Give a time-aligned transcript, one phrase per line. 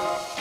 [0.00, 0.39] What's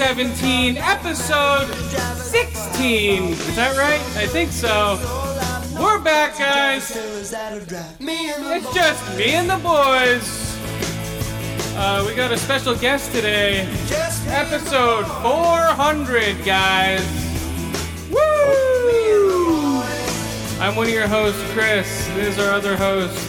[0.00, 1.66] 2017, episode
[2.16, 3.22] 16.
[3.22, 4.00] Is that right?
[4.16, 4.96] I think so.
[5.78, 6.90] We're back, guys.
[6.96, 7.30] It's
[8.74, 10.56] just me and the boys.
[11.76, 13.68] Uh, we got a special guest today.
[14.28, 17.04] Episode 400, guys.
[18.10, 19.82] Woo!
[20.60, 22.06] I'm one of your hosts, Chris.
[22.14, 23.28] This is our other host.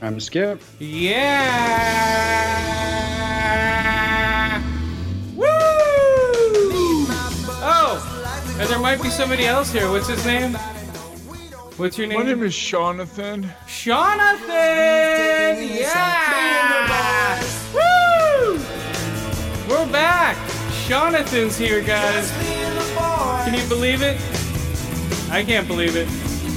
[0.00, 0.62] I'm Skip.
[0.78, 2.79] Yeah!
[8.70, 9.90] There might be somebody else here.
[9.90, 10.54] What's his name?
[11.76, 12.20] What's your name?
[12.20, 13.52] My name is Jonathan.
[13.66, 14.48] Jonathan!
[15.76, 17.42] Yeah!
[17.74, 18.60] Woo!
[19.68, 20.36] We're back.
[20.86, 22.30] Jonathan's here, guys.
[23.44, 24.20] Can you believe it?
[25.32, 26.06] I can't believe it.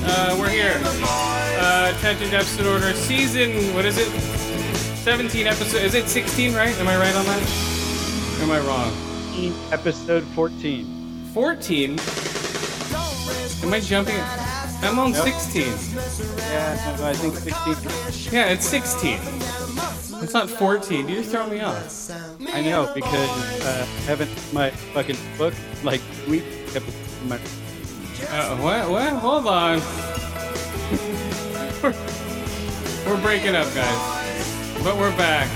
[0.05, 0.79] Uh, we're here.
[0.83, 3.73] Uh, attention deficit order season.
[3.73, 4.09] What is it?
[4.99, 5.81] 17 episode.
[5.81, 6.53] Is it 16?
[6.53, 6.77] Right?
[6.77, 7.41] Am I right on that?
[8.39, 8.93] Or am I wrong?
[9.71, 11.02] Episode 14.
[11.33, 11.91] 14.
[13.63, 14.19] Am I jumping?
[14.81, 15.63] I'm on 16.
[16.51, 18.33] Yeah, I think 16.
[18.33, 19.17] Yeah, it's 16.
[20.21, 21.07] It's not 14.
[21.09, 22.11] You just throw me off.
[22.53, 23.29] I know because
[23.65, 26.43] uh, I haven't my fucking book like week
[26.75, 26.93] episode.
[27.27, 27.39] My,
[28.29, 28.89] Uh, what?
[28.89, 29.13] What?
[29.13, 29.79] Hold on.
[31.81, 31.93] we're,
[33.07, 34.83] we're breaking up, guys.
[34.83, 35.47] But we're back.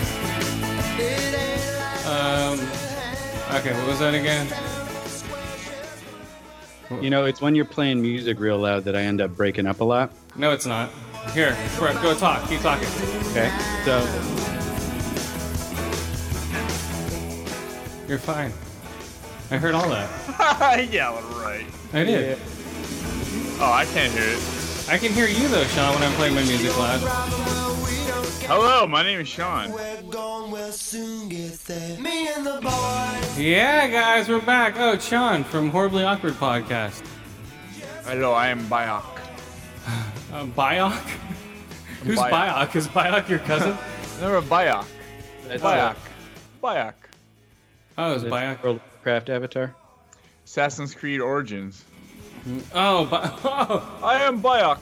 [2.07, 2.59] Um.
[3.55, 4.47] Okay, what was that again?
[7.01, 9.79] You know, it's when you're playing music real loud that I end up breaking up
[9.79, 10.11] a lot.
[10.35, 10.89] No, it's not.
[11.33, 12.47] Here, Brett, go talk.
[12.47, 12.87] Keep talking.
[13.31, 13.51] Okay,
[13.83, 13.99] so
[18.07, 18.53] You're fine.
[19.51, 20.09] I heard all that.
[20.91, 21.11] yeah,
[21.43, 21.65] right.
[21.93, 22.37] I did.
[23.59, 24.87] Oh, I can't hear it.
[24.89, 27.01] I can hear you though, Sean, when I'm playing my music loud.
[28.47, 29.69] Hello, my name is Sean.
[33.37, 34.75] Yeah, guys, we're back.
[34.77, 37.05] Oh, Sean from Horribly Awkward Podcast.
[38.05, 39.03] Hello, I am Bayok.
[40.33, 40.91] Uh, Biok?
[42.03, 42.29] Who's Biok.
[42.31, 42.75] Biok?
[42.75, 43.77] Is Biok your cousin?
[44.21, 44.85] Never Bayok.
[45.47, 45.95] that's Bayok.
[46.61, 46.93] Bayok.
[47.97, 48.61] Oh, it's that's Biok.
[48.61, 49.73] World of Craft Avatar.
[50.43, 51.85] Assassin's Creed Origins.
[52.73, 54.79] Oh, Bi- oh, I am Bayok.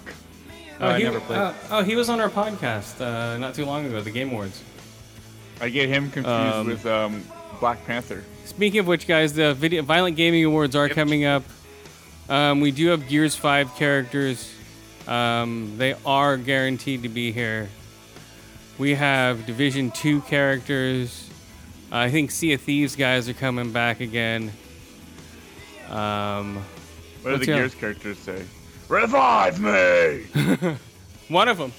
[0.79, 1.39] Oh, I he, never played.
[1.39, 4.61] uh, oh, he was on our podcast uh, not too long ago, the Game Awards.
[5.61, 7.23] I get him confused Um, with um,
[7.61, 8.23] Black Panther.
[8.43, 10.95] Speaking of which, guys, the video Violent Gaming Awards are Yep.
[10.95, 11.43] coming up.
[12.27, 14.51] Um, we do have Gears Five characters.
[15.07, 17.69] Um, they are guaranteed to be here.
[18.77, 21.29] We have Division Two characters.
[21.91, 24.51] I think Sea of Thieves guys are coming back again.
[25.89, 26.55] Um,
[27.21, 28.43] What do the Gears characters say?
[28.88, 30.75] Revive me!
[31.29, 31.73] one of them.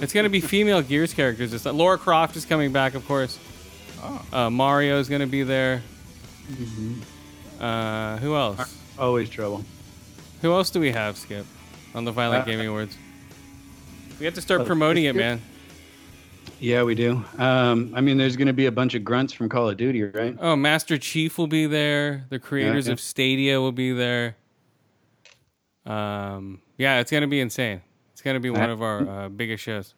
[0.00, 1.52] It's gonna be female Gears characters.
[1.52, 3.38] It's Laura Croft is coming back, of course.
[4.02, 4.26] Oh.
[4.32, 5.82] Uh, Mario is gonna be there.
[7.60, 8.74] Uh, who else?
[8.98, 9.64] Always trouble.
[10.42, 11.44] Who else do we have, Skip,
[11.94, 12.96] on the Violent Uh, Gaming Awards?
[14.18, 15.40] We have to start uh, promoting it, man.
[16.60, 17.24] Yeah, we do.
[17.36, 20.02] Um, I mean, there's going to be a bunch of grunts from Call of Duty,
[20.02, 20.36] right?
[20.40, 22.24] Oh, Master Chief will be there.
[22.30, 22.94] The creators yeah.
[22.94, 24.36] of Stadia will be there.
[25.88, 27.80] Um, yeah, it's gonna be insane.
[28.12, 29.94] It's gonna be one of our uh, biggest shows.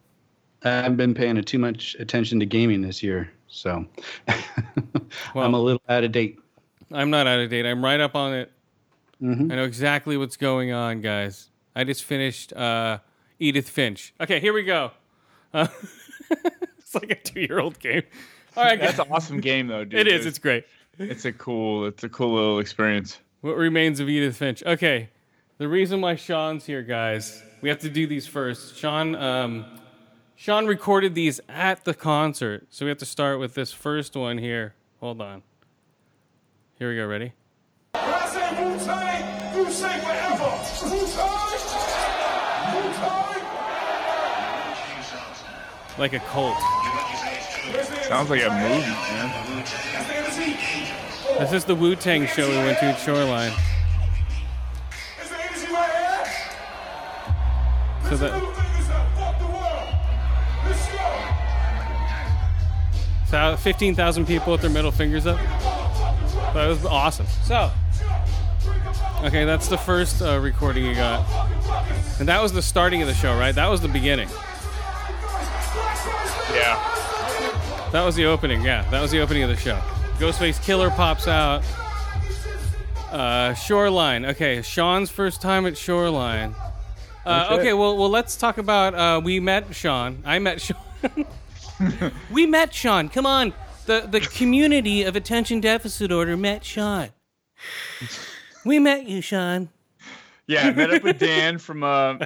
[0.63, 3.85] I haven't been paying too much attention to gaming this year, so
[5.35, 6.39] I'm a little out of date.
[6.93, 7.67] I'm not out of date.
[7.67, 8.53] I'm right up on it.
[9.23, 9.53] Mhm.
[9.53, 11.51] I know exactly what's going on, guys.
[11.75, 12.99] I just finished uh,
[13.39, 14.15] Edith Finch.
[14.21, 14.93] Okay, here we go.
[15.53, 15.67] Uh,
[16.79, 18.03] it's like a two-year-old game.
[18.57, 18.97] All right, guys.
[18.97, 20.01] That's an awesome game, though, dude.
[20.01, 20.27] It is.
[20.27, 20.65] It's great.
[20.99, 21.87] It's a cool.
[21.87, 23.19] It's a cool little experience.
[23.41, 24.63] What remains of Edith Finch?
[24.65, 25.09] Okay,
[25.61, 28.79] the reason why Sean's here, guys, we have to do these first.
[28.79, 29.67] Sean, um,
[30.35, 34.39] Sean recorded these at the concert, so we have to start with this first one
[34.39, 34.75] here.
[35.01, 35.43] Hold on.
[36.79, 37.07] Here we go.
[37.07, 37.35] Ready?
[37.93, 40.51] When I say Wu-Tang, you say forever.
[40.89, 41.61] Wu-Tang,
[42.75, 43.43] Wu-Tang.
[45.99, 46.57] Like a cult.
[48.09, 49.29] Sounds like a movie, man.
[49.93, 51.39] That's the energy.
[51.39, 53.53] This is the Wu Tang show we went to at Shoreline.
[58.11, 58.61] Let's go.
[63.31, 65.39] So 15,000 people with their middle fingers up.
[66.53, 67.27] That was awesome.
[67.45, 67.71] So,
[69.23, 71.25] okay, that's the first uh, recording you got.
[72.19, 73.55] And that was the starting of the show, right?
[73.55, 74.29] That was the beginning.
[76.53, 77.89] Yeah.
[77.93, 78.83] That was the opening, yeah.
[78.91, 79.79] That was the opening of the show.
[80.19, 81.63] Ghostface Killah pops out.
[83.13, 84.25] Uh, Shoreline.
[84.25, 86.55] Okay, Sean's first time at Shoreline.
[87.31, 87.55] Uh, Okay.
[87.61, 88.95] okay, well, well, let's talk about.
[88.95, 90.23] Uh, we met Sean.
[90.25, 90.77] I met Sean.
[92.31, 93.09] we met Sean.
[93.09, 93.53] Come on,
[93.87, 97.11] the the community of attention deficit order met Sean.
[98.65, 99.69] We met you, Sean.
[100.47, 102.19] Yeah, I met up with Dan from uh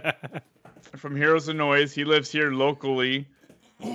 [0.97, 1.93] from Heroes of Noise.
[1.93, 3.27] He lives here locally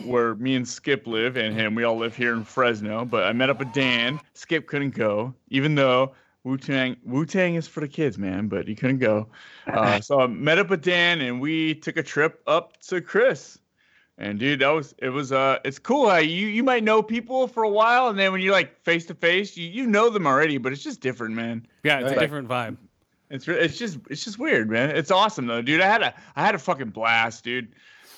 [0.05, 1.73] where me and Skip live and him.
[1.73, 3.05] We all live here in Fresno.
[3.05, 4.19] But I met up with Dan.
[4.35, 8.67] Skip couldn't go, even though Wu Tang Wu Tang is for the kids, man, but
[8.67, 9.27] he couldn't go.
[9.67, 13.59] Uh, so I met up with Dan and we took a trip up to Chris.
[14.17, 17.47] And dude, that was it was uh it's cool how you you might know people
[17.47, 20.27] for a while and then when you're like face to face, you you know them
[20.27, 21.65] already, but it's just different, man.
[21.83, 22.19] Yeah, it's a Right.
[22.19, 22.77] different vibe.
[23.29, 24.89] It's re- it's just it's just weird, man.
[24.95, 25.79] It's awesome though, dude.
[25.81, 27.69] I had a I had a fucking blast, dude.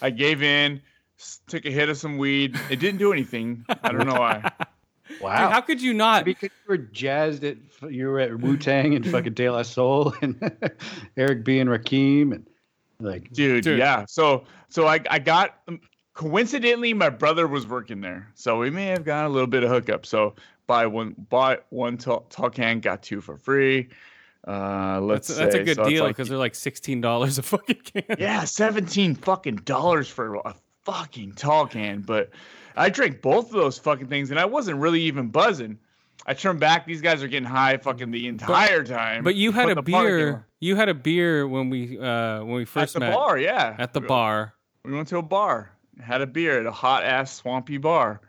[0.01, 0.81] I gave in,
[1.47, 2.59] took a hit of some weed.
[2.71, 3.63] It didn't do anything.
[3.83, 4.51] I don't know why.
[5.19, 5.41] Wow.
[5.45, 6.25] Dude, how could you not?
[6.25, 7.57] because you were jazzed at
[7.89, 10.39] you were at Wu Tang and fucking De La Soul and
[11.17, 12.47] Eric B and Rakim and
[12.99, 13.79] like Dude, Dude.
[13.79, 14.05] yeah.
[14.07, 15.79] So so I I got um,
[16.13, 19.69] coincidentally my brother was working there, so we may have got a little bit of
[19.69, 20.05] hookup.
[20.05, 20.35] So
[20.67, 23.89] buy one buy one tall, tall can, got two for free.
[24.47, 27.37] Uh, let's That's, that's a good So it's deal like- because they're like sixteen dollars
[27.37, 28.03] a fucking can.
[28.19, 32.01] Yeah, seventeen fucking dollars for a fucking tall can.
[32.01, 32.31] But
[32.75, 35.77] I drank both of those fucking things, and I wasn't really even buzzing.
[36.25, 39.23] I turned back; these guys are getting high fucking the entire time.
[39.23, 40.31] But you had Put a beer.
[40.33, 43.13] lot- You had a beer when we uh when we first at first the met
[43.13, 43.37] bar.
[43.39, 44.53] Yeah, at the bar.
[44.85, 48.21] We went to a bar, had a beer at a hot ass swampy bar.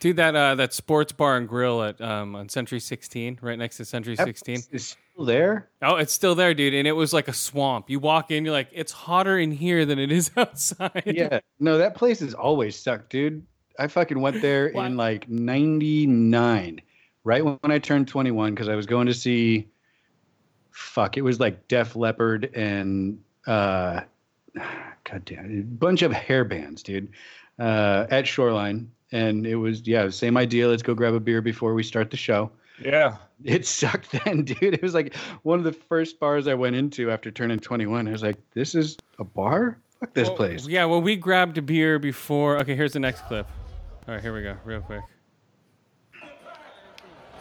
[0.00, 3.76] Dude, that uh that sports bar and grill at um on Century 16, right next
[3.78, 4.62] to Century 16.
[4.72, 5.70] is still there.
[5.82, 7.88] Oh, it's still there, dude, and it was like a swamp.
[7.90, 11.02] You walk in, you're like, it's hotter in here than it is outside.
[11.06, 13.44] Yeah, no, that place has always sucked, dude.
[13.78, 14.86] I fucking went there What?
[14.86, 16.80] in like '99,
[17.24, 19.68] right when I turned 21, because I was going to see.
[20.70, 24.00] Fuck, it was like Def Leppard and uh,
[24.54, 27.08] God damn, a bunch of hair bands, dude,
[27.58, 30.68] uh, at Shoreline, and it was yeah, same idea.
[30.68, 32.50] Let's go grab a beer before we start the show.
[32.84, 34.74] Yeah, It sucked then, dude.
[34.74, 38.06] It was like one of the first bars I went into after turning 21.
[38.06, 39.78] I was like, this is a bar?
[39.98, 40.66] Fuck this Well, place.
[40.68, 42.56] Yeah, well, we grabbed a beer before.
[42.58, 43.48] Okay, here's the next clip.
[44.08, 45.02] All right, here we go, real quick.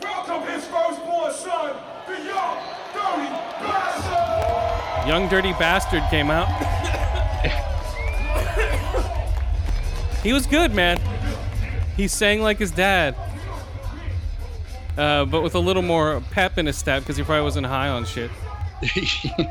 [0.01, 2.57] Welcome his firstborn son, the young,
[2.93, 3.29] dirty
[3.63, 5.07] bastard.
[5.07, 6.49] Young Dirty Bastard came out.
[10.23, 10.99] he was good, man.
[11.95, 13.15] He sang like his dad.
[14.97, 17.87] Uh, but with a little more pep in his step because he probably wasn't high
[17.87, 18.29] on shit.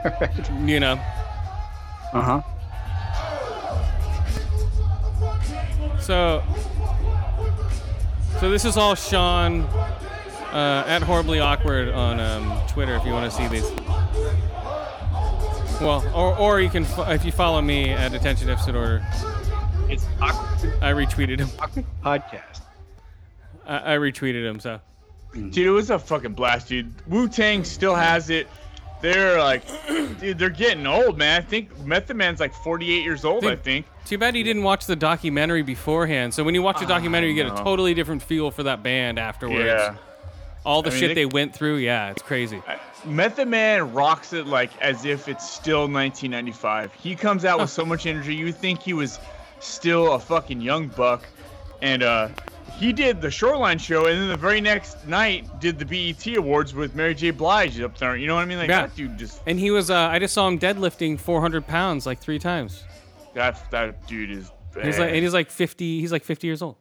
[0.05, 0.51] Right.
[0.67, 1.01] You know.
[2.13, 2.43] Uh huh.
[5.99, 6.43] So,
[8.41, 9.63] so this is all Sean
[10.53, 13.71] uh, at horribly awkward on um, Twitter if you want to see these.
[15.81, 19.05] Well, or or you can fo- if you follow me at attention deficit order,
[19.91, 21.49] It's awkward I retweeted him.
[22.03, 22.63] podcast.
[23.67, 24.59] I, I retweeted him.
[24.61, 24.81] So
[25.35, 26.93] dude, it was a fucking blast, dude.
[27.09, 28.49] Wu Tang still has it.
[29.13, 29.63] They're like,
[30.21, 31.41] dude, they're getting old, man.
[31.41, 33.45] I think Method Man's like 48 years old.
[33.47, 33.87] I think.
[34.05, 36.35] too bad you didn't watch the documentary beforehand.
[36.35, 39.21] So when you watch the documentary, you get a totally different feel for that band
[39.21, 39.65] afterwards.
[39.67, 39.95] Yeah.
[40.65, 41.77] All the I mean, shit they- they went through.
[41.77, 42.61] Yeah, it's crazy.
[43.05, 46.93] Method Man rocks it like as if it's still 1995.
[46.95, 48.35] He comes out with so much energy.
[48.35, 49.21] You think he was
[49.61, 51.23] still a fucking young buck.
[51.81, 52.31] And uh,
[52.79, 56.75] he did the Shoreline show, and then the very next night did the BET Awards
[56.75, 57.31] with Mary J.
[57.31, 58.17] Blige up there.
[58.17, 58.59] You know what I mean?
[58.59, 58.83] Like Yeah.
[58.87, 59.91] that dude just And he was.
[59.91, 62.85] Uh, I just saw him deadlifting 400 pounds like three times.
[63.35, 64.51] that that dude is.
[64.83, 66.01] He's like, and he's like 50.
[66.01, 66.77] He's like 50 years old.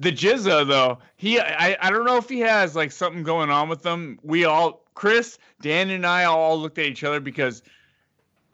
[0.00, 3.68] The GZA though, he I, I don't know if he has like something going on
[3.68, 4.18] with them.
[4.22, 7.62] We all Chris, Dan, and I all looked at each other because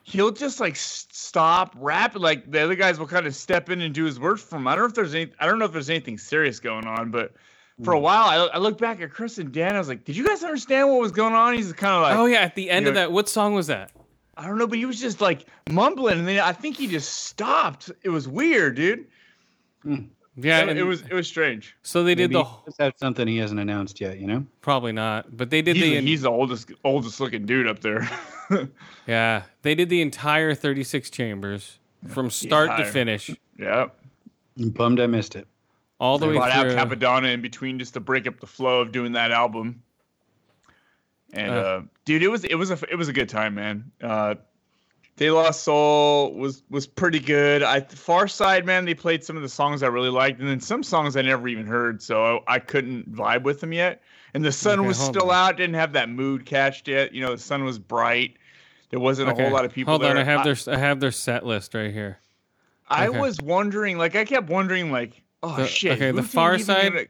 [0.05, 2.21] he'll just like stop rapping.
[2.21, 4.67] Like the other guys will kind of step in and do his work for him.
[4.67, 5.31] I don't know if there's any.
[5.39, 7.33] I don't know if there's anything serious going on, but
[7.83, 8.03] for a hmm.
[8.03, 9.75] while I, I looked back at Chris and Dan.
[9.75, 11.55] I was like, did you guys understand what was going on?
[11.55, 13.53] He's kind of like, Oh yeah, at the end you of know- that, what song
[13.53, 13.91] was that?
[14.37, 17.23] I don't know, but he was just like mumbling, and then I think he just
[17.23, 17.89] stopped.
[18.03, 19.05] It was weird, dude.
[19.81, 19.95] Hmm.
[20.37, 21.75] Yeah, it, it was it was strange.
[21.81, 24.45] So they did Maybe the he just something he hasn't announced yet, you know?
[24.61, 28.09] probably not, but they did He's, the he's the oldest oldest looking dude up there.
[29.07, 33.31] yeah they did the entire 36 chambers from start to finish.
[33.57, 33.87] Yeah.
[34.59, 35.47] I'm bummed I missed it.
[35.99, 36.75] all the I way brought out through.
[36.75, 39.81] Cappadonna in between just to break up the flow of doing that album.
[41.33, 41.55] And Uh.
[41.55, 43.91] uh, dude, it was it was a it was a good time, man.
[44.01, 44.35] Uh,
[45.17, 47.63] De La Soul was was pretty good.
[47.63, 50.83] I Pharcyde, man, they played some of the songs I really liked, and then some
[50.83, 54.01] songs I never even heard, so I, I couldn't vibe with them yet.
[54.33, 55.49] And the sun Okay, was still on.
[55.51, 57.13] out, didn't have that mood catched yet.
[57.13, 58.35] You know, the sun was bright.
[58.89, 60.11] There wasn't a whole lot of people Hold there.
[60.11, 62.19] on, I have their I have their set list right here.
[62.89, 63.17] I okay.
[63.19, 65.93] was wondering, like, I kept wondering, like, oh The- shit.
[65.93, 67.05] okay, the Pharcyde- gonna-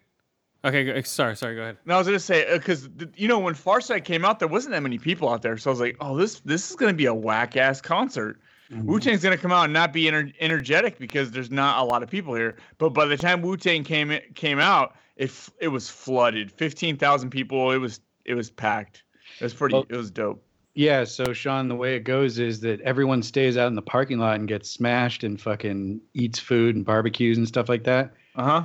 [0.66, 1.78] Okay, sorry, sorry, go ahead.
[1.86, 4.82] No, I was gonna say because you know when Pharcyde came out, there wasn't that
[4.82, 7.14] many people out there, so I was like, "Oh, this this is gonna be a
[7.14, 8.40] whack ass concert."
[8.72, 8.88] Mm-hmm.
[8.88, 12.02] Wu Tang's gonna come out and not be ener- energetic because there's not a lot
[12.02, 12.56] of people here.
[12.80, 16.98] But by the time Wu Tang came came out, it f- it was flooded, fifteen
[16.98, 17.72] thousand people.
[17.72, 19.04] It was it was packed.
[19.40, 19.74] It was pretty.
[19.76, 20.42] Well- it was dope.
[20.78, 24.18] Yeah, so Sean, the way it goes is that everyone stays out in the parking
[24.20, 28.44] lot and gets smashed and fucking eats food and barbecues and stuff like that, Uh
[28.44, 28.64] huh.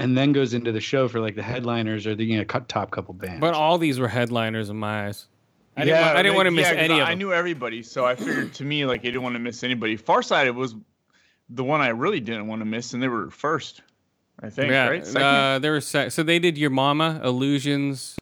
[0.00, 2.68] And then goes into the show for like the headliners or the you know cut-
[2.68, 3.40] top couple bands.
[3.40, 5.26] But all these were headliners in my eyes.
[5.76, 7.32] I didn't, wa- I didn't want to miss yeah, 'cause any I, of I knew
[7.32, 9.96] everybody, so I figured to me like I didn't want to miss anybody.
[9.96, 10.74] Farsighted was
[11.48, 13.82] the one I really didn't want to miss, and they were first.
[14.42, 15.06] I think yeah, right.
[15.06, 15.22] Second?
[15.22, 18.16] uh, there were se- so they did your mama, illusions,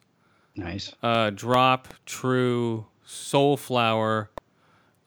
[0.55, 0.93] nice.
[1.01, 4.27] uh, drop, true, soulflower.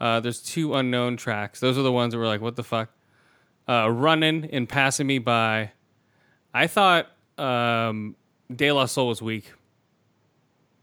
[0.01, 1.61] Uh, there's two unknown tracks.
[1.61, 2.91] Those are the ones that were like, what the fuck?
[3.69, 5.73] Uh, running and passing me by.
[6.55, 8.17] I thought um,
[8.55, 9.53] De La Soul was weak.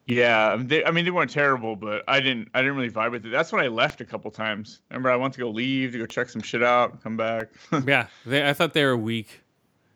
[0.07, 3.25] Yeah, they, I mean they weren't terrible, but I didn't I didn't really vibe with
[3.27, 3.29] it.
[3.29, 4.81] That's when I left a couple times.
[4.89, 7.49] Remember, I went to go leave to go check some shit out, and come back.
[7.85, 9.41] Yeah, they, I thought they were weak.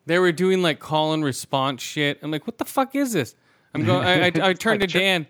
[0.06, 2.20] They were doing like call and response shit.
[2.22, 3.34] I'm like, what the fuck is this?
[3.74, 4.06] I'm going.
[4.06, 5.26] I, I, I turned to Dan.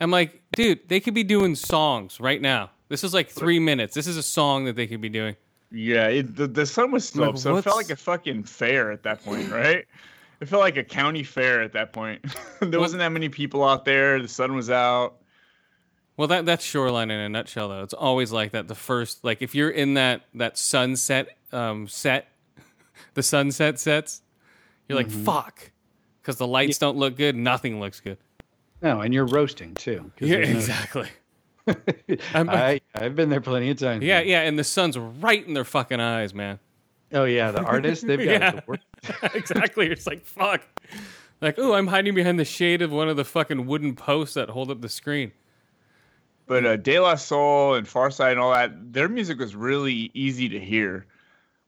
[0.00, 2.70] I'm like, dude, they could be doing songs right now.
[2.88, 3.94] This is like three minutes.
[3.94, 5.36] This is a song that they could be doing.
[5.72, 8.44] Yeah, it, the the sun was still Like, up, so it felt like a fucking
[8.44, 9.86] fair at that point, right?
[10.40, 12.24] It felt like a county fair at that point.
[12.60, 14.20] there wasn't that many people out there.
[14.20, 15.18] The sun was out.
[16.16, 17.82] Well, that that's Shoreline in a nutshell, though.
[17.82, 18.68] It's always like that.
[18.68, 22.28] The first, like, if you're in that that sunset um, set,
[23.14, 24.22] the sunset sets,
[24.88, 25.70] you're like, fuck,
[26.20, 27.34] because the lights don't look good.
[27.34, 28.18] Nothing looks good.
[28.82, 30.10] No, and you're roasting too.
[30.20, 31.08] Yeah, no- exactly.
[32.34, 34.04] I'm- I I've been there plenty of times.
[34.04, 34.28] Yeah, man.
[34.28, 36.58] yeah, and the sun's right in their fucking eyes, man.
[37.12, 38.50] Oh yeah, the artists they've got Yeah.
[38.52, 38.82] the worst.
[39.34, 39.86] exactly.
[39.90, 40.62] It's like fuck.
[41.40, 44.48] Like, oh, I'm hiding behind the shade of one of the fucking wooden posts that
[44.50, 45.32] hold up the screen.
[46.46, 50.48] But uh, De La Soul and Pharcyde and all that, their music was really easy
[50.50, 51.06] to hear.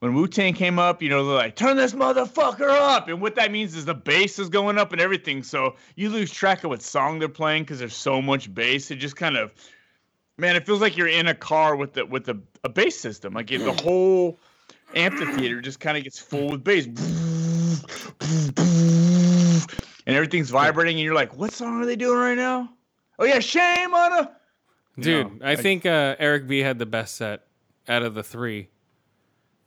[0.01, 3.09] When Wu Tang came up, you know, they're like, turn this motherfucker up.
[3.09, 5.43] And what that means is the bass is going up and everything.
[5.43, 8.91] So you lose track of what song they're playing because there's so much bass.
[8.91, 9.51] It just kind of,
[10.39, 13.35] man, it feels like you're in a car with the with a, a bass system.
[13.35, 14.39] Like the whole
[14.95, 16.87] amphitheater just kind of gets full with bass.
[20.07, 22.69] And everything's vibrating, and you're like, what song are they doing right now?
[23.19, 24.37] Oh, yeah, shame on a.
[25.01, 27.47] Dude, know, I like- think uh, Eric B had the best set
[27.89, 28.69] out of the three.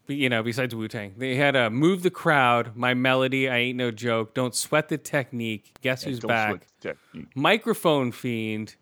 [0.07, 3.77] You know, besides Wu Tang, they had a "Move the Crowd," "My Melody," "I Ain't
[3.77, 7.35] No Joke," "Don't Sweat the Technique," "Guess Who's Don't Back," sweat the technique.
[7.35, 8.75] "Microphone Fiend."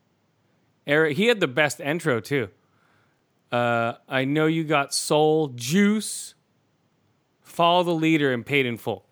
[0.87, 2.49] Eric, he had the best intro too.
[3.51, 6.33] Uh, I know you got soul, juice.
[7.41, 9.05] Follow the leader and paid in full.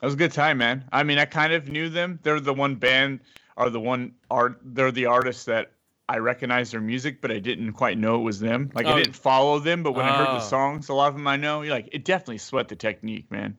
[0.00, 0.84] That was a good time, man.
[0.92, 2.18] I mean, I kind of knew them.
[2.22, 3.20] They're the one band
[3.56, 4.58] or the one art.
[4.64, 5.72] They're the artists that
[6.08, 8.70] I recognized their music, but I didn't quite know it was them.
[8.74, 8.92] Like Oh.
[8.92, 10.48] I didn't follow them, but when I heard the Oh.
[10.48, 11.62] songs, a lot of them I know.
[11.62, 13.58] You're like, it definitely sweat the technique, man.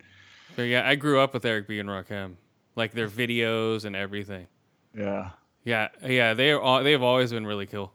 [0.55, 2.33] So yeah, I grew up with Eric B and Rakim,
[2.75, 4.48] like their videos and everything.
[4.95, 5.29] Yeah,
[5.63, 6.60] Yeah, yeah, they are.
[6.60, 7.93] All, they have always been really cool.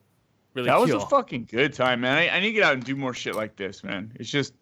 [0.54, 2.16] Really that was a fucking good time, man.
[2.16, 4.12] I, I need to get out and do more shit like this, man.
[4.14, 4.54] It's just,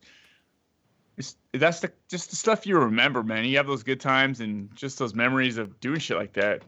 [1.16, 3.44] it's that's the just the stuff you remember, man.
[3.44, 6.62] You have those good times and just those memories of doing shit like that.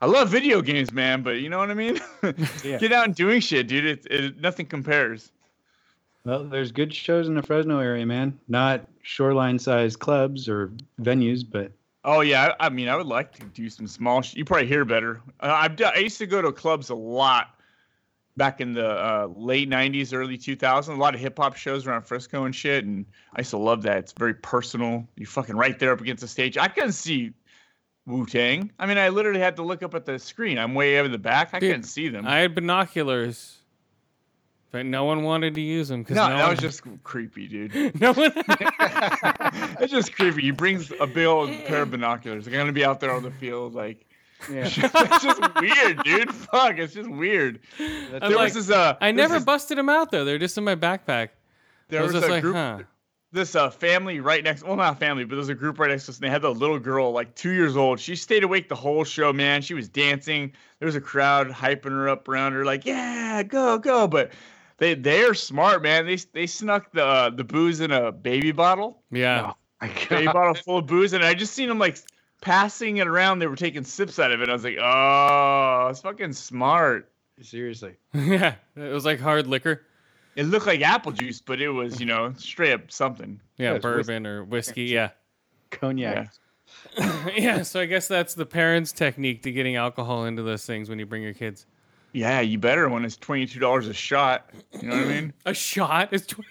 [0.00, 1.98] I love video games, man, but you know what I mean.
[2.64, 2.78] Yeah.
[2.78, 3.84] Get out and doing shit, dude.
[3.84, 5.32] It, it nothing compares.
[6.24, 8.38] Well, there's good shows in the Fresno area, man.
[8.48, 11.72] Not shoreline-sized clubs or venues, but
[12.04, 14.20] Oh yeah, I, mean, I would like to do some small.
[14.20, 15.22] Sh- you probably hear better.
[15.40, 17.58] Uh, I've done, I used to go to clubs a lot
[18.36, 20.88] back in the uh, late '90s, early 2000s.
[20.88, 23.82] A lot of hip hop shows around Frisco and shit, and I used to love
[23.82, 23.98] that.
[23.98, 25.08] It's very personal.
[25.16, 26.58] You're fucking right there up against the stage.
[26.58, 27.32] I couldn't see
[28.06, 28.70] Wu Tang.
[28.78, 30.58] I mean, I literally had to look up at the screen.
[30.58, 31.50] I'm way over the back.
[31.54, 32.26] I Dude, couldn't see them.
[32.26, 33.56] I had binoculars,
[34.74, 37.46] but no one wanted to use them because no, no, that one, was just creepy,
[37.46, 38.00] dude.
[38.00, 38.32] no one.
[39.80, 40.42] It's just creepy.
[40.42, 42.44] He brings a big old pair of binoculars.
[42.44, 44.04] They're gonna be out there on the field, like.
[44.50, 44.64] yeah.
[44.66, 46.34] it's just weird, dude.
[46.34, 47.60] Fuck, it's just weird.
[47.78, 50.24] There like, was this uh I never busted them out though.
[50.24, 51.28] They're just in my backpack.
[51.88, 52.80] there was, was a like, group, huh.
[53.30, 54.64] this uh, family right next.
[54.64, 56.52] Well, not family, but there's a group right next to us, and they had the
[56.52, 58.00] little girl, like two years old.
[58.00, 59.62] She stayed awake the whole show, man.
[59.62, 60.52] She was dancing.
[60.80, 64.32] There was a crowd hyping her up around her, like, "Yeah, go, go!" But
[64.78, 66.06] they they're smart, man.
[66.06, 69.52] They they snuck the uh, the booze in a baby bottle, Yeah.
[69.80, 71.98] My baby bottle full of booze, and I just seen them like
[72.40, 73.38] passing it around.
[73.40, 74.48] They were taking sips out of it.
[74.48, 77.10] I was like, "Oh, it's fucking smart."
[77.42, 77.94] Seriously.
[78.14, 78.54] yeah.
[78.76, 79.82] It was like hard liquor.
[80.36, 83.40] It looked like apple juice, but it was, you know, straight up something.
[83.56, 83.96] Yeah, Yeah, it's whiskey.
[84.12, 84.82] bourbon or whiskey.
[84.84, 85.10] Yeah.
[85.70, 86.30] Cognac.
[87.36, 87.62] yeah.
[87.62, 91.06] So I guess that's the parents' technique to getting alcohol into those things when you
[91.06, 91.66] bring your kids.
[92.14, 94.48] Yeah, you better when it's twenty two dollars a shot.
[94.80, 95.32] You know what I mean?
[95.46, 96.48] A shot is twenty.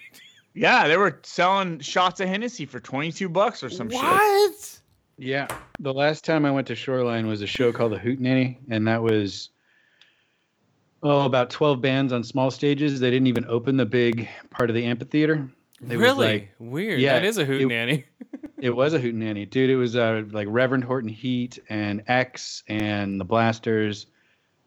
[0.52, 3.98] Yeah, they were selling shots of Hennessy for twenty two bucks or some shit.
[4.00, 4.80] What?
[5.16, 5.48] Yeah.
[5.80, 9.02] The last time I went to Shoreline was a show called The Hootenanny, and that
[9.02, 9.50] was
[11.02, 13.00] oh about twelve bands on small stages.
[13.00, 15.48] They didn't even open the big part of the amphitheater.
[15.80, 17.00] It was really like- weird.
[17.00, 18.04] Yeah, that is a it- hootenanny.
[18.58, 19.68] It was a hootenanny, dude.
[19.68, 24.06] It was uh, like Reverend Horton Heat and X and the Blasters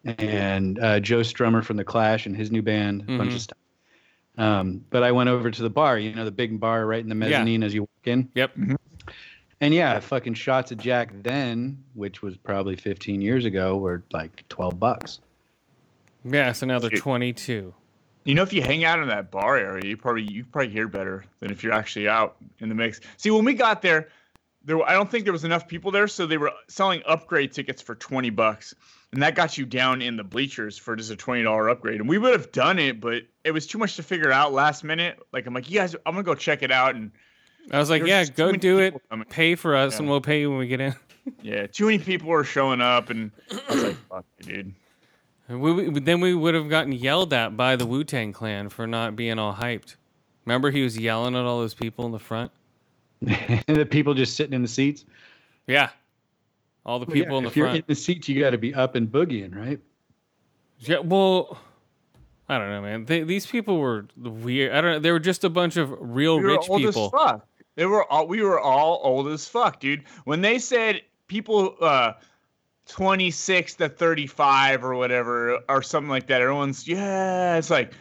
[0.07, 3.35] and uh, Joe Strummer from the Clash and his new band, a bunch Mhm.
[3.35, 3.57] of stuff.
[4.37, 7.09] Um, but I went over to the bar, you know, the big bar right in
[7.09, 8.29] the mezzanine as you walk in.
[8.35, 8.55] Yep.
[9.59, 14.47] And yeah, fucking shots of Jack then, which was probably 15 years ago, were like
[14.49, 15.19] 12 bucks.
[16.23, 16.51] Yeah.
[16.51, 17.73] So now they're twenty-two.
[18.25, 20.87] You know, if you hang out in that bar area, you probably you probably hear
[20.87, 22.99] better than if you're actually out in the mix.
[23.15, 24.09] See, when we got there,
[24.65, 27.81] there I don't think there was enough people there, so they were selling upgrade tickets
[27.81, 28.75] for twenty bucks,
[29.13, 31.99] and that got you down in the bleachers for just a twenty dollar upgrade.
[31.99, 34.83] And we would have done it, but it was too much to figure out last
[34.83, 35.19] minute.
[35.31, 37.11] Like I'm like, you guys, I'm gonna go check it out, and
[37.71, 38.91] I was like, yeah, go do it.
[38.91, 39.27] people coming.
[39.27, 39.99] Pay for us, Yeah.
[39.99, 40.95] and we'll pay you when we get in.
[41.41, 43.31] yeah, too many people were showing up, and
[43.69, 44.73] I was like, fuck, dude.
[45.49, 48.85] We, we- then we would have gotten yelled at by the Wu Tang Clan for
[48.87, 49.95] not being all hyped.
[50.45, 52.51] Remember, he was yelling at all those people in the front.
[53.21, 55.03] the people just sitting in the seats.
[55.65, 55.89] Yeah,
[56.87, 58.57] all the Well, yeah, people in the if you're in the seats, you got to
[58.57, 59.79] be up and boogieing, right?
[60.79, 61.59] Yeah, well,
[62.49, 63.05] I don't know, man.
[63.05, 64.73] They, these people were weird.
[64.73, 64.99] I don't know.
[64.99, 67.05] They were just a bunch of real we were rich old people.
[67.05, 67.47] as fuck.
[67.75, 70.03] They were all we were all old as fuck, dude.
[70.23, 72.13] When they said people uh
[72.87, 77.93] 26 to 35 or whatever or something like that, everyone's yeah, it's like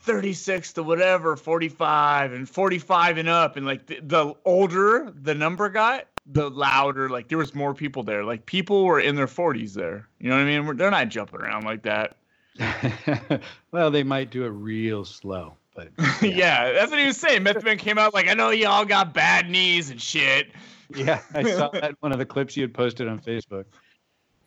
[0.00, 5.70] 36 to whatever, 45 and 45 and up and like the, the older the number
[5.70, 8.24] got, the louder like there was more people there.
[8.24, 10.08] Like people were in their 40s there.
[10.20, 10.64] You know what I mean?
[10.66, 12.16] We're- They're not jumping around like that.
[13.72, 15.88] well, they might do it real slow, but
[16.22, 17.42] yeah, that's what he was saying.
[17.42, 20.48] Method Man came out like, I know y'all got bad knees and shit.
[20.94, 23.64] yeah, I saw that in one of the clips you had posted on Facebook.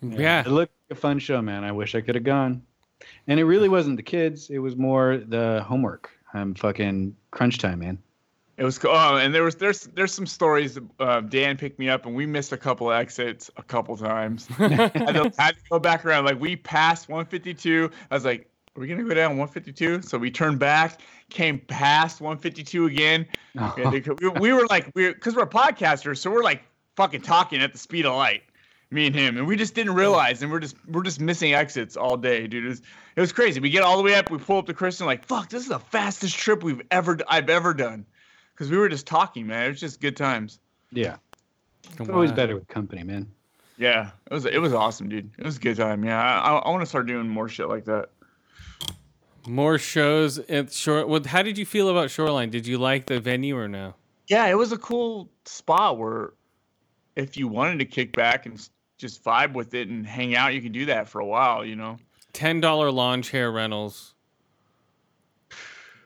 [0.02, 0.42] yeah.
[0.42, 1.64] It looked like a fun show, man.
[1.64, 2.62] I wish I could have gone.
[3.28, 6.10] And it really wasn't the kids; it was more the homework.
[6.34, 7.98] I'm fucking crunch time, man.
[8.56, 8.92] It was cool.
[8.92, 10.78] Oh, and there was there's there's some stories.
[11.00, 14.48] Uh, Dan picked me up, and we missed a couple of exits a couple times.
[14.60, 16.26] I had to, had to go back around.
[16.26, 17.90] Like we passed 152.
[18.12, 22.22] I was like, "Are we gonna go down 152?" So we turned back, came past
[22.22, 23.26] 152 again.
[23.76, 26.62] We, to we, we were like, we because we're podcasters, so we're like
[26.96, 28.44] fucking talking at the speed of light,
[28.92, 31.98] me and him, and we just didn't realize, and we're just we're just missing exits
[31.98, 32.66] all day, dude.
[32.66, 32.82] It was,
[33.16, 33.60] it was crazy.
[33.60, 35.70] We get all the way up, we pull up to Kristen, like, fuck, this is
[35.70, 38.06] the fastest trip we've ever I've ever done
[38.64, 39.66] because we were just talking, man.
[39.66, 40.60] It was just good times.
[40.92, 41.18] Yeah,
[42.00, 43.30] it's always better with company, man.
[43.78, 45.30] Yeah, it was it was awesome, dude.
[45.38, 46.06] It was a good time.
[46.06, 48.10] Yeah, I, I want to start doing more shit like that.
[49.46, 51.06] More shows at Shore.
[51.06, 52.50] Well, how did you feel about Shoreline?
[52.50, 53.96] Did you like the venue or no?
[54.28, 56.32] Yeah, it was a cool spot where
[57.18, 60.62] if you wanted to kick back and just vibe with it and hang out, you
[60.62, 61.66] could do that for a while.
[61.66, 61.98] You know.
[62.32, 64.14] Ten dollar lawn chair rentals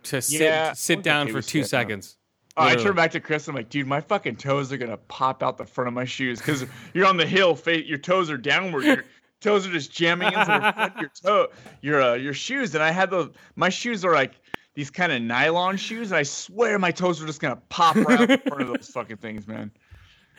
[0.07, 2.16] to sit Yeah, sit down okay for two seconds.
[2.57, 3.47] Oh, I turn back to Chris.
[3.47, 6.39] I'm like, dude, my fucking toes are gonna pop out the front of my shoes
[6.39, 7.55] because you're on the hill.
[7.55, 8.83] Fa- your toes are downward.
[8.83, 9.03] Your
[9.41, 11.47] toes are just jamming into the front of your toe,
[11.81, 12.73] your uh, your shoes.
[12.73, 14.33] And I had the my shoes are like
[14.73, 16.11] these kind of nylon shoes.
[16.11, 18.87] And I swear my toes are just gonna pop right out the front of those
[18.89, 19.71] fucking things, man.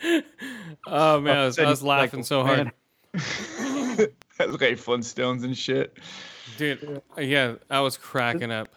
[0.87, 2.71] Oh man, I was, I was Like, laughing so hard,
[3.13, 5.97] I look like Flintstones and shit.
[6.57, 7.01] dude.
[7.17, 8.69] Yeah, I was cracking up.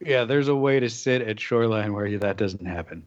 [0.00, 3.04] Yeah, there's a way to sit at Shoreline where that doesn't happen.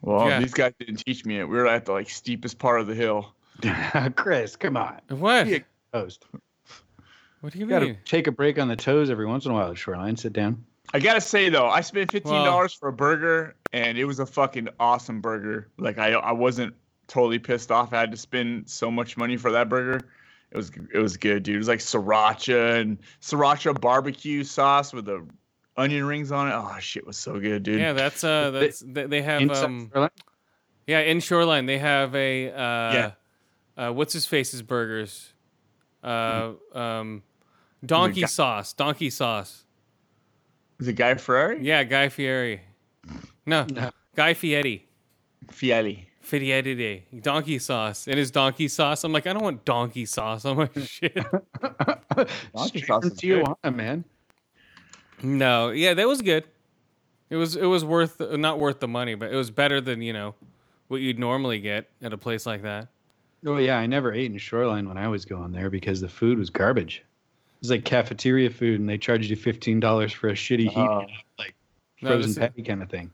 [0.00, 0.40] Well, Yeah.
[0.40, 1.44] these guys didn't teach me it.
[1.44, 3.32] We were at the like steepest part of the hill.
[4.16, 5.46] Chris, come on, What?
[5.46, 5.58] Yeah.
[5.92, 6.24] toast.
[7.40, 9.50] What do you You got to take a break on the toes every once in
[9.52, 10.16] a while at Shoreline.
[10.16, 10.64] Sit down.
[10.94, 14.26] I gotta say though, I spent fifteen dollars for a burger, and it was a
[14.26, 15.68] fucking awesome burger.
[15.78, 16.74] Like I, I wasn't
[17.06, 17.92] totally pissed off.
[17.94, 20.02] I had to spend so much money for that burger.
[20.52, 21.54] It was, it was good, dude.
[21.54, 25.26] It was like sriracha and sriracha barbecue sauce with the
[25.78, 26.52] onion rings on it.
[26.54, 27.80] Oh shit, was so good, dude.
[27.80, 30.10] Yeah, that's uh, that's they, they have Inside um, Shoreline?
[30.86, 32.52] yeah, in Shoreline they have a uh,
[32.92, 33.10] Yeah.
[33.78, 35.32] uh, what's his face's burgers,
[36.04, 37.22] uh, um,
[37.84, 39.64] donkey guy- sauce, donkey sauce.
[40.78, 41.62] Is it Guy Ferrari?
[41.64, 42.60] Yeah, Guy Fieri.
[43.46, 43.90] No, No.
[44.16, 44.86] Guy Fieri.
[45.50, 46.08] Fieri.
[46.22, 48.06] Fieri, donkey sauce.
[48.06, 49.04] And his donkey sauce.
[49.04, 51.14] I'm like, I don't want donkey sauce on my shit.
[51.14, 53.44] Donkey Straight sauce from is good.
[53.44, 54.04] Tijuana, man.
[55.22, 56.44] No, yeah, that was good.
[57.30, 60.12] It was it was worth not worth the money, but it was better than you
[60.12, 60.34] know
[60.88, 62.88] what you'd normally get at a place like that.
[63.46, 66.38] Oh yeah, I never ate in Shoreline when I was going there because the food
[66.38, 66.98] was garbage.
[66.98, 70.76] It was like cafeteria food, and they charged you fifteen dollars for a shitty heat,
[70.76, 71.06] Oh.
[71.38, 71.54] like
[72.02, 73.10] No, frozen this is- patty kind of thing.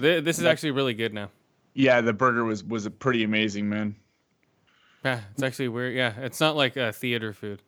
[0.00, 1.28] Th- This is actually really good now.
[1.74, 3.96] Yeah, the burger was was pretty amazing, man.
[5.04, 5.94] Yeah, it's actually weird.
[5.94, 7.62] Yeah, it's not like uh, theater food.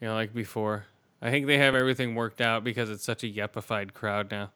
[0.00, 0.86] You know, like before.
[1.22, 4.50] I think they have everything worked out because it's such a yeppified crowd now,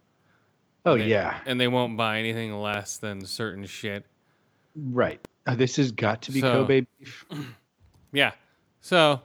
[0.85, 4.05] Oh They- yeah, and they won't buy anything less than certain shit.
[4.77, 5.21] right.
[5.47, 7.25] Uh, this has got to be So- Kobe beef.
[8.12, 8.33] Yeah.
[8.83, 9.23] So,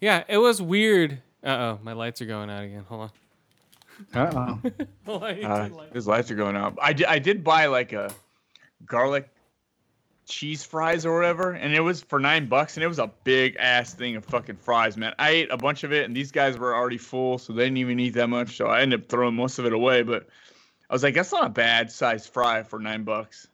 [0.00, 1.20] yeah, it was weird.
[1.42, 2.84] Uh oh, my lights are going out again.
[2.88, 3.12] Hold Uh
[4.14, 4.20] oh.
[4.20, 4.72] on.
[5.08, 6.76] Uh, his lights are going out.
[6.82, 8.12] I did, I did buy like a
[8.84, 9.28] garlic
[10.26, 13.56] cheese fries or whatever, and it was for nine bucks, and it was a big
[13.58, 15.14] ass thing of fucking fries, man.
[15.18, 17.78] I ate a bunch of it, and these guys were already full, so they didn't
[17.78, 18.56] even eat that much.
[18.56, 20.02] So I ended up throwing most of it away.
[20.02, 20.26] But
[20.90, 23.46] I was like, that's not a bad size fry for nine bucks.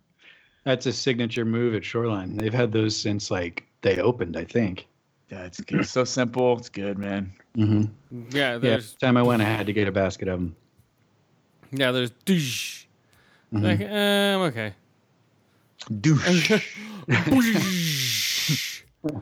[0.64, 2.36] That's a signature move at Shoreline.
[2.36, 4.86] They've had those since like they opened, I think.
[5.32, 5.80] Yeah, it's, good.
[5.80, 6.58] it's so simple.
[6.58, 7.32] It's good, man.
[7.56, 8.36] Mm-hmm.
[8.36, 10.54] yeah, Yeah, there's time I went, I had to get a basket of them.
[11.70, 12.84] yeah, there's douche.
[13.52, 13.64] Mm-hmm.
[13.64, 14.74] Like, um, okay.
[16.00, 16.62] Douche.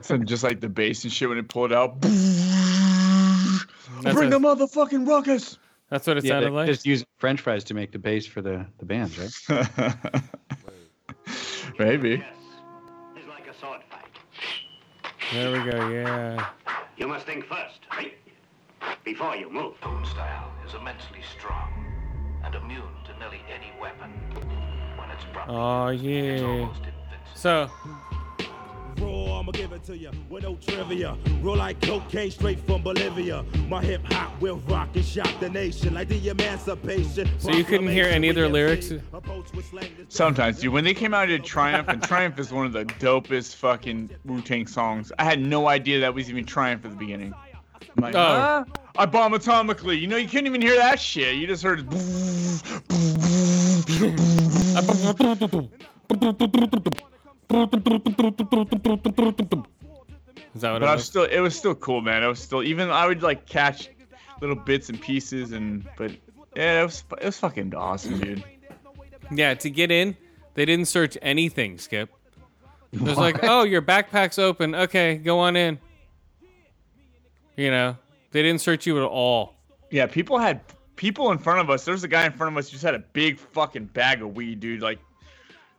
[0.01, 2.01] So just like the bass and shit when it pulled out.
[2.01, 2.13] That's
[4.13, 5.57] Bring a- the motherfucking ruckus.
[5.89, 6.67] That's what it Yeah, sounded they like.
[6.67, 9.17] just use French fries to make the base for the the bands,
[9.49, 9.67] right?
[11.79, 12.21] Maybe.
[15.31, 15.89] There we go.
[15.89, 16.45] Yeah.
[16.97, 18.13] You must think first, right?
[19.05, 19.75] Before you move.
[19.83, 21.85] Own style is immensely strong
[22.43, 24.11] and immune to nearly any weapon.
[24.97, 26.47] When it's properly Oh used, it's yeah.
[26.47, 27.35] almost invincible.
[27.35, 27.69] So
[28.99, 31.17] Raw, I'ma give it to you with no trivia.
[31.41, 33.43] Roll like cocaine straight from Bolivia.
[33.67, 37.29] My hip hop will rock and shock the nation like the emancipation.
[37.39, 38.91] So you couldn't hear any of their lyrics?
[40.09, 40.73] Sometimes, dude.
[40.73, 44.09] When they came out, I did Triumph, and Triumph is one of the dopest fucking
[44.25, 45.11] Wu Tang songs.
[45.19, 47.33] I had no idea that was even Triumph at the beginning.
[47.97, 48.19] I'm like, Oh.
[48.19, 48.65] huh?
[48.97, 49.99] I bomb atomically.
[49.99, 51.35] You know, you couldn't even hear that shit.
[51.35, 51.87] You just heard.
[60.53, 61.05] is that what But it I was?
[61.05, 62.23] still, it was still cool, man.
[62.23, 63.89] I was still, even I would like catch
[64.41, 66.11] little bits and pieces, and but
[66.55, 68.43] yeah, it was, it was fucking awesome, dude.
[69.31, 70.17] Yeah, to get in,
[70.55, 72.09] they didn't search anything, Skip.
[72.91, 74.75] It was like, oh, your backpack's open.
[74.75, 75.79] Okay, go on in.
[77.55, 77.97] You know,
[78.31, 79.53] they didn't search you at all.
[79.91, 80.61] Yeah, people had
[80.95, 81.85] people in front of us.
[81.85, 84.35] There's a guy in front of us who just had a big fucking bag of
[84.35, 84.81] weed, dude.
[84.81, 84.99] Like,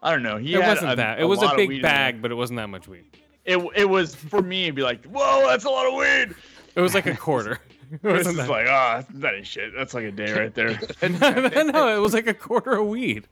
[0.02, 0.36] I don't know.
[0.36, 1.20] He It wasn't a- that.
[1.20, 1.90] It was a big weed in there.
[1.92, 3.04] bag, but it wasn't that much weed.
[3.44, 6.34] It it was for me to be like, whoa, that's a lot of weed.
[6.74, 7.58] It was like a quarter.
[7.92, 8.48] It wasn't that.
[8.48, 9.72] like, ah, that ain't shit.
[9.76, 10.70] That's like a day right there.
[11.02, 13.28] no, it was like a quarter of weed.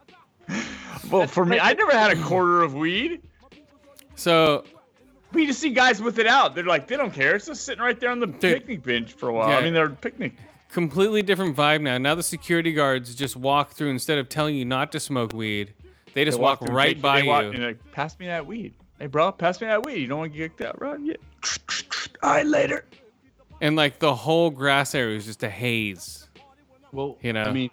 [1.11, 3.23] well, for me, I never had a quarter of weed.
[4.17, 4.65] So
[5.35, 6.55] you just see guys with it out.
[6.55, 7.37] They're like, they don't care.
[7.37, 9.49] It's just sitting right there on the picnic bench for a while.
[9.49, 9.57] Yeah.
[9.57, 10.35] I mean, they're picnic.
[10.71, 11.97] completely different vibe now.
[11.97, 15.73] Now the security guards just walk through instead of telling you not to smoke weed.
[16.15, 17.51] They just They walk, and right by they walk- you.
[17.53, 18.75] and like, pass me that weed.
[18.99, 19.99] Hey, bro, pass me that weed.
[20.01, 20.99] You don't want to get out, right?
[21.01, 21.15] Yeah.
[22.23, 22.85] All right, later.
[23.63, 26.29] and like the whole grass area is just a haze.
[26.93, 27.43] Well, You know.
[27.45, 27.71] I mean,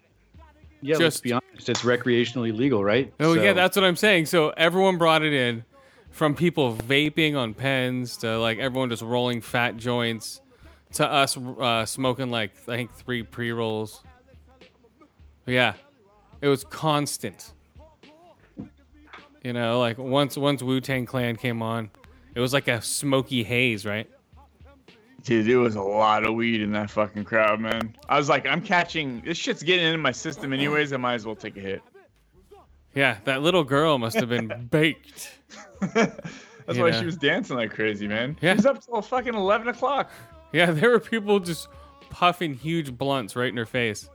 [0.81, 0.95] yeah.
[0.97, 1.67] let's Just- be honest.
[1.69, 3.11] It's recreationally legal, right?
[3.19, 4.27] Oh yeah, that's what I'm saying.
[4.27, 5.63] So everyone brought it in,
[6.11, 10.39] from people vaping on pens to like everyone just rolling fat joints,
[10.93, 14.03] to us uh, smoking like I think three pre rolls.
[15.45, 15.73] Yeah,
[16.41, 17.53] it was constant.
[19.43, 21.89] You know, like once once Wu Tang Clan came on,
[22.35, 24.09] it was like a smoky haze, right?
[25.23, 27.95] Dude, it was a lot of weed in that fucking crowd, man.
[28.07, 30.93] I was like, I'm catching this shit's getting into my system anyways.
[30.93, 31.81] I might as well take a hit.
[32.95, 35.37] Yeah, that little girl must have been baked.
[35.93, 36.99] That's You why know.
[36.99, 38.37] she was dancing like crazy, man.
[38.41, 38.53] Yeah.
[38.53, 40.09] She was up till fucking eleven o'clock.
[40.53, 41.67] Yeah, there were people just
[42.09, 44.09] puffing huge blunts right in her face.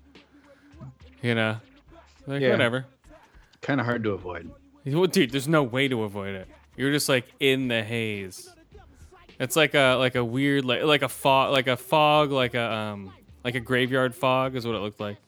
[1.22, 1.58] You know,
[2.26, 2.50] like Yeah.
[2.50, 2.86] whatever.
[3.60, 4.50] kind of hard to avoid.
[4.86, 6.48] Well, dude, there's no way to avoid it.
[6.76, 8.50] You're just like in the haze.
[9.38, 12.72] It's like a like a weird like like a fog like a fog like a
[12.72, 13.12] um
[13.44, 15.18] Like a graveyard fog is what it looked like.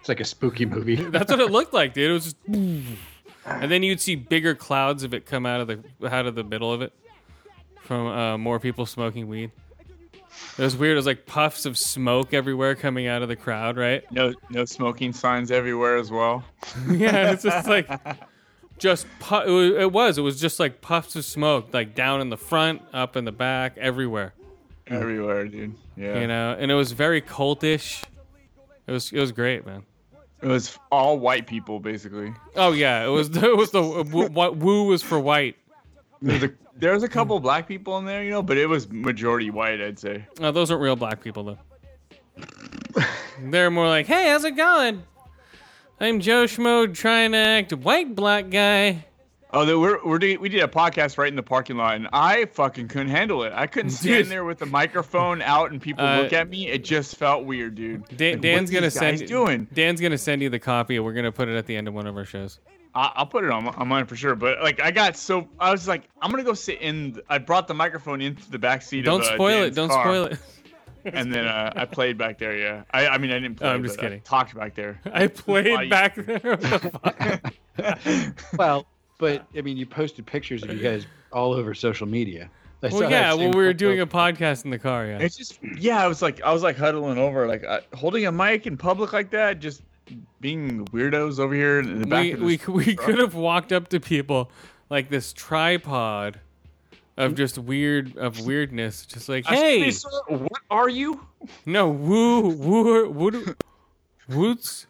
[0.00, 0.96] It's like a spooky movie.
[0.96, 2.10] That's what it looked like, dude.
[2.10, 6.12] It was just, and then you'd see bigger clouds of it come out of the
[6.14, 6.92] out of the middle of it
[7.82, 9.50] from uh, more people smoking weed.
[10.58, 10.92] It was weird.
[10.92, 14.02] It was like puffs of smoke everywhere coming out of the crowd, right?
[14.12, 16.44] No, no smoking signs everywhere as well.
[16.88, 17.88] yeah, it's just like
[18.78, 22.20] just pu- it was, it was it was just like puffs of smoke, like down
[22.20, 24.34] in the front, up in the back, everywhere.
[24.86, 25.00] Mm.
[25.00, 25.74] Everywhere, dude.
[25.96, 26.20] Yeah.
[26.20, 28.04] You know, and it was very cultish.
[28.86, 29.84] It was it was great, man.
[30.42, 32.32] It was all white people, basically.
[32.56, 35.56] Oh yeah, it was it was the what woo was for white.
[36.26, 39.50] A, there was a couple black people in there, you know, but it was majority
[39.50, 40.26] white, I'd say.
[40.40, 41.58] Oh, those aren't real black people though.
[43.42, 45.02] They're more like, "Hey, how's it going?
[46.00, 49.04] I'm Joe Schmo trying to act white black guy."
[49.52, 52.06] Oh, they, we're, we're doing, we did a podcast right in the parking lot, and
[52.12, 53.52] I fucking couldn't handle it.
[53.52, 56.68] I couldn't stand there with the microphone out and people Uh, look at me.
[56.68, 58.04] It just felt weird, dude.
[58.16, 59.66] Dan, Like, Dan's gonna send doing.
[59.72, 61.94] Dan's gonna send you the copy, and we're gonna put it at the end of
[61.94, 62.60] one of our shows.
[62.94, 64.34] I, I'll put it on, on mine for sure.
[64.34, 67.14] But like, I got so I was like, I'm gonna go sit in.
[67.14, 69.02] th- I brought the microphone into the back seat.
[69.02, 69.74] Don't of, uh, spoil it.
[69.74, 70.38] Don't car, spoil it.
[71.02, 72.54] And then uh, I played back there.
[72.54, 73.68] Yeah, I, I mean I didn't play.
[73.68, 74.20] Oh, I'm just but I kidding.
[74.20, 75.00] talked back there.
[75.12, 76.38] I played Why back there.
[76.38, 82.50] The well, but I mean, you posted pictures of you guys all over social media.
[82.82, 83.32] I well, yeah.
[83.34, 85.06] Well, we were doing a podcast in the car.
[85.06, 85.18] Yeah.
[85.18, 86.02] It's just yeah.
[86.02, 89.12] I was like I was like huddling over, like uh, holding a mic in public
[89.12, 89.82] like that, just
[90.40, 92.22] being weirdos over here in the back.
[92.24, 93.06] we of we this we truck.
[93.06, 94.50] could have walked up to people
[94.88, 96.40] like this tripod
[97.16, 97.36] of hmm?
[97.36, 101.20] just weird of weirdness, just like, Excuse hey, me, sir, what are you?
[101.66, 103.54] no, woo, woo, woo,
[104.26, 104.86] what's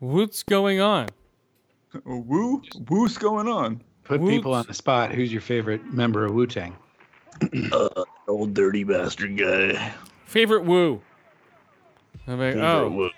[0.00, 1.08] what's going on?
[2.04, 3.82] Woo, woo's going on?
[4.04, 4.34] Put Whoops.
[4.34, 5.12] people on the spot.
[5.12, 6.76] Who's your favorite member of Wu Tang?
[7.72, 7.88] Uh,
[8.28, 9.92] old dirty bastard guy.
[10.26, 11.00] Favorite woo?
[12.26, 13.10] I'm like, oh, Woo.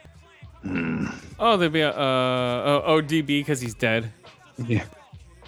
[1.39, 4.13] Oh, there'd be a uh, oh, ODB because he's dead.
[4.67, 4.85] Yeah.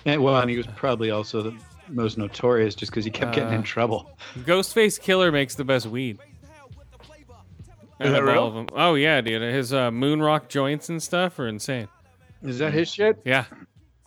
[0.04, 1.56] And, well, and he was probably also the
[1.88, 4.10] most notorious just because he kept getting Uh, in trouble.
[4.40, 6.18] Ghostface Killah makes the best weed.
[8.00, 8.66] Is that Out of all real?
[8.74, 9.42] Oh yeah, dude.
[9.42, 11.88] His uh, moon rock joints and stuff are insane.
[12.42, 13.20] Is that his shit?
[13.24, 13.46] Yeah.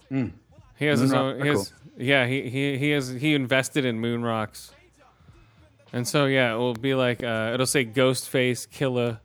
[0.10, 0.32] Mm.
[0.78, 1.41] He has his own.
[1.41, 4.71] His, yeah, he, he he has he invested in moon rocks,
[5.91, 9.19] and so yeah, it will be like uh, it'll say Ghostface Killah,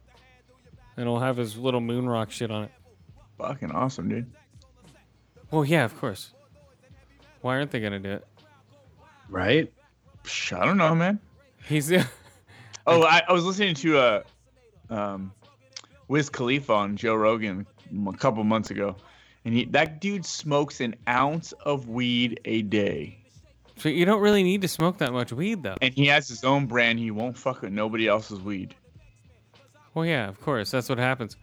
[0.96, 2.70] and it'll have his little moon rock shit on it.
[3.38, 4.30] Fucking awesome, dude.
[5.50, 6.32] Well, yeah, of course.
[7.42, 8.26] Why aren't they gonna do it?
[9.28, 9.72] Right?
[10.24, 11.20] Psh, I don't know, man.
[11.68, 11.92] He's
[12.88, 14.22] Oh, I, I was listening to uh,
[14.90, 15.32] um,
[16.09, 17.66] Wiz Khalifa on Joe Rogan
[18.09, 18.96] a couple months ago,
[19.44, 23.18] and he that dude smokes an ounce of weed a day,
[23.76, 25.76] so you don't really need to smoke that much weed though.
[25.82, 27.00] and he has his own brand.
[27.00, 28.74] He won't fuck with nobody else's weed.
[29.96, 30.70] Well, yeah, of course.
[30.70, 31.38] That's what happens.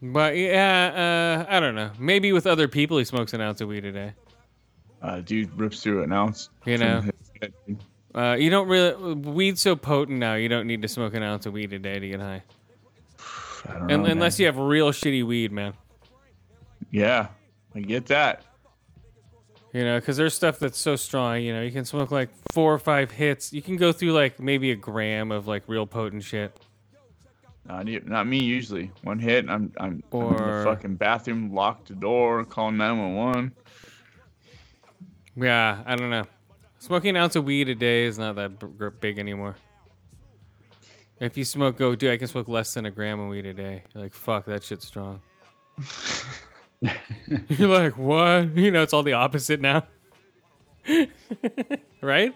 [0.00, 1.90] But yeah, uh, I don't know.
[1.98, 4.12] Maybe with other people, he smokes an ounce of weed a day.
[5.02, 6.50] Uh, dude rips through an ounce.
[6.64, 7.00] You know?
[7.00, 7.78] his head, dude.
[8.14, 10.34] Uh, you don't really weed's so potent now.
[10.36, 12.44] You don't need to smoke an ounce of weed a day to get high,
[13.68, 14.44] I don't know, unless man.
[14.44, 15.74] you have real shitty weed, man.
[16.92, 17.26] Yeah,
[17.74, 18.44] I get that.
[19.76, 21.42] You know, because there's stuff that's so strong.
[21.42, 23.52] You know, you can smoke like four or five hits.
[23.52, 26.58] You can go through like maybe a gram of like real potent shit.
[27.66, 28.90] Not, not me usually.
[29.02, 33.14] One hit, I'm I'm, I'm in the fucking bathroom, locked the door, call nine one
[33.16, 33.52] one.
[35.36, 36.24] Yeah, I don't know.
[36.78, 39.56] Smoking an ounce of weed a day is not that big anymore.
[41.20, 43.52] If you smoke, go, dude, I can smoke less than a gram of weed a
[43.52, 43.82] day.
[43.94, 45.20] You're like, fuck, that shit's strong.
[47.48, 48.48] You're like, what?
[48.56, 49.84] You know, it's all the opposite now.
[52.02, 52.34] right?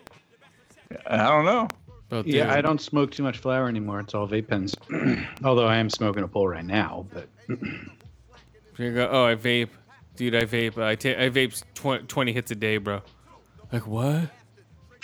[1.06, 1.68] I don't know.
[2.12, 2.52] Oh, Yeah, dude.
[2.54, 4.00] I don't smoke too much flower anymore.
[4.00, 4.74] It's all vape pens.
[5.44, 7.28] Although I am smoking a bowl right now, but
[8.78, 9.68] You go, oh, I vape.
[10.16, 10.78] Dude, I vape.
[10.82, 13.02] I ta- I vape tw- 20 hits a day, bro.
[13.72, 14.30] Like, what?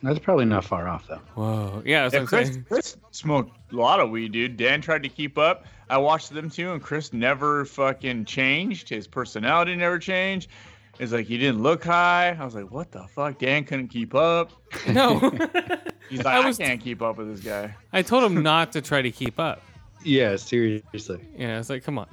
[0.03, 1.21] that's probably not far off though.
[1.35, 1.83] Whoa.
[1.85, 2.65] Yeah, that's Yeah, what I'm Chris, saying.
[2.69, 4.57] Chris smoked a lot of weed, dude.
[4.57, 5.65] Dan tried to keep up.
[5.89, 8.89] I watched them too, and Chris never fucking changed.
[8.89, 10.51] His personality never changed.
[10.99, 12.37] It's like he didn't look high.
[12.39, 13.39] I was like, what the fuck?
[13.39, 14.51] Dan couldn't keep up.
[14.89, 15.19] No.
[16.09, 17.75] He's like, I I, can't keep up with this guy.
[17.93, 19.63] I told him not to try to keep up.
[20.03, 21.21] Yeah, seriously.
[21.37, 22.09] Yeah, know, it's like, come on.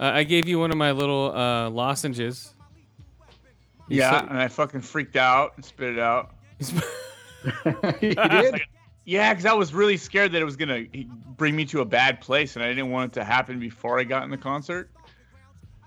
[0.00, 2.54] Uh, I gave you one of my little uh, lozenges.
[3.88, 6.34] You Yeah, said- and I fucking freaked out and spit it out.
[8.00, 8.62] you did?
[9.04, 10.84] Yeah, because I was really scared that it was gonna
[11.36, 14.04] bring me to a bad place, and I didn't want it to happen before I
[14.04, 14.90] got in the concert.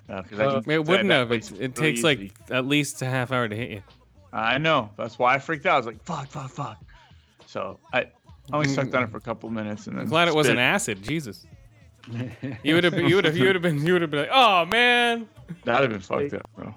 [0.07, 1.27] Because I Uh, can it wouldn't that have.
[1.29, 2.31] place It, it really takes like easy.
[2.51, 3.81] at least a half hour to hit you.
[4.33, 4.89] I know.
[4.97, 5.75] That's why I freaked out.
[5.75, 6.77] I was like, fuck, fuck, fuck.
[7.47, 8.07] So I, I
[8.53, 10.05] only sucked on it for a couple minutes and then.
[10.07, 11.01] Glad it wasn't acid.
[11.01, 11.45] Jesus.
[12.63, 12.93] You would have.
[12.99, 13.35] You would have.
[13.35, 13.83] You would have been.
[13.83, 15.27] You would have been like, oh man.
[15.63, 16.75] That'd have been fucked up, bro.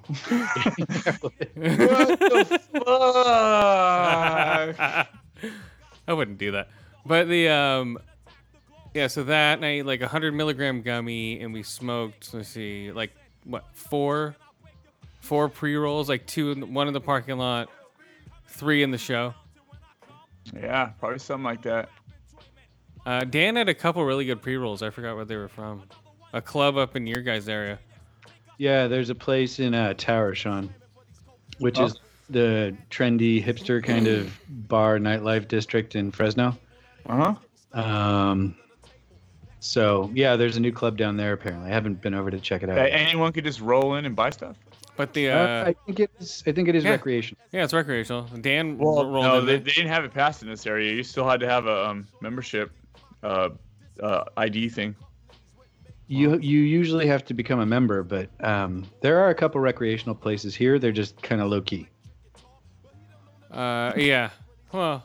[6.09, 6.68] I wouldn't do that.
[7.07, 7.99] But the um,
[8.94, 9.07] yeah.
[9.07, 12.35] So that and I ate like a hundred milligram gummy, and we smoked.
[12.35, 13.12] Let's see, like
[13.44, 14.35] what four,
[15.21, 17.68] four pre rolls, like two, in the, one in the parking lot,
[18.49, 19.35] three in the show.
[20.55, 21.90] Yeah, probably something like that.
[23.07, 24.83] Uh, Dan had a couple really good pre rolls.
[24.83, 25.83] I forgot where they were from.
[26.33, 27.79] A club up in your guys' area.
[28.59, 30.75] Yeah, there's a place in uh, Tower, Sean,
[31.59, 31.85] which Oh.
[31.85, 36.57] is the trendy hipster kind of bar nightlife district in Fresno.
[37.07, 37.35] Uh
[37.73, 37.81] huh.
[37.81, 38.57] Um,
[39.61, 41.33] so yeah, there's a new club down there.
[41.33, 42.79] Apparently, I haven't been over to check it out.
[42.79, 44.57] Anyone could just roll in and buy stuff.
[44.97, 46.43] But the Uh, uh, I think it is.
[46.47, 46.91] I think it is yeah.
[46.91, 47.41] recreational.
[47.53, 48.23] yeah, it's recreational.
[48.41, 50.93] Dan Well, rolled no, in they, they didn't have it passed in this area.
[50.93, 52.73] You still had to have a um, membership
[53.23, 53.51] uh,
[54.03, 54.97] uh, ID thing.
[56.09, 60.14] You you usually have to become a member, but um, there are a couple recreational
[60.14, 60.79] places here.
[60.79, 61.87] They're just kind of low key.
[63.50, 64.30] Uh, yeah.
[64.72, 65.04] Well,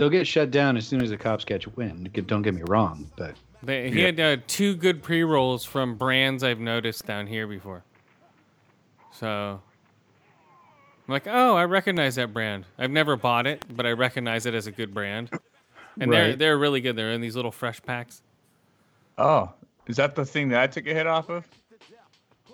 [0.00, 2.10] They'll get shut down as soon as the cops catch wind.
[2.26, 6.42] Don't get me wrong, but They, he had uh, two good pre rolls from brands
[6.42, 7.82] I've noticed down here before.
[9.12, 9.60] So
[11.06, 12.64] I'm like, oh, I recognize that brand.
[12.78, 15.28] I've never bought it, but I recognize it as a good brand.
[16.00, 16.96] And they're they're really good.
[16.96, 18.22] They're in these little fresh packs.
[19.18, 19.52] Oh,
[19.86, 21.46] is that the thing that I took a hit off of?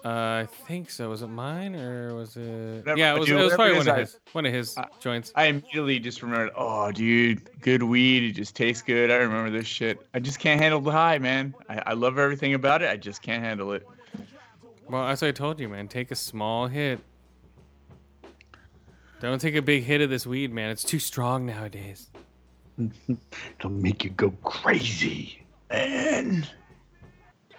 [0.07, 1.09] Uh, I think so.
[1.11, 2.77] Was it mine or was it?
[2.77, 3.29] Whatever yeah, it was.
[3.29, 5.33] It was probably it one of I- his one of his joints.
[5.35, 6.53] I immediately just remembered.
[6.55, 8.23] Oh, dude, good weed.
[8.23, 9.11] It just tastes good.
[9.11, 10.07] I remember this shit.
[10.14, 11.57] I just can't handle the high, man.
[11.69, 12.88] I, I love everything about it.
[12.88, 13.85] I just can't handle it.
[14.88, 15.88] Well, as I told you, man.
[15.88, 17.01] Take a small hit.
[19.19, 20.71] Don't take a big hit of this weed, man.
[20.71, 22.11] It's too strong nowadays.
[23.59, 25.42] it'll make you go crazy.
[25.71, 26.49] And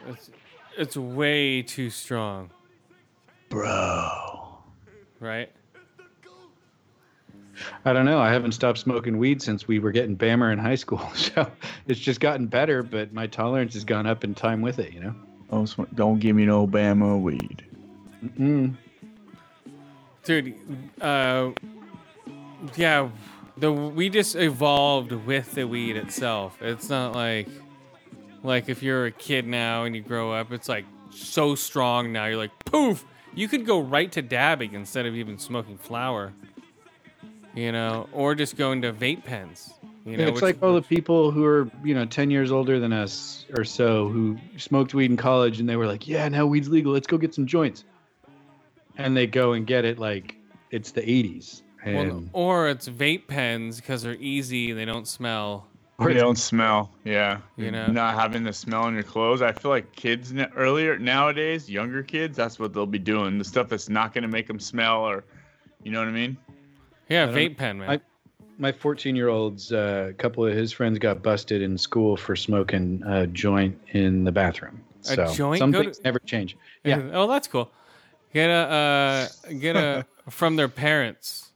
[0.08, 0.30] It's,
[0.78, 2.52] it's way too strong,
[3.50, 4.60] bro,
[5.20, 5.52] right?
[7.86, 8.20] I don't know.
[8.20, 11.50] I haven't stopped smoking weed since we were getting Bammer in high school, so
[11.88, 12.84] it's just gotten better.
[12.84, 14.94] But my tolerance has gone up in time with it.
[14.94, 15.16] You know.
[15.50, 17.66] don't, sm- don't give me no Bama weed.
[18.40, 18.76] Mm.
[20.24, 20.56] Dude,
[21.02, 21.52] uh,
[22.76, 23.10] yeah,
[23.58, 26.62] the we just evolved with the weed itself.
[26.62, 27.48] It's not like
[28.48, 32.26] like if you're a kid now and you grow up, it's like so strong now.
[32.26, 33.06] You're like poof.
[33.36, 36.34] You could go right to dabbing instead of even smoking flower.
[37.54, 39.74] You know, or just going to vape pens.
[40.06, 42.94] You know, it's like all the people who are you know ten years older than
[42.94, 46.70] us or so who smoked weed in college, and they were like, "Yeah, now weed's
[46.70, 46.94] legal.
[46.94, 47.84] Let's go get some joints."
[48.98, 50.36] And they go and get it like
[50.72, 54.72] it's the '80s, well, or it's vape pens because they're easy.
[54.72, 55.68] They don't smell.
[56.00, 56.92] They don't smell.
[57.06, 57.88] Yeah, You know?
[57.88, 59.42] not having the smell on your clothes.
[59.42, 63.40] I feel like kids n- earlier nowadays, younger kids, that's what they'll be doing.
[63.40, 65.24] The stuff that's not gonna make them smell, or
[65.84, 66.38] you know what I mean.
[67.10, 67.90] Yeah, don't- vape pen, man.
[67.90, 68.02] I-
[68.60, 72.36] my 14 year old's uh, a couple of his friends got busted in school for
[72.36, 74.82] smoking a joint in the bathroom.
[75.02, 75.60] A So joint?
[75.60, 76.58] some Go things to- never change.
[76.84, 77.02] Yeah.
[77.14, 77.72] Oh, that's cool.
[78.34, 78.54] Get a
[79.50, 81.50] uh, get a from their parents.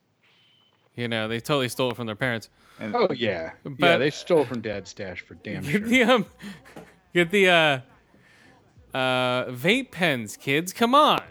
[0.96, 2.50] You know, they totally stole it from their parents.
[2.82, 3.52] And Oh yeah.
[3.78, 5.80] yeah, they stole from dad's stash for damn Get sure.
[5.82, 6.26] the um,
[7.14, 7.80] get the uh,
[8.98, 10.74] uh, vape pens, kids.
[10.74, 11.22] Come on,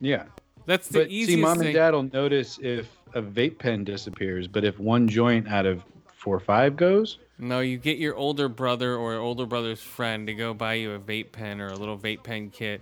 [0.00, 0.24] Yeah.
[0.66, 1.68] that's the But easiest see, mom thing.
[1.68, 5.82] and dad will notice if a vape pen disappears, but if one joint out of
[6.16, 10.34] four or five goes, No, you get your older brother or older brother's friend to
[10.34, 12.80] go buy you a vape pen or a little vape pen kit,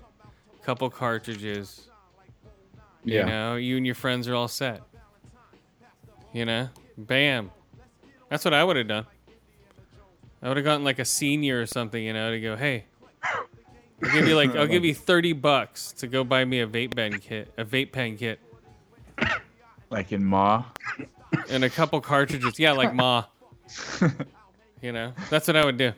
[0.62, 1.88] couple cartridges.
[3.05, 3.21] yeah.
[3.21, 4.83] You know, you and your friends are all set.
[6.33, 7.51] You know, bam.
[8.29, 9.07] That's what I would have done.
[10.43, 12.85] I would have gotten like a senior or something, you know, to go, hey,
[14.03, 16.95] I'll give you like, I'll give you thirty bucks to go buy me a vape
[16.95, 18.41] pen kit, a vape pen kit,
[19.91, 20.64] like in Ma.
[21.49, 22.59] and a couple cartridges.
[22.59, 23.24] Yeah, like ma.
[24.83, 25.93] you know, that's what I would do.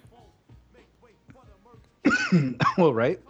[2.79, 3.21] well, right?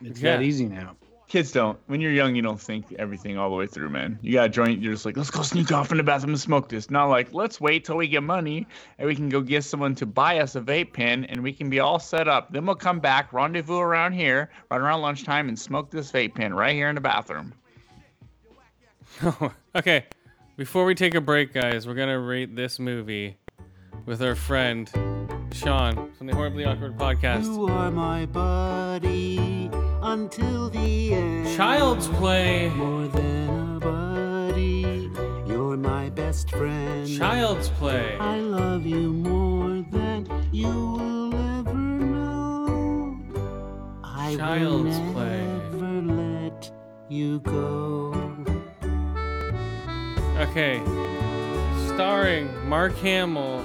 [0.00, 0.96] It's that easy now.
[1.32, 1.78] Kids don't.
[1.86, 4.18] When you're young, you don't think everything all the way through, man.
[4.20, 6.38] You got a joint, you're just like, let's go sneak off in the bathroom and
[6.38, 6.90] smoke this.
[6.90, 8.66] Not like, let's wait till we get money
[8.98, 11.70] and we can go get someone to buy us a vape pen and we can
[11.70, 12.52] be all set up.
[12.52, 16.52] Then we'll come back, rendezvous around here, right around lunchtime, and smoke this vape pen
[16.52, 17.54] right here in the bathroom.
[19.74, 20.04] okay,
[20.58, 23.38] before we take a break, guys, we're gonna rate this movie
[24.04, 24.90] with our friend
[25.50, 27.44] Sean from the Horribly Awkward Podcast.
[27.44, 31.56] You are my buddy until the end.
[31.56, 32.68] Child's Play.
[32.70, 35.10] More than a buddy,
[35.46, 37.08] you're my best friend.
[37.08, 38.16] Child's Play.
[38.18, 43.18] I love you more than you will ever know.
[44.02, 45.46] I Child's will Play.
[46.02, 46.72] let
[47.08, 48.12] you go.
[50.38, 50.82] Okay.
[51.94, 53.60] Starring Mark Hamill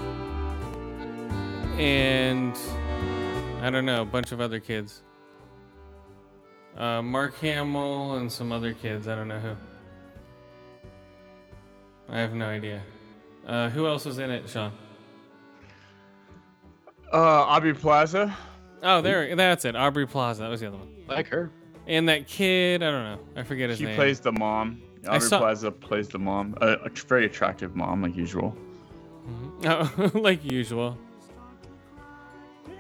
[1.77, 2.57] and
[3.61, 5.01] I don't know, a bunch of other kids.
[6.77, 9.07] Uh, Mark Hamill and some other kids.
[9.07, 9.55] I don't know who.
[12.09, 12.81] I have no idea.
[13.45, 14.71] Uh, who else was in it, Sean?
[17.11, 18.35] Uh, Aubrey Plaza.
[18.83, 19.35] Oh, there.
[19.35, 19.75] That's it.
[19.75, 20.43] Aubrey Plaza.
[20.43, 20.89] That was the other one.
[21.07, 21.49] Like her.
[21.87, 22.83] And that kid.
[22.83, 23.19] I don't know.
[23.35, 23.95] I forget his She name.
[23.95, 24.81] plays the mom.
[25.07, 26.55] I Aubrey saw- Plaza plays the mom.
[26.61, 28.55] A, a very attractive mom, like usual.
[29.65, 30.97] Oh, like usual.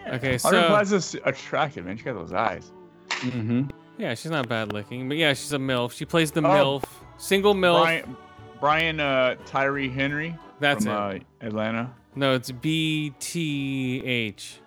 [0.09, 1.97] Okay, so Aubrey Plaza's attractive, man.
[1.97, 2.71] She got those eyes.
[3.09, 3.63] Mm-hmm.
[3.97, 5.91] Yeah, she's not bad looking, but yeah, she's a milf.
[5.93, 6.79] She plays the Oh.
[6.79, 6.83] milf,
[7.17, 7.81] single milf.
[7.81, 8.17] Brian,
[8.59, 10.35] Brian uh, Tyree Henry.
[10.59, 11.23] That's from, it.
[11.41, 11.93] Uh, Atlanta.
[12.15, 14.59] No, it's B T H.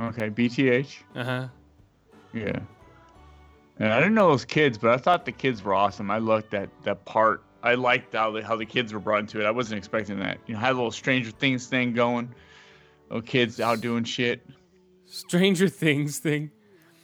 [0.00, 0.96] Okay, BTH.
[1.14, 1.48] Uh huh.
[2.32, 2.58] Yeah.
[3.78, 6.10] And I didn't know those kids, but I thought the kids were awesome.
[6.10, 7.42] I looked at that part.
[7.62, 9.44] I liked how the, how the kids were brought into it.
[9.46, 10.38] I wasn't expecting that.
[10.46, 12.34] You know, had a little Stranger Things thing going.
[13.10, 14.46] Oh, kids out doing shit.
[15.04, 16.50] Stranger Things thing.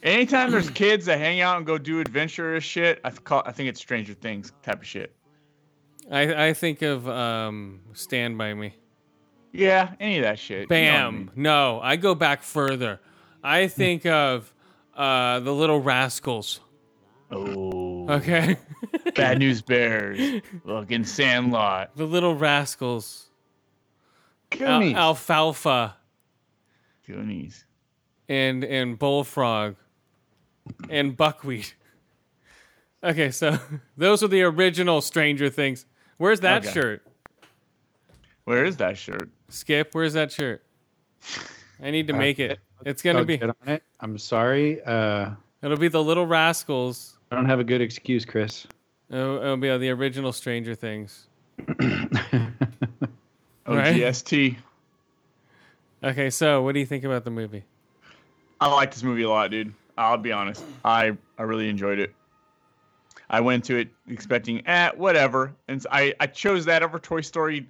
[0.03, 3.51] Anytime there's kids that hang out and go do adventurous shit, I, th- call, I
[3.53, 5.15] think it's Stranger Things type of shit.
[6.11, 8.75] I I think of um Stand by Me.
[9.53, 10.61] Yeah, any of that shit.
[10.61, 11.15] You know I Bam.
[11.15, 11.31] mean.
[11.35, 12.99] No, I go back further.
[13.41, 14.53] I think of
[14.97, 16.59] uh the Little Rascals.
[17.31, 18.07] Oh.
[18.09, 18.57] Okay.
[19.15, 20.41] Bad News Bears.
[20.67, 21.95] Fucking Sandlot.
[21.95, 23.27] the Little Rascals.
[24.51, 24.95] Al- Goonies.
[24.95, 25.95] alfalfa.
[27.07, 27.65] Goonies.
[28.27, 29.75] and and bullfrog
[30.89, 31.75] and buckwheat.
[33.03, 33.57] Okay, so
[33.97, 35.85] those are the original Stranger Things.
[36.17, 36.73] Where's that Okay.
[36.73, 37.01] shirt?
[38.45, 39.29] Where is that shirt?
[39.49, 40.63] Skip, where's that shirt?
[41.81, 42.51] I need to Uh, make it.
[42.51, 43.37] it- It's gonna I'll be.
[43.37, 43.83] get on it.
[43.99, 44.81] I'm sorry.
[44.83, 47.17] Uh, It'll be the Little Rascals.
[47.31, 48.67] I don't have a good excuse, Chris.
[49.09, 51.27] It'll, it'll be the original Stranger Things.
[53.65, 53.95] Oh, Right.
[53.95, 54.57] OGST.
[56.03, 57.63] Okay, so what do you think about the movie?
[58.59, 59.73] I like this movie a lot, dude.
[59.97, 60.63] I'll be honest.
[60.83, 62.13] I I really enjoyed it.
[63.29, 67.67] I went to it expecting, eh, whatever, and I I chose that over Toy Story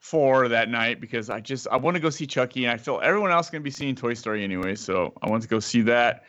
[0.00, 3.00] four that night because I just I want to go see Chucky, and I feel
[3.02, 5.82] everyone else is gonna be seeing Toy Story anyway, so I want to go see
[5.82, 6.24] that.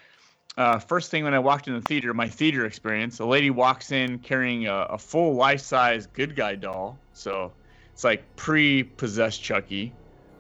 [0.56, 3.92] Uh, first thing when I walked in the theater, my theater experience, a lady walks
[3.92, 7.52] in carrying a, a full life-size good guy doll, so
[7.92, 9.94] it's like pre-possessed Chucky.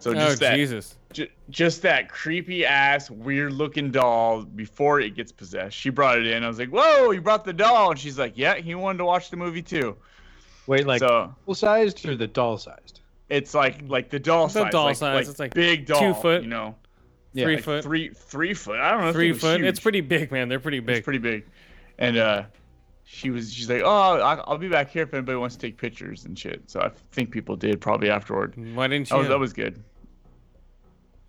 [0.03, 0.95] So oh just that, Jesus!
[1.13, 5.77] J- just that creepy ass weird looking doll before it gets possessed.
[5.77, 6.43] She brought it in.
[6.43, 9.05] I was like, "Whoa, you brought the doll!" And she's like, "Yeah, he wanted to
[9.05, 9.95] watch the movie too."
[10.67, 12.99] Wait, like so full sized or the doll sized?
[13.29, 16.13] it's like like the doll The size, doll like, size, it's like big doll, two
[16.13, 16.75] foot, you know,
[17.31, 18.79] Yeah, Three like foot, three three foot.
[18.81, 19.61] I don't know, if it three was foot.
[19.63, 20.49] It's pretty big, man.
[20.49, 20.97] They're pretty big.
[20.97, 21.45] It's pretty big,
[21.97, 22.43] and uh,
[23.05, 25.77] she was she's like, "Oh, I- I'll be back here if anybody wants to take
[25.77, 28.53] pictures and shit." So I think people did probably afterward.
[28.75, 29.19] Why didn't That you?
[29.19, 29.81] was, that was good.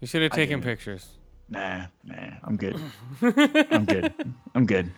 [0.00, 1.06] You should have taken pictures.
[1.48, 2.80] Nah, nah, I'm good.
[3.22, 4.12] I'm good.
[4.54, 4.90] I'm good.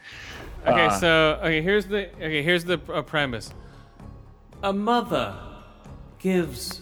[0.66, 3.52] Okay, Uh, so okay, here's the okay, here's the uh, premise.
[4.62, 5.34] A mother
[6.18, 6.80] gives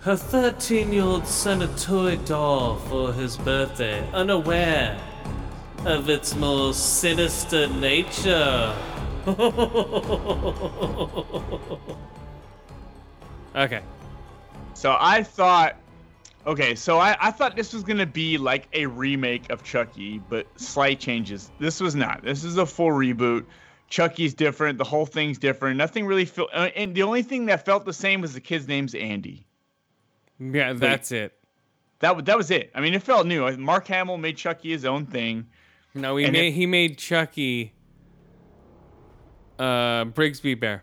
[0.00, 5.00] her 13-year-old son a toy doll for his birthday, unaware
[5.84, 8.74] of its more sinister nature.
[13.56, 13.82] okay.
[14.74, 15.76] So I thought,
[16.46, 20.46] okay, so I, I thought this was gonna be like a remake of Chucky, but
[20.60, 21.50] slight changes.
[21.58, 22.22] This was not.
[22.22, 23.44] This is a full reboot.
[23.88, 24.78] Chucky's different.
[24.78, 25.76] The whole thing's different.
[25.76, 26.48] Nothing really felt.
[26.54, 29.46] uh, And the only thing that felt the same was the kid's name's Andy.
[30.40, 31.34] Yeah, that's it.
[32.00, 32.70] That was that was it.
[32.74, 33.54] I mean, it felt new.
[33.58, 35.46] Mark Hamill made Chucky his own thing.
[35.94, 37.74] No, he made it- he made Chucky
[39.58, 40.82] uh Brigsby Bear.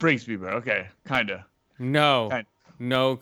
[0.00, 0.52] Brigsby Bear.
[0.54, 1.46] Okay, kinda,
[1.78, 2.28] No.
[2.28, 2.46] No, kind-
[2.78, 3.16] No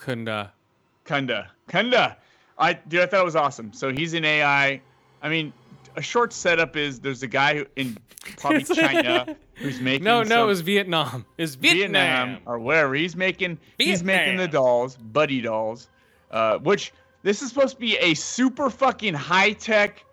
[1.05, 1.49] Kunda.
[1.69, 2.17] kinda.
[2.59, 3.73] I dude, I thought it was awesome.
[3.73, 4.81] So he's an AI.
[5.23, 5.53] I mean,
[5.97, 7.97] a short setup is there's a guy who, in
[8.37, 11.27] probably China who's making No, no, it was Vietnam.
[11.39, 12.29] It's Vietnam.
[12.29, 12.95] Vietnam or wherever.
[12.95, 15.89] He's making he's making the dolls, buddy dolls,
[16.31, 16.93] uh, which
[17.23, 20.05] this is supposed to be a super fucking high tech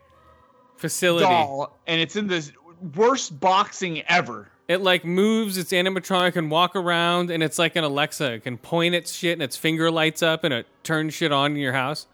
[0.78, 1.26] Facility.
[1.26, 2.52] doll, and it's in this
[2.96, 4.50] worst boxing ever.
[4.72, 8.34] It like moves its animatronic and walk around and it's like an Alexa.
[8.36, 11.51] It can point its shit and its finger lights up and it turns shit on
[11.51, 12.07] in your house.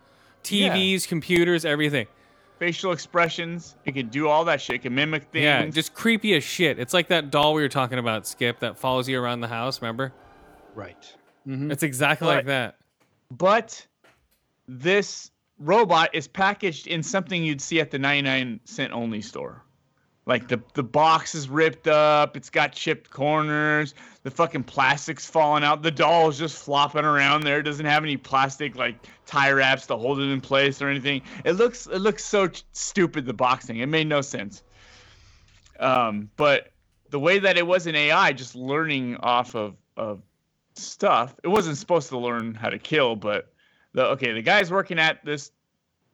[0.44, 2.08] TVs, computers, everything.
[2.58, 4.78] Facial expressions, it can do all that shit.
[4.78, 5.44] It can mimic things.
[5.44, 6.80] Yeah, just creepy as shit.
[6.80, 9.80] It's like that doll we were talking about, Skip, that follows you around the house,
[9.80, 10.12] remember?
[10.74, 10.98] Right.
[11.48, 11.72] Mhm.
[11.72, 12.78] It's exactly But- like that.
[13.30, 13.86] but
[14.68, 15.30] this
[15.60, 19.64] robot is packaged in something you'd see at the 99 cent only store.
[20.28, 25.64] Like the the box is ripped up, it's got chipped corners, the fucking plastic's falling
[25.64, 29.52] out, the doll is just flopping around there, it doesn't have any plastic like tie
[29.52, 31.22] wraps to hold it in place or anything.
[31.46, 33.78] It looks it looks so ch- stupid the boxing.
[33.78, 34.64] It made no sense.
[35.80, 36.74] Um, but
[37.10, 40.22] the way that it was an AI just learning off of of
[40.78, 41.36] stuff.
[41.44, 43.54] It wasn't supposed to learn how to kill, but
[43.94, 45.52] the okay, the guy's working at this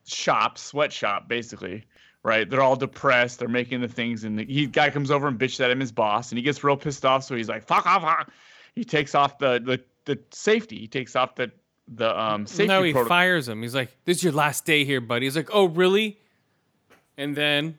[0.05, 1.86] shop, sweatshop, basically,
[2.24, 2.49] right?
[2.49, 3.39] They're all depressed.
[3.39, 5.91] They're making the things, and the he, guy comes over and bitches at him, his
[5.91, 7.24] boss, and he gets real pissed off.
[7.24, 8.32] So he's like, "Fuck off!" fuck."
[8.76, 10.80] He takes off the the the safety.
[10.80, 11.51] He takes off the
[11.88, 12.67] the um safety.
[12.67, 13.09] no, he protocol.
[13.09, 13.61] fires him.
[13.61, 16.19] He's like, "This is your last day here, buddy." He's like, "Oh, really?"
[17.17, 17.78] And then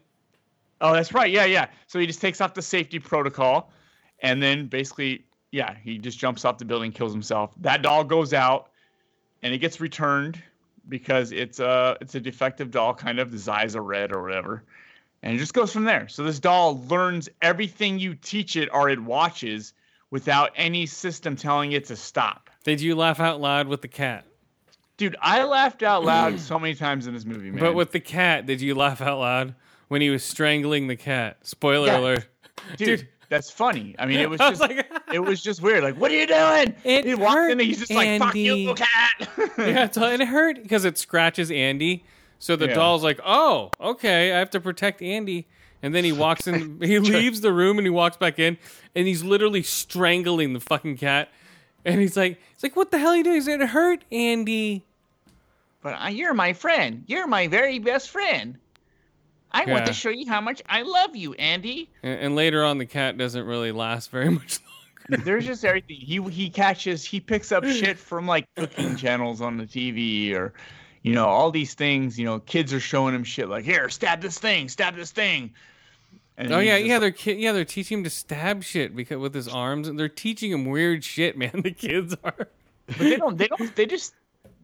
[0.80, 1.30] Oh, that's right.
[1.30, 1.68] Yeah, yeah.
[1.86, 3.72] So he just takes off the safety protocol,
[4.20, 7.53] and then basically, yeah, he just jumps off the building, kills himself.
[7.61, 8.70] That doll goes out,
[9.42, 10.42] and it gets returned
[10.89, 13.30] because it's a it's a defective doll, kind of.
[13.32, 14.64] His eyes are red or whatever,
[15.22, 16.09] and it just goes from there.
[16.09, 19.72] So this doll learns everything you teach it or it watches
[20.11, 22.49] without any system telling it to stop.
[22.62, 24.24] did you laugh out loud with the cat?
[24.97, 27.59] Dude, I laughed out loud so many times in this movie, man.
[27.61, 29.55] But with the cat, did you laugh out loud
[29.89, 31.39] when he was strangling the cat?
[31.43, 31.99] Spoiler Yeah.
[31.99, 32.28] alert.
[32.76, 33.09] dude, dude.
[33.29, 33.95] That's funny.
[33.99, 35.83] I mean, it was I was just like- it was just weird.
[35.85, 36.75] Like, what are you doing?
[36.85, 40.09] It he walks hurt, in and he's just like, "Fuck you, Andy." cat." yeah, so
[40.09, 42.05] it hurt because it scratches Andy.
[42.39, 42.75] So the Yeah.
[42.75, 45.47] doll's like, "Oh, okay, I have to protect Andy."
[45.83, 48.57] And then he walks in, he leaves the room and he walks back in,
[48.95, 51.29] and he's literally strangling the fucking cat.
[51.85, 53.37] And he's like, "He's like, what the hell are you doing?
[53.37, 54.85] Is it hurt, Andy?"
[55.83, 57.05] but uh, you're my friend.
[57.07, 58.57] You're my very best friend.
[59.55, 61.88] I want to show you how much I love you, Andy.
[62.02, 64.59] And, and later on, the cat doesn't really last very much
[65.11, 65.24] longer.
[65.24, 65.96] There's just everything.
[65.96, 67.05] He he catches.
[67.05, 70.52] He picks up shit from like cooking channels on the TV or.
[71.07, 74.22] You know, all these things, you know, kids are showing him shit like, here, stab
[74.22, 75.52] this thing, stab this thing.
[76.38, 76.92] And Oh yeah, just yeah.
[76.94, 79.98] like- They're ki- yeah they're teaching him to stab shit because with his arms, and
[79.98, 81.50] they're teaching him weird shit, man.
[81.62, 82.48] The kids are.
[82.86, 84.14] but they don't, they don't, they just,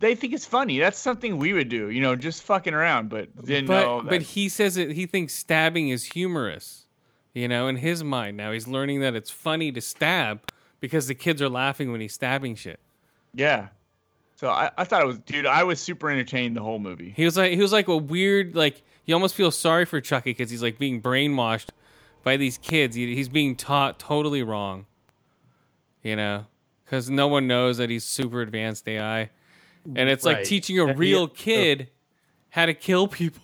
[0.01, 0.79] they think it's funny.
[0.79, 4.01] That's something we would do, you know, just fucking around, but know.
[4.03, 4.93] But but he says it.
[4.93, 6.87] He thinks stabbing is humorous.
[7.35, 10.41] You know, in his mind now, he's learning that it's funny to stab
[10.81, 12.81] because the kids are laughing when he's stabbing shit.
[13.35, 13.69] Yeah.
[14.35, 15.47] So I, I thought it was, dude.
[15.47, 17.13] I was super entertained the whole movie.
[17.15, 20.31] He was like he was like a weird like you almost feel sorry for Chucky
[20.31, 21.69] because he's like being brainwashed
[22.25, 22.97] by these kids.
[22.97, 24.87] He, he's being taught totally wrong.
[26.03, 26.47] You know,
[26.85, 29.29] because no one knows that he's super advanced AI,
[29.97, 31.91] and it's like teaching a And he- real kid
[32.51, 33.43] how to kill people.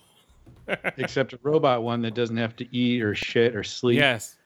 [0.96, 3.98] Except a robot one that doesn't have to eat or shit or sleep.
[3.98, 4.36] Yes.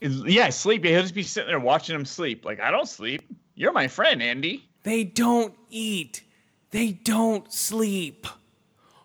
[0.00, 0.84] Yeah, sleep.
[0.84, 2.44] He'll just be sitting there watching him sleep.
[2.44, 3.22] Like I don't sleep.
[3.54, 4.68] You're my friend, Andy.
[4.82, 6.22] They don't eat.
[6.70, 8.26] They don't sleep.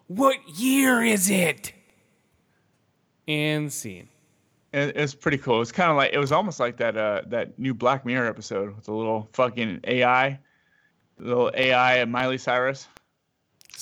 [0.07, 1.71] What year is it?
[3.27, 4.09] And scene.
[4.73, 5.61] It, it pretty cool.
[5.61, 8.75] It's kind of like it was almost like that uh that new Black Mirror episode
[8.75, 10.37] with the little fucking AI, the
[11.21, 12.87] little AI of Miley Cyrus.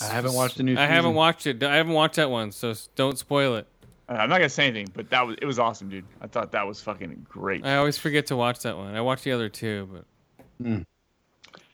[0.01, 0.77] I haven't watched the new.
[0.77, 1.61] I haven't watched it.
[1.63, 3.67] I haven't watched that one, so don't spoil it.
[4.07, 6.05] Uh, I'm not gonna say anything, but that was it was awesome, dude.
[6.21, 7.65] I thought that was fucking great.
[7.65, 8.95] I always forget to watch that one.
[8.95, 10.05] I watched the other two, but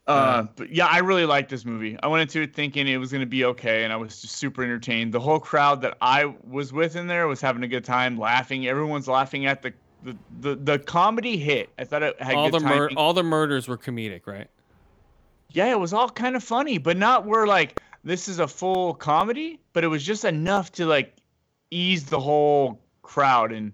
[0.07, 1.97] Uh, but yeah, I really liked this movie.
[2.01, 4.35] I went into it thinking it was going to be okay, and I was just
[4.35, 5.13] super entertained.
[5.13, 8.67] The whole crowd that I was with in there was having a good time, laughing.
[8.67, 11.69] Everyone's laughing at the the, the, the comedy hit.
[11.79, 14.47] I thought it had all the good mur- all the murders were comedic, right?
[15.51, 18.93] Yeah, it was all kind of funny, but not where like this is a full
[18.93, 21.15] comedy, but it was just enough to like
[21.71, 23.73] ease the whole crowd and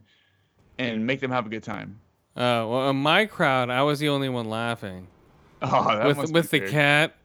[0.78, 2.00] and make them have a good time.
[2.36, 5.08] Uh, well, in my crowd, I was the only one laughing
[5.62, 6.72] Oh, that with with the weird.
[6.72, 7.16] cat.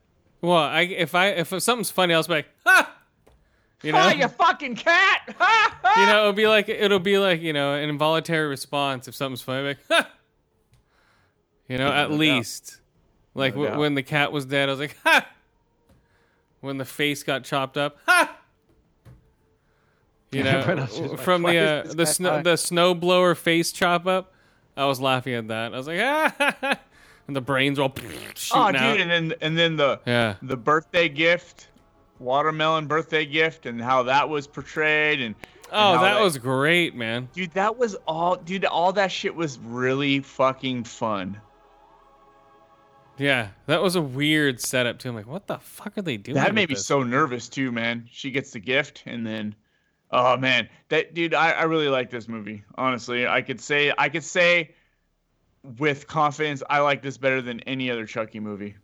[0.42, 2.92] Well, I if I if something's funny, I'll be like, ha!
[3.82, 5.34] You know, Ah, you fucking cat!
[5.38, 6.00] Ha, ha!
[6.00, 9.42] you know, it'll be like it'll be like you know an involuntary response if something's
[9.42, 10.08] funny, like, ha!
[11.68, 12.80] You know, at least
[13.36, 15.26] like No w- when the cat was dead, I was like, ha!
[16.60, 18.36] When the face got chopped up, ha!
[20.32, 24.32] You know, was like, from the uh, the snow high?" the snowblower face chop up,
[24.76, 25.72] I was laughing at that.
[25.72, 26.78] I was like, ah!
[27.26, 28.72] and the brains were all shooting Oh, out.
[28.72, 30.34] dude, and then and then the Yeah.
[30.42, 31.68] the birthday gift,
[32.18, 37.28] watermelon birthday gift, and how that was portrayed, and, and Oh, that was great, man.
[37.32, 37.52] dude.
[37.52, 38.64] That was all, dude.
[38.64, 41.40] All that shit was really fucking fun.
[43.18, 45.08] Yeah, that was a weird setup too.
[45.08, 46.34] I'm like, what the fuck are they doing?
[46.34, 46.86] That made me this?
[46.86, 48.08] so nervous too, man.
[48.10, 49.54] She gets the gift, and then,
[50.10, 52.62] oh man, that dude, I, I really like this movie.
[52.76, 54.74] Honestly, I could say I could say
[55.78, 58.76] with confidence, I like this better than any other Chucky movie.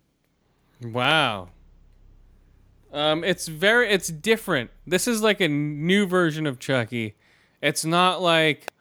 [0.83, 1.51] Wow.
[2.93, 4.71] Um, it's very, it's different.
[4.87, 7.15] This is like a new version of Chucky.
[7.63, 8.73] It's not like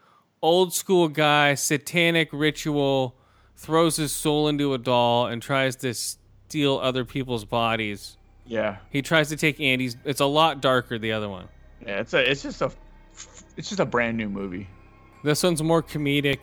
[0.42, 3.16] old school guy, satanic ritual,
[3.62, 8.18] throws his soul into a doll and tries to steal other people's bodies.
[8.46, 9.96] Yeah, He tries to take Andy's.
[10.04, 10.98] It's a lot darker.
[10.98, 11.48] The other one.
[11.86, 12.00] yeah.
[12.00, 12.72] It's a, it's just a,
[13.56, 14.68] it's just a brand new movie.
[15.24, 16.40] This one's more comedic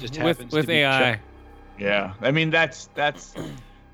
[0.00, 1.12] just with happens with AI.
[1.12, 1.20] Chuck.
[1.78, 3.34] Yeah, I mean that's that's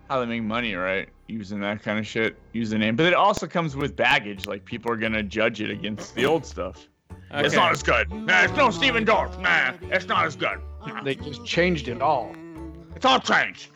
[0.08, 1.08] how they make money, right?
[1.26, 2.94] Using that kind of shit, use the name.
[2.94, 4.46] But it also comes with baggage.
[4.46, 6.86] Like people are gonna judge it against the old stuff.
[7.32, 8.10] It's not as good.
[8.12, 9.38] Nah, it's no Steven Dorff.
[9.40, 10.58] Nah, it's not as good.
[10.86, 12.34] Nah, They just changed it all.
[13.02, 13.66] It's all changed.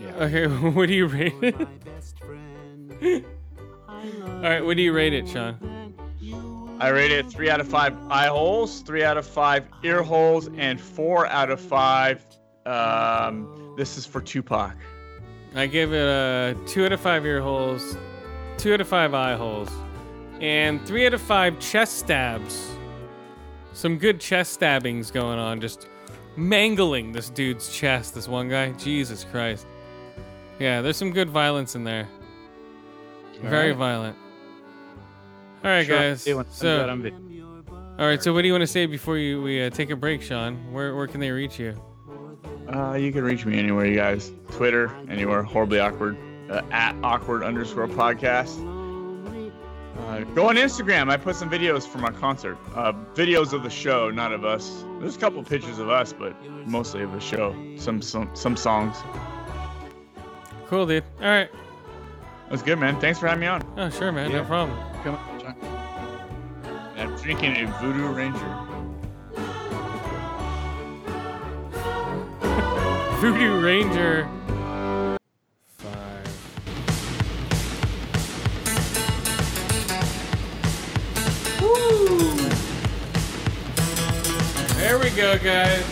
[0.00, 0.14] Yeah.
[0.14, 1.58] Okay, what do you rate it?
[1.58, 3.26] My best friend.
[3.86, 5.58] I love All right, what do you rate it, Sean?
[6.80, 10.48] I rate it three out of five eye holes, three out of five ear holes,
[10.56, 12.24] and four out of five.
[12.64, 14.74] Um, this is for Tupac.
[15.54, 17.98] I give it a two out of five ear holes,
[18.56, 19.68] two out of five eye holes,
[20.40, 22.70] and three out of five chest stabs.
[23.74, 25.88] Some good chest stabbings going on, just
[26.36, 28.14] mangling this dude's chest.
[28.14, 29.66] This one guy, Jesus Christ.
[30.58, 32.08] Yeah, there's some good violence in there.
[33.40, 33.76] Very right.
[33.76, 34.16] violent.
[35.64, 36.22] All right, Sure, guys.
[36.50, 36.88] So,
[37.98, 38.22] all right.
[38.22, 40.72] So, what do you want to say before you we uh, take a break, Sean?
[40.72, 41.74] Where where can they reach you?
[42.72, 44.32] Uh, you can reach me anywhere, you guys.
[44.50, 45.42] Twitter, anywhere.
[45.42, 46.16] Horribly awkward.
[46.50, 48.71] Uh, at awkward underscore podcast.
[49.98, 51.10] Uh, go on Instagram.
[51.10, 52.56] I put some videos from our concert.
[52.74, 54.84] Uh, videos of the show, not of us.
[55.00, 56.34] There's a couple pictures of us, but
[56.66, 57.54] mostly of the show.
[57.76, 58.96] Some some some songs.
[60.68, 61.04] Cool, dude.
[61.20, 61.50] All right.
[62.48, 62.98] That's good, man.
[63.00, 63.62] Thanks for having me on.
[63.76, 64.32] Oh, sure, man.
[64.32, 64.78] No problem.
[65.02, 65.56] Come on.
[66.96, 68.58] I'm drinking a Voodoo Ranger.
[73.20, 74.28] Voodoo Ranger.
[84.76, 85.84] There we go, guys.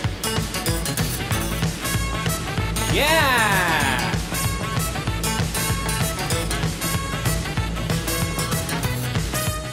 [2.93, 4.13] Yeah!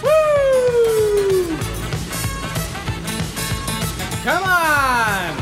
[0.03, 1.57] Woo!
[4.23, 5.35] Come on!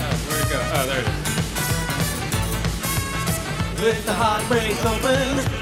[0.00, 0.58] Oh, where'd it go?
[0.72, 1.12] Oh, there it is.
[3.84, 5.53] With the heartbreak open,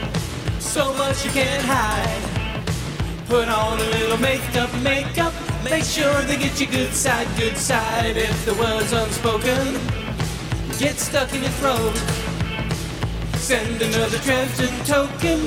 [0.72, 3.26] so much you can't hide.
[3.28, 5.34] Put on a little makeup, makeup.
[5.62, 8.16] Make sure they get you good side, good side.
[8.16, 9.74] If the word's unspoken,
[10.78, 11.94] get stuck in your throat.
[13.36, 15.40] Send another treasure token.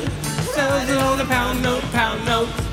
[0.53, 2.64] Send it on a pound note, pound note.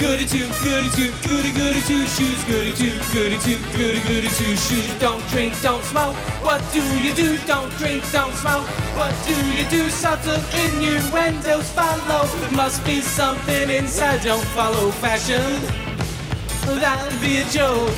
[0.00, 4.56] Goody two, goody two, goody goody two shoes, goody two, goody two, goody goody two
[4.56, 4.98] shoes.
[4.98, 6.16] Don't drink, don't smoke.
[6.42, 7.36] What do you do?
[7.46, 8.64] Don't drink, don't smoke.
[8.96, 9.90] What do you do?
[9.90, 12.26] Subtle innuendos follow.
[12.52, 14.22] Must be something inside.
[14.22, 15.60] Don't follow fashion.
[16.80, 17.94] That'd be a joke.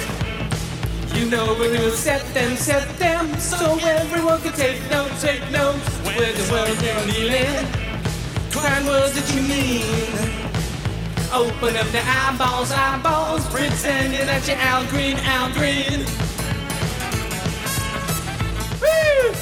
[1.14, 5.88] You know we're gonna set them, set them, so everyone can take notes, take notes.
[6.02, 7.64] Where the world you're kneeling,
[8.50, 10.41] find words that you mean.
[11.34, 16.04] Open up the eyeballs, eyeballs, pretending that you're Al Green, Al Green.
[18.76, 19.32] Woo!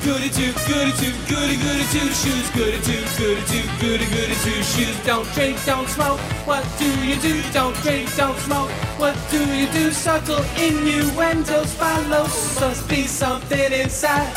[0.00, 4.62] Goody two, goody two, goody goody two shoes, goody two, goody two, goody goody two
[4.64, 4.96] shoes.
[5.04, 6.18] Don't drink, don't smoke.
[6.48, 7.42] What do you do?
[7.52, 8.70] Don't drink, don't smoke.
[8.96, 9.90] What do you do?
[9.92, 12.24] Subtle innuendos follow.
[12.24, 14.32] Must be something inside.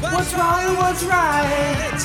[0.00, 2.00] what's wrong and what's right.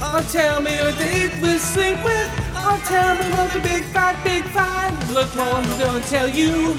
[0.00, 2.30] Or tell me who they will sleep with.
[2.54, 4.94] Or tell me what the big fight, big fight.
[5.12, 6.76] Look, no one's gonna tell you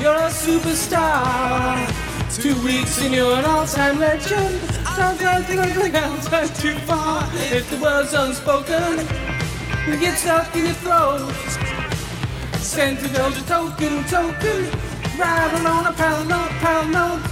[0.00, 1.78] you're a superstar.
[2.34, 4.60] Two weeks and you're an all-time legend.
[4.96, 7.22] Don't go think I'm too far.
[7.52, 9.06] If the word's unspoken,
[9.86, 11.75] you get stuck in your throat.
[12.76, 14.70] Those a token, token.
[15.18, 15.92] Riding on a
[16.28, 17.22] note, pound note.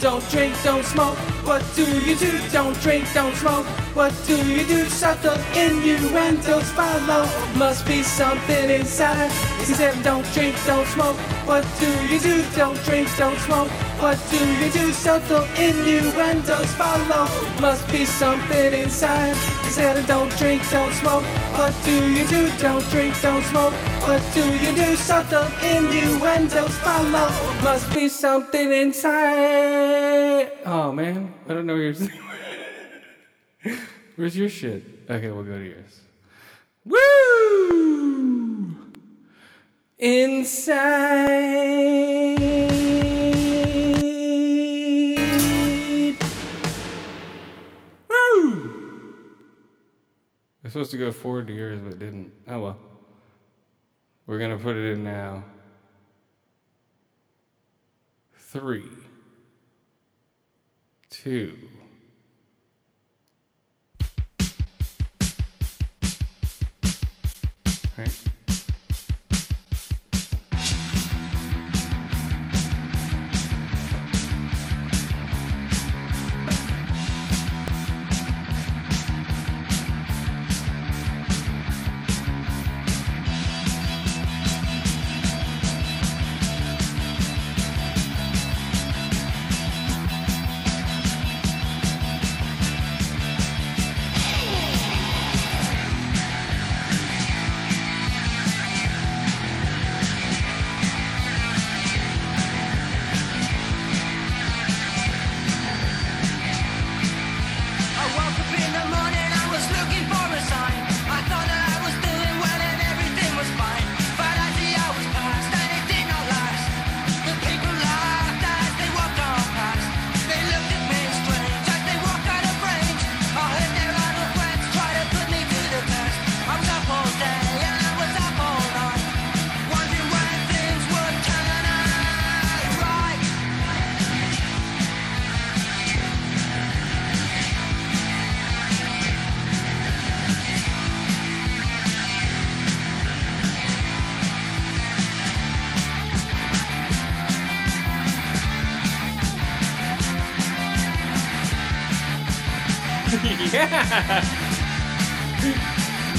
[0.00, 1.37] Don't drink, don't smoke.
[1.48, 2.38] What do you do?
[2.52, 3.64] Don't drink, don't smoke.
[3.96, 4.84] What do you do?
[4.90, 7.24] Subtle innuendos follow.
[7.56, 9.32] Must be something inside.
[9.58, 11.16] He said, Don't drink, don't smoke.
[11.48, 12.44] What do you do?
[12.54, 13.70] Don't drink, don't smoke.
[13.98, 14.92] What do you do?
[14.92, 17.26] Subtle innuendos follow.
[17.62, 19.34] Must be something inside.
[19.64, 21.24] He said, Don't drink, don't smoke.
[21.56, 22.50] What do you do?
[22.58, 23.72] Don't drink, don't smoke.
[24.06, 24.96] What do you do?
[24.96, 27.30] Subtle innuendos follow.
[27.64, 30.52] Must be something inside.
[30.64, 32.06] Oh man, I don't know where yours.
[34.16, 34.82] Where's your shit?
[35.08, 36.00] Okay, we'll go to yours.
[36.84, 38.76] Woo!
[39.96, 40.76] Inside.
[48.10, 49.14] Woo!
[50.62, 52.30] We're supposed to go forward to yours, but it didn't.
[52.46, 52.76] Oh well.
[54.26, 55.44] We're gonna put it in now.
[58.34, 58.84] Three,
[61.22, 61.56] two.
[67.96, 68.27] Right.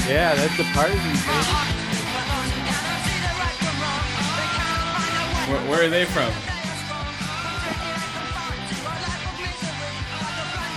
[0.08, 0.34] Yeah.
[0.34, 1.16] That's the partisan.
[5.50, 6.32] Where, where are they from?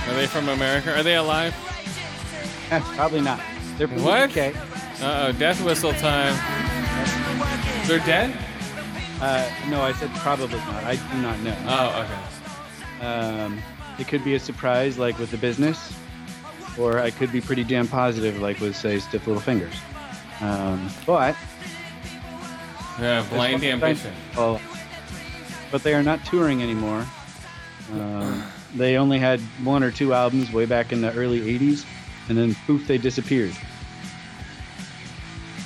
[0.09, 0.95] Are they from America?
[0.95, 1.53] Are they alive?
[2.95, 3.39] Probably not.
[3.77, 4.29] They're from What?
[4.35, 4.55] UK.
[5.01, 6.33] Uh oh, death whistle time.
[7.87, 8.35] They're dead?
[9.21, 10.83] Uh, no, I said probably not.
[10.83, 11.55] I do not know.
[11.67, 13.05] Oh, okay.
[13.05, 13.61] Um,
[13.99, 15.92] it could be a surprise, like with the business,
[16.77, 19.73] or I could be pretty damn positive, like with say Stiff Little Fingers.
[20.41, 21.35] Um, but
[22.99, 24.13] Yeah, blind That's what I'm ambition.
[24.37, 24.61] Oh,
[25.71, 27.05] but they are not touring anymore.
[27.91, 28.43] Um,
[28.75, 31.85] they only had one or two albums way back in the early '80s,
[32.29, 33.53] and then poof, they disappeared.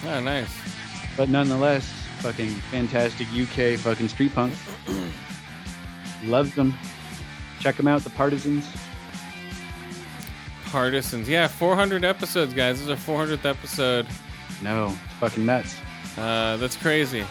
[0.06, 0.50] Oh, nice.
[1.18, 4.54] But nonetheless, fucking fantastic UK fucking street punk.
[6.24, 6.78] Loved them.
[7.60, 8.68] Check them out, the Partisans.
[10.72, 11.28] Partisans.
[11.30, 12.76] Yeah, 400 episodes, guys.
[12.80, 14.06] This is our 400th episode.
[14.62, 15.76] No, it's fucking nuts.
[16.18, 17.24] Uh, that's crazy.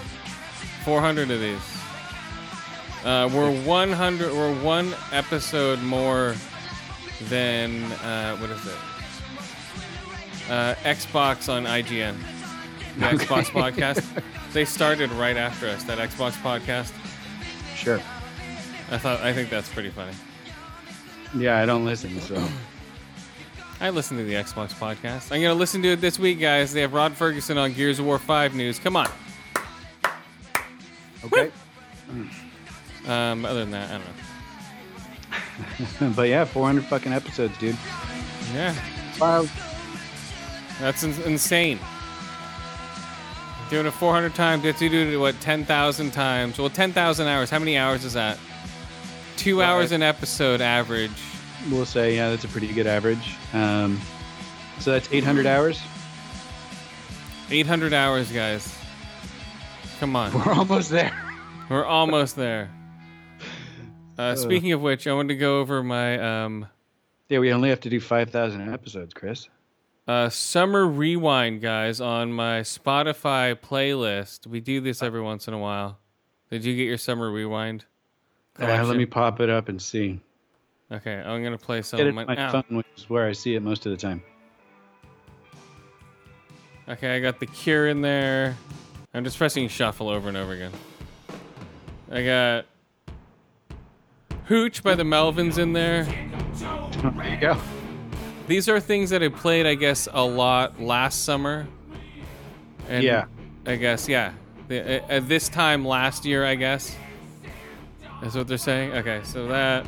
[0.84, 1.58] 400 of these.
[3.04, 4.32] Uh, we're 100.
[4.32, 6.34] We're one episode more
[7.24, 8.76] than uh, what is it?
[10.50, 12.16] Uh, Xbox on IGN.
[12.98, 13.16] The Okay.
[13.26, 14.22] Xbox podcast.
[14.52, 15.84] They started right after us.
[15.84, 16.92] That Xbox podcast.
[17.76, 18.00] Sure.
[18.90, 19.20] I thought.
[19.20, 20.12] I think that's pretty funny.
[21.36, 22.42] Yeah, I don't listen, so.
[23.80, 25.30] I listen to the Xbox podcast.
[25.32, 26.72] I'm gonna listen to it this week, guys.
[26.72, 28.78] They have Rod Fergusson on Gears of War 5 news.
[28.78, 29.08] Come on.
[31.24, 31.50] Okay.
[33.06, 34.06] Um, other than that, I don't
[36.08, 36.12] know.
[36.16, 37.76] but yeah, 400 fucking episodes, dude.
[38.54, 38.74] Yeah.
[39.20, 39.50] Wild.
[40.80, 41.78] That's in- insane.
[43.68, 44.64] Doing it 400 times.
[44.80, 46.58] You do it, what, 10,000 times?
[46.58, 47.50] Well, 10,000 hours.
[47.50, 48.38] How many hours is that?
[49.36, 51.10] Two Well, hours I- an episode average.
[51.70, 53.36] We'll say, yeah, that's a pretty good average.
[53.52, 54.00] Um,
[54.78, 55.80] so that's 800 hours.
[57.50, 58.76] 800 hours, guys.
[60.00, 60.32] Come on.
[60.32, 61.12] We're almost there.
[61.70, 62.70] We're almost there.
[64.18, 66.66] Uh, speaking of which, I wanted to go over my um,
[67.28, 69.48] Yeah, we only have to do 5,000 episodes, Chris.
[70.08, 74.46] uh, summer rewind, guys, on my Spotify playlist.
[74.46, 75.98] We do this every once in a while.
[76.50, 77.84] Did you get your summer rewind?
[78.58, 80.20] Uh, let me pop it up and see.
[80.92, 81.96] Okay, I'm gonna play some.
[81.98, 82.52] Get it my, my ow.
[82.52, 84.22] phone, which is where I see it most of the time.
[86.88, 88.56] Okay, I got the Cure in there.
[89.12, 90.70] I'm just pressing shuffle over and over again.
[92.12, 92.66] I got
[94.44, 96.04] Hooch by the Melvins in there.
[96.04, 97.58] There you go.
[98.46, 101.66] These are things that I played, I guess, a lot last summer.
[102.88, 103.24] And Yeah.
[103.66, 104.32] I guess, yeah.
[104.70, 106.94] Uh, at this time last year, I guess.
[108.22, 108.92] That's what they're saying.
[108.92, 109.84] Okay, so that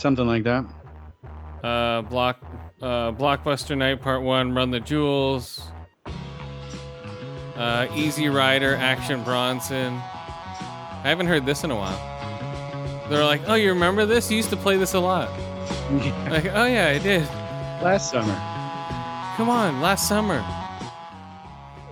[0.00, 0.64] Something like that.
[1.62, 2.40] uh, block
[2.80, 5.60] uh, blockbuster night part one, run the jewels.
[7.54, 9.92] Uh, Easy Rider, Action Bronson.
[9.92, 13.08] I haven't heard this in a while.
[13.10, 14.30] They're like, oh, you remember this?
[14.30, 15.28] You used to play this a lot.
[16.30, 17.26] Like, oh yeah, I did.
[17.82, 18.34] Last summer.
[19.36, 20.42] Come on, last summer.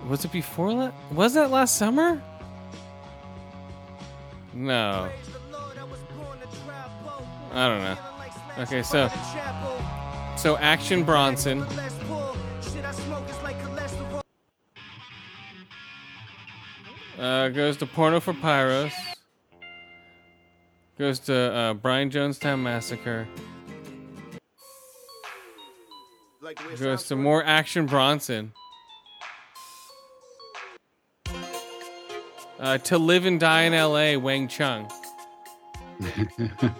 [0.07, 0.93] Was it before that?
[1.11, 2.21] Was that last summer?
[4.53, 5.09] No.
[7.51, 7.97] I don't know.
[8.59, 9.09] Okay, so
[10.37, 11.65] so Action Bronson.
[17.17, 18.93] Uh, goes to Porno for Pyros.
[20.97, 23.27] Goes to uh, Brian Jonestown Massacre.
[26.79, 28.53] Goes to more Action Bronson.
[32.59, 34.17] Uh, to Live and Die in L.A.
[34.17, 34.89] Wang Chung.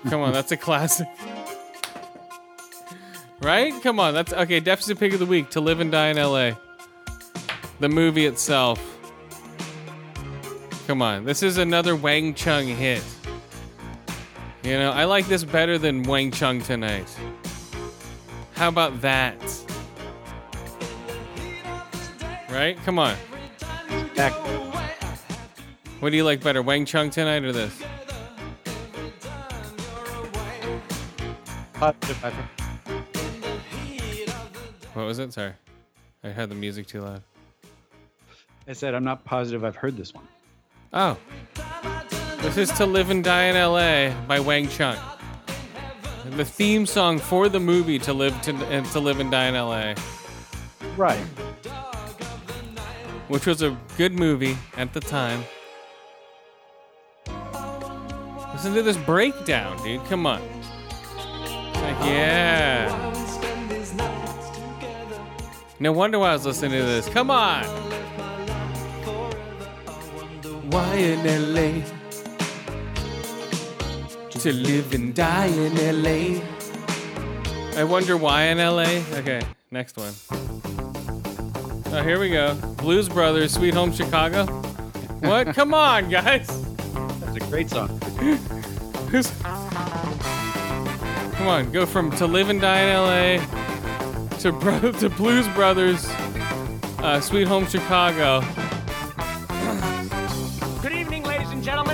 [0.09, 1.07] Come on, that's a classic.
[3.41, 3.73] Right?
[3.81, 4.59] Come on, that's okay.
[4.59, 6.57] Deficit pick of the week: To Live and Die in L.A.
[7.79, 8.79] The movie itself.
[10.87, 13.03] Come on, this is another Wang Chung hit.
[14.63, 17.07] You know, I like this better than Wang Chung tonight.
[18.55, 19.39] How about that?
[22.49, 22.77] Right?
[22.83, 23.15] Come on.
[24.15, 24.33] Back.
[26.01, 27.81] What do you like better, Wang Chung tonight or this?
[31.79, 32.33] Positive.
[34.93, 35.31] What was it?
[35.33, 35.53] Sorry.
[36.23, 37.21] I had the music too loud.
[38.67, 40.27] I said I'm not positive I've heard this one.
[40.93, 41.17] Oh.
[42.41, 44.97] This is To Live and Die in LA by Wang Chung.
[46.31, 49.55] The theme song for the movie To Live to, and to Live and Die in
[49.55, 49.95] LA,
[50.97, 51.17] Right.
[53.29, 55.43] which was a good movie at the time.
[58.53, 60.03] Listen to this breakdown, dude.
[60.05, 60.41] Come on.
[61.99, 62.95] Like, yeah.
[65.79, 67.07] No wonder why I was listening to this.
[67.09, 67.63] Come on.
[70.71, 71.23] Why in
[71.53, 71.81] LA?
[74.29, 76.41] To live and die in LA.
[77.79, 79.01] I wonder why in LA.
[79.19, 79.41] Okay,
[79.71, 80.13] next one.
[81.91, 82.55] Oh, here we go.
[82.77, 84.45] Blues Brothers, Sweet Home Chicago.
[85.21, 85.53] What?
[85.55, 86.47] Come on, guys.
[87.21, 87.89] That's a great song.
[89.09, 89.31] Who's-
[91.39, 96.05] Come on, go from To Live and Die in LA to bro- to Blues Brothers,
[96.99, 98.41] uh, Sweet Home Chicago.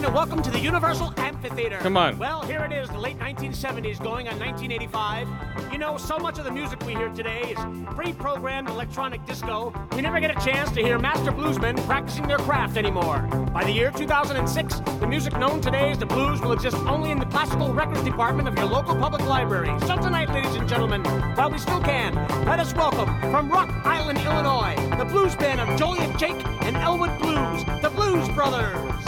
[0.05, 1.79] And welcome to the Universal Amphitheater.
[1.79, 2.19] Come on.
[2.19, 5.27] Well, here it is, the late 1970s going on 1985.
[5.71, 7.59] You know, so much of the music we hear today is
[7.95, 9.73] pre-programmed electronic disco.
[9.95, 13.19] We never get a chance to hear master bluesmen practicing their craft anymore.
[13.51, 17.17] By the year 2006, the music known today as the blues will exist only in
[17.17, 19.73] the classical records department of your local public library.
[19.87, 21.03] So tonight, ladies and gentlemen,
[21.35, 22.13] while we still can,
[22.45, 27.17] let us welcome from Rock Island, Illinois, the blues band of Joliet Jake and Elwood
[27.19, 29.04] Blues, the Blues Brothers.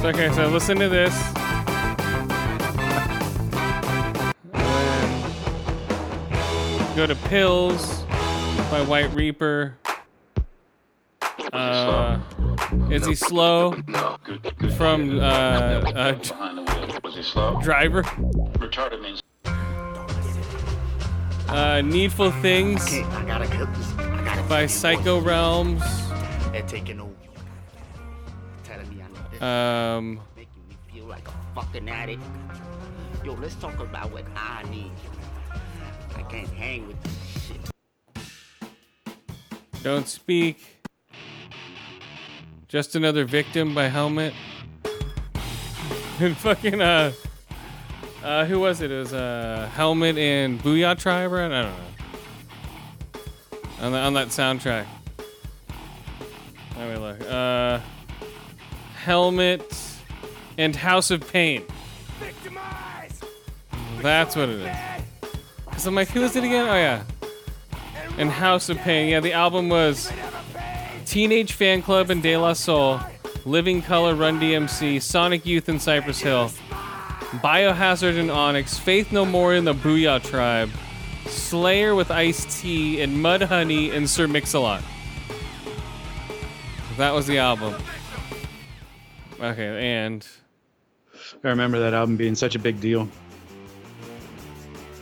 [0.00, 1.14] So, okay, so listen to this.
[6.96, 8.02] Go to Pills
[8.70, 9.76] by White Reaper.
[11.52, 12.18] Uh,
[12.90, 13.72] is he slow?
[14.76, 16.12] From uh, uh,
[17.60, 18.02] Driver.
[18.02, 19.20] Retarded means
[21.48, 24.19] Uh, Needful Things Okay, I gotta cook this.
[24.50, 25.80] By Psycho Realms.
[26.50, 27.14] They're taking over.
[28.64, 29.40] Telling me I know this.
[29.40, 32.20] Um, making me feel like a fucking addict.
[33.24, 34.90] Yo, let's talk about what I need.
[36.16, 37.70] I can't hang with this shit.
[39.84, 40.82] Don't Speak.
[42.66, 44.34] Just Another Victim by Helmet.
[46.18, 47.12] and fucking, uh,
[48.24, 48.90] uh, who was it?
[48.90, 51.52] It was, uh, Helmet and Boo-Yaa T.R.I.B.E., right?
[51.52, 51.89] I don't know.
[53.80, 54.86] On, the, on that soundtrack.
[56.76, 57.20] Let me look.
[57.22, 57.80] Uh,
[58.96, 59.98] Helmet
[60.58, 61.64] and House of Pain.
[64.02, 64.76] That's what it is.
[65.72, 66.68] Cause I'm like, who is it again?
[66.68, 67.04] Oh yeah.
[68.18, 69.08] And House of Pain.
[69.08, 70.12] Yeah, the album was
[71.06, 73.00] Teenage Fanclub and De La Soul.
[73.46, 76.50] Living Colour, Run DMC, Sonic Youth and Cypress Hill,
[77.42, 80.89] Biohazard and Onyx, Faith No More and the Boo-Yaa T.R.I.B.E.,
[81.30, 84.82] Slayer with Ice T, and Mudhoney and Sir Mix-a-Lot.
[86.96, 87.74] That was the album.
[89.40, 90.26] Okay, and
[91.42, 93.08] I remember that album being such a big deal.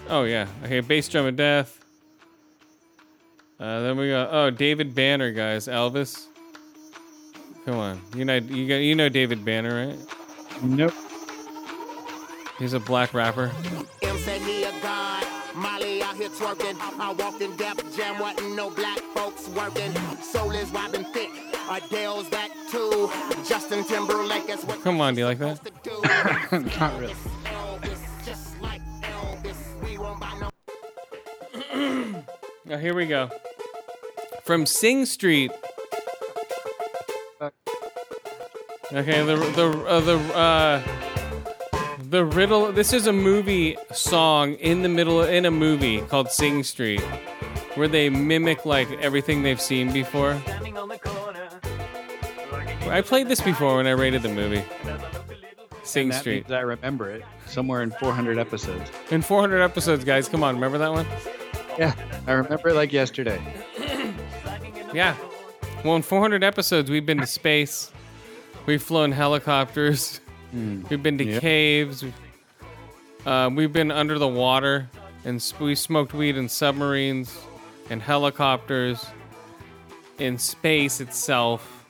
[0.09, 1.85] oh yeah, okay, Bass Drum of Death.
[3.59, 6.27] Uh, then we got oh David Banner, guys, Elvis.
[7.65, 9.99] Come on, you know you got you know David Banner, right?
[10.63, 10.95] Nope.
[12.59, 13.51] He's a black rapper.
[15.59, 16.01] M said he a.
[16.01, 16.77] Molly out here twerking.
[17.01, 19.93] I walked in Def Jam, wasn't no black folks working.
[20.23, 21.31] Soul is Robin Thicke.
[21.71, 23.11] Adele's that too.
[23.49, 25.61] Justin Timberlake is what Come on, do you like that?
[26.81, 27.15] Not really.
[28.25, 29.83] just like Elvis.
[29.83, 30.49] We won't buy no.
[32.71, 33.31] Oh, here we go.
[34.45, 35.51] From Sing Street.
[38.91, 40.83] Okay, the the uh, the uh,
[42.11, 42.73] the riddle.
[42.73, 47.01] This is a movie song in the middle in a movie called Sing Street,
[47.75, 50.41] where they mimic like everything they've seen before.
[52.89, 54.65] I played this before when I rated the movie.
[55.83, 56.51] Sing Street.
[56.51, 58.91] I remember it somewhere in 400 episodes.
[59.11, 60.29] In 400 episodes, guys.
[60.29, 61.07] Come on, remember that one?
[61.79, 61.95] Yeah,
[62.27, 63.41] I remember it like yesterday.
[64.95, 65.15] Yeah.
[65.85, 67.93] Well, in 400 episodes, we've been to space.
[68.65, 70.23] We've flown helicopters.
[70.53, 71.41] We've been to Yep.
[71.43, 72.03] caves.
[72.05, 72.15] We've,
[73.27, 74.89] uh, we've been under the water,
[75.25, 77.37] and we smoked weed in submarines,
[77.91, 79.05] and helicopters,
[80.19, 81.87] in space itself.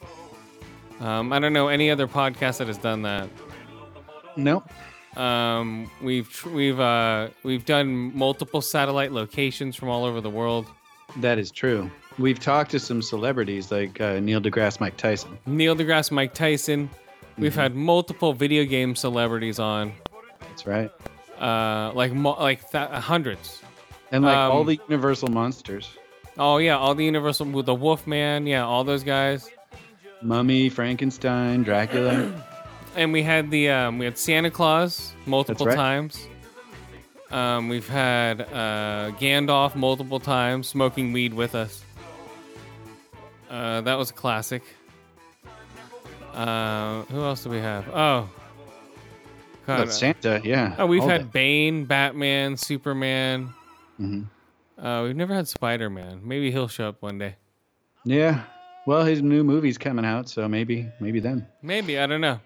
[1.00, 3.28] Um, I don't know any other podcast that has done that.
[4.36, 4.64] Nope.
[5.16, 10.66] Um, we've tr- we've uh, we've done multiple satellite locations from all over the world.
[11.16, 11.90] That is true.
[12.18, 15.38] We've talked to some celebrities like uh, Neil deGrasse Mike Tyson.
[15.46, 16.90] Neil deGrasse, Mike Tyson.
[17.38, 19.92] We've had multiple video game celebrities on,
[20.40, 20.90] That's right.
[21.40, 23.62] uh, like mo- like th- hundreds.
[24.10, 25.88] And like all Um, the Universal monsters
[26.38, 29.50] Oh yeah, all the Universal with the Wolfman, yeah, all those guys.
[30.22, 32.32] Mummy, Frankenstein, Dracula.
[32.96, 35.76] And we had the um, we had Santa Claus multiple right.
[35.76, 36.26] times.
[37.30, 41.84] Um, we've had uh, Gandalf multiple times smoking weed with us.
[43.48, 44.62] Uh, that was a classic.
[46.38, 47.88] Uh, who else do we have?
[47.88, 48.28] Oh,
[49.66, 50.76] God, Santa, yeah.
[50.78, 51.32] Oh, we've all had that.
[51.32, 53.52] Bane, Batman, Superman.
[54.00, 54.26] Mhm.
[54.78, 56.20] Uh, we've never had Spider Man.
[56.22, 57.34] Maybe he'll show up one day.
[58.04, 58.44] Yeah.
[58.86, 61.44] Well, his new movie's coming out, so maybe maybe then.
[61.60, 62.38] Maybe I don't know.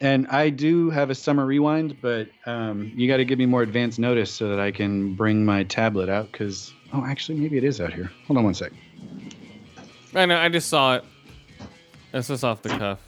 [0.00, 3.60] And I do have a summer rewind, but um, you got to give me more
[3.60, 6.32] advance notice so that I can bring my tablet out.
[6.32, 8.10] Because oh, actually, maybe it is out here.
[8.26, 8.72] Hold on one sec.
[10.14, 10.38] I know.
[10.38, 11.04] I just saw it.
[12.12, 12.98] That's just off the cuff.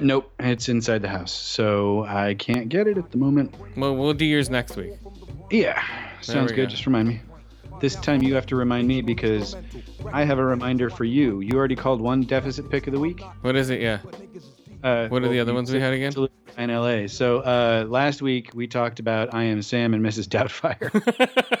[0.00, 3.54] Nope, it's inside the house, so I can't get it at the moment.
[3.76, 4.92] Well, we'll do yours next week.
[5.50, 5.82] Yeah,
[6.20, 6.66] sounds good.
[6.66, 6.70] go.
[6.70, 7.20] Just remind me.
[7.80, 9.56] This time you have to remind me because
[10.12, 11.40] I have a reminder for you.
[11.40, 13.20] You already called one deficit pick of the week.
[13.40, 13.80] What is it?
[13.80, 14.00] Yeah.
[14.82, 16.12] Uh, What are the other ones we had again?
[16.58, 17.06] In LA.
[17.06, 20.26] So uh, last week we talked about I Am Sam and Mrs.
[20.28, 20.90] Doubtfire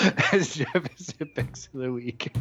[0.32, 2.32] as deficit picks of the week.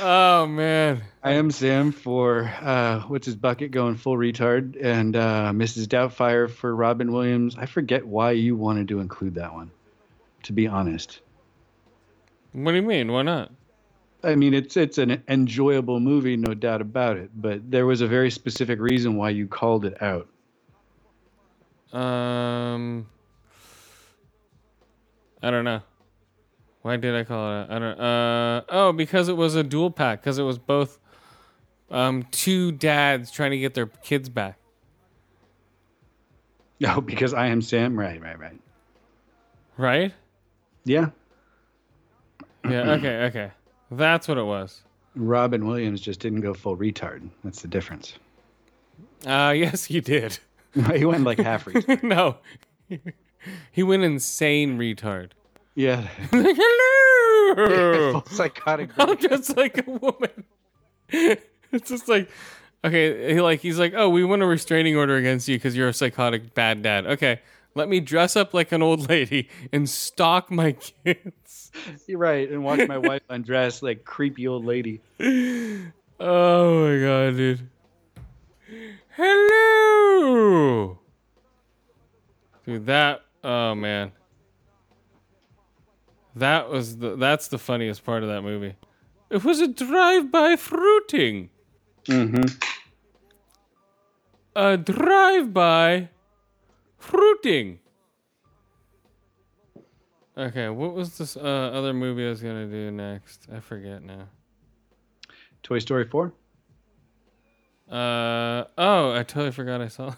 [0.00, 1.02] Oh man.
[1.22, 5.86] I Am Sam for uh, what's his bucket going full retard, and uh, Mrs.
[5.86, 7.56] Doubtfire for Robin Williams.
[7.58, 9.70] I forget why you wanted to include that one.
[10.44, 11.20] To be honest.
[12.52, 13.12] What do you mean?
[13.12, 13.50] Why not?
[14.22, 17.30] I mean, it's it's an enjoyable movie, no doubt about it.
[17.34, 20.28] But there was a very specific reason why you called it out.
[21.92, 23.06] Um,
[25.42, 25.80] I don't know.
[26.82, 27.66] Why did I call it?
[27.70, 28.00] I don't.
[28.00, 30.20] Uh, oh, because it was a dual pack.
[30.20, 30.98] Because it was both,
[31.90, 34.58] um, two dads trying to get their kids back.
[36.80, 37.98] No, because I am Sam.
[37.98, 38.60] Right, right, right.
[39.76, 40.14] Right?
[40.84, 41.10] Yeah.
[42.64, 42.92] Yeah.
[42.92, 43.16] Okay.
[43.24, 43.50] Okay.
[43.90, 44.82] That's what it was.
[45.14, 47.28] Robin Williams just didn't go full retard.
[47.42, 48.14] That's the difference.
[49.26, 50.38] Uh, yes, he did.
[50.94, 52.02] he went like half retard.
[52.02, 52.36] no,
[53.72, 55.30] he went insane retard.
[55.74, 56.08] Yeah.
[56.32, 58.20] Like, hello.
[58.20, 58.90] full psychotic.
[58.98, 60.44] I'm just like a woman.
[61.10, 62.28] It's just like,
[62.84, 65.88] okay, he like he's like, oh, we want a restraining order against you because you're
[65.88, 67.06] a psychotic bad dad.
[67.06, 67.40] Okay,
[67.74, 71.70] let me dress up like an old lady and stalk my kids.
[72.06, 72.50] You're right.
[72.50, 75.00] And watch my wife undress like creepy old lady.
[75.20, 77.68] Oh my god, dude.
[79.16, 80.98] Hello,
[82.66, 82.86] dude.
[82.86, 84.12] That oh man,
[86.36, 88.76] that was the that's the funniest part of that movie.
[89.30, 91.50] It was a drive-by fruiting.
[92.06, 92.44] Mm-hmm.
[94.56, 96.08] A drive-by
[96.96, 97.78] fruiting.
[100.36, 103.46] Okay, what was this uh, other movie I was gonna do next?
[103.52, 104.28] I forget now.
[105.62, 106.32] Toy Story 4?
[107.90, 110.14] Uh oh, I totally forgot I saw.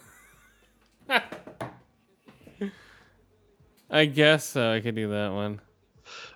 [3.90, 4.72] I guess so.
[4.72, 5.60] I could do that one.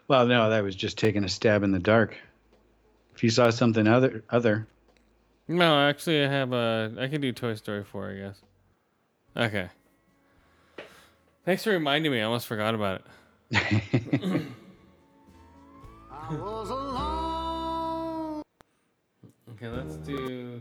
[0.09, 2.17] Well, no, that was just taking a stab in the dark.
[3.15, 4.67] If you saw something other, other,
[5.47, 6.93] No, actually, I have a.
[6.99, 8.41] I can do Toy Story 4, I guess.
[9.37, 9.69] Okay.
[11.45, 12.21] Thanks for reminding me.
[12.21, 13.03] I almost forgot about
[13.51, 14.43] it.
[19.51, 20.61] Okay, let's do.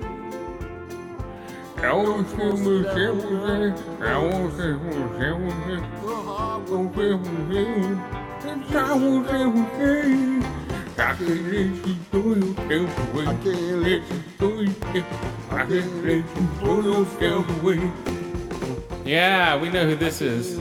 [19.03, 20.59] Yeah, we know who this is.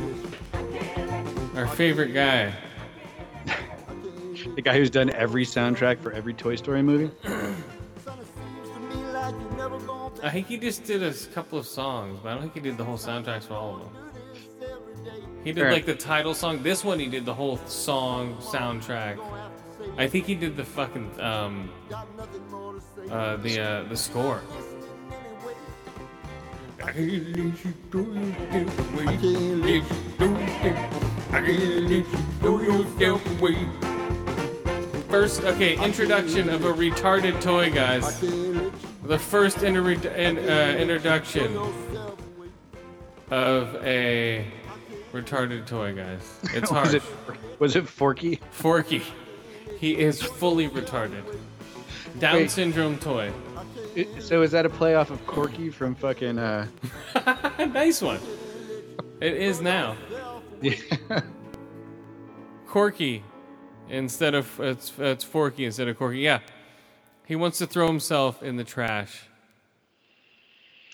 [1.54, 2.54] Our favorite guy.
[4.54, 7.10] the guy who's done every soundtrack for every Toy Story movie.
[10.22, 12.76] I think he just did a couple of songs, but I don't think he did
[12.76, 14.10] the whole soundtracks for all of them.
[15.44, 15.72] He did Fair.
[15.72, 16.62] like the title song.
[16.62, 19.18] This one he did the whole song soundtrack.
[19.96, 21.70] I think he did the fucking um
[23.10, 24.42] uh the uh the score.
[26.82, 29.06] I can't let you go yourself away.
[29.06, 29.84] I can't let you
[30.18, 31.58] go yourself- I can't
[31.88, 32.06] let you
[32.42, 33.66] go yourself away.
[35.08, 38.22] First, okay, introduction of a retarded toy, guys.
[39.11, 41.56] The first inter- in, uh, introduction
[43.28, 44.46] of a
[45.12, 46.38] retarded toy, guys.
[46.54, 46.84] It's hard.
[46.86, 47.02] was it
[47.58, 48.38] was it Forky?
[48.52, 49.02] Forky.
[49.80, 51.24] He is fully retarded.
[52.20, 52.52] Down Wait.
[52.52, 53.32] syndrome toy.
[53.96, 56.38] It- so is that a playoff of Corky from fucking?
[56.38, 56.68] uh
[57.58, 58.20] nice one.
[59.20, 59.96] It is now.
[60.62, 60.74] Yeah.
[62.68, 63.24] Corky
[63.88, 66.18] instead of it's it's Forky instead of Corky.
[66.20, 66.38] Yeah.
[67.30, 69.22] He wants to throw himself in the trash.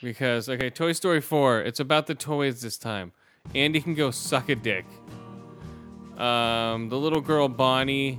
[0.03, 3.12] Because okay, Toy Story 4, it's about the toys this time.
[3.55, 4.84] Andy can go suck a dick.
[6.18, 8.18] Um, the little girl Bonnie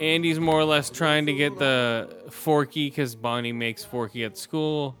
[0.00, 4.96] Andy's more or less trying to get the Forky because Bonnie makes Forky at school.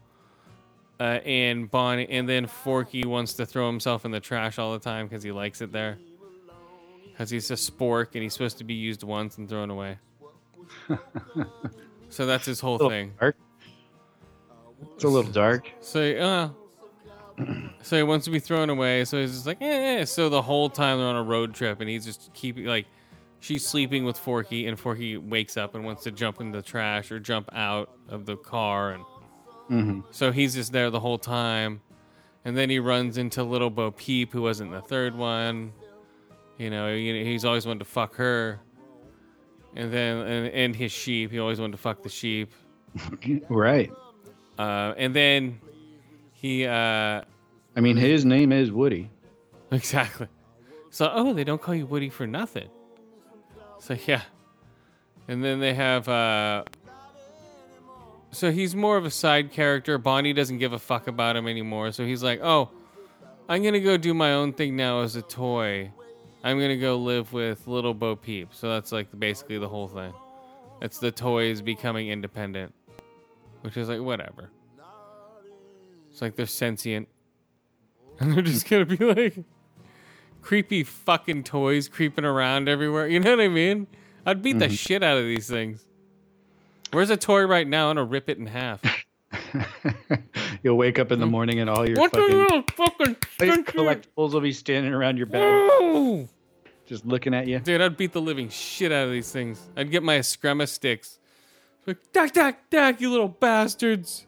[1.00, 4.78] Uh, and Bonnie, and then Forky wants to throw himself in the trash all the
[4.78, 5.98] time because he likes it there.
[7.10, 9.98] Because he's a spork and he's supposed to be used once and thrown away.
[12.08, 13.12] so that's his whole thing.
[13.20, 13.36] dark.
[14.94, 15.70] It's a little dark.
[15.80, 16.00] So,
[17.38, 17.44] uh,
[17.82, 19.04] so he wants to be thrown away.
[19.04, 20.00] So he's just like, eh.
[20.00, 20.04] eh.
[20.04, 22.86] So the whole time they're on a road trip, and he's just keeping like,
[23.40, 27.10] she's sleeping with Forky, and Forky wakes up and wants to jump in the trash
[27.12, 29.04] or jump out of the car, and
[29.70, 30.04] Mhm.
[30.10, 31.80] so he's just there the whole time.
[32.44, 35.72] And then he runs into little Bo Peep, who wasn't the third one.
[36.58, 38.60] You know, he- he's always wanted to fuck her.
[39.74, 42.52] And then, and, and his sheep, he always wanted to fuck the sheep.
[43.48, 43.90] Right.
[44.58, 45.60] Uh, and then
[46.32, 47.22] he, uh,
[47.74, 49.10] I mean, his name is Woody.
[49.70, 50.28] Exactly.
[50.90, 52.68] So, oh, they don't call you Woody for nothing.
[53.78, 54.20] So, yeah.
[55.26, 56.64] And then they have, uh,
[58.32, 59.96] so he's more of a side character.
[59.96, 61.92] Bonnie doesn't give a fuck about him anymore.
[61.92, 62.68] So he's like, oh,
[63.48, 65.90] I'm going to go do my own thing now as a toy.
[66.44, 68.48] I'm to go live with little Bo Peep.
[68.52, 70.12] So that's like basically the whole thing.
[70.80, 72.74] It's the toys becoming independent,
[73.60, 74.50] which is like, whatever.
[76.10, 77.08] It's like they're sentient.
[78.20, 79.34] And they're just to be like,
[80.42, 83.08] creepy fucking toys creeping around everywhere.
[83.08, 83.86] You know what I mean?
[84.26, 84.78] I'd beat the Mhm.
[84.78, 85.84] shit out of these things.
[86.92, 87.88] Where's a toy right now?
[87.88, 88.80] I'm gonna rip it in half.
[90.62, 91.30] You'll wake up in the mm.
[91.30, 96.28] morning and all your what fucking fucking collectibles will be standing around your bed,
[96.86, 97.58] just looking at you.
[97.58, 99.60] Dude, I'd beat the living shit out of these things.
[99.76, 101.18] I'd get my Eskrima sticks.
[101.86, 104.26] Like, dack, dack, dack, you little bastards.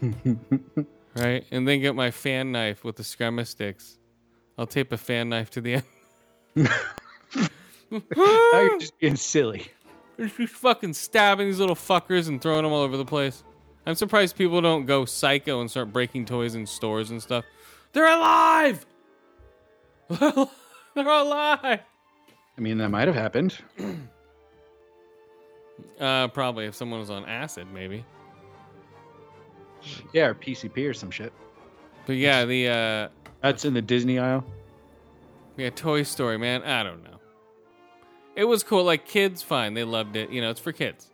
[0.00, 1.44] right?
[1.50, 3.98] And then get my fan knife with the Eskrima sticks.
[4.56, 5.84] I'll tape a fan knife to the end.
[7.90, 9.66] now you're just being silly.
[10.36, 13.42] She's fucking stabbing these little fuckers and throwing them all over the place.
[13.86, 17.44] I'm surprised people don't go psycho and start breaking toys in stores and stuff.
[17.92, 18.86] They're alive!
[20.08, 20.48] They're
[20.96, 21.80] alive!
[22.56, 23.56] I mean, that might have happened.
[25.98, 28.04] Uh, probably if someone was on acid, maybe.
[30.12, 31.32] Yeah, or PCP or some shit.
[32.06, 33.08] But yeah, the uh,
[33.42, 34.44] That's in the Disney aisle.
[35.56, 36.62] yeah, Toy Story, man.
[36.62, 37.18] I don't know.
[38.36, 38.84] It was cool.
[38.84, 39.74] Like kids, fine.
[39.74, 40.30] They loved it.
[40.30, 41.10] You know, it's for kids.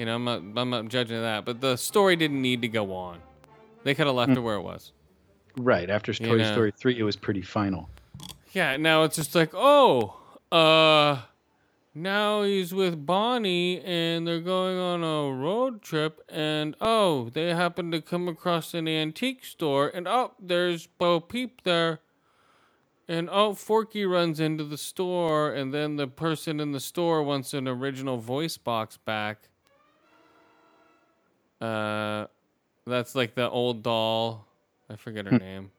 [0.00, 1.44] You know, I'm not, I'm not judging that.
[1.44, 3.18] But the story didn't need to go on.
[3.84, 4.92] They could have left it where it was.
[5.58, 6.52] Right after You Toy know.
[6.52, 7.90] Story three, it was pretty final.
[8.52, 10.16] Yeah, now it's just like, oh,
[10.50, 11.20] uh,
[11.94, 17.90] now he's with Bonnie and they're going on a road trip, and oh, they happen
[17.90, 22.00] to come across an antique store, and oh, there's Bo Peep there.
[23.06, 27.52] And oh, Forky runs into the store, and then the person in the store wants
[27.52, 29.49] an original voice box back.
[31.60, 32.26] Uh,
[32.86, 34.46] that's like the old doll.
[34.88, 35.70] I forget her name.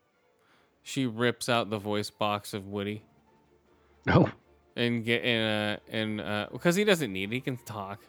[0.83, 3.03] She rips out the voice box of Woody.
[4.07, 4.31] Oh.
[4.75, 7.99] And get in uh and uh because he doesn't need it, he can talk.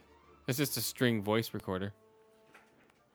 [0.47, 1.93] It's just a string voice recorder.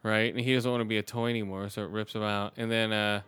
[0.02, 0.32] Right?
[0.32, 2.52] And he doesn't want to be a toy anymore, so it rips him out.
[2.56, 3.22] And then uh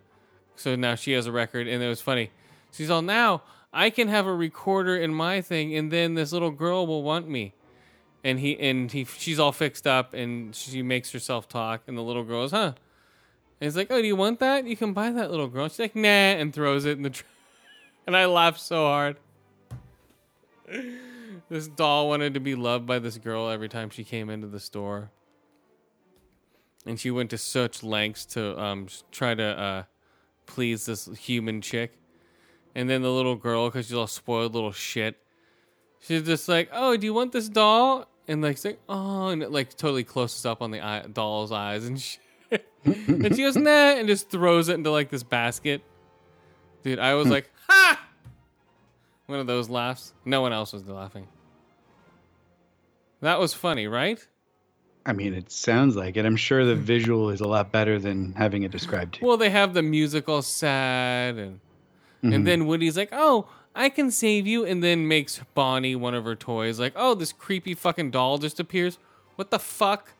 [0.56, 2.30] so now she has a record and it was funny.
[2.72, 3.42] She's all now
[3.72, 7.28] I can have a recorder in my thing and then this little girl will want
[7.28, 7.54] me.
[8.22, 12.02] And he and he she's all fixed up and she makes herself talk and the
[12.02, 12.72] little girl goes, huh?
[13.60, 14.66] And he's like, Oh, do you want that?
[14.66, 15.68] You can buy that little girl.
[15.68, 17.24] She's like, nah, and throws it in the tr-
[18.06, 19.16] and I laughed so hard.
[21.48, 24.60] This doll wanted to be loved by this girl every time she came into the
[24.60, 25.10] store.
[26.86, 29.82] And she went to such lengths to um, try to uh,
[30.46, 31.98] please this human chick.
[32.74, 35.16] And then the little girl, because she's all spoiled little shit,
[36.00, 39.50] she's just like, "Oh, do you want this doll?" And like, like, "Oh," and it
[39.50, 42.20] like totally closes up on the eye, doll's eyes and shit.
[42.84, 45.82] and she goes, "Nah," and just throws it into like this basket.
[46.82, 48.00] Dude, I was like, "Ha!"
[49.26, 50.12] One of those laughs.
[50.24, 51.26] No one else was laughing.
[53.20, 54.24] That was funny, right?
[55.04, 56.24] I mean, it sounds like it.
[56.24, 59.26] I'm sure the visual is a lot better than having it described to you.
[59.26, 61.60] Well, they have the musical sad and
[62.22, 62.34] Mhm.
[62.34, 66.24] and then Woody's like, "Oh, I can save you," and then makes Bonnie one of
[66.24, 66.80] her toys.
[66.80, 68.98] Like, "Oh, this creepy fucking doll just appears.
[69.36, 70.12] What the fuck?"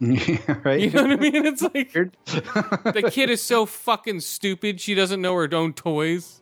[0.00, 0.80] yeah, right?
[0.80, 1.46] You know what I mean?
[1.46, 1.92] It's like
[2.94, 4.80] the kid is so fucking stupid.
[4.80, 6.40] She doesn't know her own toys.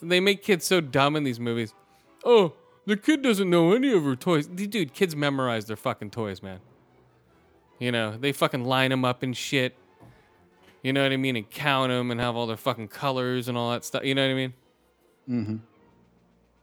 [0.00, 1.74] They make kids so dumb in these movies.
[2.24, 2.52] Oh,
[2.86, 4.46] the kid doesn't know any of her toys.
[4.46, 6.60] Dude, kids memorize their fucking toys, man.
[7.80, 9.74] You know, they fucking line them up and shit.
[10.82, 11.36] You know what I mean?
[11.36, 14.04] And count them and have all their fucking colors and all that stuff.
[14.04, 14.52] You know what I mean?
[15.28, 15.56] Mm-hmm.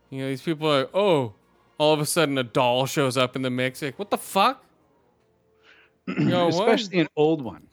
[0.10, 1.34] You know, these people are, like, oh,
[1.77, 3.81] all of a sudden a doll shows up in the mix.
[3.81, 4.64] Like, what the fuck?
[6.07, 6.69] You know, what?
[6.69, 7.68] Especially an old one.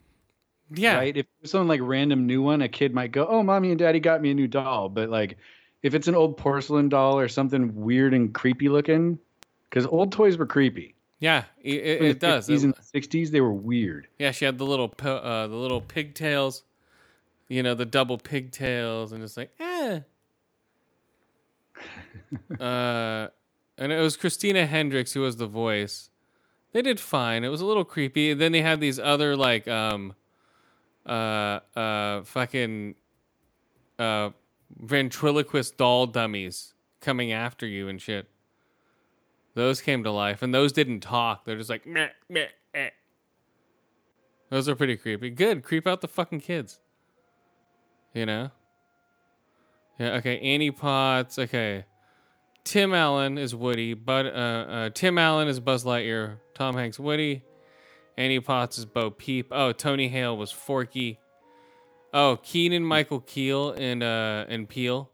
[0.71, 0.97] Yeah.
[0.97, 1.17] Right?
[1.17, 3.99] If it's some like random new one, a kid might go, "Oh, mommy and daddy
[3.99, 5.39] got me a new doll." But like,
[5.83, 9.19] if it's an old porcelain doll or something weird and creepy looking,
[9.71, 10.95] because old toys were creepy.
[11.19, 12.49] Yeah, it, it, the it does.
[12.49, 14.07] 50s and 60s, they were weird.
[14.19, 16.63] Yeah, she had the little uh, the little pigtails,
[17.49, 20.01] you know, the double pigtails, and it's like, eh.
[22.61, 23.29] Uh,
[23.79, 26.11] and it was Christina Hendricks who was the voice.
[26.73, 27.45] They did fine.
[27.45, 28.35] It was a little creepy.
[28.35, 30.15] Then they had these other like um,
[31.07, 32.97] uh, uh, fucking
[33.99, 34.31] uh,
[34.79, 38.29] ventriloquist doll dummies coming after you and shit.
[39.55, 41.47] Those came to life, and those didn't talk.
[41.47, 42.91] They're just like meh, meh, eh.
[44.51, 45.31] Those are pretty creepy.
[45.31, 46.79] Good, creep out the fucking kids.
[48.13, 48.51] You know.
[49.99, 50.15] Yeah.
[50.17, 50.39] Okay.
[50.41, 51.39] Annie Potts.
[51.39, 51.85] Okay.
[52.65, 53.95] Tim Allen is Woody.
[53.95, 56.39] But Uh, uh, Tim Allen is Buzz Lightyear.
[56.55, 57.43] Tom Hanks Woody.
[58.19, 59.49] Annie Potts is Bo Peep.
[59.51, 61.19] Oh, Tony Hale was Forky.
[62.15, 65.11] Oh, Keenan Michael Keel and uh and Peele.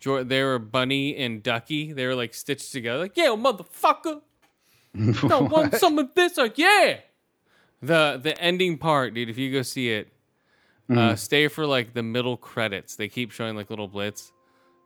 [0.00, 1.92] Jor- they were Bunny and Ducky.
[1.92, 2.98] They were like stitched together.
[2.98, 4.20] Like, yeah, motherfucker.
[5.28, 6.36] Don't want some of this?
[6.36, 6.98] Like, yeah.
[7.82, 9.30] The the ending part, dude.
[9.30, 10.08] If you go see it,
[10.90, 11.18] uh, Mhm.
[11.18, 12.96] stay for like the middle credits.
[12.96, 14.32] They keep showing like little blitz.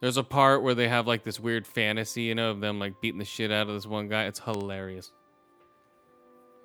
[0.00, 3.00] There's a part where they have like this weird fantasy, you know, of them like
[3.00, 4.24] beating the shit out of this one guy.
[4.24, 5.12] It's hilarious.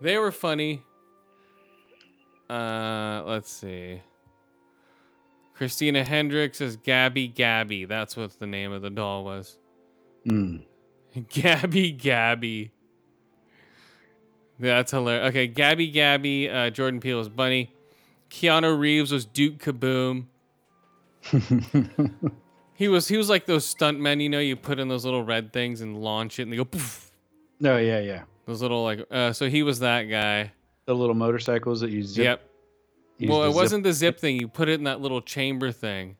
[0.02, 0.84] They were funny.
[2.50, 4.02] Uh, let's see.
[5.54, 7.86] Christina Hendricks is Gabby Gabby.
[7.86, 9.58] That's what the name of the doll was.
[10.28, 10.64] Mm.
[11.30, 12.72] Gabby Gabby.
[14.60, 15.30] That's hilarious.
[15.30, 16.50] Okay, Gabby Gabby.
[16.50, 17.74] Uh, Jordan Peele was Bunny.
[18.30, 20.26] Keanu Reeves was Duke Kaboom.
[22.76, 25.22] He was he was like those stunt men, you know, you put in those little
[25.22, 27.12] red things and launch it, and they go poof.
[27.60, 28.22] No, yeah, yeah.
[28.46, 30.54] Those little like, uh, so he was that guy.
[30.86, 32.24] The little motorcycles that you zip.
[33.20, 33.30] Yep.
[33.30, 34.40] Well, it zip- wasn't the zip thing.
[34.40, 36.16] You put it in that little chamber thing.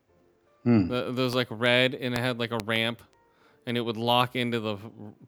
[0.66, 0.90] Hmm.
[0.90, 3.02] The, those like red, and it had like a ramp,
[3.66, 4.78] and it would lock into the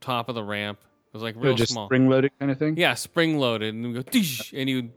[0.01, 0.79] top of the ramp.
[0.81, 1.87] It was like Oh, real just small.
[1.87, 2.75] spring loaded kind of thing.
[2.75, 4.19] Yeah, spring loaded, and you go,
[4.53, 4.89] and you.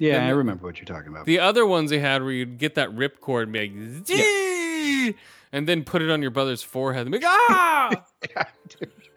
[0.00, 1.26] Yeah, Then I remember what you're talking about.
[1.26, 5.14] The other ones they had where you'd get that rip cord and be like, "Zee!"
[5.52, 8.04] and then put it on your brother's forehead and be like, ah!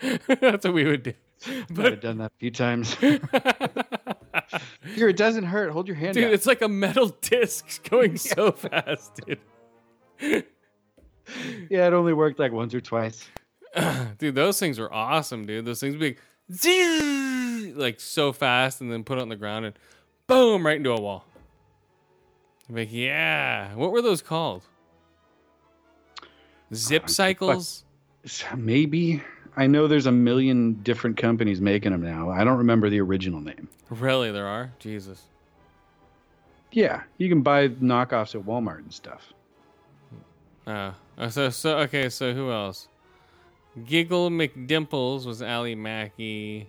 [0.28, 1.14] That's what we would do.
[1.70, 2.94] But I've done that a few times.
[4.96, 5.72] Here, it doesn't hurt.
[5.72, 6.16] Hold your hand up.
[6.16, 6.34] Dude, out.
[6.34, 9.40] it's like a metal disc going so fast, dude.
[11.70, 13.26] Yeah, it only worked like once or twice.
[14.18, 15.66] dude, those things were awesome, dude.
[15.66, 16.18] Those things would be
[17.70, 19.76] like, like so fast and then put it on the ground and
[20.28, 21.26] boom, right into a wall.
[22.68, 23.74] Be like, yeah.
[23.76, 24.64] What were those called?
[26.74, 27.86] Zip cycles?
[28.56, 29.22] Maybe.
[29.56, 32.30] I know there's a million different companies making them now.
[32.32, 33.70] I don't remember the original name.
[33.90, 34.72] Really, there are?
[34.80, 35.24] Jesus.
[36.72, 39.32] Yeah, you can buy knockoffs at Walmart and stuff.
[40.66, 42.10] Uh, uh, so so okay.
[42.10, 42.88] So who else?
[43.86, 46.66] Giggle McDimples was Ally Maki.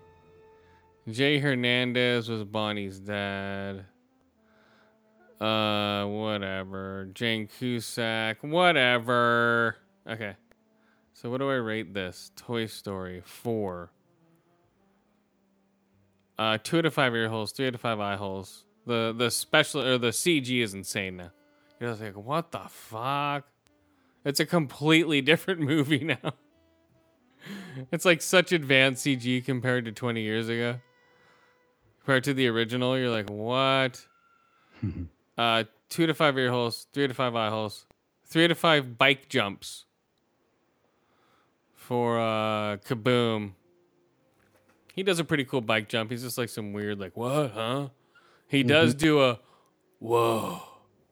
[1.11, 3.85] Jay Hernandez was Bonnie's dad.
[5.41, 7.09] Uh, whatever.
[7.13, 9.77] Jane Cusack, whatever.
[10.09, 10.37] Okay.
[11.13, 12.31] So what do I rate this?
[12.37, 13.91] Toy Story four.
[16.39, 18.65] Uh, two out of five ear holes, three out of five eye holes.
[18.87, 21.31] The the special or the CG is insane now.
[21.79, 23.45] You're just like, what the fuck?
[24.25, 26.33] It's a completely different movie now.
[27.93, 30.81] It's like such advanced CG compared to 20 years ago.
[32.05, 34.07] Compared to the original, you're like, what?
[35.39, 37.87] uh, two to five ear holes, three to five eye holes,
[38.27, 39.87] three to five bike jumps
[41.75, 43.53] for uh, Kaboom.
[44.95, 46.11] He does a pretty cool bike jump.
[46.11, 47.89] He's just like some weird, like, what, huh?
[48.49, 48.99] He does Mhm.
[48.99, 49.41] do a,
[49.99, 50.61] whoa.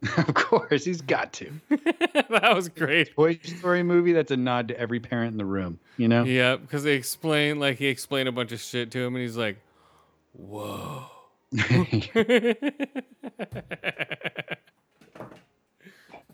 [0.18, 1.50] of course, he's got to.
[1.70, 3.14] that was great.
[3.14, 4.12] Toy Story movie.
[4.12, 5.78] That's a nod to every parent in the room.
[5.96, 6.24] You know.
[6.24, 9.36] Yeah, because they explain like he explained a bunch of shit to him, and he's
[9.36, 9.58] like,
[10.32, 11.06] "Whoa."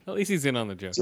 [0.09, 0.95] At least he's in on the joke.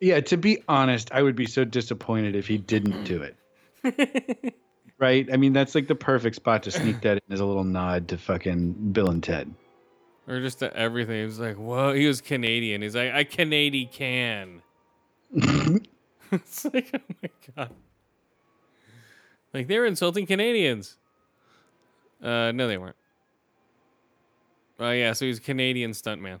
[0.00, 4.54] Yeah, to be honest, I would be so disappointed if he didn't do it.
[4.98, 5.28] right?
[5.32, 8.08] I mean, that's like the perfect spot to sneak that in as a little nod
[8.08, 9.52] to fucking Bill and Ted.
[10.28, 11.18] Or just to everything.
[11.18, 12.82] He was like, "Whoa." He was Canadian.
[12.82, 14.62] He's like, "I Canadian can."
[16.32, 17.70] it's like, oh my god.
[19.52, 20.96] Like they're insulting Canadians.
[22.22, 22.96] Uh, no, they weren't.
[24.78, 26.40] Oh yeah, so he's a Canadian stuntman.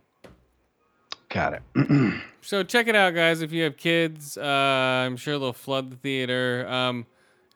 [1.28, 2.22] Got it.
[2.46, 3.42] So check it out, guys.
[3.42, 6.64] If you have kids, uh, I'm sure they'll flood the theater.
[6.68, 7.06] Um,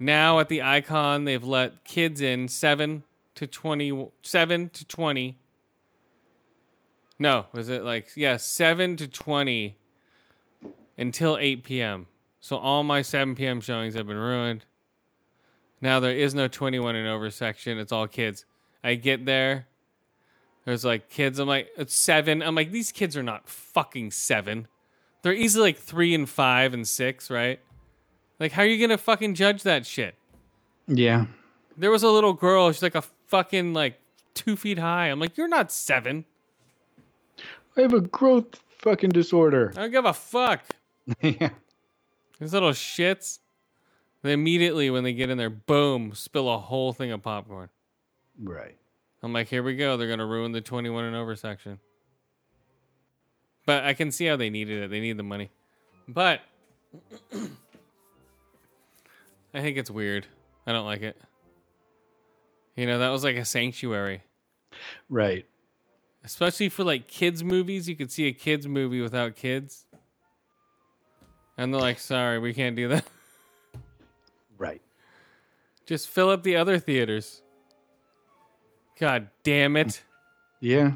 [0.01, 3.05] now at the Icon, they've let kids in seven
[3.37, 5.39] to twenty, seven to twenty.
[7.21, 9.77] No, was it like yeah, seven to twenty
[10.99, 12.09] until eight p.m.
[12.41, 13.61] So all my seven p.m.
[13.61, 14.65] showings have been ruined.
[15.81, 17.79] Now there is no twenty-one and over section.
[17.79, 18.45] It's all kids.
[18.85, 19.67] I get there.
[20.65, 21.39] There's like kids.
[21.39, 22.43] I'm like, it's seven.
[22.43, 24.69] I'm like, these kids are not fucking seven.
[25.23, 27.61] They're easily like three and five and six, right?
[28.39, 30.15] Like, how are you gonna fucking judge that shit?
[30.87, 31.27] Yeah.
[31.77, 32.71] There was a little girl.
[32.73, 34.01] She's like a fucking like
[34.35, 35.07] two feet high.
[35.07, 36.25] I'm like, you're not seven.
[37.77, 39.73] I have a growth fucking disorder.
[39.77, 40.63] I don't give a fuck.
[41.23, 41.51] yeah.
[42.39, 43.39] These little shits.
[44.23, 47.71] They immediately, when they get in there, boom, spill a whole thing of popcorn.
[48.39, 48.77] Right.
[49.23, 49.97] I'm like, here we go.
[49.97, 51.79] They're gonna ruin the 21 and over section.
[53.67, 54.91] But I can see how they needed it.
[54.91, 55.51] They need the money.
[56.09, 56.41] But
[59.55, 60.27] I think it's weird.
[60.67, 61.17] I don't like it.
[62.77, 64.23] You know, that was like a sanctuary.
[65.09, 65.47] Right.
[66.25, 69.87] Especially for like kids movies, you could see a kids movie without kids.
[71.57, 73.05] And they're like, "Sorry, we can't do that."
[74.61, 74.83] Right.
[75.87, 77.43] Just fill up the other theaters.
[79.01, 80.03] God damn it.
[80.61, 80.93] Yeah.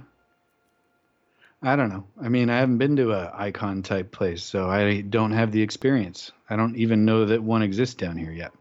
[1.62, 2.04] I don't know.
[2.22, 5.62] I mean, I haven't been to a icon type place, so I don't have the
[5.62, 6.30] experience.
[6.50, 8.52] I don't even know that one exists down here yet.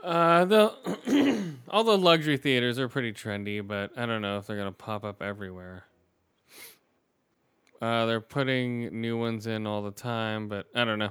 [0.00, 4.56] Uh, the all the luxury theaters are pretty trendy, but I don't know if they're
[4.56, 5.84] gonna pop up everywhere.
[7.80, 11.10] Uh, they're putting new ones in all the time, but I don't know.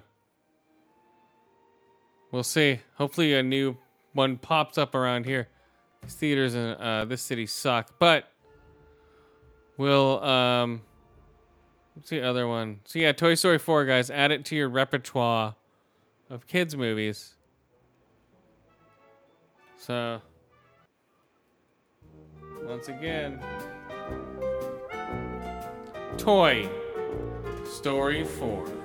[2.32, 2.80] We'll see.
[2.96, 3.78] Hopefully, a new
[4.14, 5.50] one pops up around here.
[6.02, 8.26] These theaters in uh, this city suck, but
[9.78, 10.82] we'll um,
[12.02, 12.80] What's the other one?
[12.86, 14.10] So yeah, Toy Story 4, guys.
[14.10, 15.56] Add it to your repertoire
[16.30, 17.36] of kids movies.
[19.78, 20.22] So
[22.64, 23.40] once again,
[26.18, 26.70] Toy
[27.66, 28.81] Story 4.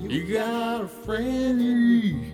[0.00, 2.32] You got a friend in me.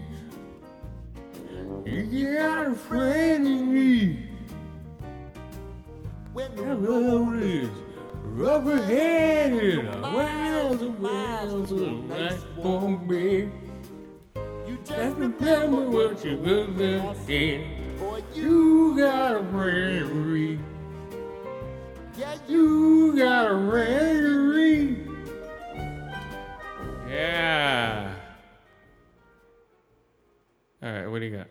[1.85, 4.29] You got a friend in me.
[6.33, 7.69] When the road is
[8.37, 13.49] Rubber headed, miles and miles of nice for me.
[14.67, 17.17] You just remember what you looked at.
[18.35, 20.59] You got a friend in me.
[22.47, 25.06] You got a friend in me.
[27.09, 28.15] Yeah.
[30.83, 31.47] All right, what do you got?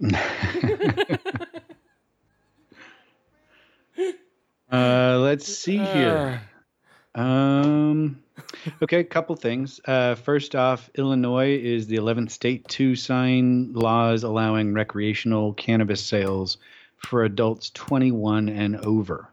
[4.70, 6.40] Uh, let's see here.
[7.16, 8.22] Um,
[8.80, 9.80] okay, couple things.
[9.84, 16.58] Uh, first off, Illinois is the 11th state to sign laws allowing recreational cannabis sales
[16.98, 19.28] for adults 21 and over.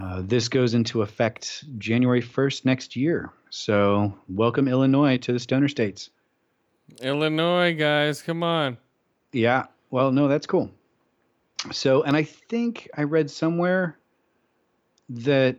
[0.00, 3.32] Uh, this goes into effect January 1st next year.
[3.50, 6.10] So, welcome Illinois to the Stoner States.
[7.00, 8.78] Illinois, guys, come on.
[9.32, 9.66] Yeah.
[9.90, 10.70] Well, no, that's cool.
[11.72, 13.98] So, and I think I read somewhere
[15.08, 15.56] that,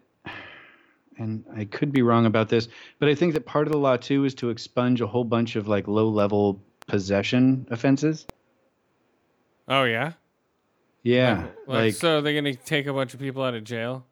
[1.17, 3.97] and I could be wrong about this, but I think that part of the law
[3.97, 8.25] too is to expunge a whole bunch of like low level possession offenses.
[9.67, 10.13] Oh yeah.
[11.03, 11.47] Yeah.
[11.67, 14.05] Like, Like, so they're gonna take a bunch of people out of jail.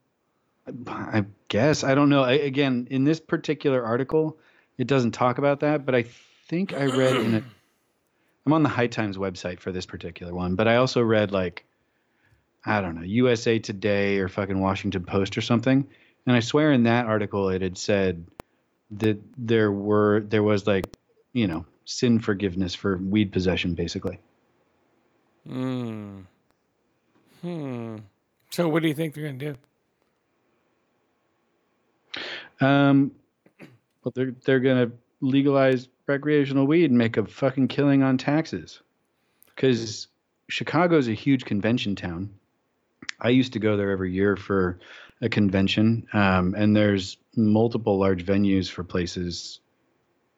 [0.88, 2.24] I guess I don't know.
[2.24, 4.38] I, again, in this particular article,
[4.78, 6.06] it doesn't talk about that, but I
[6.48, 7.44] think I read in a.
[8.46, 11.66] I'm on the High Times website for this particular one, but I also read like,
[12.66, 15.86] I don't know, USA Today or fucking Washington Post or something,
[16.26, 18.26] and I swear in that article it had said
[18.92, 20.88] that there were there was like,
[21.34, 24.20] you know, sin forgiveness for weed possession, basically.
[25.46, 26.22] Hmm.
[27.42, 27.98] Hmm.
[28.50, 29.56] So what do you think they're gonna do?
[32.62, 33.12] Um,
[34.04, 38.82] well, they're they're gonna legalize recreational weed and make a fucking killing on taxes.
[39.56, 40.08] Because
[40.50, 42.30] Chicago's a huge convention town.
[43.20, 44.80] I used to go there every year for
[45.22, 49.60] a convention, um, and there's multiple large venues for places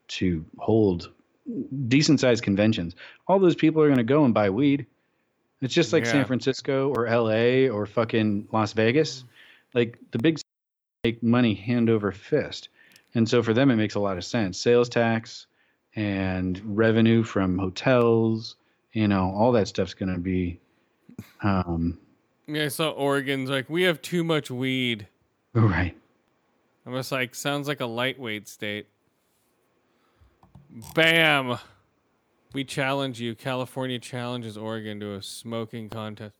[0.07, 1.11] to hold
[1.87, 2.95] decent sized conventions.
[3.27, 4.85] All those people are going to go and buy weed.
[5.61, 6.11] It's just like Yeah.
[6.11, 9.25] San Francisco or LA or fucking Las Vegas.
[9.73, 10.39] Like the big
[11.09, 12.69] make money hand over fist.
[13.15, 14.59] And so for them, it makes a lot of sense.
[14.59, 15.47] Sales tax
[15.95, 18.55] and revenue from hotels,
[18.93, 20.59] you know, all that stuff's going to be.
[21.41, 21.97] Um,
[22.47, 25.07] Yeah, I saw Oregon's like we have too much weed.
[25.53, 25.97] right.
[26.85, 28.87] I'm just like sounds like a lightweight state.
[30.93, 31.57] Bam.
[32.53, 33.35] We challenge you.
[33.35, 36.33] California challenges Oregon to a smoking contest.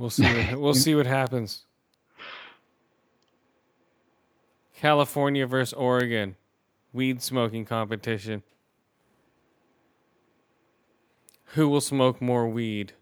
[0.00, 0.22] We'll see.
[0.24, 1.66] What, we'll see what happens.
[4.74, 6.36] California versus Oregon,
[6.94, 8.42] weed smoking competition.
[11.52, 12.94] Who will smoke more weed?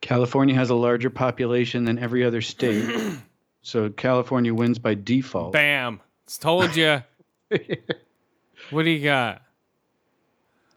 [0.00, 2.88] California has a larger population than every other state.
[3.60, 5.52] so California wins by default.
[5.52, 6.00] Bam!
[6.24, 7.02] It's told you.
[8.70, 9.42] what do you got?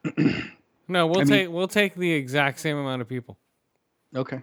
[0.90, 3.38] no, we'll I mean- take we'll take the exact same amount of people.
[4.16, 4.42] Okay.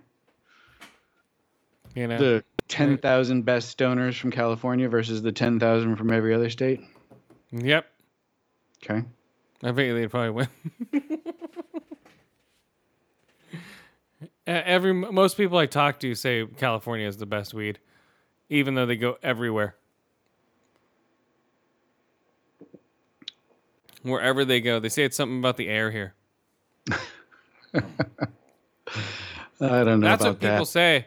[1.95, 6.81] You know, The 10,000 best stoners from California versus the 10,000 from every other state.
[7.53, 7.87] Yep.
[8.85, 9.05] Okay.
[9.63, 10.49] I bet you they'd probably win.
[14.47, 17.81] Every most people I talk to say California is the best weed,
[18.49, 19.75] even though they go everywhere.
[24.03, 26.15] Wherever they go, they say it's something about the air here.
[29.61, 30.67] I don't know That's what people that.
[30.67, 31.07] say.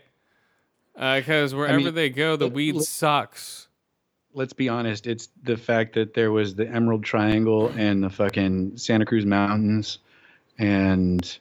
[0.93, 3.67] Because wherever mean, they go, the let- weed let- sucks.
[4.33, 5.07] Let's be honest.
[5.07, 9.97] It's the fact that there was the Emerald Triangle and the fucking Santa Cruz Mountains
[10.59, 11.37] and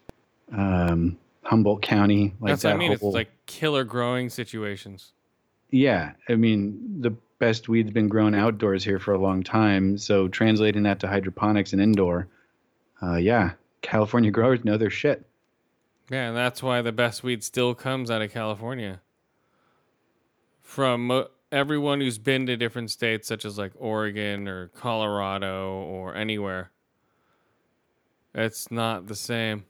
[0.53, 2.35] um, Humboldt County.
[2.41, 2.93] Like That's what I mean.
[2.93, 5.13] It's like killer growing situations.
[5.71, 9.99] Yeah, I mean the best weed's been grown outdoors here for a long time.
[9.99, 12.27] So translating that to hydroponics and indoor,
[13.03, 13.53] uh, yeah,
[13.83, 15.27] California growers know their shit.
[16.11, 19.01] Yeah, and that's why the best weed still comes out of California.
[20.63, 26.71] From everyone who's been to different states, such as like Oregon or Colorado or anywhere,
[28.35, 29.65] It's not the same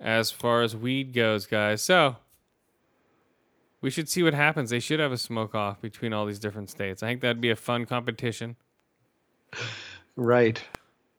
[0.00, 1.82] as far as weed goes, guys.
[1.82, 2.16] So
[3.80, 4.70] we should see what happens.
[4.70, 7.02] They should have a smoke off between all these different states.
[7.02, 8.56] I think that'd be a fun competition,
[10.16, 10.62] Right.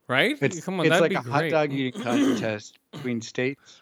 [0.07, 0.35] right?
[0.41, 3.81] It's, Come on, it's that'd like be a hot dog eating contest between states.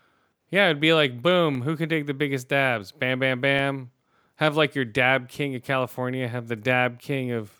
[0.50, 2.92] Yeah, it'd be like boom, who can take the biggest dabs?
[2.92, 3.92] Bam, bam, bam.
[4.36, 7.52] Have like your dab king of California, have the dab king of,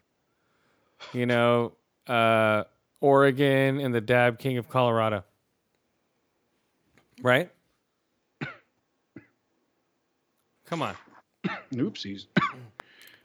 [1.14, 1.74] you know,
[2.08, 2.64] uh,
[3.02, 5.24] Oregon, and the dab king of Colorado.
[7.22, 7.50] Right?
[10.66, 10.96] Come on.
[11.74, 12.26] Oopsies.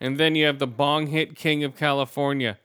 [0.01, 2.59] And then you have the bong hit king of California,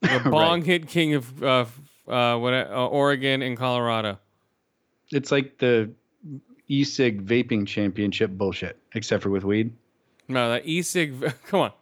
[0.00, 1.64] the bong hit king of uh,
[2.06, 4.18] uh, what, uh, Oregon and Colorado.
[5.12, 5.90] It's like the
[6.68, 9.72] e-cig vaping championship bullshit, except for with weed.
[10.28, 11.32] No, that e-cig.
[11.46, 11.72] Come on.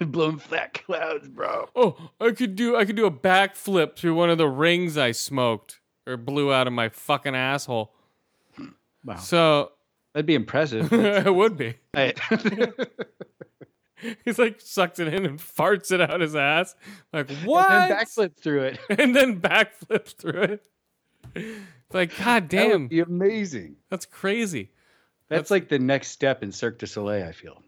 [0.00, 1.68] Blowing fat clouds, bro.
[1.74, 5.10] Oh, I could do I could do a backflip through one of the rings I
[5.10, 7.92] smoked or blew out of my fucking asshole.
[9.04, 9.16] Wow.
[9.16, 9.72] So
[10.18, 10.92] That'd be impressive.
[10.92, 11.74] it would be.
[14.24, 16.74] He's like sucks it in and farts it out his ass.
[17.12, 17.70] Like what?
[17.70, 18.78] And then backflip through it.
[18.90, 20.66] and then backflips through it.
[21.92, 23.76] Like God That damn, would be amazing.
[23.90, 24.70] that's crazy.
[25.28, 27.26] That's, like the next step in Cirque du Soleil.
[27.26, 27.62] I feel.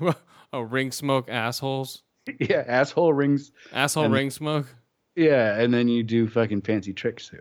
[0.52, 2.02] a ring smoke assholes,
[2.40, 3.52] Yeah, asshole rings.
[3.72, 4.66] asshole ring smoke,
[5.14, 7.40] Yeah, and then you do fucking fancy tricks too.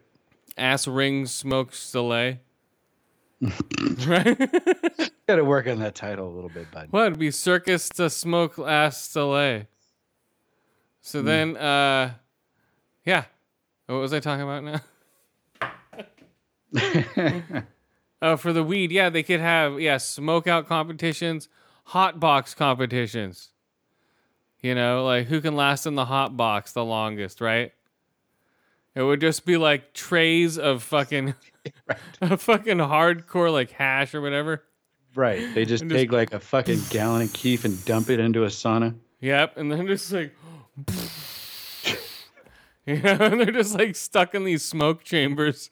[0.58, 2.38] ass ring smoke Soleil.
[4.08, 4.38] right?
[5.28, 6.88] Got to work on that title a little bit, bud.
[6.92, 9.64] What would be circus to smoke ass Soleil?
[11.02, 11.26] So Hmm.
[11.26, 12.14] then, uh,
[13.06, 13.26] yeah.
[13.88, 14.82] What was I talking about now?
[18.22, 21.50] oh, for the weed, yeah, they could have yeah smoke out competitions,
[21.86, 23.50] hot box competitions.
[24.62, 27.72] You know, like who can last in the hot box the longest, right?
[28.96, 31.36] It would just be like trays of fucking,
[32.22, 34.64] of fucking hardcore like hash or whatever.
[35.14, 35.54] Right.
[35.54, 38.48] They just just- take like a fucking gallon of kief and dump it into a
[38.48, 38.96] sauna.
[39.22, 40.36] Yep, and then just like,
[42.86, 45.72] you know, and they're just like stuck in these smoke chambers.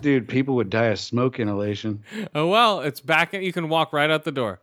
[0.00, 2.04] Dude, people would die of smoke inhalation.
[2.34, 3.32] Oh well, it's back.
[3.32, 4.60] You can walk right out the door.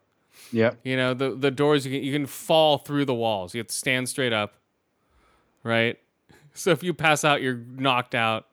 [0.52, 0.80] Yep.
[0.84, 3.54] You know, the the doors you can you can fall through the walls.
[3.54, 4.56] You have to stand straight up,
[5.64, 6.00] right?
[6.58, 8.46] So if you pass out, you're knocked out.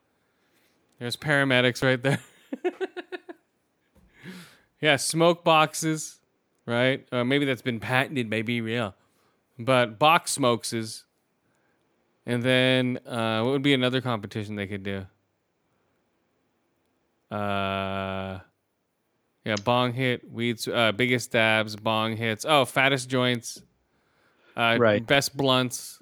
[0.98, 2.18] There's paramedics right there.
[4.80, 6.18] yeah, smoke boxes,
[6.66, 7.06] right?
[7.12, 8.96] Uh, maybe that's been patented Maybe Be Real,
[9.56, 11.04] but box smokes is.
[12.26, 15.06] And then uh, what would be another competition they could do?
[17.32, 18.40] Uh,
[19.44, 22.44] yeah, bong hit, weeds, uh, biggest dabs, bong hits.
[22.48, 23.62] Oh, fattest joints.
[24.56, 25.04] Uh, Right.
[25.06, 25.98] Best blunts.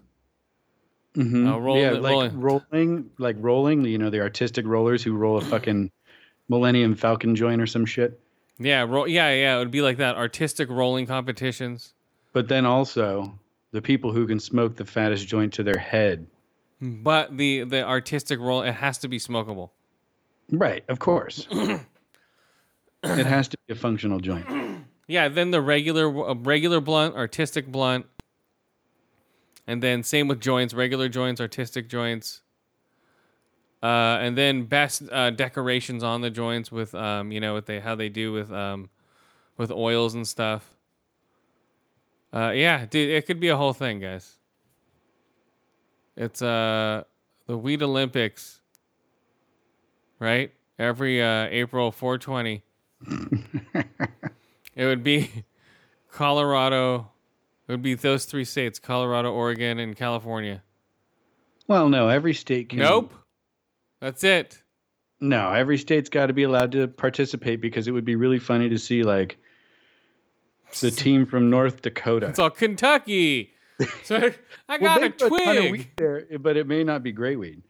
[1.15, 3.85] hmm Uh, roll- yeah, like rolling, like rolling.
[3.85, 5.91] You know, the artistic rollers who roll a fucking
[6.49, 8.19] Millennium Falcon joint or some shit.
[8.59, 9.57] Yeah, roll, yeah, yeah.
[9.57, 10.17] It would be like that.
[10.17, 11.95] Artistic rolling competitions.
[12.33, 13.39] But then also
[13.73, 16.27] the people who can smoke the fattest joint to their head.
[16.81, 19.71] But the the artistic roll, it has to be smokable.
[20.51, 21.47] Right, of course.
[21.53, 21.81] it
[23.03, 24.47] has to be a functional joint.
[25.11, 28.07] Yeah, then the regular uh, regular blunt, artistic blunt,
[29.67, 32.43] and then same with joints, regular joints, artistic joints,
[33.83, 37.81] uh, and then best uh, decorations on the joints with um, you know what they
[37.81, 38.89] how they do with um,
[39.57, 40.77] with oils and stuff.
[42.33, 44.37] Uh, yeah, dude, it could be a whole thing, guys.
[46.17, 47.03] It's uh
[47.47, 48.60] the Weed Olympics,
[50.21, 50.53] right?
[50.79, 52.63] Every uh, April 420.
[54.77, 55.45] It would be
[56.13, 57.11] Colorado.
[57.69, 60.63] It would be those three states: Colorado, Oregon, and California.
[61.67, 62.79] Well, no, every state can.
[62.81, 63.13] Nope.
[64.01, 64.63] That's it.
[65.21, 68.69] No, every state's got to be allowed to participate because it would be really funny
[68.71, 69.37] to see like
[70.81, 72.29] the team from North Dakota.
[72.29, 73.53] It's all Kentucky.
[74.05, 74.35] So I,
[74.69, 75.73] I Well, got a put ton of twig.
[75.73, 77.63] weed there, but it may not be great weed.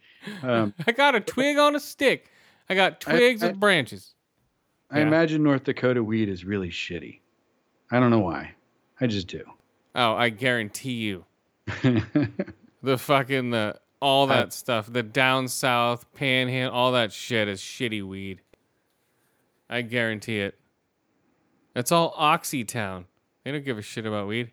[0.43, 2.29] Um, I got a twig on a stick.
[2.71, 4.15] I got twigs I- and branches.
[4.89, 5.07] I Yeah.
[5.07, 7.19] imagine North Dakota weed is really shitty.
[7.91, 8.55] I don't know why.
[8.99, 9.43] I just do.
[9.95, 11.25] Oh, I guarantee you.
[12.81, 18.01] the fucking the all that stuff, the down south panhandle, all that shit is shitty
[18.07, 18.41] weed.
[19.69, 20.57] I guarantee it.
[21.75, 23.05] It's all Oxytown.
[23.43, 24.51] They don't give a shit about weed.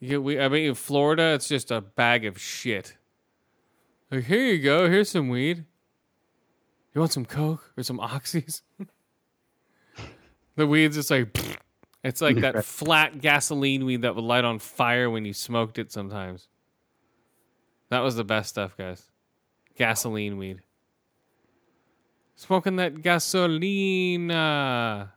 [0.00, 0.40] You get weed.
[0.40, 2.96] I bet you Florida, it's just a bag of shit.
[4.10, 4.88] Like here you go.
[4.90, 5.64] Here's some weed.
[6.94, 8.62] You want some coke or some oxys?
[10.56, 11.36] the weed's just like.
[12.04, 15.90] It's like that flat gasoline weed that would light on fire when you smoked it
[15.90, 16.48] sometimes.
[17.88, 19.08] That was the best stuff, guys.
[19.74, 20.60] gasoline weed.
[22.36, 24.28] Smoking that gasoline.
[24.28, 25.08] Right?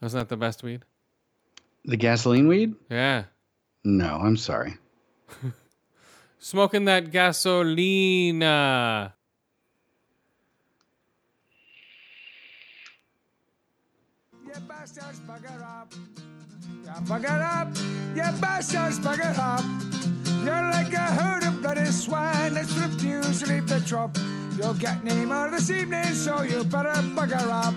[0.00, 0.82] Wasn't that the best weed?
[1.84, 2.74] The gasoline weed?
[2.90, 3.24] Yeah.
[3.84, 4.78] No, I'm sorry.
[6.38, 8.42] Smoking that gasoline.
[8.42, 9.10] uh,
[14.84, 15.92] bastards, bugger up.
[16.84, 17.68] Yeah, bugger up.
[18.14, 19.64] Yeah, bastards, bugger up.
[20.44, 24.16] You're like a herd of bloody swine that's refused to leave the trop.
[24.58, 27.74] You'll get any more this evening, so you better bugger up.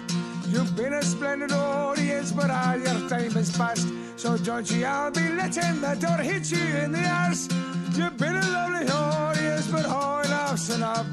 [0.49, 3.87] You've been a splendid audience, but all your time is past.
[4.15, 7.49] So don't you all be letting the door hit you in the arse.
[7.93, 11.05] You've been a lovely audience, but oh, enough's enough.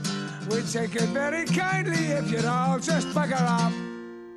[0.51, 3.73] We take it very kindly if you'd all just bugger up.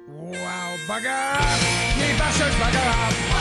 [0.08, 1.98] Wow, bugger up!
[2.00, 3.37] Ye bastards, bugger up!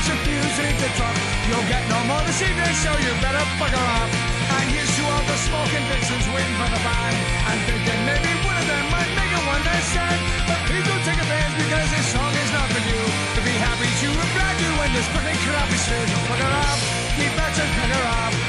[0.00, 1.16] That's refused to truck.
[1.44, 4.08] You'll get no more this evening, so you better bugger up.
[4.56, 7.16] And here's to all the smoking vixens waiting for the band.
[7.52, 10.20] And thinking maybe one of them might make a one night stand.
[10.48, 13.00] But please don't take offense because this song is not for you.
[13.36, 16.08] To be happy to oblige you when this fucking crap is through.
[16.32, 16.80] Bugger up!
[17.20, 18.39] Ye bastards, bugger up!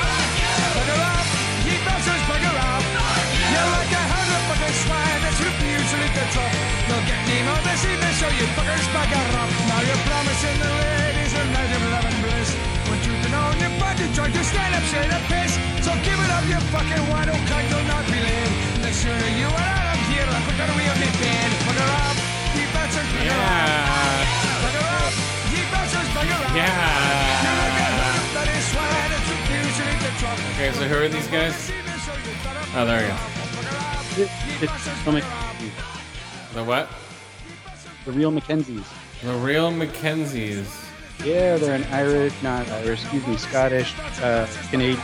[6.31, 6.55] Refused to leave the truck.
[6.87, 9.49] You'll get me this evening, so you fuckers bugger up.
[9.67, 12.55] Now you're promising the ladies a night of love and bliss.
[12.87, 15.57] When you've been on your budget, trying to stand up, straight up piss.
[15.83, 18.51] So give it up, you fucking wide old cunt, you'll not be late.
[18.83, 21.51] The sooner you are out of here, the quicker we'll be paid.
[21.67, 22.15] Bugger up,
[22.55, 23.37] ye bastards, bugger up.
[24.63, 25.13] Bugger up,
[25.51, 26.55] ye bastards, bugger up.
[26.55, 27.43] Yeah.
[27.43, 29.19] You're like a herd of bloody swine to
[29.51, 30.39] leave the truck.
[30.55, 31.71] Okay, so who are these guys?
[32.75, 33.15] Oh, there we go.
[36.53, 36.89] The what?
[38.05, 38.85] The real McKenzies.
[39.23, 40.65] The real McKenzies.
[41.23, 44.99] Yeah, they're an Irish, not Irish, excuse me, Scottish, uh, Canadian.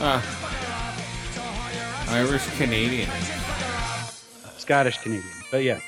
[0.00, 0.22] Ah.
[2.08, 3.10] Irish Canadian.
[4.56, 5.34] Scottish Canadian.
[5.50, 5.80] But yeah.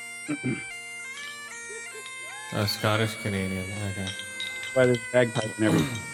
[2.53, 3.65] Oh, Scottish Canadian.
[3.91, 4.07] Okay.
[4.73, 5.97] Why there's bagpipe and everything.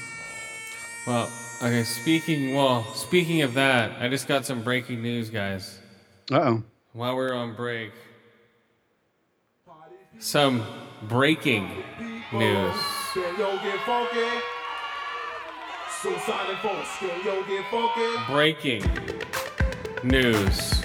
[1.07, 1.31] Well,
[1.64, 1.84] okay.
[1.84, 5.80] Speaking well, speaking of that, I just got some breaking news, guys.
[6.31, 6.64] Uh oh.
[6.93, 7.93] While we're on break,
[10.19, 10.61] some
[11.03, 11.69] breaking
[12.34, 12.76] news.
[13.13, 14.27] Can yo get funky?
[16.01, 18.31] Suicide and folks, can yo get funky?
[18.31, 18.84] Breaking
[20.03, 20.81] news.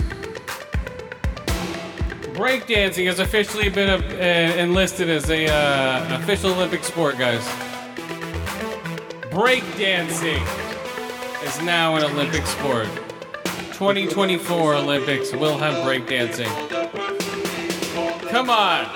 [2.36, 4.14] Breakdancing has officially been uh,
[4.56, 7.44] enlisted as a uh, official Olympic sport, guys.
[9.32, 10.46] Breakdancing
[11.44, 12.88] is now an Olympic sport.
[13.76, 16.48] 2024 Olympics will have breakdancing.
[18.30, 18.86] Come on.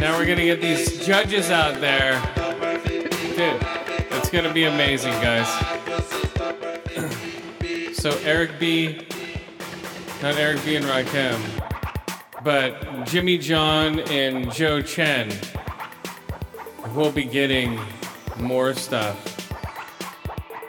[0.00, 2.14] Now we're gonna get these judges out there.
[2.86, 3.62] Dude,
[4.10, 5.46] it's gonna be amazing, guys.
[7.94, 9.06] so Eric B,
[10.22, 11.38] not Eric B and Rakim,
[12.42, 15.30] but Jimmy John and Joe Chen
[16.94, 17.78] will be getting
[18.38, 19.33] more stuff.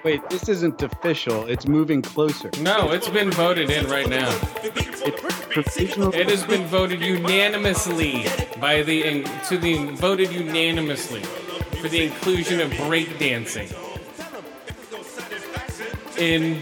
[0.05, 1.47] Wait, this isn't official.
[1.47, 2.51] It's moving closer.
[2.61, 4.29] No, it's been voted in right now.
[4.61, 8.27] It has been voted unanimously
[8.61, 11.23] by the to the voted unanimously
[11.81, 13.73] for the inclusion of breakdancing
[16.19, 16.61] in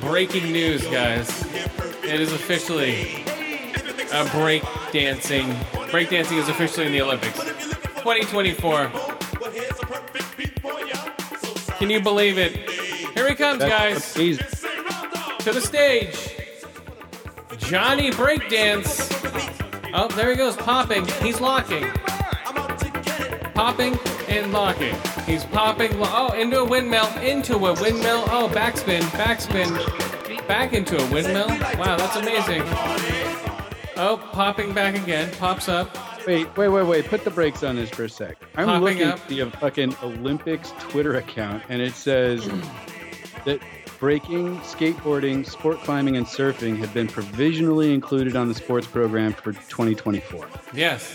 [0.00, 1.28] breaking news, guys.
[2.02, 3.24] It is officially
[4.10, 5.52] a breakdancing.
[5.90, 7.38] Breakdancing is officially in the Olympics,
[8.00, 9.09] 2024.
[11.90, 12.70] Can you believe it?
[13.16, 14.14] Here he comes, guys.
[14.14, 16.36] To the stage.
[17.58, 19.10] Johnny Breakdance.
[19.92, 21.04] Oh, there he goes, popping.
[21.20, 21.90] He's locking.
[23.54, 23.98] Popping
[24.28, 24.94] and locking.
[25.26, 25.98] He's popping.
[25.98, 27.08] Lo- oh, into a windmill.
[27.18, 28.22] Into a windmill.
[28.26, 29.00] Oh, backspin.
[29.18, 30.46] Backspin.
[30.46, 31.48] Back into a windmill.
[31.76, 32.62] Wow, that's amazing.
[33.96, 35.28] Oh, popping back again.
[35.40, 35.96] Pops up.
[36.30, 37.04] Wait, wait, wait, wait.
[37.06, 38.36] Put the brakes on this for a sec.
[38.54, 39.18] I'm looking up.
[39.18, 42.48] at the uh, fucking Olympics Twitter account, and it says
[43.44, 43.58] that
[43.98, 49.54] breaking, skateboarding, sport climbing, and surfing have been provisionally included on the sports program for
[49.54, 50.46] 2024.
[50.72, 51.12] Yes.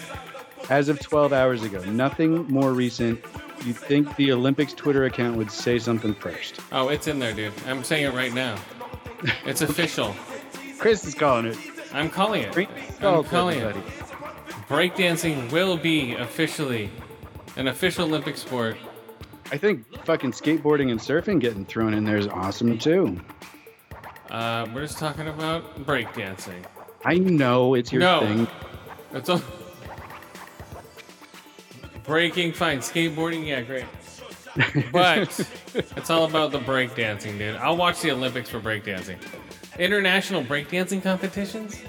[0.70, 3.24] As of 12 hours ago, nothing more recent.
[3.64, 6.60] You'd think the Olympics Twitter account would say something first.
[6.74, 7.54] Oh, it's in there, dude.
[7.66, 8.58] I'm saying it right now.
[9.46, 10.14] It's official.
[10.78, 11.58] Chris is calling it.
[11.94, 12.52] I'm calling it.
[12.52, 13.64] Great I'm call, calling it.
[13.64, 14.05] everybody.
[14.68, 16.90] Breakdancing will be officially
[17.56, 18.78] an official Olympic sport.
[19.52, 23.20] I think fucking skateboarding and surfing getting thrown in there is awesome too.
[24.30, 26.66] Uh, we're just talking about breakdancing.
[27.04, 28.48] I know it's your no, thing.
[29.14, 29.42] it's all
[32.04, 32.54] breaking.
[32.54, 33.46] Fine, skateboarding.
[33.46, 33.86] Yeah, great.
[34.92, 37.56] But it's all about the breakdancing, dude.
[37.58, 39.18] I'll watch the Olympics for breakdancing.
[39.78, 41.80] International breakdancing competitions.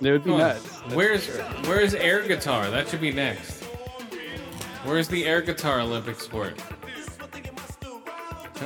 [0.00, 0.46] They would be Come on.
[0.48, 0.66] nuts.
[0.94, 1.26] Where's
[1.66, 2.70] Where's air guitar?
[2.70, 3.64] That should be next.
[4.84, 6.60] Where's the air guitar Olympic sport?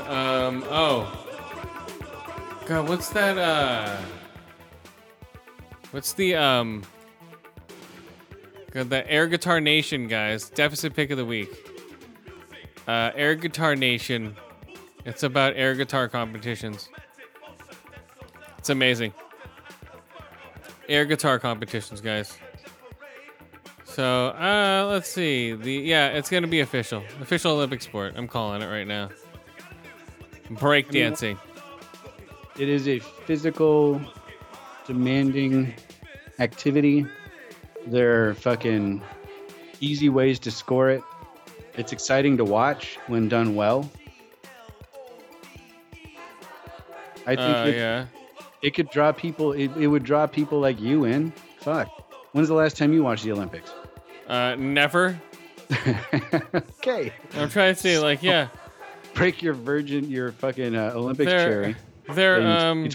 [0.09, 0.65] Um.
[0.69, 1.19] Oh.
[2.67, 3.39] God, what's that?
[3.39, 3.97] Uh.
[5.91, 6.83] What's the um?
[8.71, 10.49] God, the Air Guitar Nation guys.
[10.49, 11.51] Deficit pick of the week.
[12.89, 14.35] Uh, Air Guitar Nation.
[15.05, 16.89] It's about air guitar competitions.
[18.59, 19.13] It's amazing.
[20.93, 22.37] Air guitar competitions, guys.
[23.85, 25.55] So, uh, let's see.
[25.55, 28.13] The yeah, it's gonna be official, official Olympic sport.
[28.15, 29.09] I'm calling it right now.
[30.51, 31.39] Breakdancing.
[32.59, 34.03] It is a physical,
[34.87, 35.73] demanding
[36.39, 37.07] activity.
[37.87, 39.01] There are fucking
[39.81, 41.03] easy ways to score it.
[41.75, 43.91] It's exciting to watch when done well.
[47.27, 48.07] I think Uh, yeah.
[48.63, 49.53] It could draw people.
[49.53, 51.33] It, it would draw people like you in.
[51.59, 51.89] Fuck.
[52.33, 53.73] When's the last time you watched the Olympics?
[54.29, 55.21] Uh, never.
[56.55, 57.13] okay.
[57.35, 58.49] I'm trying to say, like, yeah,
[59.15, 61.77] Break your virgin, your fucking uh, Olympics They're- cherry.
[62.15, 62.89] they're, um,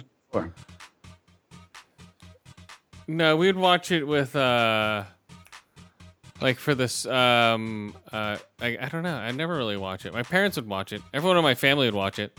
[3.08, 5.04] no, we'd watch it with uh,
[6.42, 9.16] like for this um, uh, I, I don't know.
[9.16, 10.14] I never really watch it.
[10.14, 11.02] My parents would watch it.
[11.14, 12.38] Everyone in my family would watch it.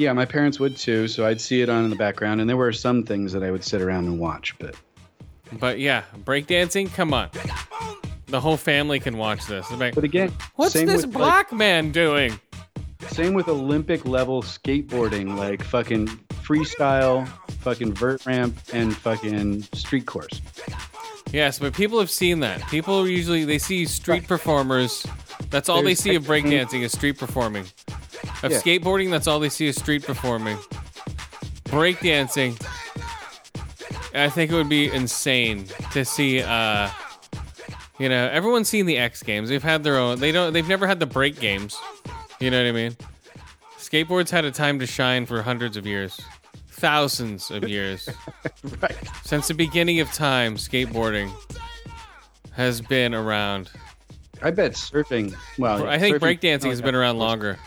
[0.00, 2.56] Yeah, my parents would too, so I'd see it on in the background, and there
[2.56, 4.74] were some things that I would sit around and watch, but
[5.58, 6.90] But yeah, breakdancing.
[6.94, 7.28] Come on,
[8.28, 9.66] the whole family can watch this.
[9.76, 12.40] But again, what's this with, black man doing?
[13.08, 17.28] same with Olympic level skateboarding, like fucking freestyle,
[17.60, 20.40] fucking vert ramp, and fucking street course.
[21.30, 22.66] Yes, but people have seen that.
[22.68, 25.06] People usually they see street performers.
[25.50, 27.66] That's all There's they see of breakdancing is street performing.
[28.42, 28.58] Of Yeah.
[28.60, 30.56] skateboarding, that's all they see is street performing.
[31.64, 32.60] Breakdancing,
[34.14, 36.42] I think it would be insane to see.
[36.42, 36.88] uh
[37.98, 39.50] You know, everyone's seen the X Games.
[39.50, 40.18] They've had their own.
[40.20, 40.52] They don't.
[40.54, 41.76] They've never had the break games.
[42.40, 42.96] You know what I mean?
[43.78, 46.18] Skateboards had a time to shine for hundreds of years,
[46.70, 48.08] thousands of years.
[48.80, 48.96] right.
[49.24, 51.30] Since the beginning of time, skateboarding
[52.52, 53.68] has been around.
[54.42, 55.34] I bet surfing.
[55.58, 57.58] Well, I think surfing- breakdancing has been around longer.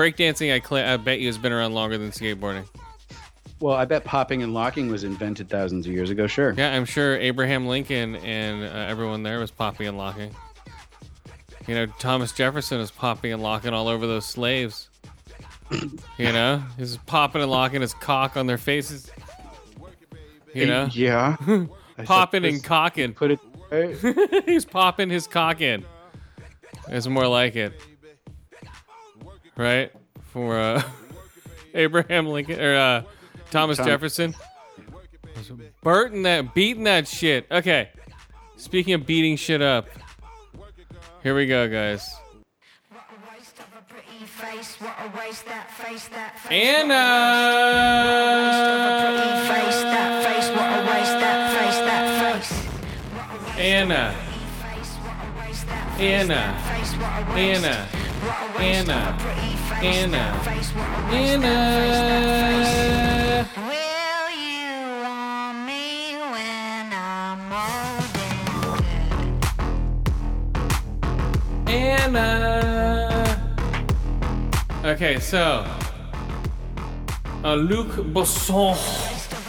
[0.00, 2.64] Breakdancing, I, cl- I bet you, has been around longer than skateboarding.
[3.60, 6.26] Well, I bet popping and locking was invented thousands of years ago.
[6.26, 6.54] Sure.
[6.56, 10.34] Yeah, I'm sure Abraham Lincoln and uh, everyone there was popping and locking.
[11.66, 14.88] You know, Thomas Jefferson was popping and locking all over those slaves.
[15.70, 15.80] you
[16.32, 19.10] know, he's popping and locking his cock on their faces.
[20.54, 21.36] You know, Yeah.
[22.04, 23.12] Popping and cocking.
[23.12, 23.32] Put
[23.70, 24.42] it.
[24.46, 25.84] he's popping his cock in.
[26.88, 27.74] It's more like it,
[29.60, 29.92] right?
[30.32, 30.82] For uh,
[31.74, 33.02] Abraham Lincoln or uh,
[33.50, 34.34] Thomas Tom- Jefferson.
[35.82, 37.46] Burton that beating that shit.
[37.50, 37.90] Okay.
[38.56, 39.88] Speaking of beating shit up,
[41.22, 42.10] here we go, guys.
[46.50, 46.94] Anna.
[53.58, 54.14] Anna.
[55.98, 56.34] Anna.
[57.36, 58.09] Anna.
[58.58, 59.16] Anna.
[59.82, 60.34] Anna.
[61.10, 61.56] Anna.
[63.56, 68.04] Will you want me when I'm old?
[71.66, 72.28] Anna.
[74.84, 75.64] Okay, so
[77.44, 78.76] a Luc Besson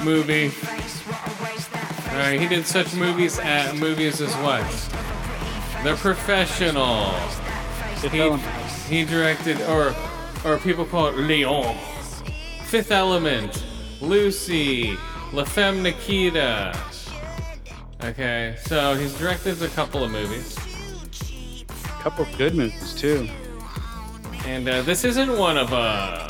[0.05, 0.51] movie.
[2.09, 4.63] All right, he did such movies at movies as what?
[5.83, 7.13] The Professional.
[8.09, 8.37] He,
[8.87, 9.95] he directed, or
[10.43, 11.77] or people call it Leon.
[12.65, 13.63] Fifth Element,
[13.99, 14.97] Lucy,
[15.33, 16.77] La Femme Nikita.
[18.03, 20.57] Okay, so he's directed a couple of movies.
[21.85, 23.29] A couple of good movies too.
[24.45, 26.27] And uh, this isn't one of uh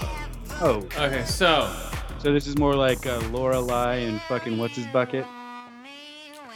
[0.63, 0.77] Oh.
[0.97, 1.73] Okay, so
[2.19, 5.25] So this is more like uh, Lorelai and fucking what's his bucket.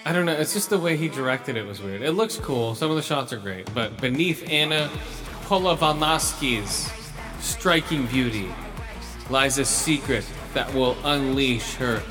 [0.07, 0.34] I don't know.
[0.34, 2.03] It's just the way he directed it was weird.
[2.03, 2.76] It looks cool.
[2.76, 4.91] Some of the shots are great, but beneath Anna
[5.45, 6.91] Polovanovsky's
[7.40, 8.48] striking beauty
[9.32, 10.23] lies a secret
[10.53, 12.03] that will unleash her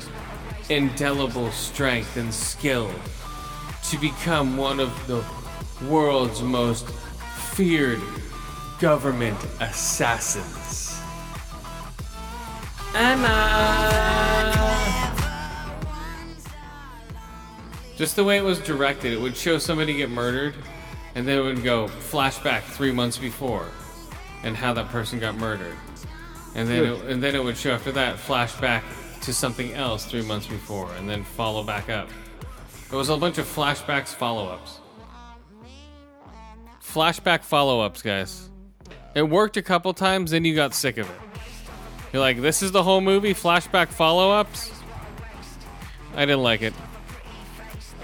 [0.69, 2.91] indelible strength and skill
[3.89, 5.23] to become one of the
[5.87, 6.89] world's most
[7.53, 8.01] feared
[8.79, 10.99] government assassins.
[12.93, 14.35] Anna.
[17.97, 20.53] Just the way it was directed, it would show somebody get murdered,
[21.15, 23.67] and then it would go flashback three months before,
[24.43, 25.75] and how that person got murdered,
[26.55, 28.83] and then it, and then it would show after that flashback
[29.21, 32.09] to something else three months before, and then follow back up.
[32.91, 34.79] It was a bunch of flashbacks, follow-ups.
[36.83, 38.49] Flashback follow-ups, guys.
[39.15, 41.15] It worked a couple times, then you got sick of it.
[42.11, 44.71] You're like, this is the whole movie, flashback follow-ups.
[46.15, 46.73] I didn't like it.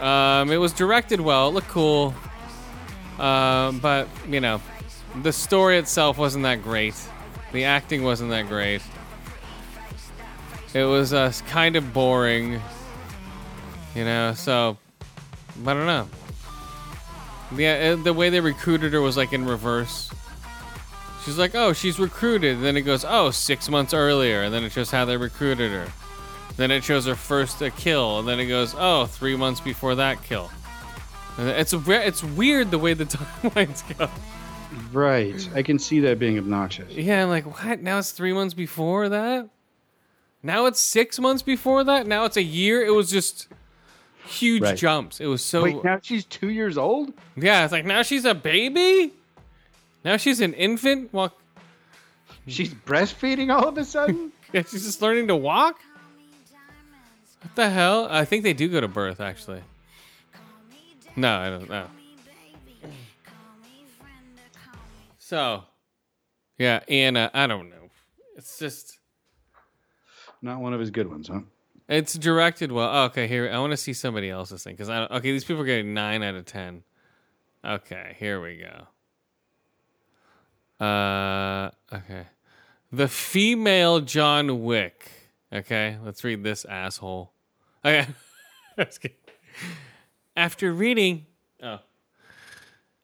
[0.01, 2.15] Um, it was directed well, it looked cool,
[3.19, 4.61] um, but you know,
[5.21, 6.95] the story itself wasn't that great.
[7.51, 8.81] The acting wasn't that great.
[10.73, 12.61] It was uh, kind of boring,
[13.93, 14.33] you know.
[14.33, 14.77] So
[15.65, 16.07] I don't know.
[17.55, 20.09] Yeah, uh, the way they recruited her was like in reverse.
[21.25, 22.55] She's like, oh, she's recruited.
[22.55, 24.41] And then it goes, oh, six months earlier.
[24.41, 25.87] And then it shows how they recruited her.
[26.57, 28.19] Then it shows her first uh, kill.
[28.19, 30.51] And then it goes, oh, three months before that kill.
[31.37, 33.05] And it's a, it's weird the way the
[33.43, 34.09] timelines go.
[34.91, 35.49] Right.
[35.55, 36.91] I can see that being obnoxious.
[36.93, 37.81] Yeah, I'm like, what?
[37.81, 39.49] Now it's three months before that?
[40.43, 42.07] Now it's six months before that?
[42.07, 42.83] Now it's a year?
[42.85, 43.47] It was just
[44.25, 44.77] huge Right.
[44.77, 45.19] jumps.
[45.19, 45.63] It was so.
[45.63, 47.13] Wait, now she's two years old?
[47.35, 49.13] Yeah, it's like now she's a baby?
[50.03, 51.13] Now she's an infant?
[51.13, 51.33] Well,
[52.47, 54.31] She's breastfeeding all of a sudden?
[54.53, 55.79] yeah, she's just learning to walk?
[57.41, 58.07] What the hell?
[58.09, 59.61] I think they do go to birth, actually.
[61.15, 61.87] No, I don't know.
[65.17, 65.63] So,
[66.57, 67.89] yeah, Anna, I don't know.
[68.35, 68.99] It's just.
[70.41, 71.41] Not one of his good ones, huh?
[71.87, 72.89] It's directed well.
[72.91, 75.43] Oh, okay, here I want to see somebody else's thing because I don't, okay these
[75.43, 76.83] people are getting nine out of ten.
[77.65, 78.63] Okay, here we
[80.79, 80.85] go.
[80.85, 82.27] Uh, okay,
[82.91, 85.20] the female John Wick.
[85.53, 87.33] Okay, let's read this asshole.
[87.83, 88.07] Okay,
[90.35, 91.25] after reading,
[91.61, 91.79] oh,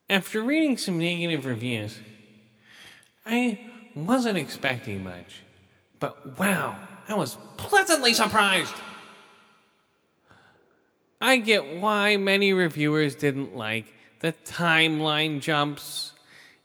[0.09, 1.99] after reading some negative reviews,
[3.25, 3.59] I
[3.95, 5.41] wasn't expecting much,
[5.99, 6.77] but wow,
[7.09, 8.75] I was pleasantly surprised.
[11.19, 16.13] I get why many reviewers didn't like the timeline jumps,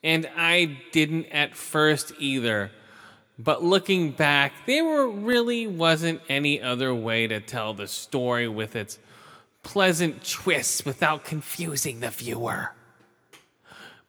[0.04, 2.70] and I didn't at first either.
[3.38, 8.98] But looking back, there really wasn't any other way to tell the story with its
[9.62, 12.72] pleasant twists without confusing the viewer.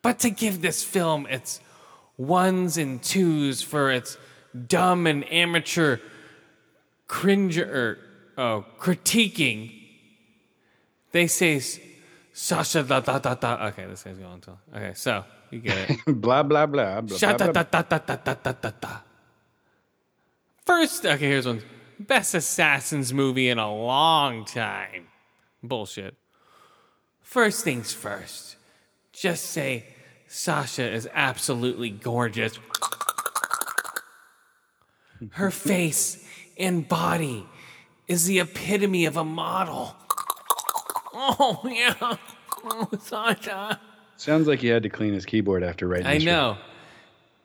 [0.02, 1.62] But to give this film its
[2.18, 4.18] ones and twos for its
[4.68, 5.98] dumb and amateur
[7.08, 8.00] cringe or
[8.38, 9.72] oh critiquing,
[11.12, 11.62] they say
[12.34, 13.68] Sasha da da da da.
[13.68, 14.58] Okay, this guy's going to.
[14.76, 16.00] Okay, so you get it.
[16.22, 17.02] blah, blah, blah.
[17.02, 18.98] blah, blah, da da da da da da da da.
[20.66, 21.62] First, okay, here's one.
[22.00, 25.08] Best Assassins movie in a long time.
[25.62, 26.16] Bullshit.
[27.22, 28.56] First things first.
[29.12, 29.86] Just say
[30.28, 32.60] Sasha is absolutely gorgeous.
[35.32, 36.28] Her face
[36.58, 37.46] and body
[38.08, 39.96] is the epitome of a model.
[41.14, 42.18] Oh, yeah.
[42.64, 43.80] Oh, Sasha.
[44.18, 46.58] Sounds like he had to clean his keyboard after writing I know.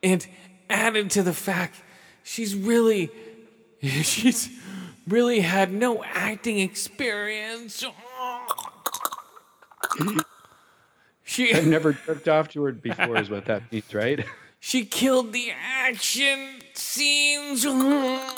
[0.01, 0.25] And
[0.69, 1.81] added to the fact,
[2.29, 3.09] she's really,
[3.81, 4.49] she's
[5.07, 7.83] really had no acting experience.
[11.23, 14.25] She, I've never jerked off to her before, is what that means, right?
[14.59, 17.67] she killed the action scenes.
[17.67, 18.33] Okay,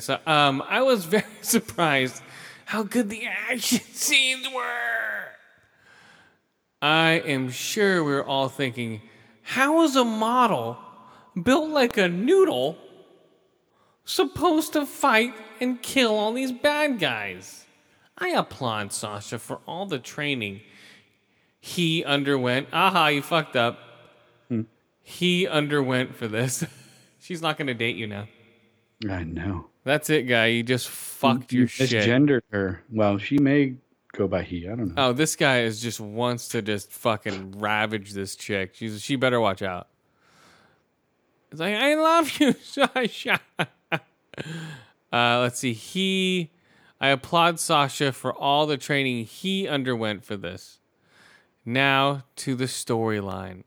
[0.00, 2.22] so um, I was very surprised
[2.66, 5.24] how good the action scenes were.
[6.82, 9.00] I am sure we're all thinking,
[9.40, 10.76] how is a model
[11.40, 12.78] built like a noodle
[14.04, 17.66] supposed to fight and kill all these bad guys?
[18.16, 20.60] I applaud Sasha for all the training
[21.64, 22.68] he underwent.
[22.74, 23.78] Aha, you fucked up.
[24.48, 24.62] Hmm.
[25.00, 26.62] He underwent for this.
[27.20, 28.28] She's not going to date you now.
[29.08, 29.68] I know.
[29.82, 30.46] That's it, guy.
[30.46, 31.88] You just fucked your shit.
[31.88, 32.82] Misgendered her.
[32.92, 33.76] Well, she may
[34.12, 34.68] go by he.
[34.68, 35.08] I don't know.
[35.08, 38.74] Oh, this guy is just wants to just fucking ravage this chick.
[38.74, 39.88] She's she better watch out.
[41.54, 43.38] It's like I love you, Sasha.
[43.88, 43.98] uh,
[45.12, 45.72] let's see.
[45.72, 46.50] He,
[47.00, 50.80] I applaud Sasha for all the training he underwent for this.
[51.64, 53.62] Now to the storyline.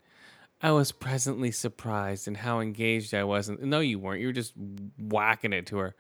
[0.62, 3.48] I was presently surprised in how engaged I was.
[3.48, 4.20] No, you weren't.
[4.20, 4.52] You were just
[5.00, 5.96] whacking it to her.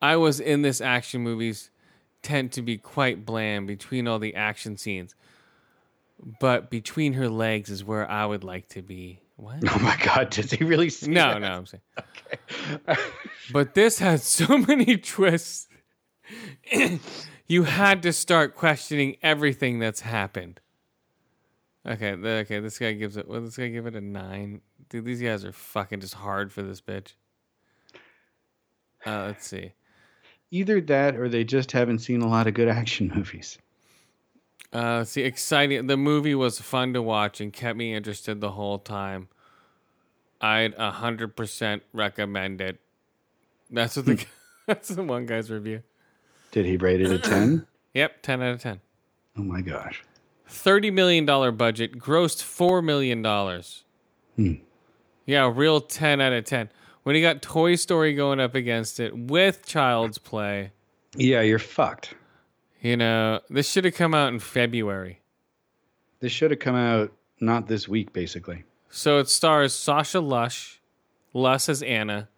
[0.00, 1.68] I was in this action movies
[2.22, 5.14] tend to be quite bland between all the action scenes.
[6.40, 9.20] But between her legs is where I would like to be.
[9.36, 9.58] What?
[9.68, 11.40] Oh my God, does he really say No, that?
[11.40, 11.82] no, I'm saying.
[11.98, 13.00] Okay.
[13.52, 15.68] but this has so many twists.
[17.46, 20.60] you had to start questioning everything that's happened.
[21.86, 23.28] Okay, th- okay, this guy gives it.
[23.28, 24.60] Well, this guy give it a nine.
[24.88, 27.12] Dude, these guys are fucking just hard for this bitch.
[29.04, 29.72] Uh, let's see.
[30.50, 33.58] Either that or they just haven't seen a lot of good action movies.
[34.72, 35.86] Uh, see, exciting.
[35.86, 39.28] The movie was fun to watch and kept me interested the whole time.
[40.40, 42.78] I'd a hundred percent recommend it.
[43.70, 44.24] That's what the
[44.66, 45.82] that's the one guy's review.
[46.52, 47.66] Did he rate it a 10?
[47.94, 48.80] Yep, ten out of ten.
[49.38, 50.04] Oh my gosh.
[50.46, 53.84] Thirty million dollar budget, grossed four million dollars.
[54.36, 54.56] Hmm.
[55.24, 56.68] Yeah, real ten out of ten.
[57.04, 60.72] When you got Toy Story going up against it with Child's Play,
[61.14, 62.14] Yeah, you're fucked.
[62.80, 65.20] You know this should have come out in February.
[66.20, 68.64] This should have come out not this week, basically.
[68.90, 70.80] So it stars Sasha Lush,
[71.32, 72.28] Lush as Anna.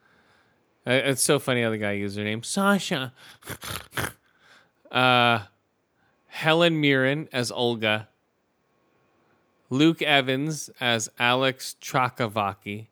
[0.87, 3.13] It's so funny how the guy used her name, Sasha.
[4.91, 5.41] uh,
[6.29, 8.09] Helen Mirren as Olga.
[9.71, 12.87] Luke Evans as Alex Chakavaki.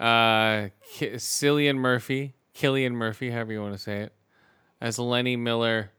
[0.00, 4.12] Uh, Cillian Murphy, Killian Murphy, however you want to say it,
[4.80, 5.90] as Lenny Miller.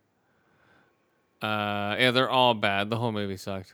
[1.42, 2.90] Uh, yeah, they're all bad.
[2.90, 3.74] The whole movie sucked.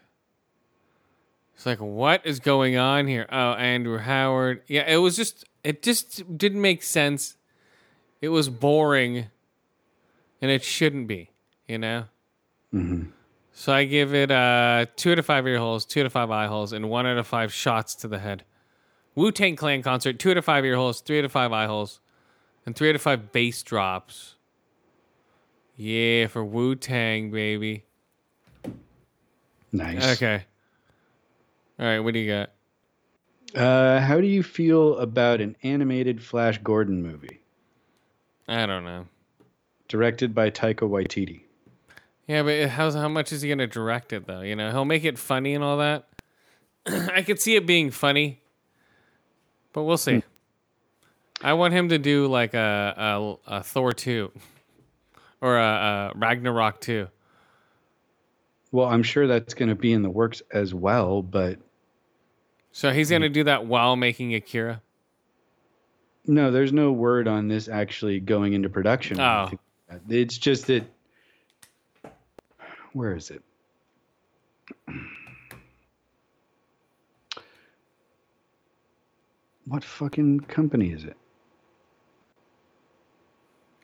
[1.56, 3.26] It's like, what is going on here?
[3.32, 4.62] Oh, Andrew Howard.
[4.68, 7.38] Yeah, it was just, it just didn't make sense.
[8.22, 9.28] It was boring,
[10.42, 11.32] and it shouldn't be,
[11.68, 12.06] you know?
[12.74, 13.10] Mm-hmm.
[13.54, 16.30] So I give it uh, two out of five ear holes, two out of five
[16.30, 18.44] eye holes, and one out of five shots to the head.
[19.16, 21.68] Wu Tang Clan concert, two out of five ear holes, three out of five eye
[21.68, 22.02] holes,
[22.66, 24.35] and three out of five bass drops.
[25.78, 27.84] Yeah, for Wu Tang, baby.
[29.72, 30.16] Nice.
[30.16, 30.44] Okay.
[31.78, 32.52] All right, what do you got?
[33.54, 37.40] Uh, how do you feel about an animated Flash Gordon movie
[38.48, 39.08] I don't know.
[39.88, 41.42] directed by Taika Waititi?
[42.28, 44.42] Yeah, but how's how much is he gonna direct it though?
[44.42, 46.08] You know, he'll make it funny and all that.
[46.88, 48.42] I could see it being funny,
[49.74, 50.24] but we'll see.
[51.42, 54.32] I want him to do like a a, a Thor two,
[55.41, 57.07] or a, a Ragnarok two.
[58.72, 61.60] Well, I'm sure that's going to be in the works as well, but
[62.72, 64.82] So he's gonna do that while making Akira.
[66.28, 69.20] no, there's no word on this actually going into production.
[69.20, 69.41] Oh.
[69.41, 69.60] anything
[69.90, 70.16] like that.
[70.16, 70.84] It's just that.
[72.94, 73.41] Where is it?
[79.68, 81.18] What fucking company is it?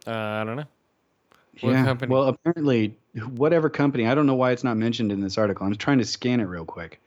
[0.06, 0.66] Uh, I don't know.
[1.62, 1.84] What yeah.
[1.84, 2.12] company?
[2.12, 2.96] Well, apparently,
[3.36, 5.66] whatever company, I don't know why it's not mentioned in this article.
[5.66, 7.00] I'm trying to scan it real quick,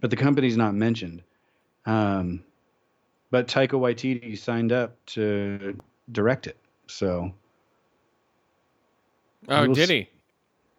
[0.00, 1.22] but the company's not mentioned.
[1.86, 2.44] Um,
[3.30, 5.78] but Taika Waititi signed up to
[6.12, 6.56] direct it.
[6.86, 7.32] So,
[9.48, 10.08] Oh, did he?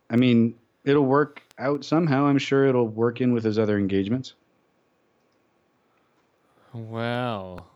[0.10, 2.26] I mean, it'll work out somehow.
[2.26, 4.34] I'm sure it'll work in with his other engagements.
[6.74, 7.68] Well,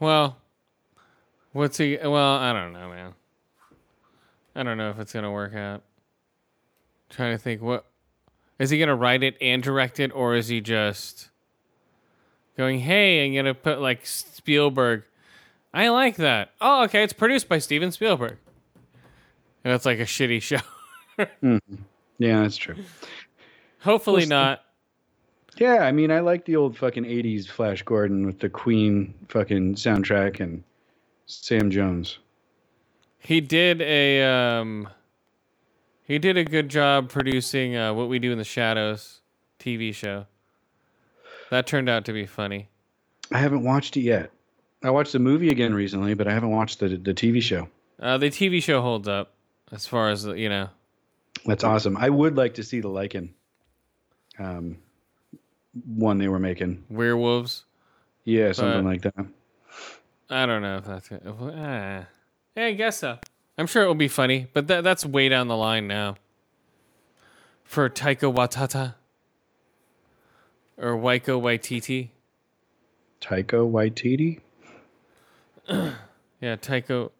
[0.00, 0.36] well,
[1.52, 1.96] what's he?
[1.96, 3.14] Well, I don't know, man.
[4.56, 5.82] I don't know if it's gonna work out.
[7.08, 7.86] trying to think, what
[8.58, 11.28] is he gonna write it and direct it, or is he just
[12.56, 15.04] going, "Hey, I'm gonna put like Spielberg."
[15.74, 16.50] I like that.
[16.60, 17.04] Oh, okay.
[17.04, 18.38] It's produced by Steven Spielberg.
[19.62, 20.58] And it's like a shitty show.
[21.42, 21.60] Mhm.
[22.18, 22.76] Yeah, that's true.
[23.80, 24.64] Hopefully We'll not.
[25.58, 29.76] Yeah, I mean, I like the old fucking 80s Flash Gordon with the Queen fucking
[29.76, 30.62] soundtrack and
[31.26, 32.18] Sam Jones.
[33.26, 34.88] He did a um
[36.04, 39.20] he did a good job producing uh, what we do in the shadows
[39.58, 40.26] TV show.
[41.50, 42.68] That turned out to be funny.
[43.32, 44.30] I haven't watched it yet.
[44.84, 47.68] I watched the movie again recently, but I haven't watched the the TV show.
[47.98, 49.32] Uh, the TV show holds up
[49.72, 50.68] as far as you know.
[51.44, 51.96] That's awesome.
[51.96, 53.30] I would like to see the Lycan
[54.38, 54.78] um,
[55.84, 56.84] one they were making.
[56.88, 57.64] Werewolves.
[58.24, 59.26] Yeah, something But- like that.
[60.30, 61.22] I don't know if that's it.
[61.26, 62.02] Uh,
[62.56, 63.18] yeah, I guess so.
[63.58, 66.16] I'm sure it will be funny, but that that's way down the line now.
[67.64, 68.94] For Taika Watata
[70.76, 72.10] or Waiko Waititi.
[73.20, 74.40] Taika Waititi.
[76.38, 77.12] Yeah, Taiko.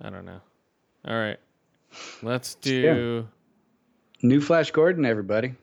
[0.00, 0.40] I don't know.
[1.06, 1.38] All right,
[2.22, 3.28] let's do.
[4.22, 5.54] New Flash Gordon, everybody.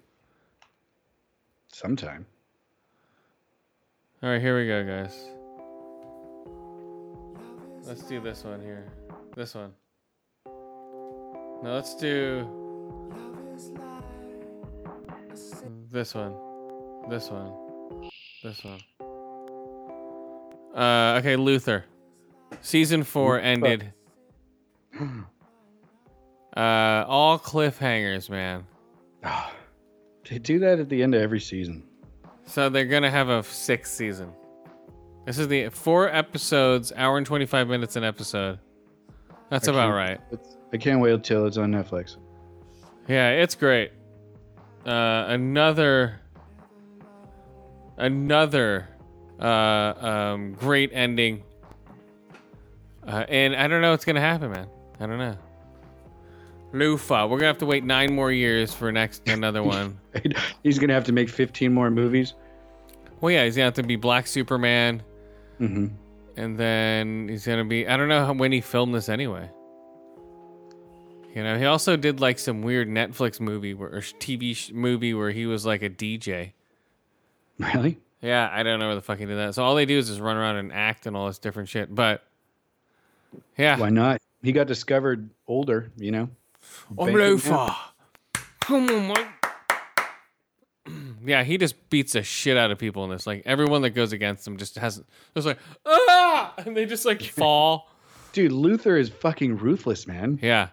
[1.74, 2.28] Sometime.
[4.22, 5.26] All right, here we go, guys.
[7.84, 8.88] Let's do this one here.
[9.36, 9.74] This one.
[11.64, 12.48] Now let's do
[15.92, 16.36] this one.
[17.10, 17.54] This one.
[18.44, 18.80] This one.
[20.76, 21.86] Uh, okay, Luther.
[22.62, 23.94] Season four ended.
[26.54, 28.66] Uh, all cliffhangers, man.
[30.30, 31.84] They do that at the end of every season.
[32.46, 34.34] So they're gonna have a sixth season.
[35.26, 38.60] This is the four episodes, hour and twenty five minutes an episode.
[39.50, 40.20] That's I about right.
[40.74, 42.18] I can't wait till it's on Netflix.
[43.08, 43.92] Yeah, it's great.
[44.86, 46.20] Uh, another,
[47.98, 48.88] another
[49.40, 51.44] uh, um, great ending.
[53.06, 54.68] Uh, and I don't know what's gonna happen, man.
[55.00, 55.38] I don't know.
[56.74, 60.00] Lufa, we're gonna have to wait nine more years for next another one.
[60.64, 62.34] He's gonna have to make 15 more movies.
[63.20, 65.04] Well, yeah, he's gonna have to be Black Superman,
[65.62, 65.88] Mm-hmm.
[66.38, 67.88] and then he's gonna be.
[67.88, 69.50] I don't know how, when he filmed this anyway.
[71.36, 75.14] You know, he also did like some weird Netflix movie where, or TV sh- movie
[75.14, 76.54] where he was like a DJ.
[77.60, 78.00] Really?
[78.24, 79.54] Yeah, I don't know where the fuck he did that.
[79.54, 81.94] So all they do is just run around and act and all this different shit.
[81.94, 82.24] But
[83.56, 84.20] yeah, Why not?
[84.42, 86.30] He got discovered older, you know.
[86.98, 87.76] I'm now.
[88.62, 89.28] Come on, Mike.
[91.26, 93.26] Yeah, he just beats the shit out of people in this.
[93.28, 95.02] Like everyone that goes against him just has
[95.36, 97.90] just like ah, and they just like fall.
[98.34, 100.40] Dude, Luther is fucking ruthless, man.
[100.42, 100.70] Yeah,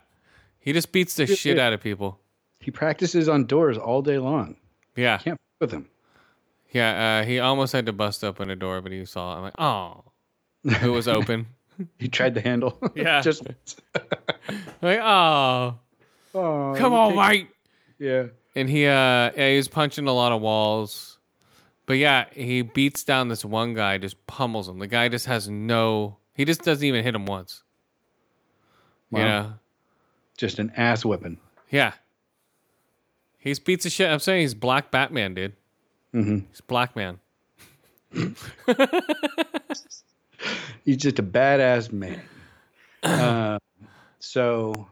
[0.61, 2.21] he just beats the Dude, shit out of people.
[2.61, 4.57] He practices on doors all day long.
[4.97, 5.89] Yeah, Can't f- with him.
[6.73, 7.21] yeah.
[7.23, 9.33] Uh, he almost had to bust open a door, but he saw.
[9.33, 9.37] It.
[9.37, 10.05] I'm like, oh,
[10.85, 11.47] it was open.
[11.97, 12.77] He tried the handle.
[12.97, 13.21] Yeah.
[13.21, 13.47] Just
[14.83, 15.79] like oh,
[16.35, 17.49] oh, come on, mate.
[18.01, 18.27] Yeah.
[18.59, 18.91] And he uh
[19.37, 21.19] yeah, he was punching a lot of walls
[21.87, 25.49] but yeah he beats down this one guy just pummels him the guy just has
[25.49, 27.63] no he just doesn't even hit him once
[29.11, 29.25] you Wow.
[29.25, 29.53] know
[30.37, 31.39] Just an ass whipping.
[31.71, 31.93] yeah
[33.39, 35.55] he's beats the shit i'm saying he's black batman dude
[36.15, 36.39] Mm-hmm.
[36.51, 37.19] he's black man
[40.85, 42.23] He's just a badass man.
[43.03, 43.59] uh,
[44.21, 44.89] so,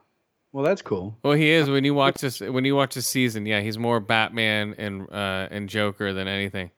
[0.57, 1.17] well, that's cool.
[1.23, 4.01] well he is when you watch this when you watch this season yeah he's more
[4.01, 6.71] batman and uh and joker than anything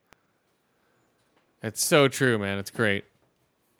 [1.63, 3.05] it's so true man it's great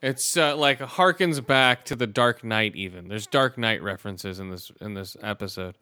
[0.02, 4.50] it's uh, like harkens back to the dark knight even there's dark knight references in
[4.50, 5.76] this in this episode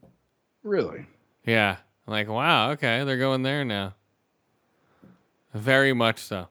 [0.68, 1.06] Really?
[1.46, 1.78] Yeah.
[2.06, 3.96] I'm like, wow, okay, they're going there now.
[5.54, 6.50] Very much so.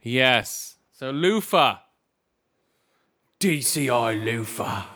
[0.00, 0.76] Yes.
[0.92, 1.80] So Lufa.
[3.40, 4.86] DCI Lufa.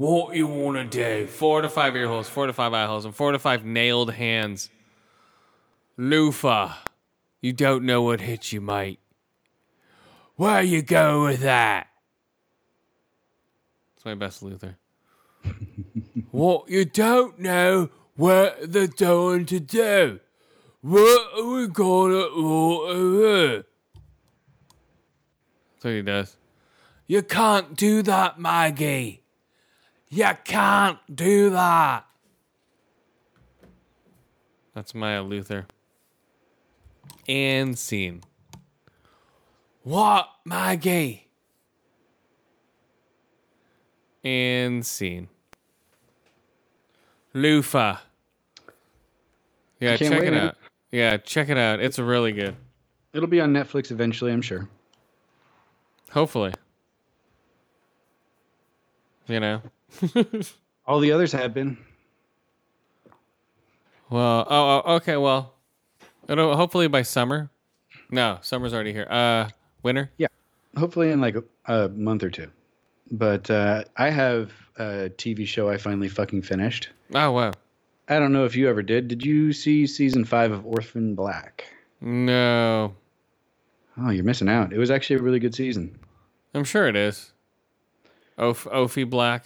[0.00, 1.26] What you wanna do?
[1.26, 4.14] Four to five ear holes, four to five eye holes, and four to five nailed
[4.14, 4.70] hands.
[5.98, 6.74] Lufa.
[7.42, 8.98] You don't know what hit you, mate.
[10.36, 11.88] Where you go with that?
[13.94, 14.78] It's my best Luther.
[16.30, 20.20] What you don't know what they're going to do.
[20.80, 23.64] What are we gonna do?
[25.74, 26.36] That's what he does.
[27.06, 29.19] You can't do that, Maggie.
[30.10, 32.04] You can't do that.
[34.74, 35.66] That's Maya Luther.
[37.28, 38.22] And scene.
[39.84, 41.28] What, Maggie?
[44.24, 45.28] And scene.
[47.32, 48.00] Lufa.
[49.78, 50.48] Yeah, Can't check wait, it man.
[50.48, 50.56] out.
[50.90, 51.80] Yeah, check it out.
[51.80, 52.56] It's really good.
[53.12, 54.68] It'll be on Netflix eventually, I'm sure.
[56.10, 56.52] Hopefully.
[59.28, 59.62] You know.
[60.86, 61.78] All the others have been.
[64.08, 65.16] Well, oh, oh, okay.
[65.16, 65.54] Well,
[66.28, 67.50] it'll hopefully by summer.
[68.10, 69.06] No, summer's already here.
[69.08, 69.50] Uh,
[69.82, 70.10] winter.
[70.18, 70.28] Yeah,
[70.76, 72.50] hopefully in like a, a month or two.
[73.12, 76.88] But uh, I have a TV show I finally fucking finished.
[77.14, 77.52] Oh wow.
[78.08, 79.06] I don't know if you ever did.
[79.06, 81.64] Did you see season five of Orphan Black?
[82.00, 82.94] No,
[84.02, 84.72] Oh, you're missing out.
[84.72, 85.98] It was actually a really good season.
[86.54, 87.32] I'm sure it is.
[88.38, 89.44] Oph, Ophi Black.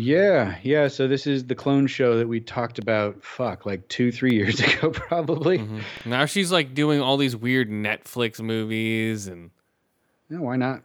[0.00, 0.86] Yeah, yeah.
[0.86, 3.24] So this is the clone show that we talked about.
[3.24, 5.58] Fuck, like two, three years ago, probably.
[5.58, 6.08] Mm-hmm.
[6.08, 9.50] Now she's like doing all these weird Netflix movies, and
[10.30, 10.82] Yeah, why not?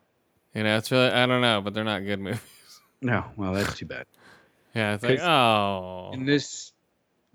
[0.55, 2.39] you know, it's really I don't know, but they're not good movies.
[3.01, 4.05] No, well, that's too bad.
[4.75, 6.71] Yeah, it's like oh, In this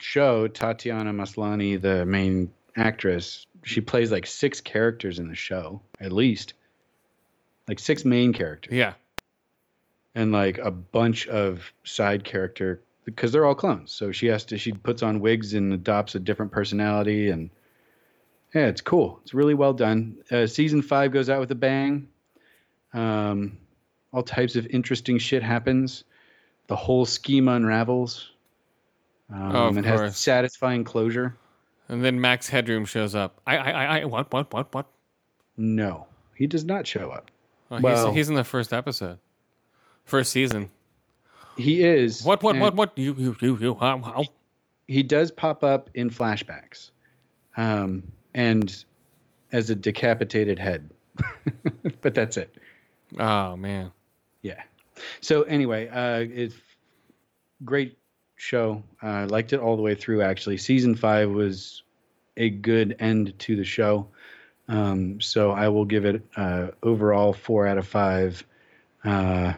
[0.01, 6.11] show, Tatiana Maslany, the main actress, she plays like six characters in the show, at
[6.11, 6.55] least.
[7.69, 8.75] Like six main characters.
[8.75, 8.95] yeah,
[10.19, 13.93] and like a bunch of side character because they're all clones.
[13.93, 17.51] So she has to she puts on wigs and adopts a different personality and
[18.55, 19.21] yeah, it's cool.
[19.23, 20.17] It's really well done.
[20.31, 22.09] Uh, season five goes out with a bang.
[22.95, 23.59] Um,
[24.13, 26.05] all types of interesting shit happens.
[26.67, 28.31] The whole scheme unravels.
[29.33, 31.37] Um, Oh, of it has satisfying closure.
[31.91, 33.41] and then Max Headroom shows up.
[33.47, 34.87] I, I, I, I what, what, what, what?
[35.59, 37.31] No, he does not show up.
[37.71, 39.19] Oh, he's, Well- he's in the first episode,
[40.09, 40.71] first season.
[41.57, 42.25] He is.
[42.25, 42.43] What?
[42.43, 42.59] What?
[42.59, 42.75] What?
[42.75, 42.93] What?
[42.97, 43.15] You?
[43.19, 43.37] You?
[43.41, 43.59] You?
[43.59, 43.75] You?
[43.75, 43.99] How?
[43.99, 44.25] How?
[44.87, 46.91] He does pop up in flashbacks,
[47.57, 48.03] um,
[48.35, 48.85] and
[49.53, 50.91] as a decapitated head,
[52.01, 52.55] but that's it.
[53.19, 53.91] Oh man.
[54.43, 54.63] Yeah.
[55.21, 56.55] So anyway, uh, it's
[57.65, 57.99] great
[58.37, 58.83] show.
[59.03, 60.23] I liked it all the way through.
[60.23, 61.83] Actually, season five was
[62.37, 64.09] a good end to the show.
[64.69, 68.45] Um, so I will give it uh, overall four out of five.
[69.05, 69.55] Uh,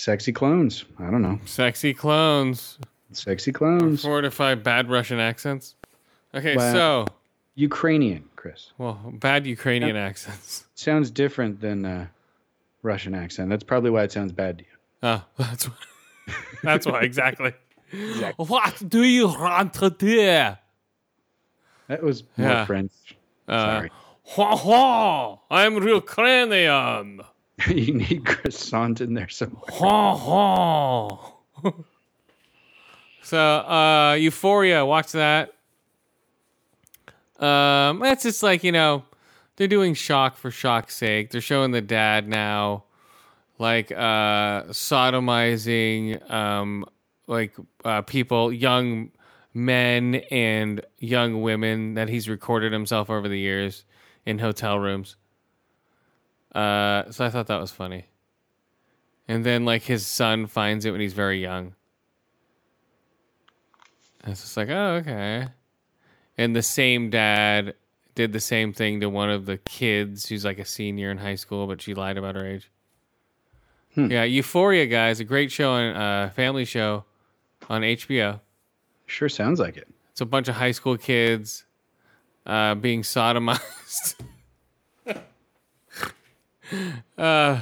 [0.00, 0.84] sexy clones.
[0.98, 1.38] I don't know.
[1.44, 2.78] Sexy clones.
[3.12, 4.04] Sexy clones.
[4.34, 5.74] Five bad Russian accents.
[6.34, 6.72] Okay, Wow.
[6.72, 7.06] so
[7.56, 8.72] Ukrainian, Chris.
[8.78, 10.06] well, bad Ukrainian Yeah.
[10.10, 10.66] accents.
[10.74, 12.06] Sounds different than uh,
[12.82, 13.50] Russian accent.
[13.50, 14.76] That's probably why it sounds bad to you.
[15.02, 15.74] Oh, that's why.
[16.62, 17.52] That's why exactly.
[18.36, 20.16] What do you want to do?
[21.88, 22.64] That was more Yeah.
[22.66, 22.92] French.
[23.48, 23.90] Uh, Sorry.
[24.34, 27.20] Hwa hwa, I'm real Ukrainian.
[27.68, 29.70] you need croissant in there somewhere.
[29.70, 31.74] Hwa hwa.
[33.22, 35.54] so, uh, Euphoria, watch that.
[37.38, 39.04] Um, that's just like you know,
[39.56, 41.30] they're doing shock for shock's sake.
[41.30, 42.84] They're showing the dad now,
[43.58, 46.84] like uh, sodomizing, um,
[47.26, 47.54] like
[47.84, 49.10] uh, people, young
[49.54, 53.84] men and young women that he's recorded himself over the years
[54.24, 55.16] in hotel rooms.
[56.54, 58.06] Uh, so I thought that was funny.
[59.28, 61.74] And then like his son finds it when he's very young.
[64.22, 65.48] And it's just like, oh, okay.
[66.36, 67.74] And the same dad
[68.14, 71.36] did the same thing to one of the kids who's like a senior in high
[71.36, 72.70] school, but she lied about her age.
[73.96, 77.04] Yeah, Euphoria, guys, a great show on uh, family show
[77.68, 78.40] on HBO.
[79.06, 79.88] Sure sounds like it.
[80.12, 81.64] It's a bunch of high school kids
[82.46, 84.14] uh, being sodomized.
[87.18, 87.60] uh,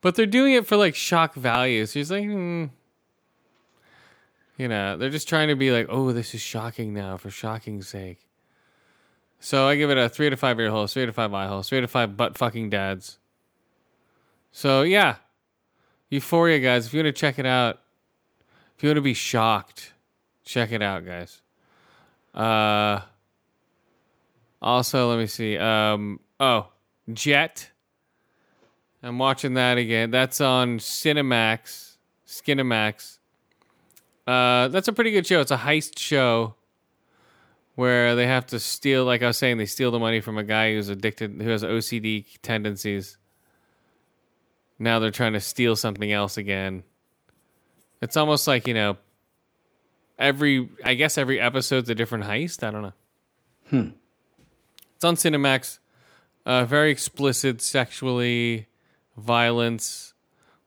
[0.00, 1.86] but they're doing it for like shock value.
[1.86, 2.66] So he's like, hmm.
[4.56, 7.88] you know, they're just trying to be like, oh, this is shocking now for shocking's
[7.88, 8.26] sake.
[9.40, 11.62] So I give it a three to five ear hole, three to five eye hole,
[11.62, 13.18] three to five butt fucking dads.
[14.52, 15.16] So yeah,
[16.08, 16.86] Euphoria, guys.
[16.86, 17.80] If you want to check it out,
[18.76, 19.92] if you want to be shocked,
[20.44, 21.42] check it out, guys.
[22.34, 23.00] Uh,
[24.60, 25.56] also, let me see.
[25.58, 26.68] Um, oh,
[27.12, 27.70] Jett.
[29.02, 30.10] I'm watching that again.
[30.10, 31.96] That's on Cinemax,
[32.26, 33.18] Skinemax.
[34.26, 35.40] Uh, that's a pretty good show.
[35.40, 36.54] It's a heist show
[37.76, 39.04] where they have to steal.
[39.04, 41.62] Like I was saying, they steal the money from a guy who's addicted, who has
[41.62, 43.18] OCD tendencies.
[44.78, 46.82] Now they're trying to steal something else again.
[48.02, 48.96] It's almost like you know,
[50.18, 52.66] every I guess every episode's a different heist.
[52.66, 52.92] I don't know.
[53.70, 53.88] Hmm.
[54.96, 55.78] It's on Cinemax.
[56.44, 58.68] Uh, very explicit, sexually,
[59.16, 60.14] violence.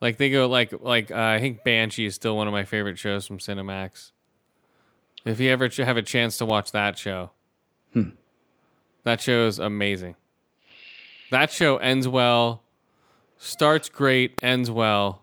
[0.02, 2.98] Like they go like like uh, I think Banshee is still one of my favorite
[2.98, 4.12] shows from Cinemax.
[5.26, 7.32] If you ever have a chance to watch that show,
[7.94, 8.12] Hmm.
[9.04, 10.16] that show is amazing.
[11.32, 12.64] That show ends well,
[13.38, 15.22] starts great, ends well.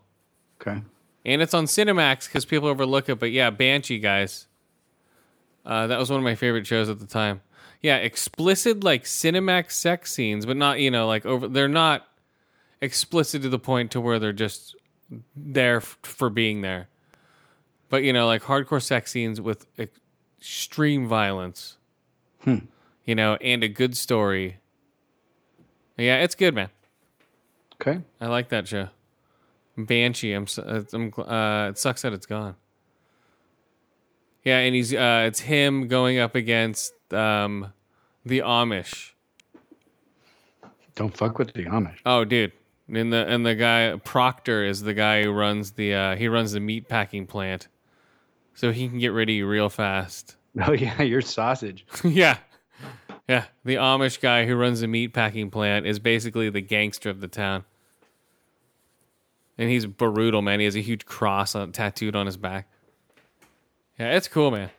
[0.61, 0.81] Okay.
[1.25, 3.19] And it's on Cinemax because people overlook it.
[3.19, 4.47] But yeah, Banshee, guys.
[5.65, 7.41] Uh, that was one of my favorite shows at the time.
[7.81, 11.47] Yeah, explicit like Cinemax sex scenes, but not, you know, like over.
[11.47, 12.06] They're not
[12.81, 14.75] explicit to the point to where they're just
[15.35, 16.87] there f- for being there.
[17.89, 21.77] But, you know, like hardcore sex scenes with extreme violence,
[22.43, 22.57] Hmm.
[23.05, 24.57] you know, and a good story.
[25.97, 26.69] Yeah, it's good, man.
[27.81, 28.01] Okay.
[28.19, 28.89] I like that show.
[29.77, 30.33] Banshee.
[30.33, 30.47] I'm.
[30.57, 32.55] uh, I'm uh, it sucks that it's gone.
[34.43, 34.93] Yeah, and he's.
[34.93, 37.73] Uh, it's him going up against um,
[38.25, 39.11] the Amish.
[40.95, 41.97] Don't fuck with the Amish.
[42.05, 42.51] Oh, dude.
[42.89, 46.53] And the and the guy Proctor is the guy who runs the uh, he runs
[46.53, 47.67] the meat packing plant,
[48.53, 50.35] so he can get rid of you real fast.
[50.65, 51.85] Oh yeah, you're sausage.
[52.03, 52.37] yeah,
[53.29, 53.43] yeah.
[53.63, 57.27] The Amish guy who runs the meat packing plant is basically the gangster of the
[57.27, 57.63] town,
[59.59, 60.59] and he's brutal, man.
[60.59, 62.67] He has a huge cross on, tattooed on his back.
[63.99, 64.71] Yeah, it's cool, man.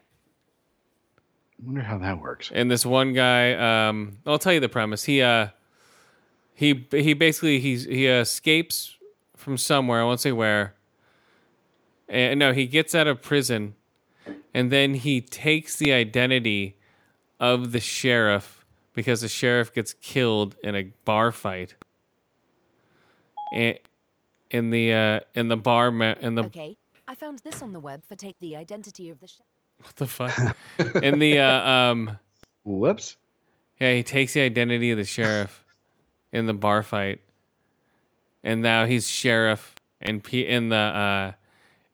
[1.60, 2.50] I wonder how that works.
[2.52, 3.52] And this one guy,
[3.88, 5.04] um, I'll tell you the premise.
[5.04, 5.48] He uh,
[6.58, 8.96] he he basically he's he escapes
[9.36, 10.00] from somewhere.
[10.00, 10.74] I won't say where.
[12.08, 13.76] And no, he gets out of prison,
[14.52, 16.76] and then he takes the identity
[17.38, 21.76] of the sheriff because the sheriff gets killed in a bar fight.
[23.52, 23.78] And
[24.50, 26.76] in the uh, in the bar ma- in the Okay,
[27.06, 29.28] I found this on the web for take the identity of the.
[29.28, 29.46] sheriff.
[29.84, 30.56] What the fuck?
[31.04, 32.18] In the uh, um
[32.64, 33.16] Whoops.
[33.80, 35.64] Yeah, he takes the identity of the sheriff
[36.32, 37.20] in the bar fight.
[38.42, 41.32] And now he's sheriff and P- and the uh,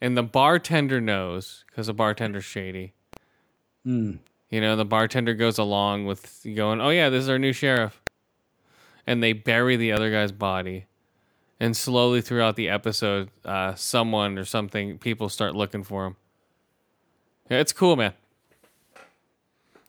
[0.01, 2.93] and the bartender knows because the bartender's shady.
[3.85, 4.17] Hmm.
[4.51, 8.03] You know, the bartender goes along with going, "Oh yeah, this is our new sheriff,"
[9.07, 10.87] and they bury the other guy's body.
[11.61, 16.17] And slowly throughout the episode, uh, someone or something, people start looking for him.
[17.49, 18.13] Yeah, it's cool, man.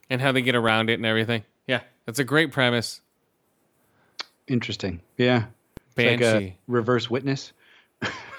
[0.09, 1.43] And how they get around it and everything.
[1.67, 3.01] Yeah, it's a great premise.
[4.47, 5.01] Interesting.
[5.17, 5.45] Yeah.
[5.77, 6.57] It's like a Banshee.
[6.67, 7.53] reverse witness.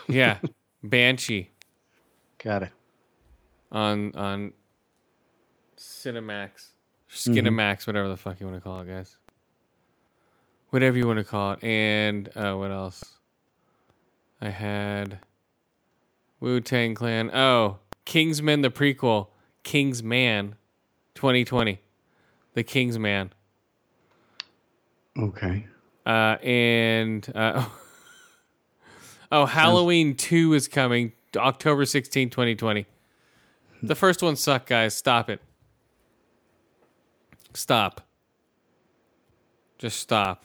[0.09, 0.39] yeah,
[0.85, 1.51] Banshee
[2.43, 2.71] Got it.
[3.73, 4.53] on on
[5.77, 6.71] Cinemax,
[7.11, 7.33] Mm-hmm.
[7.35, 9.17] Skinemax, whatever the fuck you want to call it, guys.
[10.71, 11.65] Whatever you want to call it.
[11.65, 13.03] And uh, what else?
[14.41, 15.21] I had
[16.41, 17.31] Wu Tang Clan.
[17.33, 19.29] Oh, Kingsman the prequel,
[19.63, 20.57] Kingsman,
[21.15, 21.81] 2020,
[22.55, 23.33] the Kingsman.
[25.19, 25.67] Okay.
[26.07, 27.67] Uh, and uh,
[29.33, 32.87] oh, Halloween 2 is coming October 16, 2020.
[33.83, 34.97] The first one sucked, guys.
[34.97, 35.43] Stop it.
[37.53, 38.03] Stop.
[39.79, 40.45] Just stop.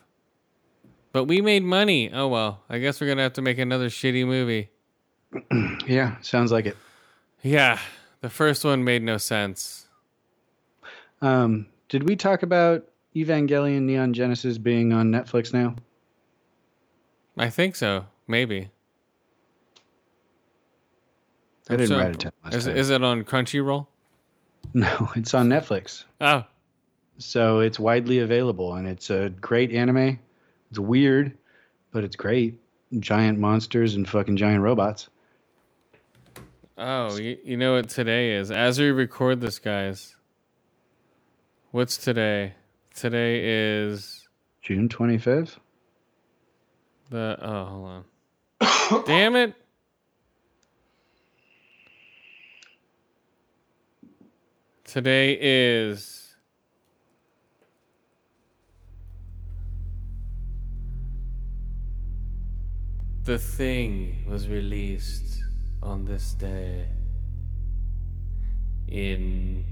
[1.14, 2.12] But we made money.
[2.12, 2.64] Oh well.
[2.70, 4.70] I guess we're gonna have to make another shitty movie.
[5.88, 6.78] Yeah, sounds like it.
[7.42, 7.80] Yeah,
[8.22, 9.88] the first one made no sense.
[11.22, 12.86] Um, did we talk about
[13.16, 15.76] Evangelion Neon Genesis being on Netflix now?
[17.38, 18.06] I think so.
[18.28, 18.70] Maybe.
[21.70, 22.78] I didn't So- write it down last Is, time.
[22.78, 23.88] is it on Crunchyroll?
[24.76, 26.04] No, it's on Netflix.
[26.22, 26.46] Oh,
[27.18, 30.20] So it's widely available and it's a great anime.
[30.70, 31.36] It's weird,
[31.92, 32.60] but it's great.
[33.00, 35.10] Giant monsters and fucking giant robots.
[36.78, 38.52] Oh, you, you know what today is?
[38.52, 40.16] As we record this, guys,
[41.72, 42.54] what's today?
[43.02, 44.30] Today is
[44.62, 45.58] June 25th?
[47.10, 47.36] the.
[47.42, 48.06] Oh, hold
[48.62, 49.04] on.
[49.08, 49.56] Damn it.
[54.84, 56.36] Today is.
[63.24, 65.42] The Thing was released
[65.82, 66.86] on this day
[68.88, 69.66] in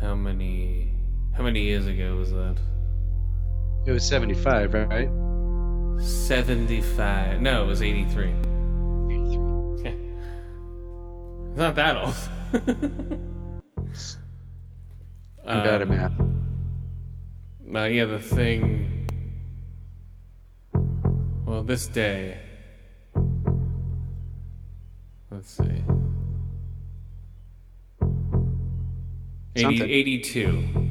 [0.00, 1.03] how many
[1.36, 2.56] how many years ago was that?
[3.86, 5.10] It was 75, right?
[6.00, 7.40] 75.
[7.40, 8.32] No, it was 83.
[9.10, 9.90] 83.
[11.48, 12.14] it's not that old.
[15.46, 16.12] I'm bad at math.
[17.74, 19.08] Uh, yeah, the thing.
[21.44, 22.38] Well, this day.
[25.30, 25.82] Let's see.
[29.56, 30.83] 80, 82.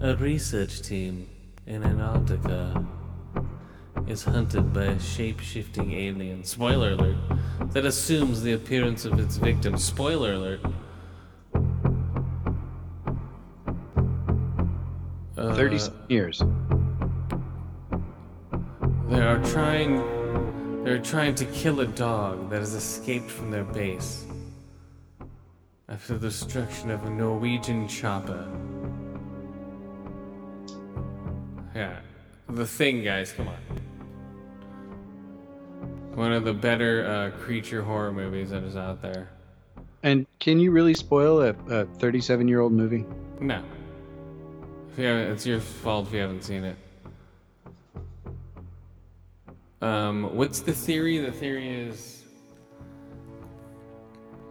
[0.00, 1.28] A research team
[1.66, 2.86] in Antarctica
[4.06, 7.16] is hunted by a shape shifting alien, spoiler alert,
[7.72, 10.60] that assumes the appearance of its victim, spoiler alert.
[15.36, 16.40] Uh, 30 years.
[19.08, 20.84] They are trying.
[20.84, 24.26] They're trying to kill a dog that has escaped from their base
[25.88, 28.46] after the destruction of a Norwegian chopper.
[31.74, 32.00] Yeah,
[32.48, 33.32] the thing, guys.
[33.32, 33.56] Come on.
[36.14, 39.30] One of the better uh, creature horror movies that is out there.
[40.02, 43.04] And can you really spoil a 37 year old movie?
[43.40, 43.62] No.
[44.92, 46.76] If you haven't, it's your fault if you haven't seen it.
[49.80, 51.18] Um, what's the theory?
[51.18, 52.24] The theory is.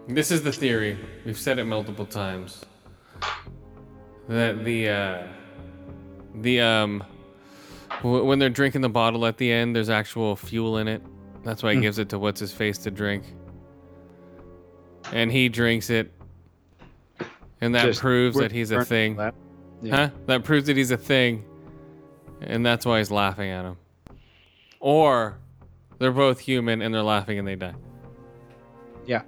[0.07, 0.97] This is the theory.
[1.25, 2.63] We've said it multiple times.
[4.29, 5.27] That the uh,
[6.41, 7.03] the um,
[8.03, 11.01] w- when they're drinking the bottle at the end, there's actual fuel in it.
[11.43, 11.81] That's why he Hmm.
[11.83, 13.23] gives it to what's his face to drink.
[15.13, 16.11] And he drinks it,
[17.61, 19.15] and that Just proves that he's a thing.
[19.15, 19.35] lap.
[19.81, 19.95] Yeah.
[19.95, 20.09] Huh?
[20.25, 21.45] That proves that he's a thing.
[22.41, 23.77] And that's why he's laughing at him.
[24.79, 25.37] Or
[25.97, 27.73] they're both human and they're laughing and they die.
[29.05, 29.21] Yeah.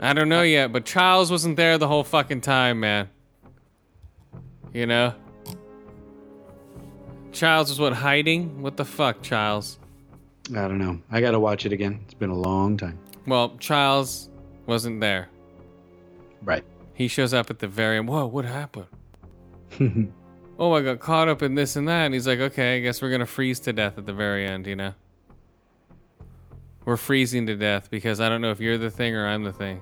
[0.00, 3.08] I don't know yet, but Charles wasn't there the whole fucking time, man.
[4.72, 5.14] You know?
[7.32, 8.62] Charles was what, hiding?
[8.62, 9.78] What the fuck, Charles?
[10.50, 11.00] I don't know.
[11.10, 12.00] I got to watch it again.
[12.04, 12.98] It's been a long time.
[13.26, 14.28] Well, Charles
[14.66, 15.28] wasn't there.
[16.42, 16.64] Right.
[16.94, 18.08] He shows up at the very end.
[18.08, 18.86] Whoa, what happened?
[20.58, 22.04] oh, I got caught up in this and that.
[22.04, 24.66] And he's like, okay, I guess we're to freeze to death at the very end,
[24.66, 24.94] you know?
[26.84, 29.52] We're freezing to death because I don't know if you're the thing or I'm the
[29.52, 29.80] thing.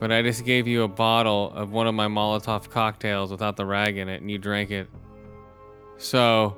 [0.00, 3.64] But I just gave you a bottle of one of my Molotov cocktails without the
[3.64, 4.88] rag in it, and you drank it.
[5.98, 6.56] So,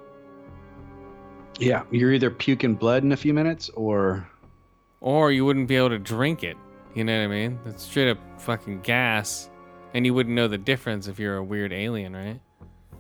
[1.59, 4.29] Yeah, you're either puking blood in a few minutes or
[5.01, 6.57] Or you wouldn't be able to drink it.
[6.95, 7.59] You know what I mean?
[7.65, 9.51] That's straight up fucking gas.
[9.95, 12.41] And you wouldn't know the difference if you're a weird alien, right?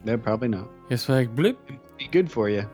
[0.04, 0.68] no, probably not.
[0.88, 1.58] It's like blip.
[1.98, 2.68] Be good for you.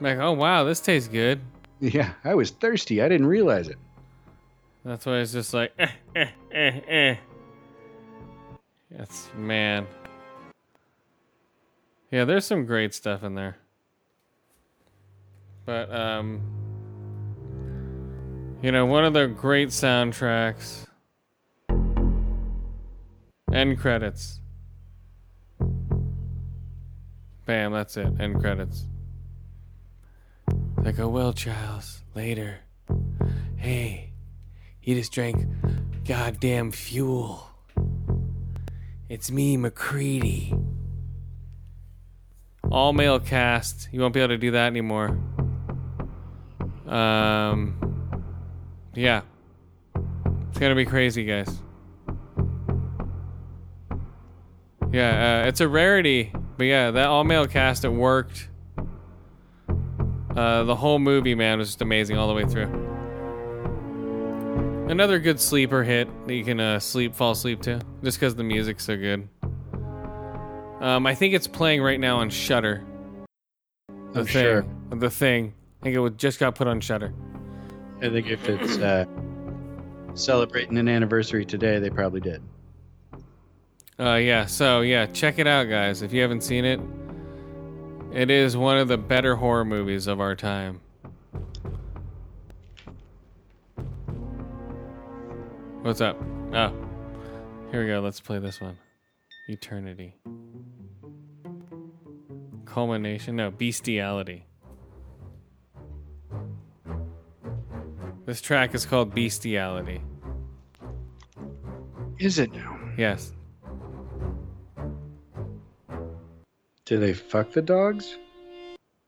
[0.00, 1.40] Like, oh wow, this tastes good.
[1.80, 3.00] Yeah, I was thirsty.
[3.02, 3.78] I didn't realize it.
[4.84, 7.16] That's why it's just like, eh, eh, eh, eh.
[8.90, 9.86] That's man.
[12.12, 13.56] Yeah, there's some great stuff in there.
[15.64, 16.42] But um,
[18.62, 20.86] you know, one of the great soundtracks.
[23.50, 24.40] End credits.
[27.46, 28.12] Bam, that's it.
[28.20, 28.84] End credits.
[30.76, 32.02] Like, oh well, Charles.
[32.14, 32.58] Later.
[33.56, 34.10] Hey,
[34.80, 35.46] he just drank
[36.06, 37.48] goddamn fuel.
[39.08, 40.54] It's me, MacReady.
[42.70, 43.88] All male cast.
[43.92, 45.18] You won't be able to do that anymore.
[46.86, 47.76] Um,
[48.94, 49.22] yeah.
[50.50, 51.62] It's gonna be crazy, guys.
[54.92, 58.48] Yeah, uh, it's a rarity, but yeah, that all male cast it worked.
[60.36, 62.68] Uh, the whole movie, man, was just amazing all the way through.
[64.88, 68.44] Another good sleeper hit that you can uh, sleep, fall asleep to, just because the
[68.44, 69.28] music's so good.
[70.82, 72.82] Um, I think it's playing right now on Shudder.
[74.12, 74.64] The Oh, thing, sure.
[74.90, 75.54] the thing.
[75.80, 77.14] I think it would- just got put on Shudder.
[78.02, 79.04] I think if it's uh,
[80.14, 82.42] celebrating an anniversary today, they probably did.
[83.98, 84.44] Uh, yeah.
[84.46, 86.02] So yeah, check it out, guys.
[86.02, 86.80] If you haven't seen it,
[88.12, 90.80] it is one of the better horror movies of our time.
[95.82, 96.16] What's up?
[96.52, 96.72] Oh,
[97.70, 98.00] here we go.
[98.00, 98.76] Let's play this one.
[99.52, 100.16] Eternity.
[102.64, 103.36] Culmination?
[103.36, 104.46] No, bestiality.
[108.24, 110.00] This track is called Bestiality.
[112.18, 112.78] Is it now?
[112.96, 113.32] Yes.
[116.86, 118.16] Do they fuck the dogs?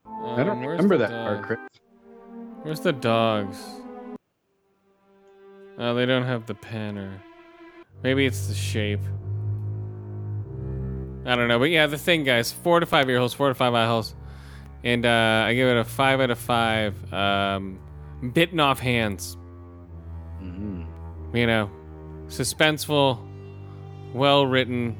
[0.07, 1.43] I don't Um, remember that part?
[1.43, 1.59] Chris.
[2.62, 3.62] Where's the dogs?
[5.79, 7.23] Oh, they don't have the pen, or
[8.03, 9.01] maybe it's the shape.
[11.27, 12.53] I don't know, but yeah, the thing, guys.
[12.53, 14.15] Four to five ear holes, four to five eye holes,
[14.83, 17.13] and uh, I give it a five out of five.
[17.13, 17.79] Um,
[18.33, 19.37] bitten off hands.
[21.33, 21.71] You know,
[22.27, 23.19] suspenseful,
[24.13, 24.97] well written.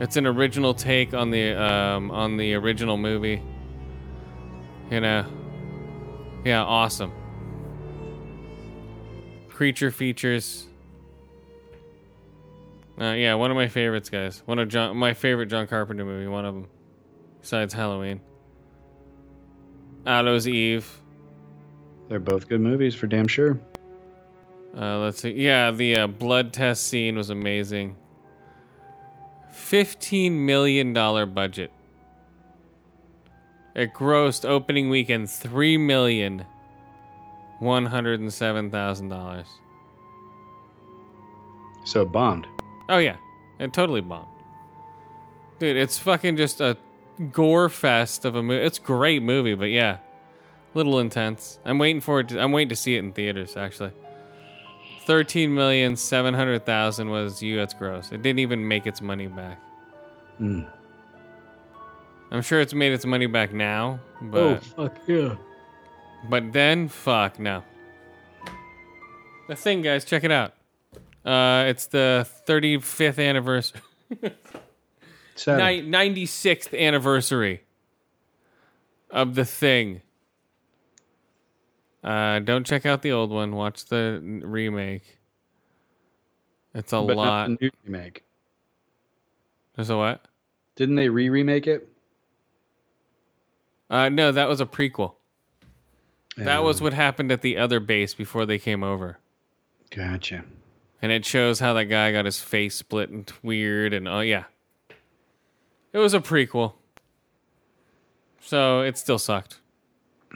[0.00, 3.42] It's an original take on the um, on the original movie.
[4.90, 5.26] You know,
[6.44, 7.12] yeah, awesome.
[9.48, 10.67] Creature features.
[13.00, 14.42] Uh, yeah, one of my favorites, guys.
[14.46, 16.26] One of John, my favorite John Carpenter movie.
[16.26, 16.66] One of them,
[17.40, 18.20] besides Halloween.
[20.04, 21.00] Hallows Eve.
[22.08, 23.60] They're both good movies for damn sure.
[24.76, 25.30] Uh, let's see.
[25.30, 27.96] Yeah, the uh, blood test scene was amazing.
[29.50, 31.70] Fifteen million dollar budget.
[33.74, 36.44] It grossed opening weekend three million
[37.60, 39.46] one hundred and seven thousand dollars.
[41.84, 42.46] So it bombed.
[42.88, 43.16] Oh yeah,
[43.58, 44.28] it totally bombed.
[45.58, 46.76] Dude, it's fucking just a
[47.32, 48.64] gore fest of a movie.
[48.64, 49.98] It's a great movie, but yeah,
[50.74, 51.58] a little intense.
[51.64, 52.28] I'm waiting for it.
[52.28, 53.56] To, I'm waiting to see it in theaters.
[53.56, 53.92] Actually,
[55.04, 57.56] thirteen million seven hundred thousand was you.
[57.56, 58.12] That's gross.
[58.12, 59.60] It didn't even make its money back.
[60.40, 60.70] Mm.
[62.30, 65.34] I'm sure it's made its money back now, but Oh fuck yeah!
[66.28, 67.64] but then fuck no.
[69.48, 70.52] The thing, guys, check it out.
[71.28, 73.80] Uh, it's the 35th anniversary.
[75.34, 75.90] Seven.
[75.90, 77.62] Ni- 96th anniversary
[79.10, 80.00] of the thing.
[82.02, 83.54] Uh, don't check out the old one.
[83.54, 85.18] Watch the remake.
[86.74, 87.48] It's a But not lot.
[87.48, 88.24] the new remake.
[89.76, 90.24] There's a what?
[90.76, 91.88] Didn't they re-remake it?
[93.90, 95.14] Uh, no, that was a prequel.
[96.36, 99.18] That was what happened at the other base before they came over.
[99.90, 100.44] Gotcha.
[101.00, 104.44] And it shows how that guy got his face split and weird and oh yeah.
[105.92, 106.74] It was a prequel.
[108.40, 109.60] So it still sucked.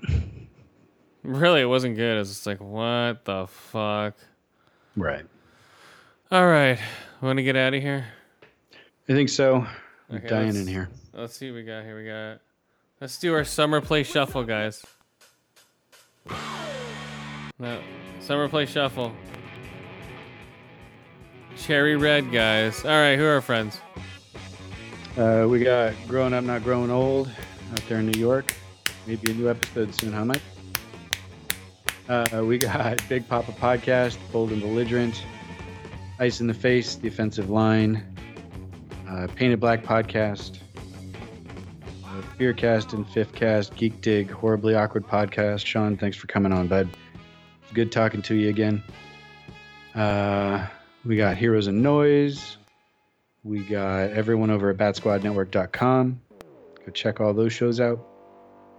[1.23, 2.17] really, it wasn't good.
[2.17, 4.15] It was just like, what the fuck?
[4.97, 5.25] Right.
[6.31, 6.79] All right.
[7.21, 8.07] Want to get out of here?
[9.09, 9.67] I think so.
[10.11, 10.89] I'm Okay, dying in here.
[11.13, 11.97] Let's see what we got here.
[11.97, 12.41] We got.
[13.01, 14.85] Let's do our summer play shuffle, guys.
[17.59, 17.81] No,
[18.21, 19.13] summer play shuffle.
[21.57, 22.85] Cherry red, guys.
[22.85, 23.81] All right, who are our friends?
[25.17, 27.29] Uh, we got growing up, not growing old,
[27.73, 28.55] out there in New York.
[29.07, 30.43] Maybe a new episode soon, huh, Mike?
[32.09, 35.23] Uh, we got Big Papa Podcast, Bold and Belligerent,
[36.19, 38.05] Ice in the Face, The Offensive Line,
[39.09, 40.59] uh, Painted Black Podcast,
[42.05, 45.67] uh, Fearcast and Fifth Cast, Geek Dig, Horribly Awkward Podcast.
[45.67, 46.89] Sean, thanks for coming on, bud.
[47.75, 48.83] Good talking to you again.
[49.95, 50.67] Uh,
[51.05, 52.59] we got Heroes and Noise.
[53.45, 56.21] We got everyone over at batsquadnetwork.com.
[56.85, 58.05] Go check all those shows out.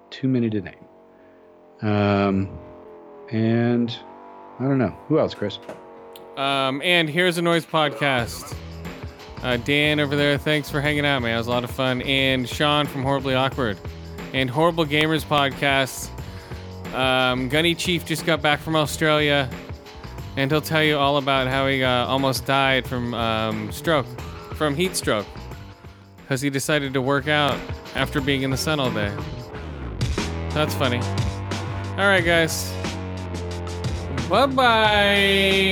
[0.09, 0.75] Too many to name.
[1.81, 2.49] Um,
[3.31, 3.95] and
[4.59, 4.97] I don't know.
[5.07, 5.59] Who else, Chris?
[6.37, 8.55] Um, and here's a noise podcast.
[9.41, 11.35] Uh, Dan over there, thanks for hanging out, man.
[11.35, 12.01] It was a lot of fun.
[12.03, 13.77] And Sean from Horribly Awkward,
[14.33, 16.09] and Horrible Gamers podcast.
[16.93, 19.49] Um, Gunny Chief just got back from Australia,
[20.37, 24.05] and he'll tell you all about how he uh, almost died from um, stroke,
[24.55, 25.27] from heat stroke,
[26.17, 27.57] because he decided to work out
[27.95, 29.15] after being in the sun all day.
[30.49, 30.99] That's funny.
[31.97, 32.71] All right, guys.
[34.29, 35.63] Bye bye.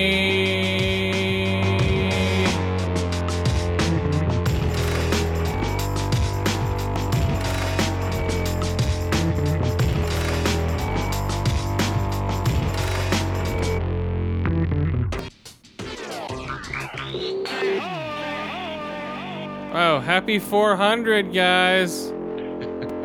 [19.73, 22.11] Oh, happy 400, guys.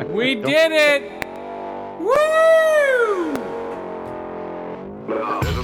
[0.09, 1.11] We did it.
[2.01, 2.13] Woo!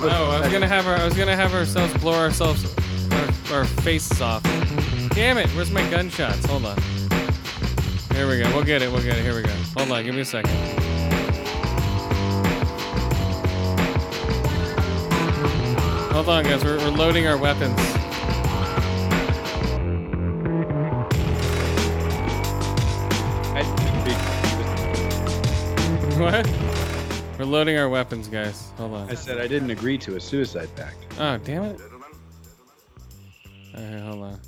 [0.06, 2.74] Oh, I was gonna have our, I was gonna have ourselves blow ourselves,
[3.12, 4.44] our, our faces off.
[5.10, 5.50] Damn it!
[5.50, 6.46] Where's my gunshots?
[6.46, 6.78] Hold on.
[8.14, 8.50] Here we go.
[8.56, 8.90] We'll get it.
[8.90, 9.24] We'll get it.
[9.24, 9.54] Here we go.
[9.78, 10.04] Hold on.
[10.06, 10.52] Give me a second.
[16.14, 16.64] Hold on, guys.
[16.64, 18.03] We're, we're loading our weapons.
[26.24, 26.48] What?
[27.38, 28.72] We're loading our weapons, guys.
[28.78, 29.10] Hold on.
[29.10, 31.06] I said I didn't agree to a suicide pact.
[31.20, 31.82] Oh, damn it.
[33.76, 34.40] Okay, hold on.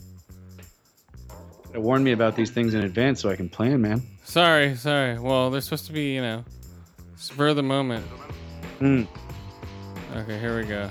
[1.74, 4.02] It warned me about these things in advance so I can plan, man.
[4.24, 5.20] Sorry, sorry.
[5.20, 6.46] Well, they're supposed to be, you know,
[7.18, 8.06] spur of the moment.
[8.80, 9.04] Hmm.
[10.16, 10.90] Okay, here we go.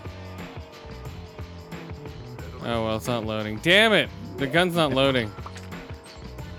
[2.61, 3.59] Oh, well, it's not loading.
[3.63, 4.11] Damn it!
[4.37, 5.33] The gun's not loading.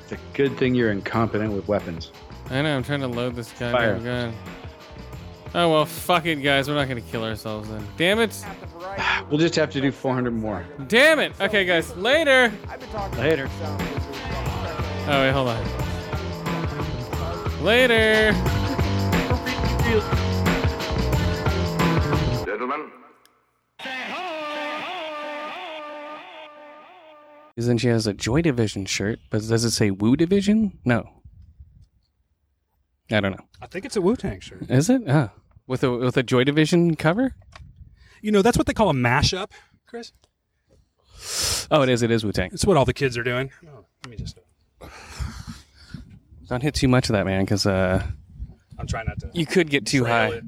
[0.01, 2.11] It's a good thing you're incompetent with weapons.
[2.49, 3.71] I know, I'm trying to load this Fire.
[3.95, 4.33] goddamn gun.
[5.55, 6.67] Oh, well, fuck it, guys.
[6.67, 7.85] We're not going to kill ourselves then.
[7.97, 8.43] Damn it!
[9.29, 10.63] We'll just have to do 400 more.
[10.87, 11.33] Damn it!
[11.41, 12.53] Okay, guys, later!
[13.17, 13.49] Later.
[15.07, 15.63] Oh, wait, hold on.
[17.63, 18.31] Later!
[22.45, 22.91] Gentlemen,
[27.55, 30.77] Because then she has a Joy Division shirt, but does it say Woo Division?
[30.85, 31.09] No.
[33.11, 33.45] I don't know.
[33.61, 34.69] I think it's a Wu Tang shirt.
[34.69, 35.03] Is it?
[35.07, 35.31] Ah.
[35.67, 37.35] With a with a Joy Division cover?
[38.21, 39.51] You know, that's what they call a mashup,
[39.87, 40.11] Chris.
[41.71, 42.01] Oh, it is.
[42.01, 42.49] It is Wu Tang.
[42.53, 43.51] It's what all the kids are doing.
[43.67, 44.37] Oh, let me just.
[46.47, 48.05] Don't hit too much of that, man, because uh,
[48.77, 49.29] I'm trying not to.
[49.33, 50.27] you could get too high.
[50.27, 50.43] it.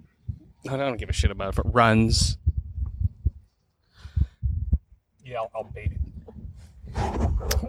[0.69, 1.59] I don't give a shit about it.
[1.59, 2.37] If it runs.
[5.23, 5.99] Yeah, I'll, I'll bait it.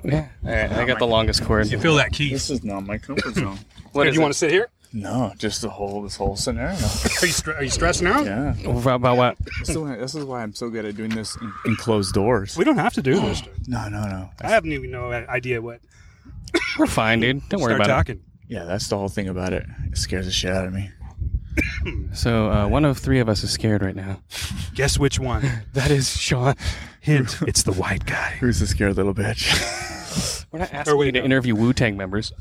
[0.04, 0.28] Yeah.
[0.44, 0.70] All right.
[0.72, 1.66] I got the longest cord.
[1.68, 2.30] You feel that key?
[2.30, 3.58] This is not my comfort zone.
[3.92, 4.22] What Hey, do you it?
[4.22, 4.68] want to sit here?
[4.92, 6.70] No, just the whole this whole scenario.
[6.76, 8.22] Are you stre- are you stressed now?
[8.22, 8.54] Yeah.
[8.94, 9.36] About what?
[9.60, 12.14] This is, why, this is why I'm so good at doing this in, in closed
[12.14, 12.56] doors.
[12.56, 13.42] We don't have to do this.
[13.66, 14.30] No, no, no.
[14.40, 15.80] I haven't even no idea what.
[16.78, 17.46] We're fine, dude.
[17.48, 18.22] Don't worry Start about talking.
[18.48, 19.66] Yeah, that's the whole thing about it.
[19.90, 20.90] It scares the shit out of me.
[20.90, 20.94] it.
[22.14, 24.20] So uh, one of three of us is scared right now.
[24.74, 25.42] Guess which one?
[25.74, 26.54] That is Sean.
[27.00, 28.36] Hint: It's the white guy.
[28.40, 30.46] Who's the scared little bitch?
[30.52, 32.32] We're not asking you to interview Wu Tang members.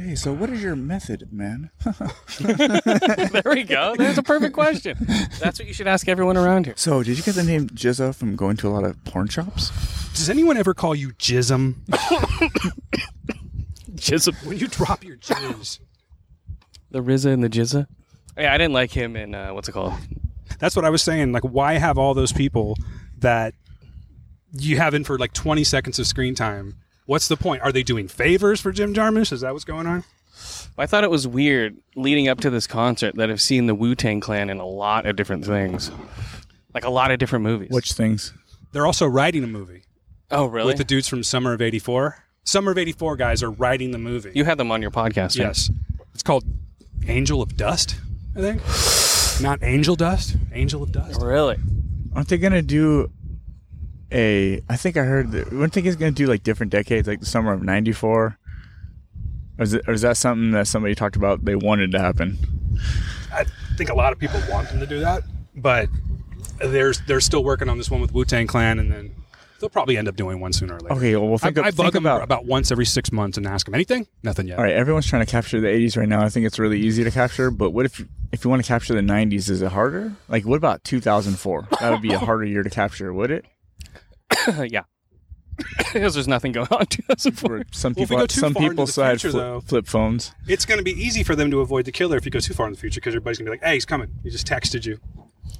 [0.00, 1.70] Hey, so what is your method, man?
[2.40, 3.94] there we go.
[3.98, 4.96] There's a perfect question.
[5.38, 6.72] That's what you should ask everyone around here.
[6.78, 9.68] So, did you get the name GZA from going to a lot of porn shops?
[10.14, 11.84] Does anyone ever call you Jism?
[13.90, 14.46] GZA.
[14.46, 15.80] When you drop your jizz.
[16.90, 17.86] The RZA and the GZA.
[18.38, 19.92] Yeah, I didn't like him in uh, what's it called?
[20.58, 21.32] That's what I was saying.
[21.32, 22.74] Like, why have all those people
[23.18, 23.52] that
[24.52, 26.78] you have in for like 20 seconds of screen time?
[27.10, 27.60] What's the point?
[27.62, 29.32] Are they doing favors for Jim Jarmusch?
[29.32, 30.04] Is that what's going on?
[30.78, 33.96] I thought it was weird leading up to this concert that I've seen the Wu
[33.96, 35.90] Tang Clan in a lot of different things,
[36.72, 37.70] like a lot of different movies.
[37.72, 38.32] Which things?
[38.70, 39.82] They're also writing a movie.
[40.30, 40.68] Oh, really?
[40.68, 42.26] With the dudes from Summer of 84.
[42.44, 44.30] Summer of 84 guys are writing the movie.
[44.32, 45.48] You had them on your podcast, right?
[45.48, 45.68] Yes.
[46.14, 46.44] It's called
[47.08, 47.96] Angel of Dust,
[48.36, 49.42] I think.
[49.42, 51.20] Not Angel Dust, Angel of Dust.
[51.20, 51.56] Really?
[52.14, 53.10] Aren't they gonna do
[54.12, 54.62] a?
[54.68, 55.32] I think I heard.
[55.32, 58.36] That, weren't they gonna do like different decades, like the summer of '94?
[59.58, 62.38] Or is, it, or is that something that somebody talked about they wanted to happen?
[63.32, 63.44] I
[63.76, 65.22] think a lot of people want them to do that,
[65.54, 65.88] but
[66.58, 69.14] they're they're still working on this one with Wu Tang Clan, and then
[69.60, 70.94] they'll probably end up doing one sooner or later.
[70.94, 73.46] Okay, well, think I, of- I bug them about- about once every six months and
[73.46, 74.06] ask them anything.
[74.22, 74.58] Nothing yet.
[74.58, 76.22] All right, everyone's trying to capture the 80s right now.
[76.22, 78.94] I think it's really easy to capture, but what if if you want to capture
[78.94, 80.12] the 90s, is it harder?
[80.28, 81.68] Like, what about 2004?
[81.80, 83.44] That would be a harder year to capture, would it?
[84.68, 84.82] yeah.
[85.92, 86.86] Because there's nothing going on.
[86.86, 87.64] 2004.
[87.72, 89.42] Some Well, if we people, go too some far into people the side future, flip,
[89.42, 90.32] though- flip phones.
[90.46, 92.54] It's going to be easy for them to avoid the killer if you go too
[92.54, 94.08] far in the future because everybody's going to be like, "Hey, he's coming.
[94.22, 94.98] He just texted you."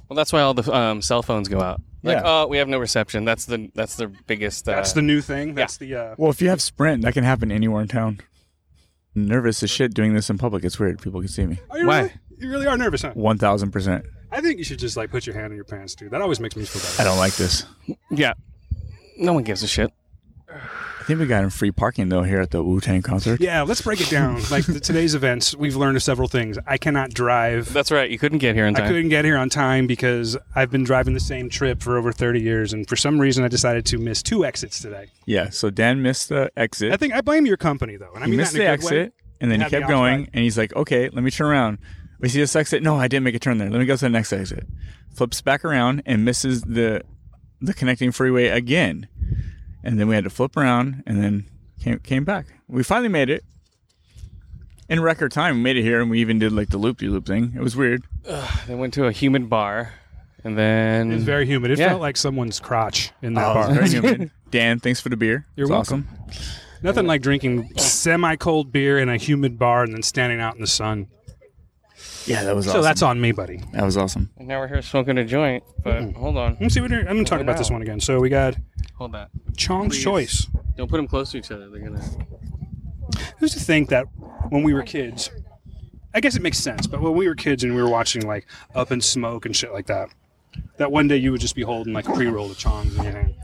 [0.09, 1.81] Well, that's why all the um, cell phones go out.
[2.01, 2.21] Like, Yeah.
[2.25, 3.25] oh, we have no reception.
[3.25, 4.67] That's the that's the biggest.
[4.67, 5.53] Uh, That's the new thing.
[5.53, 5.93] That's the.
[5.95, 8.21] Uh, Well, if you have Sprint, that can happen anywhere in town.
[9.15, 10.63] I'm nervous as shit doing this in public.
[10.63, 10.99] It's weird.
[11.01, 11.59] People can see me.
[11.69, 12.11] Are you Really?
[12.39, 13.11] You really are nervous, huh?
[13.13, 14.05] One thousand percent.
[14.31, 16.09] I think you should just like put your hand in your pants, dude.
[16.11, 17.01] That always makes me feel better.
[17.01, 17.65] I don't like this.
[18.09, 18.33] Yeah.
[19.17, 19.91] No one gives a shit.
[21.01, 23.41] I think we got him free parking though here at the Wu Tang concert.
[23.41, 24.35] Yeah, let's break it down.
[24.51, 26.59] like the, today's events, we've learned several things.
[26.67, 27.73] I cannot drive.
[27.73, 28.09] That's right.
[28.09, 28.83] You couldn't get here in time.
[28.83, 32.11] I couldn't get here on time because I've been driving the same trip for over
[32.11, 35.07] 30 years, and for some reason, I decided to miss two exits today.
[35.25, 35.49] Yeah.
[35.49, 36.93] So Dan missed the exit.
[36.93, 38.85] I think I blame your company though, and I he mean missed the a good
[38.85, 38.99] way.
[38.99, 40.29] exit, and then he kept off going, guard.
[40.33, 41.87] and he's like, "Okay, let me turn around." Oh,
[42.19, 42.83] we see this exit.
[42.83, 43.71] No, I didn't make a turn there.
[43.71, 44.67] Let me go to the next exit.
[45.15, 47.01] Flips back around and misses the
[47.61, 49.07] the connecting freeway again,
[49.83, 51.45] and then we had to flip around and then
[51.81, 52.47] came came back.
[52.67, 53.43] We finally made it
[54.89, 55.57] in record time.
[55.57, 57.53] We made it here, and we even did like the loop de loop thing.
[57.55, 58.03] It was weird.
[58.67, 59.93] They went to a humid bar,
[60.43, 61.71] and then It was very humid.
[61.71, 61.89] It Yeah.
[61.89, 63.73] felt like someone's crotch in that Oh, bar.
[63.73, 64.31] very humid.
[64.49, 65.45] Dan, thanks for the beer.
[65.55, 66.07] You're It's welcome.
[66.83, 70.67] Nothing like drinking semi-cold beer in a humid bar and then standing out in the
[70.67, 71.07] sun.
[72.25, 72.81] Yeah, that was so awesome.
[72.83, 73.61] that's on me, buddy.
[73.73, 74.29] That was awesome.
[74.37, 75.63] And now we're here smoking a joint.
[75.83, 76.19] But mm-hmm.
[76.19, 76.51] hold on.
[76.51, 77.99] Let me see what you're, I'm going to talk Hold about this one again.
[77.99, 78.55] So we got
[79.01, 79.29] Hold that.
[79.57, 80.03] Chong's Please.
[80.03, 80.47] Choice.
[80.77, 81.69] Don't put them close to each other.
[81.69, 82.03] They're gonna.
[83.39, 84.05] Who's to think that
[84.49, 85.31] when we were kids,
[86.13, 88.45] I guess it makes sense, but when we were kids and we were watching like
[88.75, 90.09] Up in Smoke and shit like that,
[90.77, 93.13] that one day you would just be holding like a pre-roll of Chong's in your
[93.13, 93.35] hand.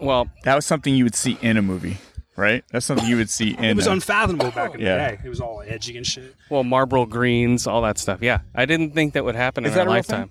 [0.00, 1.96] Well, that was something you would see in a movie,
[2.36, 2.64] right?
[2.70, 3.64] That's something you would see in.
[3.64, 5.10] It was a- unfathomable back in Yeah.
[5.10, 5.22] the day.
[5.24, 6.34] It was all edgy and shit.
[6.50, 8.20] Well, Marlboro Greens, all that stuff.
[8.22, 10.30] Yeah, I didn't think that would happen Is in that our a lifetime.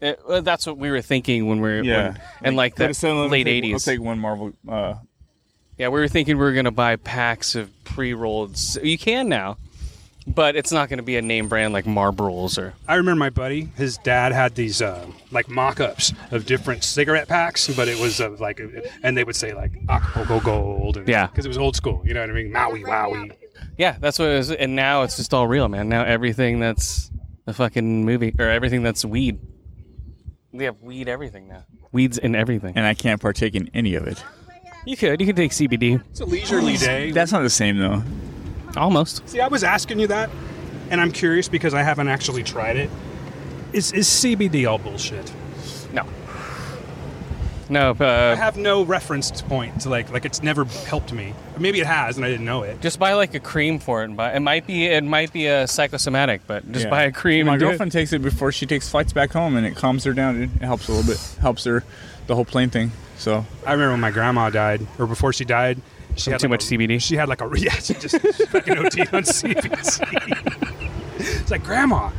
[0.00, 2.08] It, well, that's what we were thinking when we were Yeah.
[2.08, 3.88] when, and like Go the late take- eighties.
[3.88, 4.52] I'll take one Marvel.
[4.68, 4.94] Uh,
[5.76, 8.52] Yeah, we were thinking we were going to buy packs of pre-rolled.
[8.54, 9.56] s- You can now,
[10.34, 12.74] but it's not going to be a name brand like Marlboros or.
[12.86, 17.68] I remember my buddy, his dad had these uh, like mock-ups of different cigarette packs,
[17.74, 18.60] but it was of like,
[19.02, 21.26] and they would say like Acapulco Gold, and, Yeah.
[21.26, 22.02] because it was old school.
[22.04, 22.52] You know what I mean?
[22.52, 23.32] Maui, Wowie.
[23.76, 24.50] Yeah, that's what it is.
[24.50, 25.88] And now it's just all real, man.
[25.88, 27.10] Now everything that's
[27.46, 29.38] a fucking movie or everything that's weed.
[30.52, 31.64] We have weed everything now.
[31.92, 32.74] Weeds in everything.
[32.76, 34.22] and I can't partake in any of it.
[34.86, 35.20] You could.
[35.20, 36.02] You could take CBD.
[36.10, 37.10] It's a leisurely day.
[37.10, 38.02] That's not the same though.
[38.78, 39.28] Almost.
[39.28, 40.30] See, I was asking you that,
[40.90, 42.90] and I'm curious because I haven't actually tried it.
[43.72, 45.32] Is is CBD all bullshit?
[45.92, 46.04] No.
[47.70, 51.34] No, I uh, have no reference point to like like it's never helped me.
[51.54, 52.80] Or maybe it has, and I didn't know it.
[52.80, 54.06] just buy like a cream for it.
[54.06, 56.90] And buy, it might be it might be a psychosomatic, but just Yeah.
[56.90, 57.44] buy a cream.
[57.46, 57.68] My and do it.
[57.70, 60.42] girlfriend takes it before she takes flights back home, and it calms her down.
[60.42, 61.20] It helps a little bit.
[61.40, 61.84] Helps her
[62.26, 62.92] the whole plane thing.
[63.18, 65.78] So I remember when my grandma died, or before she died,
[66.14, 67.00] she Some had too like much a- CBD.
[67.00, 69.70] She had like a yeah, she just fucking OT on CBD.
[71.18, 72.10] it's like grandma.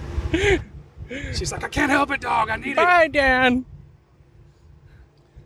[1.34, 2.50] She's like, I can't help it, dog.
[2.50, 2.76] I need it.
[2.78, 3.66] Bye, Dan.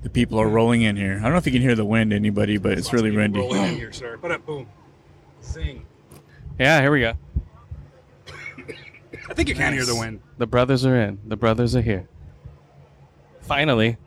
[0.01, 1.17] the people are rolling in here.
[1.19, 3.39] I don't know if you can hear the wind, anybody, but it's really windy.
[3.39, 4.17] Rolling in here, sir.
[4.21, 4.67] But up, boom,
[5.39, 5.85] sing.
[6.59, 7.13] Yeah, here we go.
[9.29, 10.19] I think you can hear the wind.
[10.37, 11.17] The brothers are in.
[11.25, 12.07] The brothers are here.
[13.41, 13.97] Finally.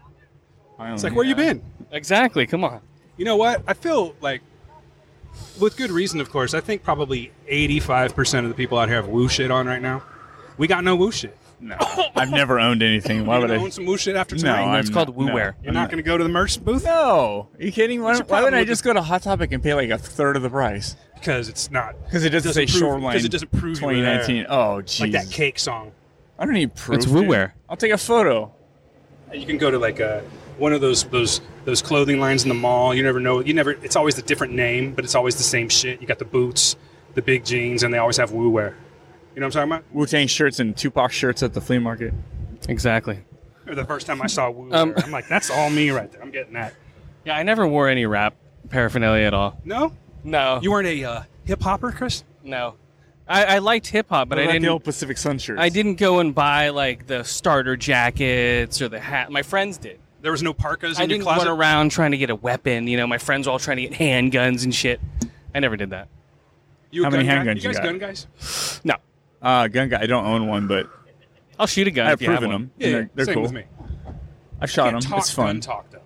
[0.78, 1.62] It's like, where you been?
[1.90, 2.46] Exactly.
[2.46, 2.80] Come on.
[3.16, 3.62] You know what?
[3.66, 4.42] I feel like,
[5.60, 6.54] with good reason, of course.
[6.54, 9.80] I think probably eighty-five percent of the people out here have Wu shit on right
[9.82, 10.02] now.
[10.58, 11.36] We got no Wu shit.
[11.58, 11.76] No,
[12.14, 13.24] I've never owned anything.
[13.24, 13.62] Why would gonna I?
[13.64, 14.62] own some woo shit after No, tonight?
[14.62, 15.52] I'm not- no.
[15.62, 16.84] You're not going to go to the merch booth?
[16.84, 17.48] No.
[17.58, 18.02] Are you kidding?
[18.02, 19.72] Why, What's your why would problem I with just go to Hot Topic and pay
[19.72, 20.96] like a third of the price?
[21.14, 21.94] Because it's not.
[22.04, 23.12] Because it doesn't, say prove- Shoreline.
[23.14, 24.18] Because it doesn't prove you were there.
[24.18, 24.46] 2019.
[24.50, 25.00] Oh, jeez.
[25.00, 25.92] Like that cake song.
[26.38, 26.96] I don't need proof.
[26.96, 27.14] It's dude.
[27.14, 27.54] Wu-wear.
[27.70, 28.52] I'll take a photo.
[29.32, 30.22] You can go to like a
[30.58, 32.94] one of those those those clothing lines in the mall.
[32.94, 33.40] You never know.
[33.40, 33.72] You never.
[33.72, 36.00] It's always a different name, but it's always the same shit.
[36.00, 36.76] You got the boots,
[37.14, 38.76] the big jeans, and they always have Wu wear.
[39.34, 39.94] You know what I'm talking about?
[39.94, 42.14] Wu Tang shirts and Tupac shirts at the flea market.
[42.68, 43.18] Exactly.
[43.68, 46.22] Or the first time I saw Wu, Um, I'm like, that's all me right there.
[46.22, 46.74] I'm getting that.
[47.24, 48.34] Yeah, I never wore any rap
[48.70, 49.60] paraphernalia at all.
[49.64, 49.92] No,
[50.24, 50.60] No.
[50.62, 52.24] you weren't a uh, hip hopper, Chris.
[52.44, 52.76] No.
[53.28, 54.62] I, I liked hip hop, but I didn't.
[54.62, 55.60] the old Pacific Sun shirts.
[55.60, 59.30] I didn't go and buy like the starter jackets or the hat.
[59.32, 59.98] My friends did.
[60.26, 61.46] There was no parkas in I your didn't closet.
[61.46, 62.88] run around trying to get a weapon.
[62.88, 65.00] You know, my friends were all trying to get handguns and shit.
[65.54, 66.08] I never did that.
[66.90, 67.52] You a How many gun guy?
[67.54, 67.84] handguns You you guys got?
[67.84, 68.80] gun guys?
[68.82, 68.96] No.
[69.40, 70.00] Uh, gun guy.
[70.02, 70.90] I don't own one, but
[71.60, 72.08] I'll shoot a gun.
[72.08, 72.62] I've if you have proven one.
[72.62, 72.70] them.
[72.76, 73.42] Yeah, yeah, they're, they're same cool.
[73.44, 73.64] with me.
[74.60, 75.10] I've shot Can't them.
[75.12, 75.46] Talk It's fun.
[75.46, 76.00] Gun talk though.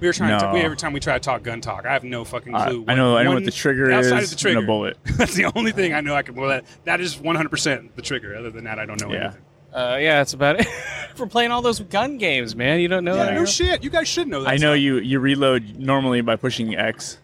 [0.00, 0.46] We were trying to.
[0.46, 0.52] No.
[0.54, 2.84] We, every time we try to talk gun talk, I have no fucking I- clue.
[2.88, 4.66] I know- I know what one- the trigger outside is of the and a trigger.
[4.66, 4.96] bullet.
[5.04, 6.16] That's the only thing I know.
[6.16, 6.34] I can.
[6.34, 8.34] Well, that that is 100 percent the trigger.
[8.34, 9.20] Other than that, I don't know Yeah.
[9.26, 9.42] anything.
[9.72, 10.66] Uh, yeah, that's about it.
[11.14, 12.80] For playing all those gun games, man.
[12.80, 13.34] You don't know Yeah, that.
[13.34, 13.82] no shit.
[13.82, 14.48] You guys should know that.
[14.50, 14.98] I know you.
[14.98, 17.18] You reload normally by pushing X.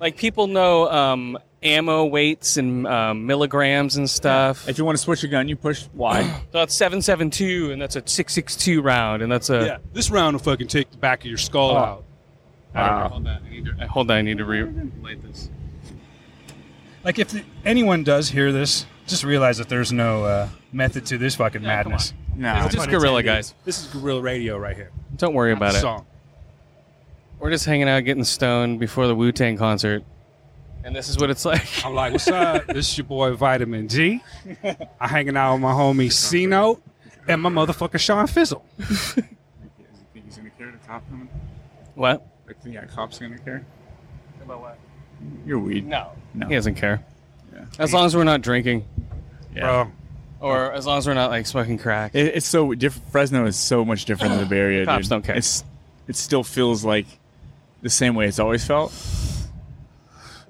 [0.00, 4.68] Like people know um, ammo weights and um, milligrams and stuff.
[4.68, 6.22] If you want to switch a gun, you push Y.
[6.52, 9.64] So that's seven seven two, and that's a six six two round, and that's a
[9.66, 11.76] Yeah, this round will fucking take the back of your skull Oh.
[11.76, 12.04] out.
[12.74, 13.02] I don't know.
[13.02, 13.08] Wow.
[13.08, 15.48] Hold on, I need to, hold on, I need to relight this.
[17.04, 21.18] Like if the, anyone does hear this, just realize that there's no uh, method to
[21.18, 22.12] this fucking madness.
[22.36, 22.54] No.
[22.54, 23.54] No It's just pun guerrilla, guys.
[23.64, 24.90] This is guerrilla radio right here.
[25.16, 25.80] Don't worry about it.
[25.80, 26.06] Song.
[27.38, 30.02] We're just hanging out, getting stoned before the Wu Tang concert,
[30.84, 31.84] and this is what it's like.
[31.84, 32.66] I'm like, what's up?
[32.68, 34.22] this is your boy Vitamin G.
[35.00, 36.82] I'm hanging out with my homie C Note
[37.26, 38.64] and my motherfucker Sean Fizzle.
[38.78, 39.26] Think
[40.12, 40.70] he's gonna care?
[40.72, 41.28] The cop coming?
[41.94, 42.26] What?
[42.46, 43.64] Like, think that cop's gonna care?
[44.42, 44.78] About what?
[45.46, 45.86] Your weed.
[45.86, 46.12] No.
[46.34, 46.48] No.
[46.48, 47.04] He doesn't care.
[47.78, 47.84] Yeah.
[47.84, 48.84] As long as we're not drinking,
[49.54, 49.88] Yeah.
[50.40, 52.14] or as long as we're not like smoking crack.
[52.14, 53.10] It, it's so different.
[53.10, 54.84] Fresno is so much different than the Bay Area.
[54.86, 55.10] Cops dude.
[55.10, 55.36] don't care.
[55.36, 55.64] It's
[56.08, 57.06] it still feels like
[57.82, 58.92] the same way it's always felt.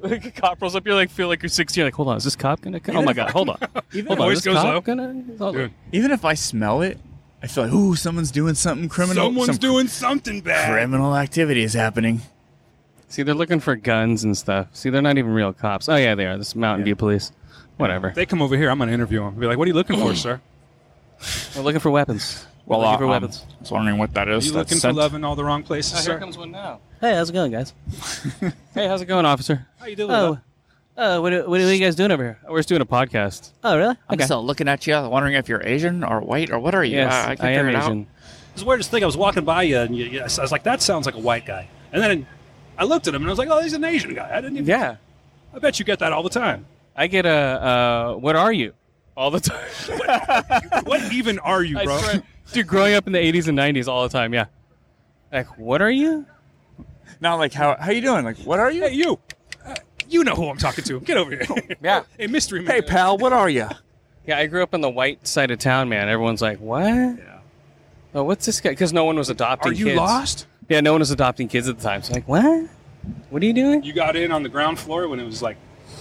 [0.01, 1.81] Like a cop rolls up, you're like feel like you're 16.
[1.81, 2.97] You're like, hold on, is this cop gonna come?
[2.97, 3.59] Oh my god, hold on,
[3.93, 4.85] Even hold on, voice is this goes cop up.
[4.85, 5.25] gonna?
[5.39, 5.53] Hold on.
[5.55, 6.99] Dude, Even if I smell it,
[7.43, 9.25] I feel like ooh, someone's doing something criminal.
[9.27, 10.70] someone's some doing something bad.
[10.70, 12.20] criminal activity is happening.
[13.15, 14.67] See, they're looking for guns and stuff.
[14.73, 15.89] See, they're not even real cops.
[15.89, 16.36] Oh yeah, they are.
[16.36, 17.31] This is Mountain View Police.
[17.76, 18.10] Whatever.
[18.12, 19.36] They come over here, I'm gonna interview them.
[19.36, 20.41] Be like, what are you looking for, sir?
[21.55, 22.44] We're looking for weapons.
[22.67, 23.47] Well, We're looking uh, for um, weapons.
[23.49, 24.47] I was wondering what that Are is.
[24.47, 24.97] you That's looking for scent.
[24.97, 26.18] love in all the wrong places, Oh, here sir?
[26.18, 26.81] comes one now.
[27.01, 27.73] Hey, how's it going, guys?
[28.75, 29.65] hey, how's it going, officer?
[29.78, 30.10] How you doing?
[30.10, 30.39] Oh,
[30.97, 32.39] uh, what, are- what are you guys doing over here?
[32.49, 33.52] We're just doing a podcast.
[33.62, 33.94] Oh, really?
[34.09, 36.97] I'm still looking at you, wondering if you're Asian or white or what are you?
[36.97, 37.84] Yes, Uh, I, can't I am figure it out.
[37.84, 38.01] Asian.
[38.01, 39.05] It was the weirdest thing.
[39.05, 41.20] I was walking by you, and you, you, I was like, "That sounds like a
[41.20, 42.26] white guy." And then
[42.78, 44.57] I looked at him, and I was like, "Oh, he's an Asian guy." I didn't
[44.59, 44.67] even.
[44.67, 44.97] Yeah,
[45.55, 46.67] I bet you get that all the time.
[46.97, 47.31] I get a.
[47.31, 48.73] Uh, what are you?
[49.17, 50.83] All the time.
[50.85, 51.99] What even are you, bro?
[51.99, 52.23] swear.
[52.53, 54.47] Dude, growing up in the 80s and 90s all the time, yeah.
[55.33, 56.27] Like, what are you?
[57.20, 58.25] Not like how how you doing?
[58.25, 58.83] Like what are you?
[58.83, 59.19] Hey, you.
[59.65, 59.75] Uh,
[60.09, 61.01] you know who I'm talking to.
[61.01, 61.77] Get over here.
[61.83, 62.03] Yeah.
[62.19, 62.75] hey, mystery man.
[62.75, 63.69] Hey pal, what are you?
[64.27, 66.09] Yeah, I grew up on the white side of town, man.
[66.09, 66.83] Everyone's like, what?
[66.85, 67.39] Yeah.
[68.15, 68.70] Oh, what's this guy?
[68.70, 69.97] Because no one was adopting Are you kids.
[69.97, 70.47] lost?
[70.68, 72.02] Yeah, no one was adopting kids at the time.
[72.02, 72.68] So, like, what?
[73.31, 73.83] What are you doing?
[73.83, 75.57] You got in on the ground floor when it was like,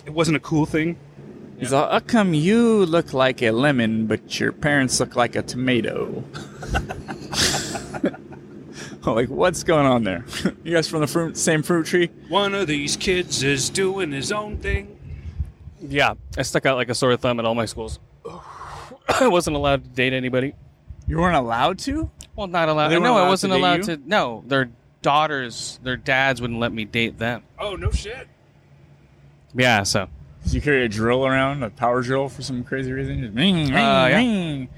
[0.06, 0.98] it wasn't a cool thing.
[1.60, 5.42] He's like, how come you look like a lemon, but your parents look like a
[5.42, 6.24] tomato?
[9.06, 10.26] like, what's going on there?
[10.64, 12.10] you guys from the fruit, same fruit tree?
[12.30, 14.98] One of these kids is doing his own thing.
[15.82, 18.00] Yeah, I stuck out like a sore thumb at all my schools.
[19.08, 20.56] I wasn't allowed to date anybody.
[21.14, 22.10] You weren't allowed to?
[22.36, 22.88] Well, not allowed.
[22.90, 23.96] They weren't no, allowed I to wasn't date allowed you?
[23.98, 24.02] to.
[24.06, 24.70] No, their
[25.04, 27.44] daughters, their dads wouldn't let me date them.
[27.60, 28.28] Oh no shit.
[29.54, 30.08] Yeah, so.
[30.44, 33.22] Did you carry a drill around, a power drill, for some crazy reason?
[33.22, 34.18] Just ring, ring, Uh, yeah.
[34.18, 34.70] ring.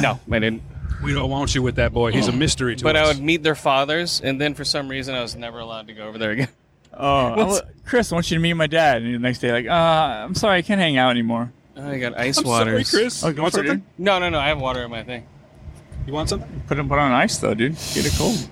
[0.00, 0.62] No, I didn't.
[1.02, 2.12] We don't want you with that boy.
[2.12, 2.82] He's a mystery to us.
[2.84, 3.04] But us.
[3.04, 5.92] I would meet their fathers, and then for some reason, I was never allowed to
[5.92, 6.48] go over there again.
[6.94, 9.02] Oh, I What's- wa- Chris, I want you to meet my dad.
[9.02, 11.52] And the next day, like, uh, I'm sorry, I can't hang out anymore.
[11.78, 12.90] I got ice I'm sorry, waters.
[12.90, 13.22] Chris.
[13.24, 13.84] Oh, you want something?
[13.98, 14.38] No, no, no.
[14.38, 15.26] I have water in my thing.
[16.06, 16.62] You want something?
[16.66, 17.72] Put it put on ice though, dude.
[17.94, 18.48] Get it cold.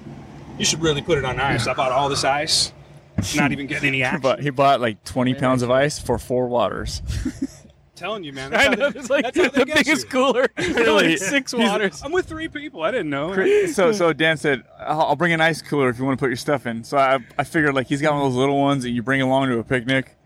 [0.59, 1.67] You should really put it on ice.
[1.67, 2.73] I bought all this ice.
[3.37, 4.21] Not even getting any He action.
[4.21, 7.01] bought, he bought like 20 pounds of ice for four waters.
[7.95, 8.53] telling you, man.
[8.57, 8.91] I know.
[8.91, 10.11] they- It's like that's how they the biggest you.
[10.11, 10.49] cooler.
[10.59, 11.11] Really?
[11.11, 12.03] like six He's- waters.
[12.05, 12.83] I'm with three people.
[12.83, 13.33] I didn't know.
[13.33, 16.23] Chris- so so Dan said, I'll, I'll bring an ice cooler if you want to
[16.23, 16.83] put your stuff in.
[16.85, 19.23] So I, I figured like he's got one of those little ones that you bring
[19.23, 20.17] along to a picnic.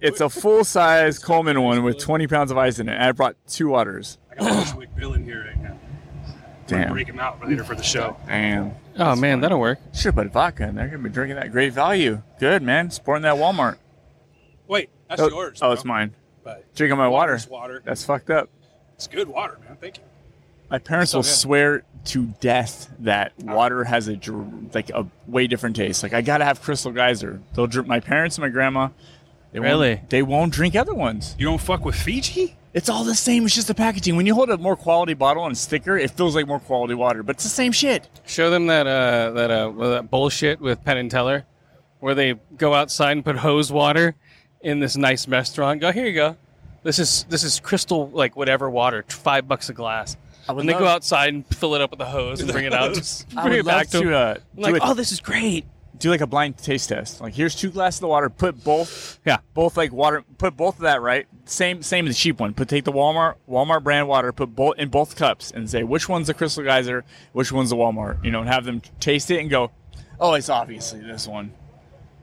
[0.00, 2.94] It's a full size Coleman one with 20 pounds of ice in it.
[2.94, 4.18] And I brought two waters.
[4.30, 5.78] I got a Bushwick Bill in here right now.
[6.66, 6.92] Damn.
[6.92, 8.16] Break him out later for the show.
[8.26, 8.72] Damn.
[8.98, 9.78] Oh man, that'll work.
[9.94, 10.86] Should have put vodka in there.
[10.86, 12.22] Gonna be drinking that great value.
[12.38, 12.90] Good man.
[12.90, 13.78] Supporting that Walmart.
[14.68, 15.58] Wait, that's oh, yours.
[15.60, 15.72] Oh, bro.
[15.72, 16.14] it's mine.
[16.44, 17.38] But Drinking my water.
[17.48, 17.82] water.
[17.84, 18.48] That's fucked up.
[18.94, 19.76] It's good water, man.
[19.80, 20.04] Thank you.
[20.70, 21.28] My parents So will good.
[21.28, 23.54] swear to death that oh.
[23.54, 24.18] water has a
[24.72, 26.02] like a way different taste.
[26.02, 27.40] Like I gotta have Crystal Geyser.
[27.54, 27.88] They'll drink.
[27.88, 28.88] My parents and my grandma.
[29.52, 29.94] They Really?
[29.96, 31.36] Won't, they won't drink other ones.
[31.38, 32.56] You don't fuck with Fiji?
[32.74, 33.44] It's all the same.
[33.44, 34.16] It's just the packaging.
[34.16, 37.22] When you hold a more quality bottle and sticker, it feels like more quality water,
[37.22, 38.08] but it's the same shit.
[38.26, 41.44] Show them that uh that uh that bullshit with Penn and Teller,
[42.00, 44.14] where they go outside and put hose water
[44.62, 45.82] in this nice restaurant.
[45.82, 46.36] Go here you go.
[46.82, 50.16] This is this is crystal like whatever water, five bucks a glass.
[50.48, 52.64] I would And they go outside and fill it up with the hose and bring
[52.64, 52.96] it out.
[53.36, 54.34] I bring would it back love to, to, uh.
[54.56, 55.66] I'm like, do it- oh, this is great.
[56.02, 57.20] Do like a blind taste test.
[57.20, 58.28] Like here's two glasses of water.
[58.28, 59.20] Put both.
[59.24, 59.38] Yeah.
[59.54, 60.24] Both like water.
[60.36, 61.26] Put both of that right.
[61.44, 62.52] Same same as the cheap one.
[62.54, 64.32] Put take the Walmart Walmart brand water.
[64.32, 67.76] Put both in both cups and say which one's the Crystal Geyser, which one's the
[67.76, 68.22] Walmart.
[68.24, 69.70] You know, and have them taste it and go,
[70.20, 71.52] oh, it's obviously this one.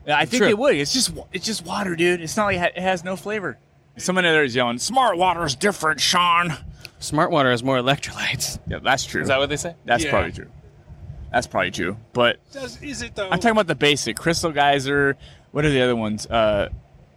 [0.06, 0.48] Yeah, I think True.
[0.50, 0.76] it would.
[0.76, 2.20] It's just it's just water, dude.
[2.20, 3.58] It's not like it it has no flavor.
[3.96, 6.54] Someone there is yelling, "Smart water is different, Sean."
[6.98, 8.58] Smart water has more electrolytes.
[8.66, 9.22] Yeah, that's true.
[9.22, 9.74] Is that what they say?
[9.86, 10.10] That's Yeah.
[10.10, 10.48] probably true.
[11.32, 11.96] That's probably true.
[12.12, 13.24] But Does is it though?
[13.30, 15.16] I'm talking about the basic Crystal Geyser.
[15.52, 16.26] What are the other ones?
[16.26, 16.68] Uh,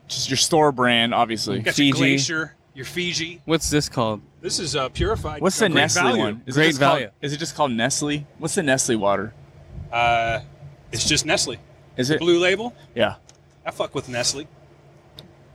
[0.07, 1.57] just your store brand, obviously.
[1.57, 3.41] You got your Glacier, your Fiji.
[3.45, 4.21] What's this called?
[4.41, 5.41] This is uh, purified.
[5.41, 6.19] What's the Nestle value.
[6.23, 6.43] one?
[6.45, 7.09] Is it Great just called- value.
[7.21, 8.25] is it just called Nestle?
[8.37, 9.33] What's the Nestle water?
[9.91, 10.41] Uh,
[10.91, 11.57] it's just Nestle.
[11.97, 12.19] Is The it?
[12.19, 12.75] blue label?
[12.95, 13.15] Yeah.
[13.65, 14.47] I fuck with Nestle.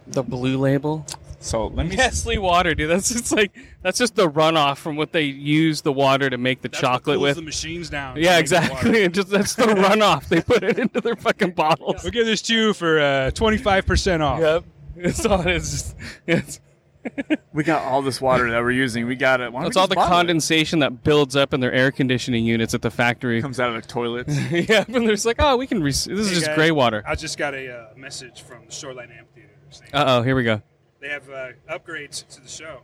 [0.06, 1.04] The blue label.
[1.40, 1.96] So let me.
[1.96, 2.90] Nestle water, dude.
[2.90, 3.52] That's just like
[3.82, 6.88] that's just the runoff from what they use the water to make the That's what
[6.88, 7.36] chocolate cools with.
[7.36, 8.16] the machines down.
[8.16, 8.90] yeah, exactly.
[8.90, 8.94] water.
[8.94, 10.28] It just that's the runoff.
[10.28, 12.02] They put it into their fucking bottles.
[12.02, 14.40] We'll give this to you for uh, 25% off.
[14.40, 14.64] Yep.
[14.96, 16.60] It's all it's just it's
[17.52, 19.06] We got all this water that we're using.
[19.06, 19.52] We got it.
[19.52, 20.16] Why don't That's all the bottle it?
[20.16, 23.40] condensation that builds up in their air conditioning units at the factory.
[23.40, 24.36] comes out of the toilets.
[24.50, 25.80] yeah, and they're just like, oh, we can.
[25.82, 27.04] Re- this is just guys, gray water.
[27.06, 30.42] I just got a uh, message from the Shoreline Amphitheater saying Uh oh, here we
[30.42, 30.60] go.
[31.00, 32.80] They have uh, upgrades to the show.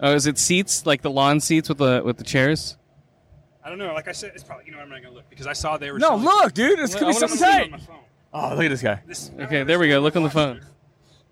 [0.00, 2.76] Oh, is it seats like the lawn seats with the with the chairs?
[3.62, 3.92] I don't know.
[3.92, 5.90] Like I said, it's probably you know I'm not gonna look because I saw they
[5.90, 5.98] were.
[5.98, 6.78] No, selling- look, dude.
[6.78, 7.70] It's I gonna be wanna something see it tight.
[7.70, 7.96] my phone.
[8.32, 9.02] Oh, look at this guy.
[9.06, 9.98] This, Okay, there we go.
[10.00, 10.60] Look on the phone.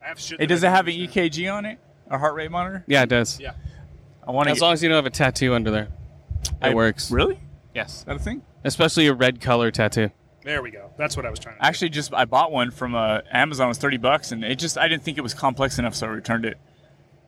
[0.03, 1.31] I have shit Hey, that does I it have an understand.
[1.33, 1.79] EKG on it?
[2.11, 2.85] A heart rate monitor?
[2.87, 3.39] Yeah, it does.
[3.41, 3.53] Yeah.
[4.27, 4.53] I want to.
[4.53, 5.89] As long as you don't have a tattoo under there,
[6.45, 7.11] it I- works.
[7.11, 7.41] Really?
[7.75, 8.43] Yes, Is that a thing?
[8.65, 10.11] especially a red color tattoo.
[10.49, 10.91] There we go.
[10.97, 11.65] That's what I was trying to.
[11.67, 13.67] Actually, just I bought one from uh, Amazon.
[13.67, 16.07] It was thirty bucks, and it just I didn't think it was complex enough, so
[16.07, 16.57] I returned it.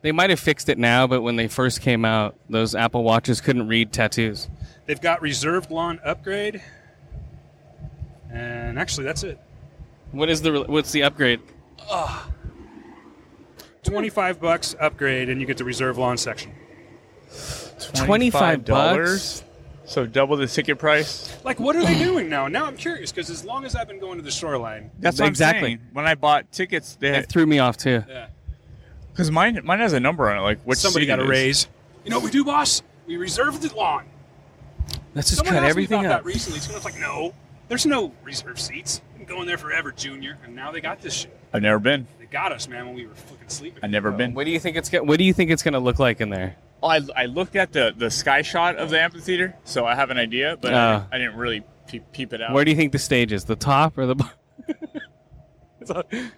[0.00, 3.42] They might have fixed it now, but when they first came out, those Apple Watches
[3.42, 4.48] couldn't read tattoos.
[4.86, 6.62] They've got reserved lawn upgrade,
[8.32, 9.38] and actually that's it.
[10.12, 11.40] What is the what's the upgrade?
[13.82, 16.54] Twenty-five bucks upgrade, and you get the reserve lawn section.
[17.94, 19.44] 25 bucks?
[19.90, 21.36] So double the ticket price.
[21.42, 22.46] Like, what are they doing now?
[22.46, 25.26] Now I'm curious because as long as I've been going to the shoreline, That's what
[25.26, 25.72] Exactly.
[25.72, 25.88] I'm saying.
[25.94, 28.04] When I bought tickets, they It threw me off too.
[28.08, 28.28] yeah,
[29.12, 31.24] because mine mine has a number on it, like which somebody seat got it a
[31.24, 31.28] is.
[31.30, 31.66] raise.
[32.04, 32.82] You know what we do, boss?
[33.08, 34.04] We reserve the lawn.
[35.12, 36.22] Let's just Someone cut asked everything me about up.
[36.24, 36.58] that recently.
[36.58, 37.34] It's gonna like, no,
[37.68, 39.02] there's no reserve seats.
[39.16, 41.36] Been going there forever, Junior, and now they got this shit.
[41.52, 42.06] I've never been.
[42.20, 43.80] They got us, man, when we were fucking sleeping.
[43.82, 44.34] I've never been.
[44.34, 46.20] What do you think it's go- What do you think it's going to look like
[46.20, 46.54] in there?
[46.82, 50.10] Oh, I, I looked at the the sky shot of the amphitheater, so I have
[50.10, 50.76] an idea, but Oh.
[50.76, 51.06] I, ah.
[51.12, 52.52] I didn't really peep, peep it out.
[52.52, 53.44] Where do you think the stage is?
[53.44, 54.14] The top or the?
[54.14, 54.30] bo-
[55.80, 56.30] It's all- okay,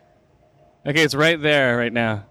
[1.02, 2.26] it's right there right now.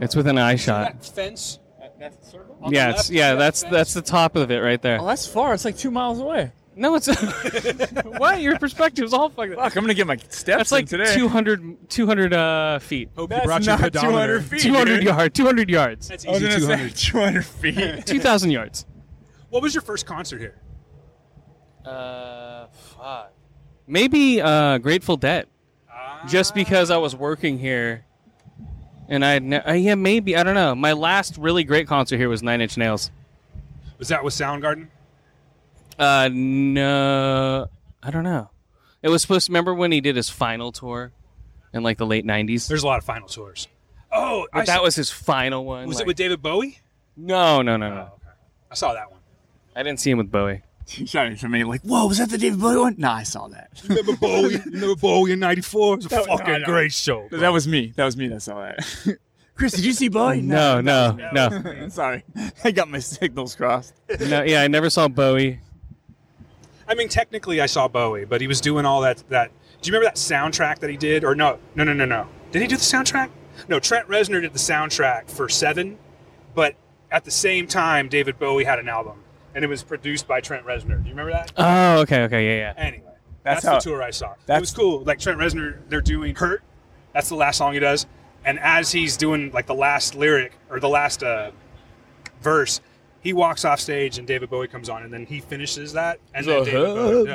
[0.00, 0.92] It's within an eye shot.
[0.92, 1.60] That fence.
[1.98, 2.58] That's the circle.
[2.70, 3.34] Yeah, it's yeah.
[3.34, 5.00] that That's that's the top of it right there.
[5.00, 5.54] Oh, that's far.
[5.54, 6.52] It's like two miles away.
[6.76, 7.06] No, it's
[8.04, 8.40] what?
[8.40, 9.54] Your perspective's all fucking.
[9.54, 11.14] Fuck, I'm gonna get my steps That's like in today.
[11.14, 13.10] 200, 200 uh, feet.
[13.16, 14.40] Hope you That's brought your not 200 pedometer.
[14.42, 14.60] feet.
[14.62, 15.04] 200 dude.
[15.04, 15.34] yards.
[15.38, 16.08] 200 yards.
[16.08, 16.66] That's I was easy.
[16.66, 17.44] gonna say 200.
[17.44, 18.06] 200 feet.
[18.06, 18.86] 2,000 yards.
[19.50, 20.60] What was your first concert here?
[21.84, 23.32] Uh, fuck.
[23.86, 25.46] Maybe uh, Grateful Dead.
[26.26, 28.06] Just because I was working here,
[29.10, 30.74] and I ne- uh, yeah maybe I don't know.
[30.74, 33.10] My last really great concert here was Nine Inch Nails.
[33.98, 34.88] Was that with Soundgarden?
[35.98, 37.68] Uh, no,
[38.02, 38.50] I don't know.
[39.02, 41.12] It was supposed to remember when he did his final tour
[41.72, 42.68] in like the late '90s.
[42.68, 43.68] There's a lot of final tours.
[44.12, 45.86] Oh, I But that saw- was his final one.
[45.86, 46.78] Was like- it with David Bowie?
[47.16, 48.08] No, no, no, no.
[48.70, 49.20] I saw that one.
[49.76, 50.62] I didn't see him with Bowie.
[50.86, 53.48] He shouted to me like, "Whoa, was that the David Bowie one?" Nah, I saw
[53.48, 53.70] that.
[53.88, 54.52] Remember Bowie?
[54.54, 55.94] You remember Bowie in '94?
[55.94, 56.64] It was a That was- fucking no, no.
[56.66, 57.28] great show.
[57.30, 57.92] That was me.
[57.96, 59.18] That was me that saw that.
[59.54, 60.40] Chris, did you see Bowie?
[60.42, 61.88] No, no, that no.
[61.88, 62.24] Sorry,
[62.64, 63.94] I got my signals crossed.
[64.20, 65.60] No, yeah, I never saw Bowie.
[66.88, 69.22] I mean, technically, I saw Bowie, but he was doing all that.
[69.30, 71.24] That do you remember that soundtrack that he did?
[71.24, 72.26] Or no, no, no, no, no.
[72.52, 73.30] Did he do the soundtrack?
[73.68, 75.98] No, Trent Reznor did the soundtrack for Seven,
[76.54, 76.74] but
[77.10, 79.22] at the same time, David Bowie had an album,
[79.54, 81.02] and it was produced by Trent Reznor.
[81.02, 81.52] Do you remember that?
[81.56, 82.82] Oh, okay, okay, yeah, yeah.
[82.82, 83.04] Anyway,
[83.44, 84.32] That's that's, how- the tour I saw.
[84.32, 85.00] It that's- was cool.
[85.04, 86.62] Like Trent Reznor, they're doing "Hurt."
[87.12, 88.06] That's the last song he does,
[88.44, 91.52] and as he's doing like the last lyric or the last uh,
[92.40, 92.80] verse,
[93.24, 96.46] he walks off stage and David Bowie comes on, and then he finishes that, and
[96.46, 97.34] then David Bowie, yeah.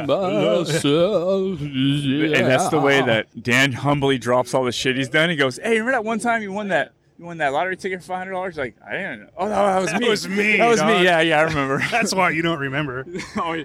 [2.38, 5.30] And that's the way that Dan humbly drops all the shit he's done.
[5.30, 8.02] He goes, "Hey, remember that one time you won that you won that lottery ticket
[8.02, 9.20] for five hundred dollars?" Like, I didn't.
[9.22, 9.28] know.
[9.38, 10.10] Oh, no, that was That me.
[10.10, 10.88] was me, That was dog.
[11.00, 11.04] me.
[11.04, 11.84] Yeah, yeah, I remember.
[11.92, 13.06] That's why you don't remember.
[13.38, 13.64] oh, yeah.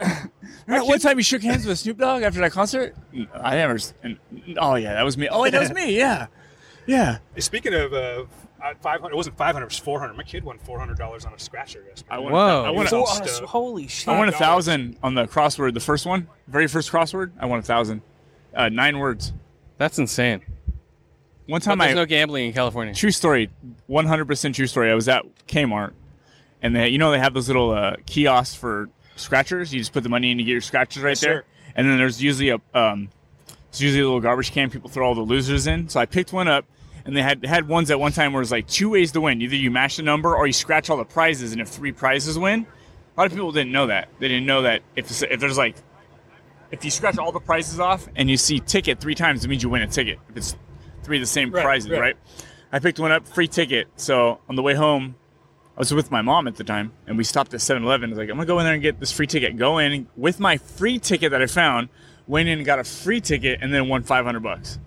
[0.00, 2.96] Remember that one time you shook hands with Snoop Dogg after that concert?
[3.34, 3.78] I never.
[4.02, 4.18] And,
[4.58, 5.28] oh yeah, that was me.
[5.28, 5.96] Oh wait, that was me.
[5.96, 6.26] Yeah,
[6.86, 7.18] yeah.
[7.38, 8.24] Speaking of, uh,
[8.74, 9.12] 500.
[9.12, 9.64] It wasn't 500.
[9.66, 10.16] It was 400.
[10.16, 12.14] My kid won 400 dollars on a scratcher yesterday.
[12.14, 12.32] I won.
[12.32, 12.64] Whoa.
[12.64, 12.86] I won.
[12.86, 13.50] He A, was all stoked.
[13.50, 14.08] Holy shit.
[14.08, 15.74] I won a thousand on the crossword.
[15.74, 17.32] The first one, very first crossword.
[17.38, 18.02] I won a thousand.
[18.54, 19.32] Uh, nine words.
[19.78, 20.42] That's insane.
[21.46, 22.92] One But time there's I no gambling in California.
[22.94, 23.50] True story,
[23.88, 24.90] 100% true story.
[24.90, 25.92] I was at Kmart,
[26.62, 29.72] and they, you know, they have those little uh, kiosks for scratchers.
[29.72, 31.36] You just put the money in, you get your scratchers right Yes, there.
[31.42, 31.44] sir.
[31.76, 33.10] And then there's usually a, um,
[33.68, 34.70] it's usually a little garbage can.
[34.70, 35.88] People throw all the losers in.
[35.88, 36.64] So I picked one up,
[37.06, 39.20] and they had had ones at one time where it was like two ways to
[39.20, 39.40] win.
[39.40, 42.38] Either you mash the number or you scratch all the prizes, and if three prizes
[42.38, 42.66] win,
[43.16, 44.08] a lot of people didn't know that.
[44.18, 45.76] They didn't know that if if there's like
[46.70, 49.62] if you scratch all the prizes off and you see ticket three times, it means
[49.62, 50.18] you win a ticket.
[50.28, 50.56] If it's
[51.04, 52.00] three of the same Right, prizes, right.
[52.00, 52.16] right.
[52.72, 53.86] I picked one up, free ticket.
[53.96, 55.14] So on the way home,
[55.76, 58.08] I was with my mom at the time, and we stopped at 7-Eleven.
[58.08, 59.56] I was like, I'm gonna go in there and get this free ticket.
[59.56, 61.88] Go in with my free ticket that I found.
[62.26, 64.80] Went in and got a free ticket, and then won 500 bucks.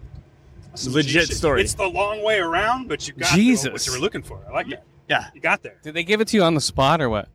[0.88, 1.62] Legit Shit, story.
[1.62, 3.72] It's the long way around, but you got the- Jesus.
[3.72, 4.40] what you were looking for.
[4.48, 4.84] I like that.
[5.08, 5.26] Yeah.
[5.34, 5.78] You got there.
[5.82, 7.28] Did they give it to you on the spot or what?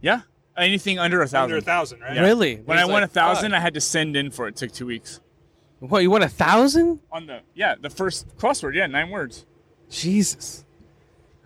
[0.00, 0.22] Yeah,
[0.56, 1.42] anything under a thousand.
[1.44, 2.14] Under a thousand, right?
[2.14, 2.22] Yeah.
[2.22, 2.56] Really?
[2.56, 3.58] When I It's won like, a thousand, fuck.
[3.58, 4.50] I had to send in for it.
[4.50, 4.56] it.
[4.56, 5.20] Took two weeks.
[5.80, 7.00] What, you won a thousand?
[7.12, 8.74] On the yeah, the first crossword.
[8.74, 9.44] Yeah, nine words.
[9.90, 10.64] Jesus.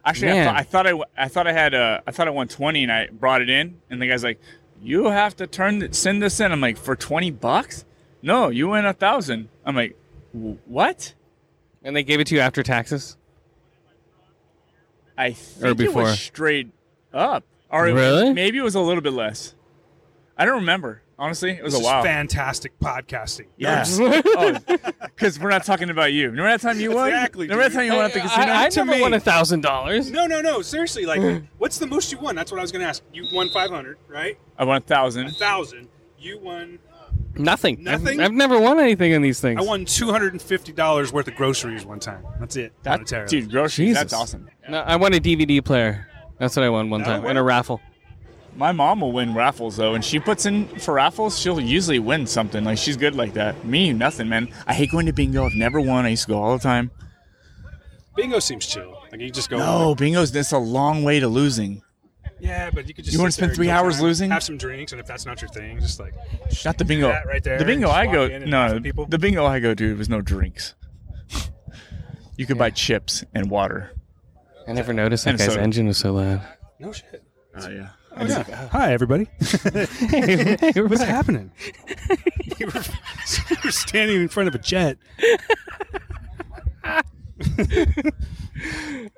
[0.05, 0.47] Actually, I Man.
[0.47, 2.83] thought, I thought I, w- I thought I had uh, I thought I won twenty,
[2.85, 4.41] and I brought it in, and the guy's like,
[4.81, 7.85] "You have to turn th- send this in." I'm like, "For twenty bucks?
[8.23, 9.49] No, you win a thousand.
[9.65, 9.99] I'm like, "W-
[10.32, 11.15] "What?"
[11.82, 13.16] And they gave it to you after taxes?
[15.16, 16.02] I think it before?
[16.02, 16.68] was straight
[17.12, 18.32] up, or it- Really?
[18.32, 19.55] maybe it was a little bit less.
[20.36, 21.02] I don't remember.
[21.18, 22.02] Honestly, it was This a is while.
[22.05, 23.47] fantastic podcasting.
[23.57, 26.26] Yeah, because oh, we're not talking about you.
[26.31, 27.08] Remember that time you won?
[27.08, 27.76] Exactly, Remember that dude.
[27.76, 28.47] time you won at the I- casino?
[28.52, 30.12] I, I To never me- won a thousand dollars.
[30.12, 30.62] No, no, no.
[30.62, 32.36] Seriously, like, what's the most you won?
[32.36, 33.02] That's what I was going to ask.
[33.12, 34.39] You won 500, right?
[34.57, 35.31] I won a A thousand.
[35.32, 35.89] thousand.
[36.20, 36.78] You won.
[37.39, 37.86] Nothing.
[37.86, 39.60] I've- I've, never won anything in these things.
[39.60, 42.25] I won two hundred and fifty dollars worth of groceries one time.
[42.41, 42.73] That's it.
[42.83, 43.28] That, monetarily.
[43.28, 43.89] dude, groceries.
[43.89, 43.99] Jesus.
[44.02, 44.49] That's awesome.
[44.68, 46.08] No, I won a DVD player.
[46.39, 47.81] That's what I won one That'll time in a raffle.
[48.57, 51.39] My mom will win raffles though, and she puts in for raffles.
[51.39, 52.65] She'll usually win something.
[52.65, 53.65] Like she's good like that.
[53.65, 54.49] Me, nothing, man.
[54.67, 55.47] I hate going to bingo.
[55.47, 56.07] I've never won.
[56.07, 56.91] I used to go all the time.
[58.17, 59.00] Bingo seems chill.
[59.12, 59.58] Like you just go.
[59.58, 61.83] No, bingo's that's a long way to losing.
[62.41, 63.15] Yeah, but you could just.
[63.15, 64.31] You wanna spend three hours time, losing?
[64.31, 66.15] Have some drinks, and if that's not your thing, just like
[66.65, 67.08] Not the bingo.
[67.08, 68.81] that right there The bingo I go walk in and laugh no.
[68.81, 69.07] people.
[69.07, 70.75] The bingo I go to was no drinks.
[72.36, 73.92] you could buy chips and water.
[74.67, 75.62] I never noticed that And guy's soda.
[75.62, 76.42] engine was so loud.
[76.78, 77.25] no shit.
[77.57, 77.89] Oh yeah.
[78.20, 78.44] Oh, yeah.
[78.49, 78.68] Oh.
[78.73, 79.25] Hi, everybody.
[79.39, 81.52] What's happening?
[82.58, 82.83] you, were,
[83.50, 84.99] you were standing in front of a jet.
[86.84, 87.02] I,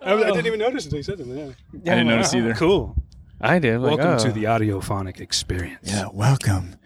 [0.02, 1.36] I didn't even notice until you said something.
[1.36, 1.92] Yeah.
[1.92, 2.54] I didn't notice oh, either.
[2.54, 2.96] Cool.
[3.40, 3.80] I did.
[3.80, 4.24] like, Welcome oh.
[4.24, 5.90] to the audiophonic experience.
[5.90, 6.76] Yeah, welcome.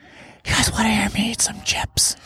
[0.44, 2.16] You guys want to hear me eat some chips?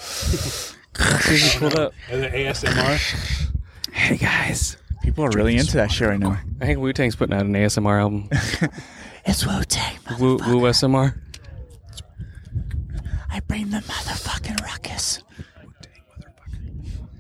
[1.58, 1.92] pulled up.
[2.10, 3.52] And the ASMR.
[3.92, 4.76] Hey guys.
[5.02, 6.38] People are really into that shit right now.
[6.60, 8.28] I think Wu Tang's putting out an ASMR album.
[9.24, 9.98] It's Wu Tang.
[10.18, 11.14] Wu Wu SMR.
[13.30, 15.22] I bring the motherfucking ruckus.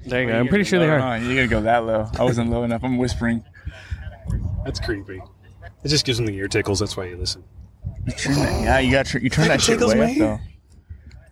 [0.06, 0.38] There you go.
[0.38, 1.18] I'm pretty sure they are.
[1.18, 2.08] You gotta go that low.
[2.18, 2.82] I wasn't low enough.
[2.82, 3.44] I'm whispering.
[4.64, 5.20] That's creepy.
[5.84, 6.80] It just gives them the ear tickles.
[6.80, 7.44] That's why you listen.
[8.26, 10.24] Yeah, you got tr- you turn that shit Tickles way my up though.
[10.24, 10.40] ear.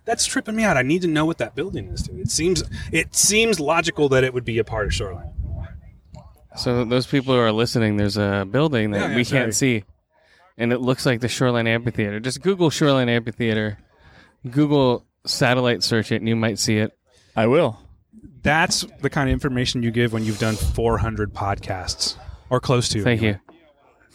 [0.05, 0.77] That's tripping me out.
[0.77, 2.19] I need to know what that building is, dude.
[2.19, 5.31] It seems it seems logical that it would be a part of Shoreline.
[6.55, 9.41] So those people who are listening, there's a building that Yeah, yeah, we sorry.
[9.43, 9.83] can't see,
[10.57, 12.19] and it looks like the Shoreline Amphitheater.
[12.19, 13.77] Just Google Shoreline Amphitheater,
[14.49, 16.97] Google satellite search it, and you might see it.
[17.35, 17.79] I will.
[18.41, 22.15] That's the kind of information you give when you've done 400 podcasts
[22.49, 23.03] or close to.
[23.03, 23.39] Thank anyway.
[23.49, 23.55] you,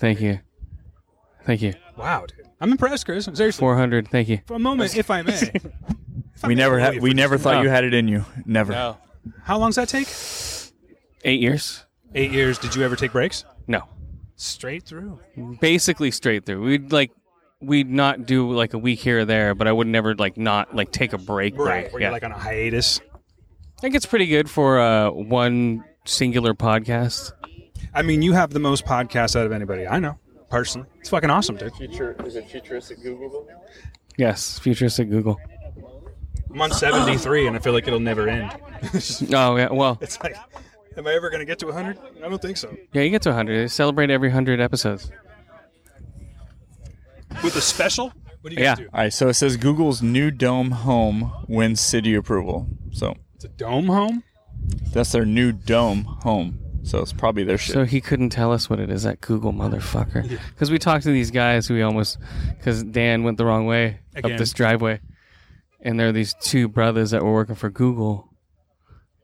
[0.02, 0.40] thank you,
[1.44, 1.72] thank you.
[1.96, 2.46] Wow, dude.
[2.60, 3.24] I'm impressed, Chris.
[3.32, 3.58] Seriously.
[3.60, 4.08] Four hundred.
[4.08, 4.40] Thank you.
[4.46, 5.50] For a moment, if I may.
[6.34, 7.62] If I We may never borrow had we never thought minute.
[7.64, 8.24] you had it in you.
[8.46, 8.72] Never.
[8.72, 8.96] No.
[9.44, 10.08] How long does that take?
[11.24, 11.84] Eight years.
[12.14, 12.58] Eight years.
[12.58, 13.44] Did you ever take breaks?
[13.68, 13.82] No.
[14.36, 15.20] Straight through.
[15.60, 16.62] Basically straight through.
[16.62, 17.10] We'd like
[17.60, 20.74] we'd not do like a week here or there, but I would never like not
[20.74, 21.56] like take a break.
[21.56, 21.82] Right.
[21.82, 21.92] break.
[21.92, 22.08] Where Yeah.
[22.08, 23.00] you're like on a hiatus.
[23.78, 27.32] I think it's pretty good for uh, one singular podcast.
[27.94, 30.88] I mean, you have the most podcasts out of anybody I know, personally.
[31.00, 31.74] It's fucking awesome, dude.
[31.74, 33.46] Future is it futuristic Google?
[34.16, 35.38] Yes, futuristic Google.
[36.50, 38.50] I'm on 73, and I feel like it'll never end.
[39.34, 40.36] Oh yeah, well, It's like,
[40.96, 41.98] am I ever going to get to 100?
[42.24, 42.74] I don't think so.
[42.92, 43.56] yeah, you get to 100.
[43.62, 45.10] They celebrate every 100 episodes.
[47.42, 48.12] With a special?
[48.40, 48.74] What do you guys Yeah.
[48.84, 48.88] do?
[48.92, 52.66] All right, so it says Google's new dome home wins city approval.
[52.90, 54.22] So It's a dome home?
[54.92, 56.58] that's their new dome home.
[56.84, 57.74] So it's probably their shit.
[57.74, 60.38] So he couldn't tell us what it is, that Google motherfucker.
[60.50, 62.18] Because we talked to these guys who we almost,
[62.58, 64.32] because Dan went the wrong way Again.
[64.32, 65.00] up this driveway.
[65.80, 68.28] And there are these two brothers that were working for Google.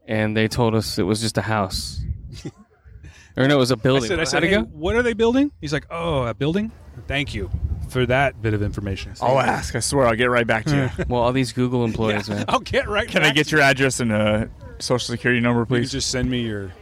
[0.07, 2.01] And they told us it was just a house.
[3.37, 4.03] Or no, it was a building.
[4.03, 4.63] I said, I said, it "Hey, go?
[4.65, 5.53] what are they building?
[5.61, 6.73] He's like, oh, a building.
[7.07, 7.49] Thank you
[7.89, 9.13] for that bit of information.
[9.21, 9.77] I'll ask.
[9.77, 11.05] I swear, I'll get right back to you.
[11.09, 12.47] well, all these Google employees, man.
[12.49, 13.07] I'll get right.
[13.07, 13.13] Back.
[13.13, 14.47] Can I back get your address and uh,
[14.81, 15.81] social security number, You please?
[15.83, 16.73] can just send me your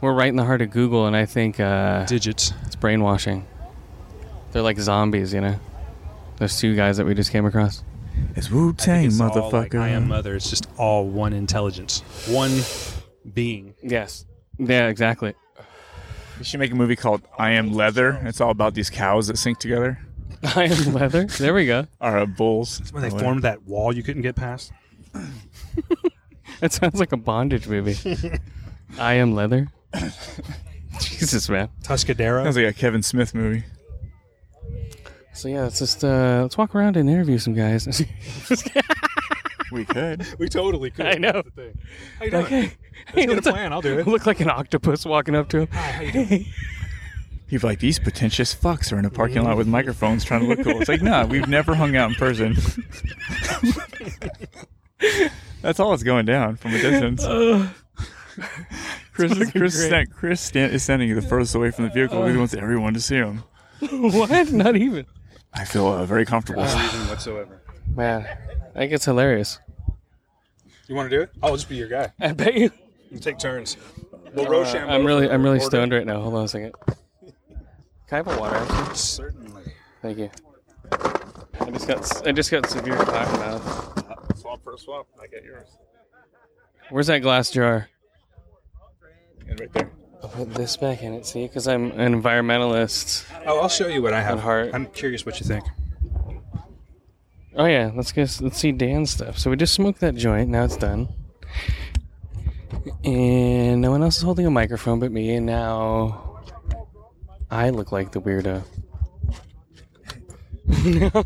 [0.00, 2.52] We're right in the heart of Google, and I think uh, digits.
[2.66, 3.46] It's brainwashing.
[4.52, 5.58] They're like zombies, you know.
[6.36, 7.82] Those two guys that we just came across.
[8.34, 9.80] It's Wu Tang, It's all like, motherfucker.
[9.80, 10.34] I am mother.
[10.34, 12.60] It's just all one intelligence, one
[13.34, 13.74] being.
[13.82, 14.26] Yes.
[14.58, 15.34] Yeah, exactly.
[16.38, 18.20] You should make a movie called I Am Leather.
[18.24, 19.98] It's all about these cows that sink together.
[20.54, 21.24] I am leather.
[21.24, 21.86] There we go.
[22.00, 22.82] Or uh, bulls.
[22.92, 24.72] When they Or formed that wall you couldn't get past.
[26.60, 27.98] That sounds like a bondage movie.
[28.98, 29.68] I am leather.
[31.00, 31.68] Jesus, man.
[31.82, 32.44] Tuscadero.
[32.44, 33.64] Sounds like a Kevin Smith movie.
[35.32, 38.02] So yeah, let's just uh, let's walk around and interview some guys.
[39.72, 40.26] We could.
[40.38, 41.06] We totally could.
[41.06, 41.32] I know.
[41.32, 41.78] That's the thing.
[42.18, 42.42] How you doing?
[42.42, 42.74] Like, hey, Let's
[43.14, 43.72] hey, get a plan.
[43.72, 44.06] I'll do it.
[44.06, 45.68] Look like an octopus walking up to him.
[45.72, 46.46] Hi, how you doing?
[47.48, 50.62] He's like, these pretentious fucks are in a parking lot with microphones trying to look
[50.62, 50.80] cool.
[50.80, 52.56] It's like, nah, we've never hung out in person.
[55.62, 57.24] That's all that's going down from a distance.
[59.16, 59.86] Chris, fucking Chris, great.
[59.88, 62.24] stand, Chris stand, is standing the furthest away from the vehicle.
[62.26, 63.42] he wants everyone to see him.
[63.80, 64.52] what?
[64.52, 65.06] Not even.
[65.54, 66.62] I feel uh, very comfortable.
[66.64, 67.62] No reason whatsoever.
[67.94, 68.26] Man,
[68.74, 69.58] I think it's hilarious.
[70.86, 71.30] You want to do it?
[71.42, 72.12] I'll just be your guy.
[72.20, 72.70] I bet you.
[73.10, 73.76] You take turns.
[74.34, 75.64] We'll Uh, I'm really, I'm really order.
[75.64, 76.20] stoned right now.
[76.20, 76.74] Hold on a second.
[76.86, 77.36] Can
[78.12, 78.56] I have a water?
[78.56, 78.94] actually?
[78.96, 79.62] Certainly.
[80.02, 80.30] Thank you.
[80.92, 84.38] I just got, I just got severe cotton mouth.
[84.38, 85.06] Swap for a swap.
[85.20, 85.68] I get yours.
[86.90, 87.88] Where's that glass jar?
[89.48, 89.90] And right there.
[90.22, 91.26] I'll put this back in it.
[91.26, 93.26] See, because I'm an environmentalist.
[93.46, 94.38] Oh, I'll show you what I have.
[94.38, 94.70] At heart.
[94.72, 95.64] I'm curious what you think.
[97.54, 99.38] Oh yeah, let's get let's see Dan's stuff.
[99.38, 100.50] So we just smoked that joint.
[100.50, 101.08] Now it's done.
[103.04, 105.34] And no one else is holding a microphone but me.
[105.36, 106.42] And now
[107.50, 108.62] I look like the weirdo.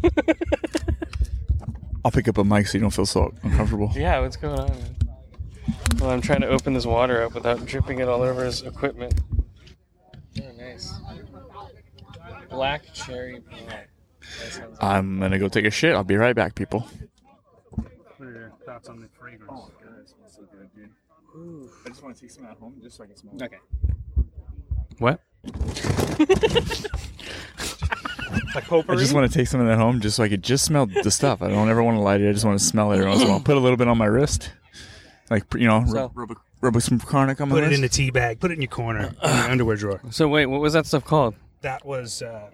[2.04, 3.90] I'll pick up a mic so you don't feel so uncomfortable.
[3.94, 4.70] Yeah, what's going on?
[5.90, 5.98] Man?
[5.98, 9.14] Well, I'm trying to open this water up without dripping it all over his equipment.
[10.40, 10.94] Oh, nice.
[12.48, 13.86] Black cherry pie.
[14.80, 15.94] I'm gonna go take a shit.
[15.94, 16.86] I'll be right back, people.
[17.70, 17.86] What
[18.20, 19.50] are your thoughts on the fragrance?
[19.50, 20.90] Oh, God, it smells so good, dude.
[21.84, 23.58] I just want to take some at home just so I can smell Okay.
[24.98, 25.20] What?
[28.54, 28.96] Like potpourri?
[28.96, 30.86] I just want to take some of that home just so I could just smell
[30.86, 31.42] the stuff.
[31.42, 32.28] I don't ever want to light it.
[32.28, 33.40] I just want to smell it every once in a while.
[33.40, 34.50] Put a little bit on my wrist.
[35.30, 37.72] Like, you know, So- rub, rub, a- rub with some chronic on my Put it
[37.72, 38.40] in a tea bag.
[38.40, 40.00] Put it in your corner, in your underwear drawer.
[40.10, 41.34] So wait, what was that stuff called?
[41.62, 42.20] That was.
[42.22, 42.50] Uh,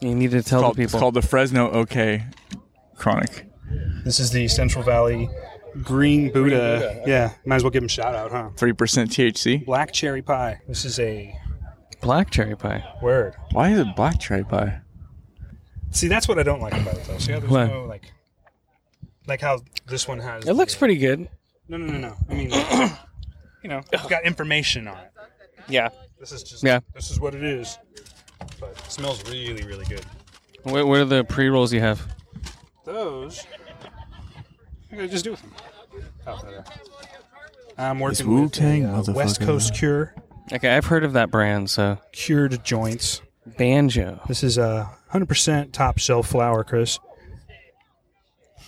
[0.00, 1.00] You need to tell it's, called, the it's people.
[1.00, 2.24] called the Fresno OK
[2.96, 3.46] Chronic.
[4.04, 5.28] this is the Central Valley
[5.82, 6.40] Green Buddha.
[6.56, 7.02] Buddha, okay.
[7.06, 8.48] Yeah, might as well give him a shout out, huh?
[8.56, 8.74] 3%
[9.10, 9.64] THC.
[9.66, 10.60] Black cherry pie.
[10.66, 11.36] This is a
[12.00, 12.82] Black cherry pie.
[13.02, 13.34] word.
[13.52, 14.80] Why is it black cherry pie?
[15.90, 17.18] See, that's what I don't like about it, though.
[17.18, 17.66] See how there's What?
[17.68, 18.10] no like,
[19.26, 20.46] like how this one has.
[20.46, 21.28] It looks the- pretty good.
[21.68, 22.16] No, no, no, no.
[22.28, 22.50] I mean,
[23.62, 25.10] you know, it's got information on it.
[25.68, 25.88] Yeah.
[26.18, 26.62] This is just.
[26.62, 26.80] Yeah.
[26.94, 27.78] This is what it is.
[28.60, 30.04] But it smells really, really good.
[30.62, 32.06] What, what are the pre rolls you have?
[32.84, 33.44] Those.
[34.88, 35.52] What did I just do with them?
[36.26, 36.64] Oh, there.
[37.78, 39.46] I'm It's working with Wu-Tang, a, uh, West motherfucker.
[39.46, 40.14] Coast Cure
[40.52, 41.70] Okay, I've heard of that brand.
[41.70, 43.20] So cured joints.
[43.58, 44.20] banjo.
[44.28, 46.98] This is a 100% top shelf flour, Chris.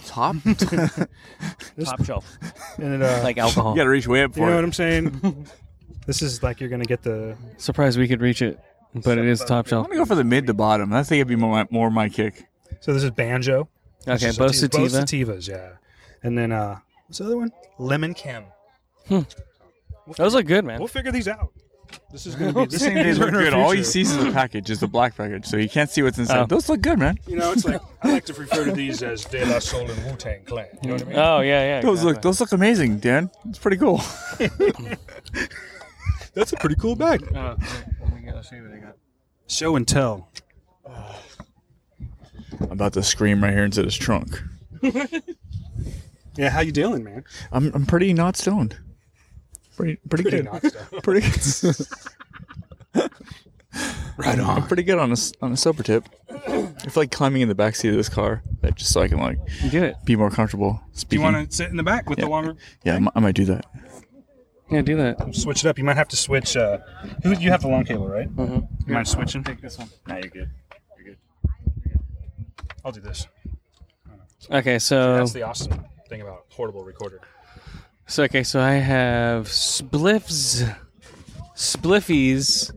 [0.09, 0.37] Top?
[1.85, 2.39] Top shelf.
[2.79, 3.73] And it, uh, Like alcohol.
[3.73, 4.57] You gotta reach way up for You for know it.
[4.57, 5.47] what I'm saying?
[6.07, 7.37] this is like you're gonna get the.
[7.59, 8.59] Surprised we could reach it,
[8.95, 9.85] but it is top shelf.
[9.85, 9.87] I'm shelf.
[9.89, 10.93] gonna go for the mid to bottom.
[10.93, 12.47] I think it'd be more, more my kick.
[12.81, 13.69] So this is banjo.
[14.05, 15.73] This Okay, is both sativa- both sativas, yeah.
[16.23, 17.53] And then uh, what's the other one?
[17.79, 18.45] Lemon chem.
[20.17, 20.79] Those look good, man.
[20.79, 21.53] We'll figure these out.
[22.11, 22.67] This is gonna be.
[22.67, 23.53] This thing they these are look good.
[23.55, 26.19] All he sees is the package, is the black package, so you can't see what's
[26.19, 26.39] inside.
[26.41, 26.47] Oh.
[26.47, 27.19] Those look good, man.
[27.27, 30.05] You know, it's like I like to refer to these as De La Soul and
[30.05, 30.67] Wu Tang Clan.
[30.83, 31.19] You know what I mean?
[31.19, 31.81] Oh yeah, yeah.
[31.83, 33.31] Those look those look amazing, Dan.
[33.49, 34.01] It's pretty cool.
[36.35, 37.27] That's a pretty cool bag.
[37.35, 37.57] Oh,
[38.01, 38.97] let me get- I'll show what I got.
[39.47, 40.31] Show and tell.
[42.61, 44.41] I'm about to scream right here into this trunk.
[46.37, 47.25] Yeah, how you dealing, man?
[47.53, 48.79] I'm I'm pretty not stoned.
[49.79, 50.45] Pretty pretty, Pretty good.
[50.47, 51.03] not stoned.
[51.05, 51.29] pretty
[52.95, 53.11] good.
[54.17, 54.63] Right on.
[54.63, 56.09] I'm pretty good on a s- on a sober tip.
[56.29, 59.07] I feel like climbing in the back seat of this car, that just so I
[59.07, 59.39] can like
[59.71, 59.95] Do it.
[60.05, 62.25] be more comfortable Do you want to sit in the back with Yeah.
[62.25, 62.57] the longer?
[62.83, 63.67] Yeah, I mi- I might do that.
[64.73, 65.35] Yeah, do that.
[65.37, 65.79] Switch it up.
[65.79, 66.57] You might have to switch.
[66.57, 66.79] Uh,
[67.23, 68.29] who you have the long cable, right?
[68.35, 68.89] Mm-hmm.
[68.89, 69.45] You mind switching?
[69.45, 69.89] Take this one.
[70.09, 70.51] Now you're good.
[70.97, 71.19] You're good.
[72.85, 73.29] I'll do this.
[74.51, 77.21] Okay, so That's the awesome thing about a portable recorder.
[78.09, 80.77] So okay, so I have spliffs,
[81.55, 82.73] Spliffies,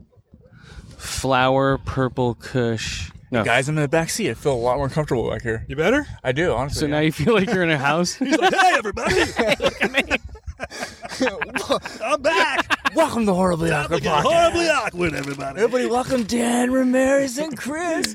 [0.98, 3.10] flower, purple Kush.
[3.30, 4.30] No, Guys, I'm in the back seat.
[4.30, 5.64] I feel a lot more comfortable back here.
[5.68, 6.06] You better?
[6.22, 6.80] I do, honestly.
[6.80, 8.14] So now you feel like you're in a house.
[8.14, 9.14] He's like, hey, everybody.
[12.04, 12.94] I'm back.
[12.94, 15.60] Welcome to Horribly Awkward Looking horribly awkward, everybody.
[15.60, 18.14] Everybody, welcome Dan Ramirez and Chris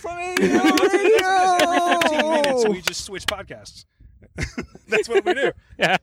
[0.00, 3.84] from Every 15 minutes, we just switch podcasts.
[4.88, 5.52] That's what we do.
[5.78, 5.96] Yeah.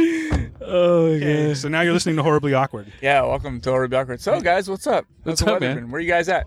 [0.62, 1.54] Oh, okay.
[1.54, 2.92] So now you're listening to Horribly Awkward.
[3.00, 4.20] Yeah, welcome to Horribly Awkward.
[4.20, 5.04] So, guys, what's up?
[5.24, 5.76] How's What's the up, man?
[5.76, 5.90] been?
[5.90, 6.46] Where are you guys at?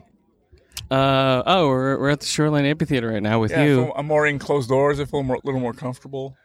[0.89, 3.83] Uh, oh, we're, we're at the Shoreline Amphitheater right now with Yeah, I you.
[3.85, 4.99] feel- I'm more in closed doors.
[4.99, 6.37] I feel a little more comfortable.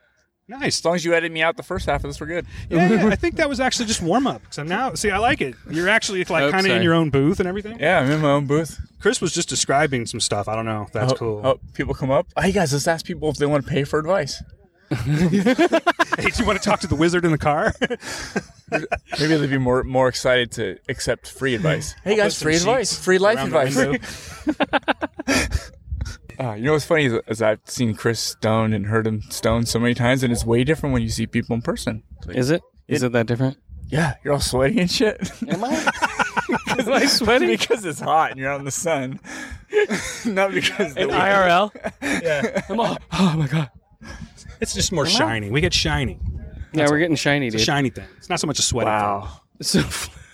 [0.49, 0.78] Nice.
[0.81, 2.47] As long as you edited me out the first half of this, we're good.
[2.70, 4.41] Yeah, yeah, I think that was actually just warm up.
[4.51, 5.55] So now, see, I like it.
[5.70, 7.78] You're actually like Oh, kind of in your own booth and everything.
[7.78, 8.81] Yeah, I'm in my own booth.
[8.99, 10.49] Chris was just describing some stuff.
[10.49, 10.83] I don't know.
[10.85, 11.41] if That's Oh, cool.
[11.45, 12.27] Oh, people come up.
[12.41, 14.43] Hey, guys, let's ask people if they want to pay for advice.
[15.05, 17.75] hey, do you want to talk to the wizard in the car?
[18.70, 21.94] Maybe they'd be more more excited to accept free advice.
[22.05, 23.76] Hey I'll guys, free advice, free life advice.
[26.41, 29.68] uh, you know what's funny is, is I've seen Chris stoned and heard him stoned
[29.68, 32.02] so many times, and it's way different when you see people in person.
[32.28, 32.62] Is it?
[32.86, 33.58] Is it that different?
[33.89, 35.31] Yeah, you're all sweaty and shit.
[35.49, 35.91] Am I?
[36.78, 37.47] Am I sweaty?
[37.47, 39.20] because it's hot and you're out in the sun.
[40.26, 41.70] Not because In the- IRL?
[42.23, 42.62] yeah.
[42.68, 43.70] I'm all, oh my god.
[44.61, 45.51] It's just more shiny.
[45.51, 46.20] We get shiny.
[46.73, 47.67] Yeah, we're getting shiny, It's a dude.
[47.67, 48.05] shiny thing.
[48.19, 49.41] It's not so much a sweaty Wow.
[49.62, 50.15] So, thing.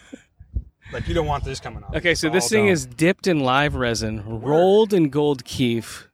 [0.92, 1.94] Like you don't want this coming off.
[1.96, 2.72] okay, so this all thing done.
[2.72, 6.08] is dipped in live resin, rolled in gold kief,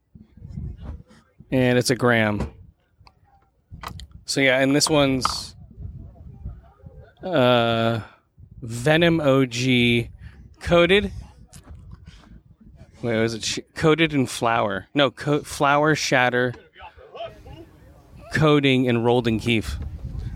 [1.50, 2.50] and it's a gram.
[4.24, 5.54] So yeah, and this one's
[7.22, 8.00] uh,
[8.62, 10.08] Venom OG
[10.60, 11.12] coated.
[13.02, 14.86] Wait, was it sh- coated in flour?
[14.94, 16.54] No, co- flour shatter,
[18.32, 19.78] coating, and rolled in kief.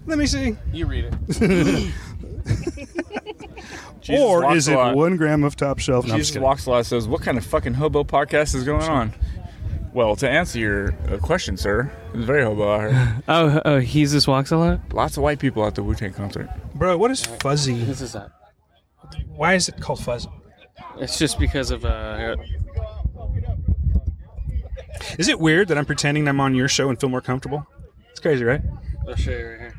[0.06, 0.56] Let me see.
[0.73, 1.94] You read it.
[4.05, 6.06] Jesus or is it one gram of top shelf?
[6.06, 6.84] No, just Jesus walks a lot.
[6.84, 9.14] Says, "What kind of fucking hobo podcast is going on?"
[9.94, 13.23] Well, to answer your uh, question, sir, it's very hobo out here.
[13.28, 14.92] Oh, oh, he's just walks a lot.
[14.92, 16.50] Lots of white people at the Wu Tang concert.
[16.74, 17.82] Bro, what is fuzzy?
[17.84, 18.31] This is that.
[19.28, 20.28] Why is it called fuzzy?
[20.98, 22.36] It's just because of uh.
[25.18, 27.66] Is it weird that I'm pretending I'm on your show and feel more comfortable?
[28.25, 28.62] It's crazy, right?
[29.07, 29.75] I'll show you right here.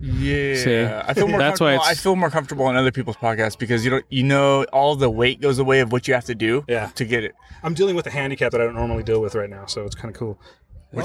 [0.00, 1.08] Yeah, See?
[1.08, 1.38] I feel more.
[1.38, 1.88] That's why comfortable.
[1.88, 4.04] I it's- feel more comfortable on other people's podcasts because you don't.
[4.10, 6.64] You know, all the weight goes away of what you have to do.
[6.68, 6.88] Yeah.
[6.96, 7.34] To get it.
[7.62, 9.94] I'm dealing with a handicap that I don't normally deal with right now, so it's
[9.94, 10.38] kind of cool.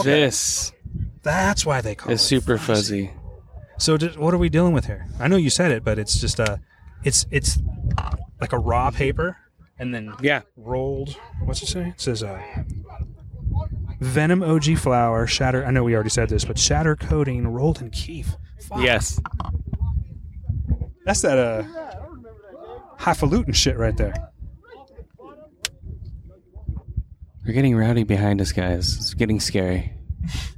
[0.03, 0.74] This
[1.24, 2.26] That's why they call is it.
[2.26, 3.12] super fuzzy.
[3.78, 5.08] So did, what are we dealing with here?
[5.20, 6.58] I know you said it, but it's just uh
[7.06, 7.60] it's it's
[8.42, 9.38] like a raw paper
[9.80, 10.42] and then Yeah.
[10.58, 11.16] rolled.
[11.45, 11.88] What's it say?
[11.95, 12.42] It says uh
[14.03, 15.65] Venom OG flour, shatter.
[15.65, 18.35] I know we already said this, but shatter coating rolled in kief.
[18.67, 18.80] Fuck.
[18.82, 19.19] Yes.
[21.06, 21.64] That's that uh
[22.98, 24.14] highfalutin shit right there.
[27.45, 28.95] We're getting rowdy behind us, guys.
[28.95, 29.93] It's getting scary.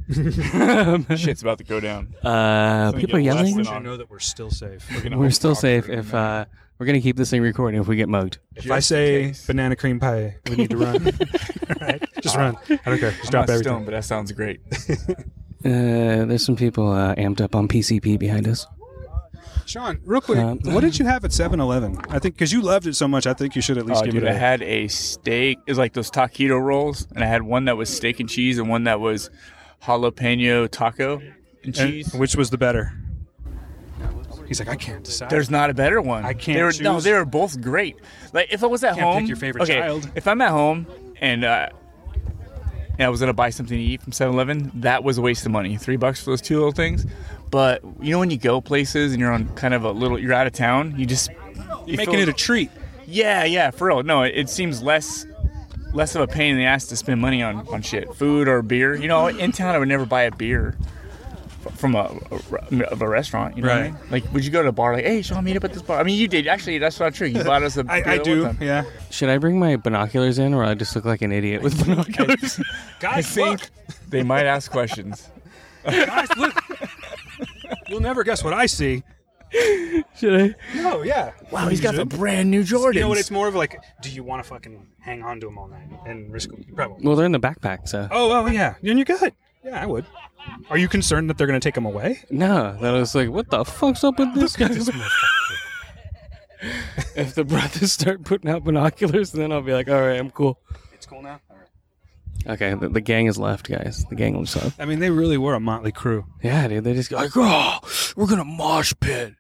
[0.08, 2.14] Shit's about to go down.
[2.24, 3.64] Uh, So people are get less yelling.
[3.64, 4.88] than I know that we're still safe.
[5.04, 6.46] gonna We're still safe are gonna if uh,
[6.78, 7.80] we're gonna keep this thing recording.
[7.80, 10.96] If we get mugged, If I say banana cream pie, we need to run.
[11.70, 12.58] All right, just run.
[12.70, 13.12] I don't care.
[13.12, 13.64] Just I'm drop not everything.
[13.64, 14.60] stoned, but that sounds great.
[14.70, 18.68] uh, there's some people uh, amped up on PCP behind us.
[19.66, 21.98] Sean, real quick, Um, what did you have at 7-Eleven?
[22.10, 24.06] I think because you loved it so much, I think you should at least Oh,
[24.06, 24.38] give dude, it I a.
[24.38, 25.58] had a steak.
[25.66, 28.60] It was like those taquito rolls, and I had one that was steak and cheese,
[28.60, 29.32] and one that was
[29.82, 32.14] jalapeno taco and and cheese.
[32.14, 32.94] which was the better?
[34.48, 35.30] He's like, I can't decide.
[35.30, 36.24] There's not a better one.
[36.26, 37.98] I can't They were, No, they were both great.
[38.34, 40.10] Like if I was at Can't pick home, your favorite okay, child.
[40.16, 40.86] If I'm at home
[41.22, 41.70] and uh,
[42.98, 45.52] and I was gonna buy something to eat from 7-Eleven, that was a waste of
[45.52, 45.78] money.
[45.78, 47.06] Three bucks for those two little things.
[47.52, 50.34] But you know when you go places and you're on kind of a little, you're
[50.34, 51.30] out of town, you just
[51.86, 52.70] you making feel- it a treat.
[53.08, 54.02] Yeah, yeah, for real.
[54.04, 55.26] No, it, it seems less
[55.94, 58.62] less of a pain in the ass to spend money on, on shit, food or
[58.62, 58.96] beer.
[58.96, 60.76] You know, in town I would never buy a beer
[61.74, 63.56] from a, a of a restaurant.
[63.58, 63.94] You know, what I Right.
[63.94, 64.02] mean?
[64.12, 66.00] like would you go to a bar like, hey, Sean, meet up at this bar?
[66.00, 66.78] I mean, you did actually.
[66.78, 67.28] That's not true.
[67.28, 67.82] You bought us a.
[67.90, 68.58] I, beer I do, them.
[68.62, 68.84] yeah.
[69.10, 72.60] Should I bring my binoculars in, or I just look like an idiot with binoculars?
[72.98, 73.70] I Guys, think look.
[74.10, 75.30] they might ask questions.
[75.86, 76.54] Guys, look.
[77.88, 79.04] You'll never guess what I see.
[80.18, 80.56] Should I?
[80.76, 81.32] No, yeah.
[81.52, 82.96] Wow, he's got the brand new Jordans.
[82.96, 83.18] You know what?
[83.20, 85.88] It's more of like, do you want to fucking hang on to them all night
[86.06, 87.06] and risk probably.
[87.06, 88.76] Well, they're in the backpack, so Oh, oh, yeah.
[88.82, 89.34] Then you're good.
[89.64, 90.06] Yeah, I would.
[90.70, 92.20] Are you concerned that they're going to take him away?
[92.30, 92.78] no.
[92.82, 94.68] That was like, what the fuck's up with this guy?
[97.16, 100.60] if the brothers start putting out binoculars, then I'll be like, all right, I'm cool.
[100.94, 101.40] It's cool now.
[101.50, 102.54] All right.
[102.54, 104.06] Okay, the, the gang is left, guys.
[104.10, 104.80] The gang is left.
[104.80, 106.26] I mean, they really were a motley crew.
[106.44, 106.84] Yeah, dude.
[106.84, 107.80] They just go like, oh,
[108.16, 109.34] we're gonna mosh pit.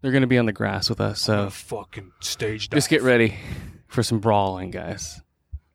[0.00, 3.36] They're going to be on the grass with us, so fucking stage just get ready
[3.86, 5.20] for some brawling, guys.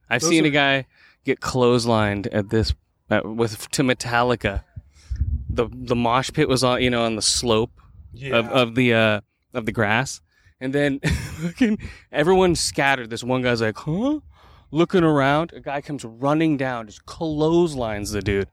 [0.10, 0.86] I've Those seen are- a guy
[1.24, 2.74] get clotheslined at this
[3.10, 4.64] uh, with to Metallica.
[5.50, 7.72] The the mosh pit was on you know on the slope
[8.14, 8.38] of, Yeah.
[8.50, 9.22] of the uh,
[9.53, 10.22] of the grass,
[10.60, 11.00] and then
[12.11, 13.10] everyone scattered.
[13.10, 14.19] This one guy's like, huh?
[14.69, 18.50] Looking around, a guy comes running down, just clotheslines the dude.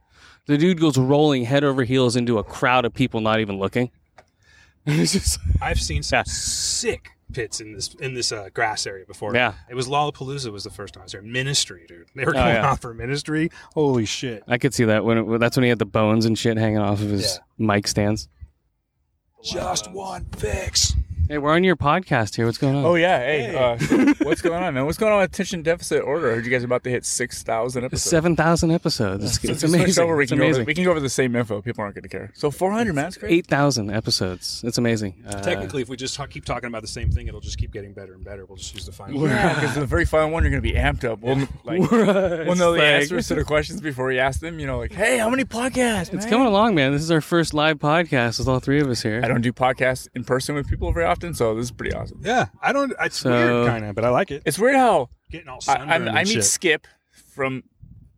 [0.47, 3.91] The dude goes rolling head over heels into a crowd of people not even looking.
[4.87, 9.35] Just I've seen some sick pits in this in this uh, grass area before.
[9.35, 9.55] Yeah.
[9.71, 11.23] it was Lollapalooza was the first time I was there.
[11.23, 12.07] Ministry, dude.
[12.15, 12.71] They were Oh, going yeah.
[12.71, 13.51] off for Ministry.
[13.75, 14.43] Holy shit!
[14.49, 16.79] I could see that when it, that's when he had the bones and shit hanging
[16.79, 18.29] off of his mic stands.
[19.43, 20.95] Just one fix.
[21.27, 22.45] Hey, we're on your podcast here.
[22.45, 22.85] What's going on?
[22.85, 23.79] Oh yeah, hey, Uh,
[24.25, 24.85] what's going on, man?
[24.85, 26.31] What's going on with attention deficit order?
[26.31, 28.03] I heard you guys are about to hit six thousand episodes.
[28.11, 29.25] Seven thousand episodes.
[29.25, 30.05] It's, So it's just switch amazing.
[30.05, 31.63] Over, we it's can go over, we can go over the same info.
[31.63, 32.31] People aren't going to care.
[32.35, 33.05] So four hundred, man.
[33.07, 33.33] That's great.
[33.33, 34.63] Eight thousand episodes.
[34.67, 35.15] It's amazing.
[35.27, 37.73] Uh, Technically, if we just talk, keep talking about the same thing, it'll just keep
[37.73, 38.45] getting better and better.
[38.45, 39.27] We'll just use the final.
[39.27, 41.21] Yeah, because the very final one, you're going to be amped up.
[41.21, 42.47] We'll, like, Right.
[42.47, 44.59] we'll know the Like- answers to the questions before we ask them.
[44.59, 46.13] You know, like, hey, how many podcasts?
[46.13, 46.29] it's man?
[46.29, 46.93] coming along, man.
[46.93, 49.23] This is our first live podcast with all three of us here.
[49.25, 52.21] I don't do podcasts in person with people very often, so this is pretty awesome.
[52.23, 52.93] Yeah, I don't.
[53.01, 54.43] It's So- weird, kind of, but I like it.
[54.47, 56.45] It's weird how Getting all I, I, I meet shit.
[56.45, 56.87] Skip
[57.33, 57.65] from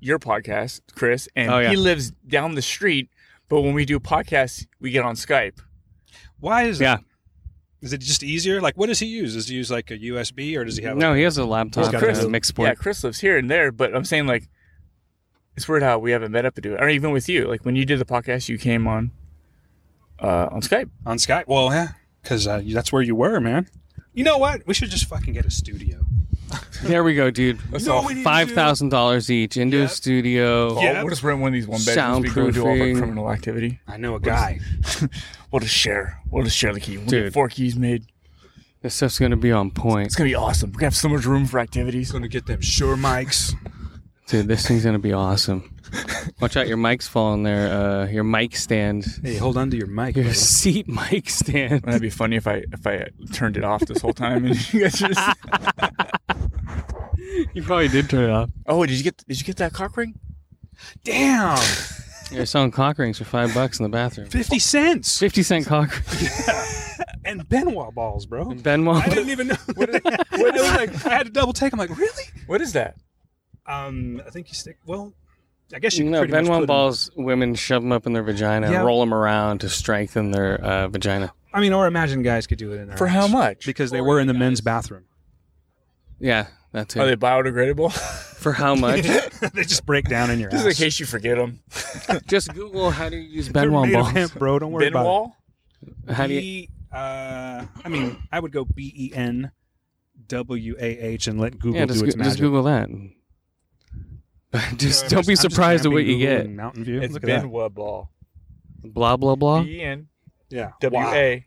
[0.01, 1.71] your podcast, Chris, and Oh, yeah.
[1.71, 3.09] he lives down the street.
[3.49, 5.59] But when we do podcasts, we get on Skype.
[6.41, 6.97] Why is Yeah.
[6.97, 7.05] that?
[7.81, 8.61] Is it just easier?
[8.61, 9.35] Like, what does he use?
[9.35, 10.97] Does he use like a USB or does he have?
[10.97, 12.75] No, like, he has a laptop He's got and a- a mixed Yeah.
[12.75, 14.49] Chris lives here and there, but I'm saying like
[15.57, 16.83] it's weird how we haven't met up to do it.
[16.83, 19.13] Or even with you, like when you did the podcast, you came on
[20.21, 20.91] uh, on Skype.
[21.07, 21.45] on Skype.
[21.47, 21.89] Well, yeah,
[22.27, 23.69] because uh, that's where you were, man.
[24.13, 24.67] You know what?
[24.67, 26.01] We should just fucking get a studio.
[26.83, 27.59] There we go, dude.
[27.71, 28.07] That's all.
[28.23, 30.69] Five thousand dollars each into a studio.
[30.73, 32.23] Oh, we'll just rent one of these one bedrooms.
[32.23, 32.99] We go do all of our Soundproofing.
[32.99, 33.81] criminal activity.
[33.89, 34.61] I know a guy.
[35.51, 36.21] we'll just share.
[36.31, 36.99] We'll just share the key.
[36.99, 37.25] We'll Dude.
[37.25, 38.05] get four keys made.
[38.83, 40.71] This stuff's gonna be on point, It's gonna be awesome.
[40.71, 42.13] We're gonna have so much room for activities.
[42.13, 43.55] Gonna get them sure mics.
[44.29, 44.47] dude.
[44.47, 45.76] This thing's gonna be awesome.
[46.41, 47.69] Watch out, your mic's falling there.
[47.73, 50.17] Uh, your mic stand, Hey, hold on to your mic.
[50.17, 50.35] your brother.
[50.39, 51.83] seat mic stand.
[51.83, 54.81] That'd be funny if I if I turned it off this whole time and you
[54.83, 55.21] guys just.
[57.53, 58.51] You probably did turn it off.
[58.67, 60.15] Oh, did you get did you get that cock ring?
[61.05, 61.59] Damn,
[62.31, 64.29] You're selling cock rings for five bucks in the bathroom.
[64.29, 66.03] fifty cents Fifty cent cock.
[66.21, 66.65] Yeah.
[67.25, 68.55] and Ben Wa balls, bro.
[68.55, 68.95] Ben Wa.
[69.05, 69.57] I didn't even know.
[69.75, 70.01] What is,
[70.31, 71.07] what is like?
[71.07, 71.73] I had to double take.
[71.73, 72.25] I'm like, really?
[72.47, 72.97] What is that?
[73.67, 74.79] Um, I think you stick.
[74.87, 75.13] Well,
[75.75, 77.11] I guess you can No, pretty much Ben Wa put 'em- balls.
[77.17, 78.77] Women shove them up in their vagina, Yeah.
[78.79, 81.33] and roll them around to strengthen their uh, vagina.
[81.53, 83.67] I mean, or imagine guys could do it in their For how much?
[83.67, 85.05] Because they were in the men's bathroom.
[86.21, 87.01] Yeah, that's it.
[87.01, 87.93] Are they biodegradable?
[88.37, 89.03] For how much?
[89.55, 90.79] they just break down in your Just in ass.
[90.79, 91.61] case you forget them.
[92.29, 94.13] Just Google how do you use They're Ben Wa made of balls.
[94.13, 94.59] hemp, bro.
[94.61, 95.29] Don't worry about Ben Wa?
[96.09, 96.15] it.
[96.15, 96.41] How do you?
[96.41, 99.51] B, uh, I mean, I would go B E N
[100.29, 102.31] W A H and let Google Yeah, do just, its go- magic.
[102.33, 102.89] just Google that.
[104.77, 106.49] just I'm don't be surprised at what you get.
[106.51, 107.01] Mountain View.
[107.01, 107.41] It's Look at that.
[107.43, 107.69] Ben Wa.
[108.85, 109.63] Blah blah blah.
[109.63, 110.09] B E N
[110.51, 110.73] Yeah.
[110.81, 111.45] W A.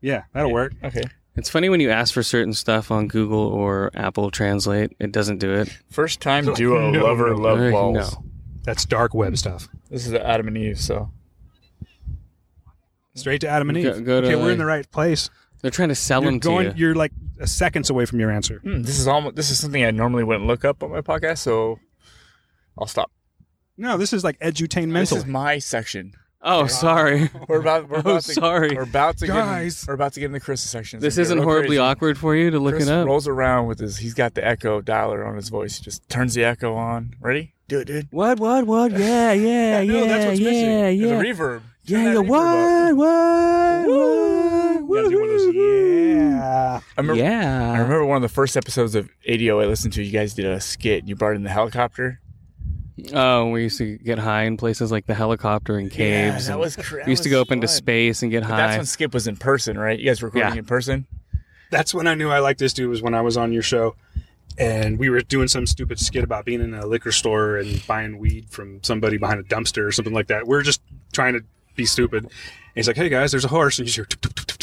[0.00, 0.72] Yeah, that'll work.
[0.82, 1.02] Okay.
[1.36, 5.38] It's funny when you ask for certain stuff on Google or Apple Translate, it doesn't
[5.38, 5.68] do it.
[5.90, 7.70] First time duo No, lover no, love no.
[7.70, 7.94] balls.
[8.16, 8.24] No.
[8.62, 9.68] That's dark web stuff.
[9.90, 11.10] This is Adam and Eve, so
[13.14, 13.84] Straight to Adam and Eve.
[13.84, 15.28] Go- go to, okay, we're in the right place.
[15.62, 16.70] They're trying to sell You're them going.
[16.70, 16.86] to you.
[16.86, 18.60] You're like a seconds away from your answer.
[18.60, 21.38] Hmm, this is almost this is something I normally wouldn't look up on my podcast,
[21.38, 21.78] so
[22.80, 23.10] I'll stop.
[23.76, 25.00] No, this is like edutainment.
[25.00, 26.14] This is my section.
[26.42, 27.28] Oh, sorry.
[27.48, 28.74] We're about we're Oh, about to, sorry.
[28.74, 29.80] We're about to Guys.
[29.80, 30.98] get in, we're about to get in the Chris section.
[31.00, 31.78] This isn't horribly crazy.
[31.78, 33.06] awkward for you to look Chris it up.
[33.06, 35.76] rolls around with his he's got the echo dialer on his voice.
[35.76, 37.14] He just turns the echo on.
[37.20, 37.52] Ready?
[37.68, 38.08] Do it, dude.
[38.10, 38.40] What?
[38.40, 38.66] What?
[38.66, 38.92] What?
[38.92, 40.70] Yeah, yeah, no, that's what's missing.
[40.70, 41.20] yeah, There's yeah.
[41.20, 41.60] a reverb.
[41.60, 42.22] Turn Yeah, that yeah.
[42.22, 42.96] reverb up.
[42.96, 43.86] What?
[43.86, 44.90] What?
[44.90, 45.54] You gotta do one of those.
[45.54, 46.80] Yeah.
[46.96, 47.72] I remember, Yeah.
[47.72, 50.02] I remember one of the first episodes of ADO I listened to.
[50.02, 51.06] You guys did a skit.
[51.06, 52.20] You brought in the helicopter.
[53.12, 56.46] Oh, we used to get high in places like the helicopter and caves.
[56.48, 57.04] that was crazy.
[57.06, 58.56] we used to go up into space and get But high.
[58.56, 59.98] that's when Skip was in person, right?
[59.98, 60.58] You guys were recording Yeah.
[60.60, 61.06] in person.
[61.70, 62.88] That's when I knew I liked this dude.
[62.90, 63.94] Was when I was on your show,
[64.58, 68.18] and we were doing some stupid skit about being in a liquor store and buying
[68.18, 70.46] weed from somebody behind a dumpster or something like that.
[70.48, 70.80] We are just
[71.12, 71.40] trying to
[71.76, 72.24] be stupid.
[72.24, 72.32] And
[72.74, 74.06] he's like, "Hey guys, there's a horse," and you hear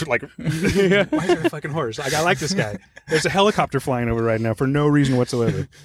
[0.06, 2.77] like, "Why is there a fucking horse?" Like, I like this guy.
[3.07, 5.67] There's a helicopter flying over right now for no reason whatsoever.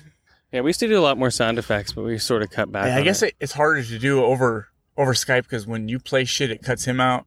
[0.52, 2.70] yeah, we used to do a lot more sound effects, but we sort of cut
[2.70, 2.86] back.
[2.86, 3.28] Yeah, I on guess it.
[3.30, 6.84] it, it's harder to do over over Skype because when you play shit, it cuts
[6.84, 7.26] him out.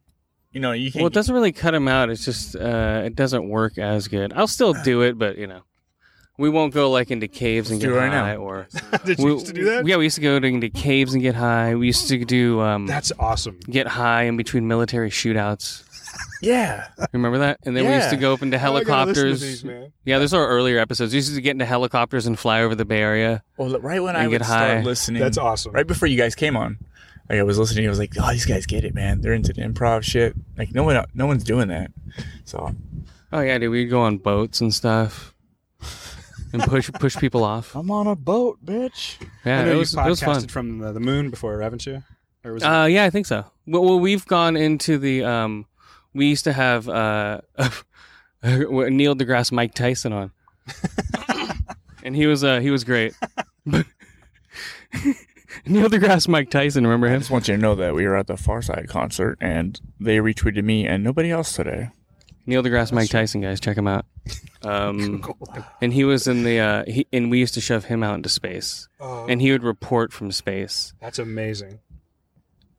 [0.52, 1.02] You know, you can't.
[1.02, 2.10] Well, it doesn't really cut him out.
[2.10, 4.32] It's just uh, it doesn't work as good.
[4.34, 5.62] I'll still do it, but you know,
[6.38, 8.34] we won't go like into caves and Let's get do it right high.
[8.36, 8.38] now.
[8.42, 8.68] Or
[9.06, 9.88] Did you we, used to do that?
[9.88, 11.76] Yeah, we used to go into caves and get high.
[11.76, 13.60] We used to do um, That's awesome.
[13.70, 15.84] get high in between military shootouts.
[16.42, 16.88] Yeah.
[17.14, 17.60] Remember that?
[17.64, 19.42] And then we used to go up into Oh, gotta to helicopters.
[19.42, 19.92] these, man.
[20.04, 21.14] Yeah, those are earlier episodes.
[21.14, 23.44] We used to get into helicopters and fly over the Bay Area.
[23.58, 24.70] Well, right when I get would high.
[24.72, 25.72] start listening, That's awesome.
[25.72, 26.78] Right before you guys came on,
[27.30, 29.22] like I was listening, I was like, "Oh, these guys get it, man.
[29.22, 30.36] They're into the improv shit.
[30.58, 31.92] Like no one, no one's doing that."
[32.44, 32.76] So
[33.34, 35.34] Oh yeah, dude, we'd go on boats and stuff,
[36.54, 37.76] and push push people off.
[37.76, 39.18] I'm on a boat, bitch.
[39.44, 40.48] Yeah, I know it you was it was fun.
[40.48, 42.04] from the, the moon before, haven't you?
[42.44, 43.45] Or was it- Uh, yeah, I think so.
[43.66, 45.24] Well, well, we've gone into the.
[45.26, 45.66] Um,
[46.16, 47.42] we used to have uh,
[48.44, 50.32] Neil deGrasse Mike Tyson on,
[52.03, 53.14] and he was uh, he was great.
[53.66, 53.85] But
[55.66, 57.14] Neil deGrasse Mike Tyson, remember him?
[57.14, 57.22] I him?
[57.22, 60.64] just want you to know that we were at the Pharcyde concert, and they retweeted
[60.64, 61.90] me and nobody else today.
[62.48, 64.06] Neil deGrasse Mike Tyson, guys, check him out.
[64.61, 65.24] Um,
[65.82, 66.60] and he was in the.
[66.60, 69.26] Uh, he, and we used to shove him out into space, Oh.
[69.27, 71.80] and he would report from space That's amazing.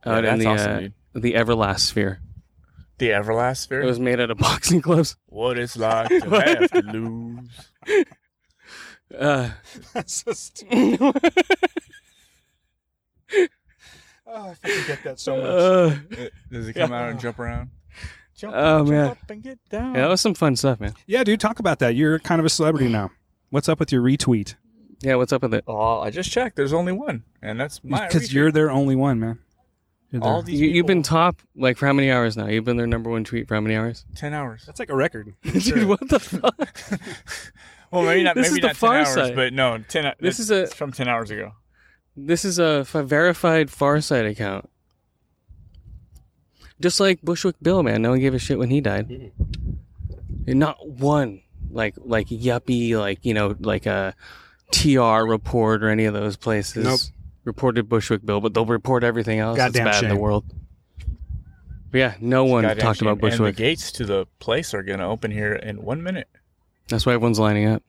[0.05, 2.20] out Yeah, in the awesome, uh, the Everlast sphere.
[2.99, 3.83] The Everlast sphere.
[3.83, 5.16] It was made out of boxing gloves.
[5.26, 7.49] what it's like to have to lose.
[9.16, 9.50] Uh,
[9.92, 11.33] That's so stupid.
[14.26, 15.44] oh, I fucking get that so much.
[16.18, 17.70] Uh, Does it come out and jump around?
[18.36, 19.07] Jump, Oh, jump man.
[19.08, 19.94] up and get down.
[19.94, 20.94] yeah, that was some fun stuff, man.
[21.07, 21.94] yeah, dude, talk about that.
[21.94, 23.10] You're kind of a celebrity now.
[23.50, 24.55] What's up with your retweet?
[25.00, 25.65] Yeah, what's up with it?
[25.66, 26.57] Oh, I just checked.
[26.57, 28.07] There's only one, and that's my.
[28.07, 29.39] Because you're their only one, man.
[30.20, 30.60] You're all their- these.
[30.60, 32.46] You, you've been top like for how many hours now?
[32.46, 34.04] You've been their number one tweet for how many hours?
[34.14, 34.64] ten hours.
[34.66, 35.34] That's like a record.
[35.42, 37.00] Dude, what the fuck?
[37.92, 38.34] Well, maybe not.
[38.34, 39.36] This maybe is the not far ten hours, side.
[39.36, 40.04] but no, ten.
[40.04, 41.52] This This is is a- it's from ten hours ago.
[42.16, 44.68] This is a f- verified Pharcyde account.
[46.80, 48.02] Just like Bushwick Bill, man.
[48.02, 49.08] No one gave a shit when he died.
[49.08, 50.50] Mm-hmm.
[50.50, 54.14] And Not one like like yuppie like you know like a
[54.72, 57.00] TR report or any of those places Nope.
[57.47, 60.44] Reported Bushwick Bill, but they'll report everything else Goddamn that's bad in the world.
[61.91, 63.08] But yeah, no one Goddamn talked shame.
[63.08, 63.57] about And the Bushwick.
[63.57, 66.28] gates to the place are gonna open here in one minute.
[66.89, 67.83] That's why everyone's lining up.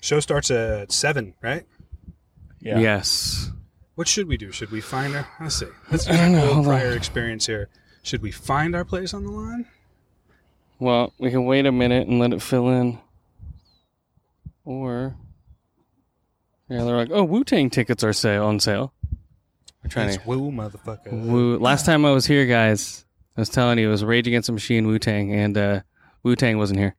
[0.00, 1.64] Show starts at seven, right?
[2.60, 2.78] Yeah.
[2.80, 3.50] Yes.
[3.94, 4.50] What should we do?
[4.52, 5.28] Should we find our?
[5.40, 5.66] Let's see.
[5.90, 6.72] Let's I use don't know, little hold on.
[6.72, 7.68] prior experience here.
[8.02, 9.66] Should we find our place on the line?
[10.78, 12.98] Well, we can wait a minute and let it fill in.
[14.64, 15.16] Or
[16.68, 18.92] yeah, they're like, oh, Wu Tang tickets are sale on sale.
[19.82, 21.12] We're trying It's to woo, motherfucker.
[21.12, 21.58] Wu.
[21.58, 23.04] Last time I was here, guys,
[23.36, 25.80] I was telling you it was Rage Against the Machine, Wu Tang, and uh,
[26.22, 26.96] Wu Tang wasn't here.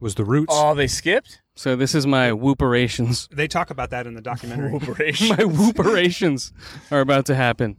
[0.00, 0.52] Was the roots?
[0.54, 1.40] Oh, they skipped.
[1.56, 3.28] So this is my whooperations.
[3.30, 4.72] They talk about that in the documentary.
[4.72, 6.52] my whooperations
[6.90, 7.76] are about to happen.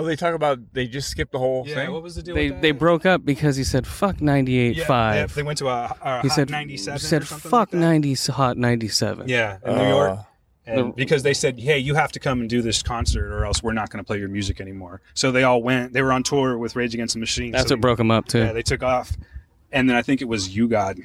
[0.00, 1.92] Oh, they talk about they just skipped the whole Yeah, thing.
[1.92, 2.62] what was the deal They with that?
[2.62, 5.14] they broke up because he said fuck ninety eight Yeah, five.
[5.16, 7.70] yeah, they went to a, a he hot said 97 said or something fuck like
[7.70, 7.76] that.
[7.78, 9.28] ninety hot ninety seven.
[9.28, 10.18] Yeah, in New Uh, York.
[10.66, 13.44] And the- because they said, "Hey, you have to come and do this concert, or
[13.46, 15.94] else we're not going to play your music anymore." So they all went.
[15.94, 17.52] They were on tour with Rage Against the Machine.
[17.52, 18.40] That's so what broke him up too.
[18.40, 19.16] Yeah, they took off,
[19.72, 21.00] and then I think it was U-God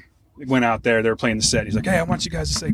[0.47, 1.01] went out there.
[1.01, 1.63] They were playing the set.
[1.65, 2.73] He's like, "Hey, I want you guys to say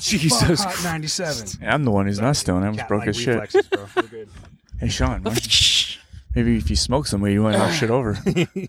[0.00, 2.64] Jesus fuck Hot 97." And I'm the one who's not stoned.
[2.64, 3.28] I was broke Cat-like as shit.
[3.38, 3.86] reflexes, bro.
[3.96, 4.28] We're good.
[4.80, 5.22] Hey, Sean.
[5.22, 5.36] why-
[6.34, 8.18] maybe if you smoke somebody, you want to knock shit over.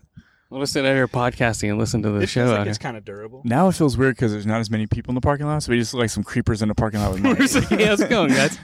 [0.50, 2.78] We'll just sit out here podcasting and listen to the It show feels like it's
[2.78, 3.42] kind of durable.
[3.44, 5.70] Now it feels weird because there's not as many people in the parking lot, so
[5.70, 7.38] we just look like some creepers in the parking lot with We're mics.
[7.52, 8.58] just like, hey, how's it going, guys?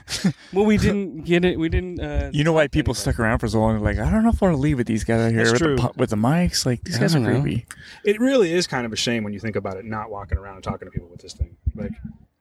[0.51, 1.59] well, we didn't get it.
[1.59, 1.99] We didn't.
[2.01, 3.79] Uh, You know why people stuck around for so long?
[3.83, 5.51] Like, I don't know if I want to leave with these guys out here That's
[5.51, 5.75] with true.
[5.75, 6.65] the, pu- with the mics.
[6.65, 7.41] Like, these I guys are don't know.
[7.43, 7.67] creepy.
[8.03, 10.55] It really is kind of a shame when you think about it, not walking around
[10.55, 11.55] and talking to people with this thing.
[11.75, 11.91] Like,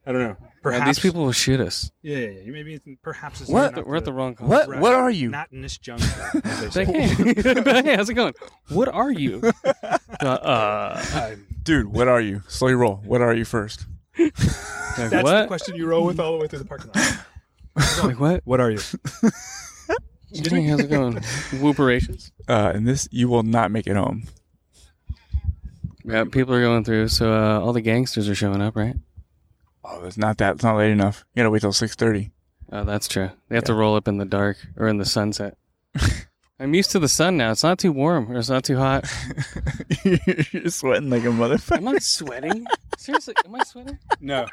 [0.07, 0.36] I don't know.
[0.41, 1.91] yeah, Perhaps these people will shoot us.
[2.02, 2.41] Yeah, yeah, yeah.
[2.42, 3.76] You maybe perhaps it's What?
[3.76, 4.36] not We're at the wrong.
[4.39, 4.68] What?
[4.68, 4.81] Right.
[4.81, 5.31] What are you?
[5.31, 6.07] Not in this jungle.
[6.44, 7.33] as they Say, say.
[7.42, 8.34] hey, hey, how's it going?
[8.68, 9.41] What are you?
[9.65, 12.42] Uh, uh, I'm- Dude, what are you?
[12.49, 12.97] Slowly roll.
[13.05, 13.86] What are you first?
[14.18, 15.47] like, That's the what?
[15.49, 18.05] question you roll with all the way through the parking lot.
[18.05, 18.42] Like what?
[18.44, 18.78] What are you?
[20.33, 21.15] Hey, how's it going?
[21.60, 22.31] Whooperations.
[22.49, 24.24] Uh, and this, you will not make it home.
[26.05, 27.08] Yeah, people are going through.
[27.08, 28.94] So uh, all the gangsters are showing up, right?
[29.84, 30.54] Oh, it's not that.
[30.56, 31.24] It's not late enough.
[31.34, 32.32] You gotta wait till six thirty.
[32.72, 33.30] Oh, that's true.
[33.48, 35.56] They have to roll up in the dark or in the sunset.
[36.60, 37.50] I'm used to the sun now.
[37.50, 39.04] It's not too warm or it's not too hot.
[40.04, 41.78] You're sweating like a motherfucker.
[41.78, 42.66] Am I sweating?
[42.96, 43.98] Seriously, am I sweating?
[44.20, 44.46] No.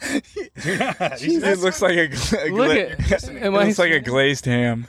[0.10, 0.20] You're
[0.64, 4.44] it looks like a, gla- a Look gla- at- it am I like a glazed
[4.44, 4.86] ham.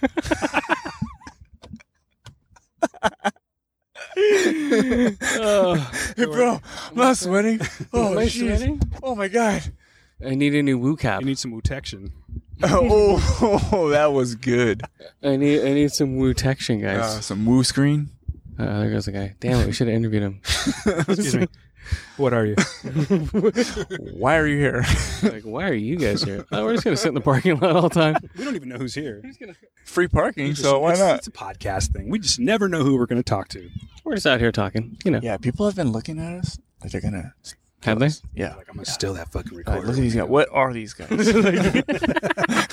[4.18, 5.76] Oh,
[6.16, 6.60] hey, bro,
[6.90, 7.60] I'm not sweating.
[7.94, 8.82] Oh, Am I oh, sweating?
[9.04, 9.64] Oh my god.
[10.26, 11.22] I need a new woo cap.
[11.22, 12.12] You need some protection.
[12.64, 14.82] oh, oh, that was good.
[15.24, 17.26] I need I need some woo tection, Uh, guys.
[17.26, 18.10] some woo screen.
[18.58, 19.36] Uh, there goes the guy.
[19.42, 20.42] Damn it, we should have interviewed him.
[20.86, 21.48] Excuse me.
[22.18, 22.56] What are you?
[24.14, 24.86] Why are you here?
[25.22, 26.46] like, why are you guys here?
[26.52, 28.16] Oh, we're just gonna sit in the parking lot all the time.
[28.38, 29.22] We don't even know who's here.
[29.84, 31.18] Free parking, just- so why it's, not?
[31.18, 32.10] It's a podcast thing.
[32.10, 33.70] We just never know who we're going to talk to.
[34.04, 34.98] We're just out here talking.
[35.06, 35.20] You know.
[35.22, 37.34] Yeah, people have been looking at us like they're gonna.
[37.86, 38.10] Have they?
[38.34, 38.56] Yeah.
[38.56, 39.80] Like I'm gonna steal that fucking All recorder.
[39.80, 40.28] right, look at these guys.
[40.28, 41.10] What are these guys?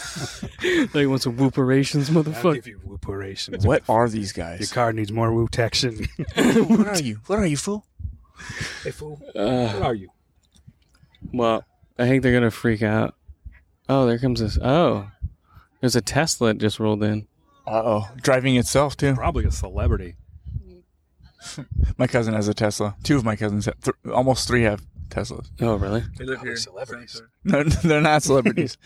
[0.93, 2.55] They want some whooperations, I'll motherfucker.
[2.55, 3.65] give you whooperations.
[3.67, 4.61] what are these guys?
[4.61, 4.73] Your guys?
[4.73, 6.07] car needs more wootection.
[6.79, 7.19] what are you?
[7.27, 7.85] What are you, fool?
[8.85, 10.09] hey fool, Uh, what are you?
[11.33, 11.65] Well,
[11.99, 13.15] I think they're gonna freak out.
[13.89, 14.57] Oh, there comes this.
[14.63, 15.09] Oh,
[15.81, 17.27] there's a Tesla that just rolled in.
[17.67, 19.15] Uh oh, driving itself too.
[19.15, 20.15] Probably a celebrity.
[21.99, 22.95] My cousin has a Tesla.
[23.03, 24.81] Two of my cousins, have, th- almost three have
[25.13, 25.49] Teslas.
[25.61, 26.03] Oh, really?
[26.19, 27.23] They live Probably celebrities.
[27.45, 28.77] No, they're not celebrities.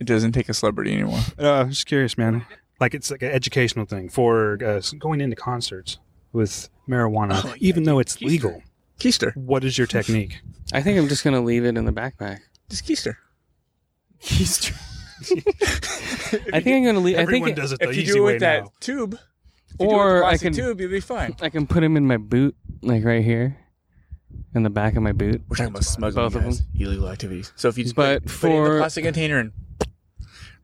[0.00, 1.20] it doesn't take a celebrity anymore.
[1.38, 2.44] Uh, I'm just curious, man.
[2.80, 5.98] Like it's like an educational thing for uh, going into concerts
[6.32, 8.62] with marijuana, Oh, even though it's legal.
[8.98, 9.36] Keister.
[9.36, 10.40] What is your technique?
[10.72, 12.38] I think I'm just gonna leave it in the backpack.
[12.68, 13.16] Just Keister.
[14.22, 14.72] Keister.
[16.52, 17.16] I think I'm gonna leave.
[17.18, 18.72] I Everyone think does it the If you easy do it way with that now.
[18.80, 19.20] tube, if
[19.72, 21.36] you do it with Or the I can- tube, you'll be fine.
[21.42, 23.56] I can put him in my boot, like right here,
[24.54, 25.42] in the back of my boot.
[25.48, 26.66] We're talking about smuggling, Both of them.
[26.78, 27.52] illegal activities.
[27.56, 29.52] So if you just But put, it- put it in the plastic container and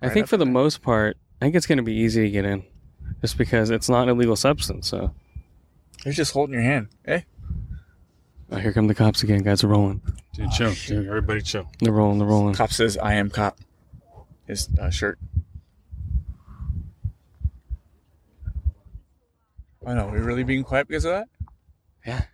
[0.02, 0.52] I Right think up for the there.
[0.52, 2.64] most part, I think it's gonna be easy to get in,
[3.20, 4.88] just because it's not an illegal substance.
[4.88, 5.14] So,
[6.04, 6.88] they're just holding your hand.
[7.06, 7.20] Eh?
[8.52, 9.42] oh, here come the cops again.
[9.42, 10.00] Guys are rolling.
[10.34, 10.72] Dude, chill.
[10.86, 11.68] Dude, everybody chill.
[11.80, 12.18] They're rolling.
[12.18, 12.54] They're rolling.
[12.54, 13.58] Cop says, "I am cop."
[14.46, 15.18] His uh, shirt.
[19.86, 20.08] I know.
[20.08, 21.28] We're really being quiet because of that.
[22.06, 22.24] Yeah, the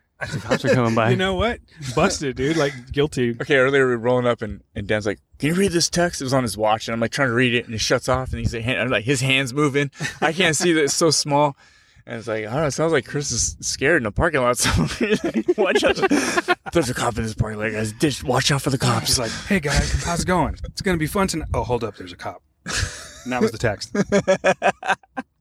[0.41, 1.10] cops are coming by.
[1.10, 1.60] You know what?
[1.94, 2.57] Busted, dude.
[2.57, 3.31] Like guilty.
[3.41, 6.20] Okay, earlier we were rolling up and, and Dan's like, "Can you read this text?"
[6.20, 8.09] It was on his watch, and I'm like trying to read it, and it shuts
[8.09, 9.91] off, and he's like, hand- like his hands moving.
[10.20, 11.57] I can't see that it's so small,
[12.07, 12.67] and it's like, I don't know.
[12.67, 14.57] It sounds like Chris is scared in the parking lot.
[14.59, 15.97] So watch out!
[16.73, 17.92] There's a cop in this parking lot, guys.
[17.92, 19.09] Dish, watch out for the cops.
[19.09, 20.57] He's like, hey guys, how's it going?
[20.65, 21.49] It's gonna be fun tonight.
[21.52, 22.42] Oh, hold up, there's a cop.
[23.25, 23.94] And that was the text.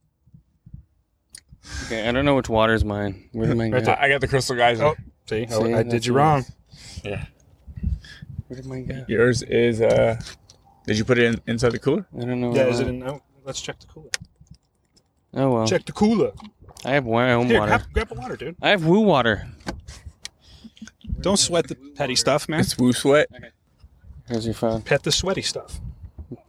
[1.86, 3.30] Okay, I don't know which water's mine.
[3.32, 3.92] Where did mine Right go?
[3.92, 4.80] I, I got the crystal guys.
[4.82, 4.96] Oh,
[5.28, 6.40] see, oh, See, I did that's you wrong.
[6.40, 6.52] is.
[7.04, 7.26] Yeah.
[8.48, 9.06] Where did mine go?
[9.08, 9.82] Yours is.
[9.82, 10.20] uh
[10.86, 12.06] Did you put it in, inside the cooler?
[12.18, 12.54] I don't know.
[12.54, 13.04] Yeah, where is it in?
[13.04, 14.10] Oh, let's check the cooler.
[15.34, 15.68] Oh well.
[15.68, 16.32] Check the cooler.
[16.84, 17.70] I have my own Here, water.
[17.70, 18.56] grab, grab the water, dude.
[18.62, 19.48] I have woo water.
[21.22, 22.62] Don't sweat the petty stuff, man.
[22.62, 23.28] It's woo sweat.
[24.28, 24.82] Here's your phone.
[24.82, 25.80] Pet the sweaty stuff.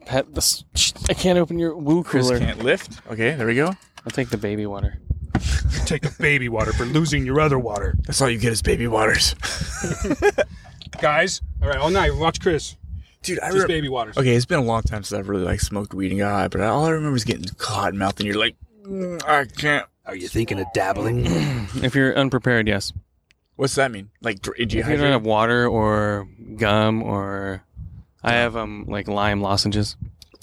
[0.07, 0.65] Pet this.
[1.09, 2.39] I can't open your woo Chris cooler.
[2.39, 3.01] can't lift.
[3.11, 3.67] Okay, there we go.
[4.05, 4.99] I'll take the baby water.
[5.86, 7.94] Take the baby water for losing your other water.
[8.07, 9.35] That's all you get is baby waters.
[11.01, 12.77] Guys, all right, all night, watch Chris.
[13.23, 13.69] Dude, I Just remember.
[13.69, 14.17] baby waters.
[14.19, 16.49] Okay, it's been a long time since I've really like smoked weed and got high,
[16.49, 19.86] but all I remember is getting cotton mouth, and you're like, "Mm, I can't.
[20.05, 21.25] Are you thinking of dabbling?
[21.83, 22.93] If you're unprepared, yes.
[23.57, 24.11] What's that mean?
[24.20, 27.62] Like, dr- If you don't have water or gum or
[28.23, 29.97] I have um like lime lozenges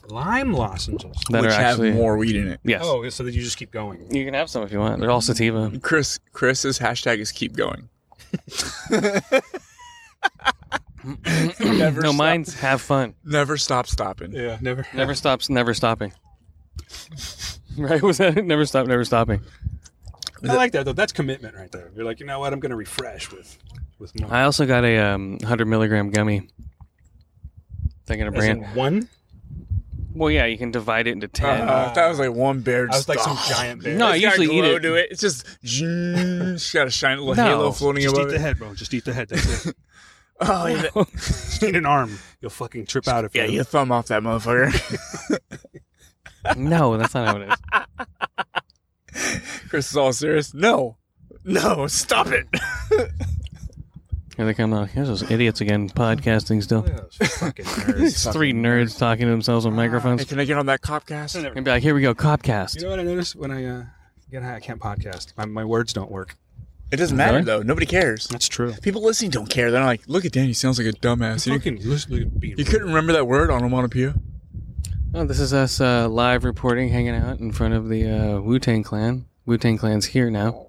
[0.09, 1.15] Lime lozenges.
[1.29, 2.59] that which are actually have more weed in it.
[2.63, 2.81] Yes.
[2.83, 4.13] Oh, so that you just keep going.
[4.13, 4.99] You can have some if you want.
[4.99, 5.71] They're all sativa.
[5.81, 7.89] Chris, Chris's hashtag is keep going.
[11.59, 12.15] Never no, stop.
[12.15, 13.15] mine's have fun.
[13.23, 14.33] Never stop stopping.
[14.33, 14.85] Yeah, never.
[14.93, 16.11] Never stops, never stopping.
[17.77, 18.01] right?
[18.01, 18.45] Was that it?
[18.45, 19.41] Never stop, never stopping.
[20.47, 20.93] I like that though.
[20.93, 21.91] That's commitment right there.
[21.95, 22.53] You're like, you know what?
[22.53, 23.57] I'm going to refresh with
[23.97, 24.33] with more.
[24.33, 26.49] I also got a um, 100 milligram gummy.
[28.05, 28.75] Thinking of As in brand.
[28.75, 29.09] one.
[30.13, 31.67] Well, yeah, you can divide it into 10.
[31.67, 32.87] Uh, that was like one bear.
[32.91, 33.95] I was like some giant bear.
[33.95, 34.79] No, I It's got usually eat it.
[34.81, 35.07] To it.
[35.11, 38.41] It's just, it's got a shiny little No, halo floating Just eat above the it.
[38.41, 38.73] head, bro.
[38.73, 39.29] Just eat the head.
[39.29, 39.75] That's it.
[40.41, 42.17] Oh, yeah, Just eat an arm.
[42.39, 43.55] You'll fucking trip out if yeah, you.
[43.55, 45.37] you thumb off that motherfucker.
[46.55, 47.49] no, that's not how it
[49.13, 49.41] is.
[49.69, 50.53] Chris is all serious.
[50.53, 50.95] No,
[51.43, 52.47] no, stop it.
[54.39, 54.87] Here they come out.
[54.91, 56.83] Here's those idiots again, podcasting still.
[56.83, 56.95] fucking
[57.65, 57.97] nerds.
[57.97, 60.21] These three nerds talking to themselves on microphones.
[60.21, 61.35] Hey, can I get on that copcast?
[61.43, 62.77] And be like, here we go, Copcast.
[62.77, 63.83] You know what I noticed when I uh,
[64.31, 64.55] get high?
[64.55, 65.33] I can't podcast.
[65.35, 66.37] My, my words don't work.
[66.89, 67.43] It doesn't matter Really?
[67.47, 67.61] though.
[67.63, 68.27] Nobody cares.
[68.29, 68.71] That's true.
[68.81, 69.71] People listening don't care.
[69.71, 70.45] They're not like, look at Dan.
[70.45, 71.45] He sounds like a dumbass.
[71.45, 74.15] You, Fucking listen, look at being you couldn't remember that word onomatopoeia?
[75.15, 78.57] Oh, this is us uh, live reporting, hanging out in front of the uh, Wu
[78.57, 79.25] Tang Clan.
[79.45, 80.67] Wu Tang Clan's here now.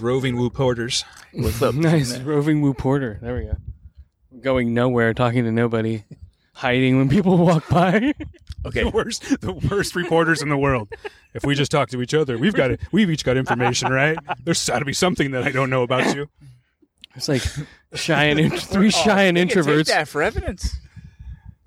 [0.00, 1.04] Roving woo porters.
[1.32, 1.74] What's up?
[1.76, 2.18] nice.
[2.18, 3.18] Roving Wu Porter.
[3.22, 3.56] There we go.
[4.40, 6.04] Going nowhere, talking to nobody,
[6.54, 8.14] hiding when people walk by.
[8.64, 8.84] Okay.
[8.84, 10.88] The worst, the worst reporters in the world.
[11.34, 12.80] If we just talk to each other, we've got it.
[12.92, 14.16] We've each got information, right?
[14.44, 16.28] There's got to be something that I don't know about you.
[17.16, 17.42] It's like
[17.94, 19.86] shy and int- three shy and You can take introverts.
[19.88, 20.76] that for evidence.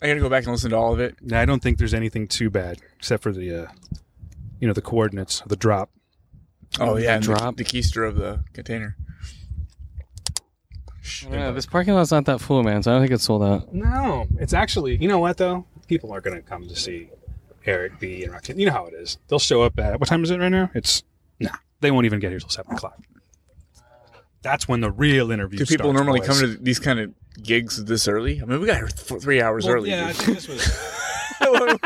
[0.02, 1.18] I gotta go back and listen to all of it.
[1.34, 3.68] I don't think there's anything too bad except for the, uh,
[4.62, 5.90] you know, the coordinates, the drop.
[6.80, 7.58] Oh yeah, and the- drop.
[7.58, 8.96] The, keister of the container.
[11.02, 11.26] Shh.
[11.26, 12.82] I don't know, this parking lot's not that full, man.
[12.84, 13.74] So I don't think it's sold out.
[13.74, 14.98] No, it's actually.
[14.98, 15.66] You know what though?
[15.88, 17.10] People are gonna come to see
[17.66, 18.60] Eric B and Roxanne.
[18.60, 19.18] You know how it is.
[19.28, 20.72] They'll show up at what time is it right now?
[20.74, 21.04] It's
[21.40, 21.52] nah.
[21.82, 22.98] They won't even get here till seven o'clock.
[24.42, 25.60] That's when the real interview.
[25.60, 26.28] Do people starts, normally boys.
[26.28, 28.42] come to these kind of gigs this early?
[28.42, 29.90] I mean, we got here th- three hours Well, early.
[29.92, 30.80] Yeah, I think this was.
[31.42, 31.78] well,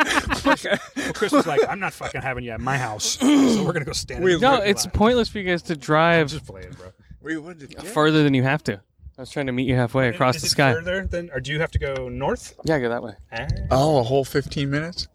[1.13, 3.91] Chris was like, "I'm not fucking having you at my house, so we're gonna go
[3.93, 6.71] stand." in the No, parking it's lot." pointless for you guys to drive just playing,
[6.71, 6.87] bro.
[7.21, 8.73] We wanted to- further than you have to.
[9.17, 10.73] I was trying to meet you halfway across Is the it sky.
[10.73, 12.53] Further than, or do you have to go north?
[12.63, 13.13] Yeah, go that way.
[13.33, 13.47] Ah.
[13.69, 15.09] Oh, a whole 15 minutes?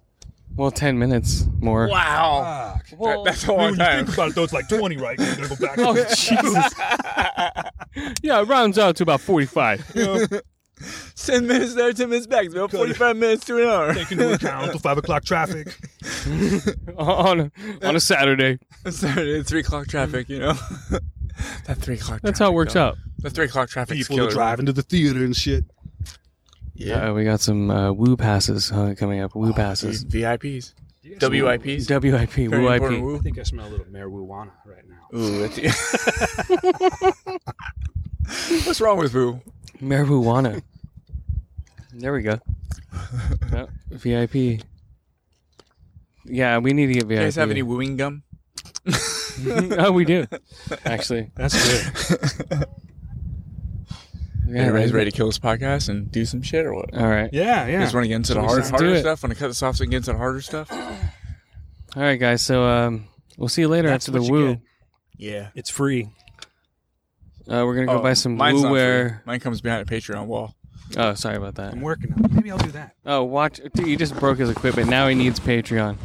[0.57, 1.89] Well, ten minutes more.
[1.89, 2.79] Wow.
[2.97, 4.05] Well, that's a long When you time.
[4.05, 5.19] think about it, though, it's like 20, right?
[5.19, 5.79] You're gonna go back.
[5.79, 6.75] Oh Jesus!
[8.23, 9.85] yeah, it rounds out to about forty-five.
[11.17, 12.47] 10 minutes there, 10 minutes back.
[12.47, 13.95] It's about 45 minutes to an hour.
[13.95, 15.77] Take into account the five o'clock traffic.
[16.97, 18.59] on a, on a Saturday.
[18.91, 20.53] Saturday, 3 o'clock traffic, you know?
[21.67, 22.97] that 3 o'clock That's how it works out.
[23.19, 25.65] That 3 o'clock traffic People are driving to the theater and shit.
[26.75, 27.11] Yeah.
[27.11, 29.35] Uh, we got some uh, woo passes uh, coming up.
[29.35, 30.05] Woo passes.
[30.05, 30.75] VIPs.
[31.03, 31.21] Yes.
[31.21, 31.89] WIPs.
[31.89, 32.31] WIP.
[32.31, 33.05] Very Woo important IP.
[33.05, 33.17] woo.
[33.17, 35.19] I think I smell a little marijuana right now.
[35.19, 35.59] Ooh, that's
[38.67, 39.41] What's wrong with Boo?
[39.81, 40.63] Marijuana.
[41.95, 42.39] There we go.
[43.53, 44.63] Yep, VIP.
[46.25, 47.19] Yeah, we need to get VIP.
[47.21, 48.23] You guys have any wooing gum?
[49.79, 50.27] oh, we do.
[50.85, 51.55] Actually, That's
[52.49, 52.65] good.
[54.47, 56.95] Yeah, Everybody's ready to kill this podcast and do some shit or what?
[56.95, 57.31] All right.
[57.33, 57.81] Yeah, You yeah.
[57.81, 59.01] just want to get into the So hard, let's do harder it.
[59.01, 59.23] stuff?
[59.23, 60.71] Want to cut this off so we can get into the harder stuff?
[60.71, 62.43] All right, guys.
[62.43, 63.07] So um,
[63.39, 64.49] we'll see you later That's after the what you woo.
[64.55, 64.61] get.
[65.17, 65.49] Yeah.
[65.55, 66.11] It's free.
[67.49, 68.73] Uh, we're gonna go Oh, buy some mine's woo not free.
[68.73, 69.23] wear.
[69.25, 70.55] Mine comes behind a Patreon wall.
[70.97, 71.73] Oh, sorry about that.
[71.73, 72.33] I'm working on it.
[72.33, 72.95] Maybe I'll do that.
[73.05, 73.61] Oh, watch!
[73.75, 74.89] Dude, you just broke his equipment.
[74.89, 75.97] Now he needs Patreon.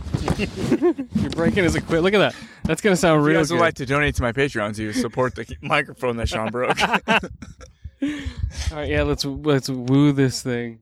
[1.22, 2.04] You're breaking his equipment.
[2.04, 2.36] Look at that.
[2.64, 3.56] That's gonna sound If you real guys good.
[3.56, 6.80] would like to donate to my Patreon to support the microphone that Sean broke.
[6.82, 6.90] All
[8.72, 9.04] right, yeah.
[9.04, 10.80] Let's let's woo this thing.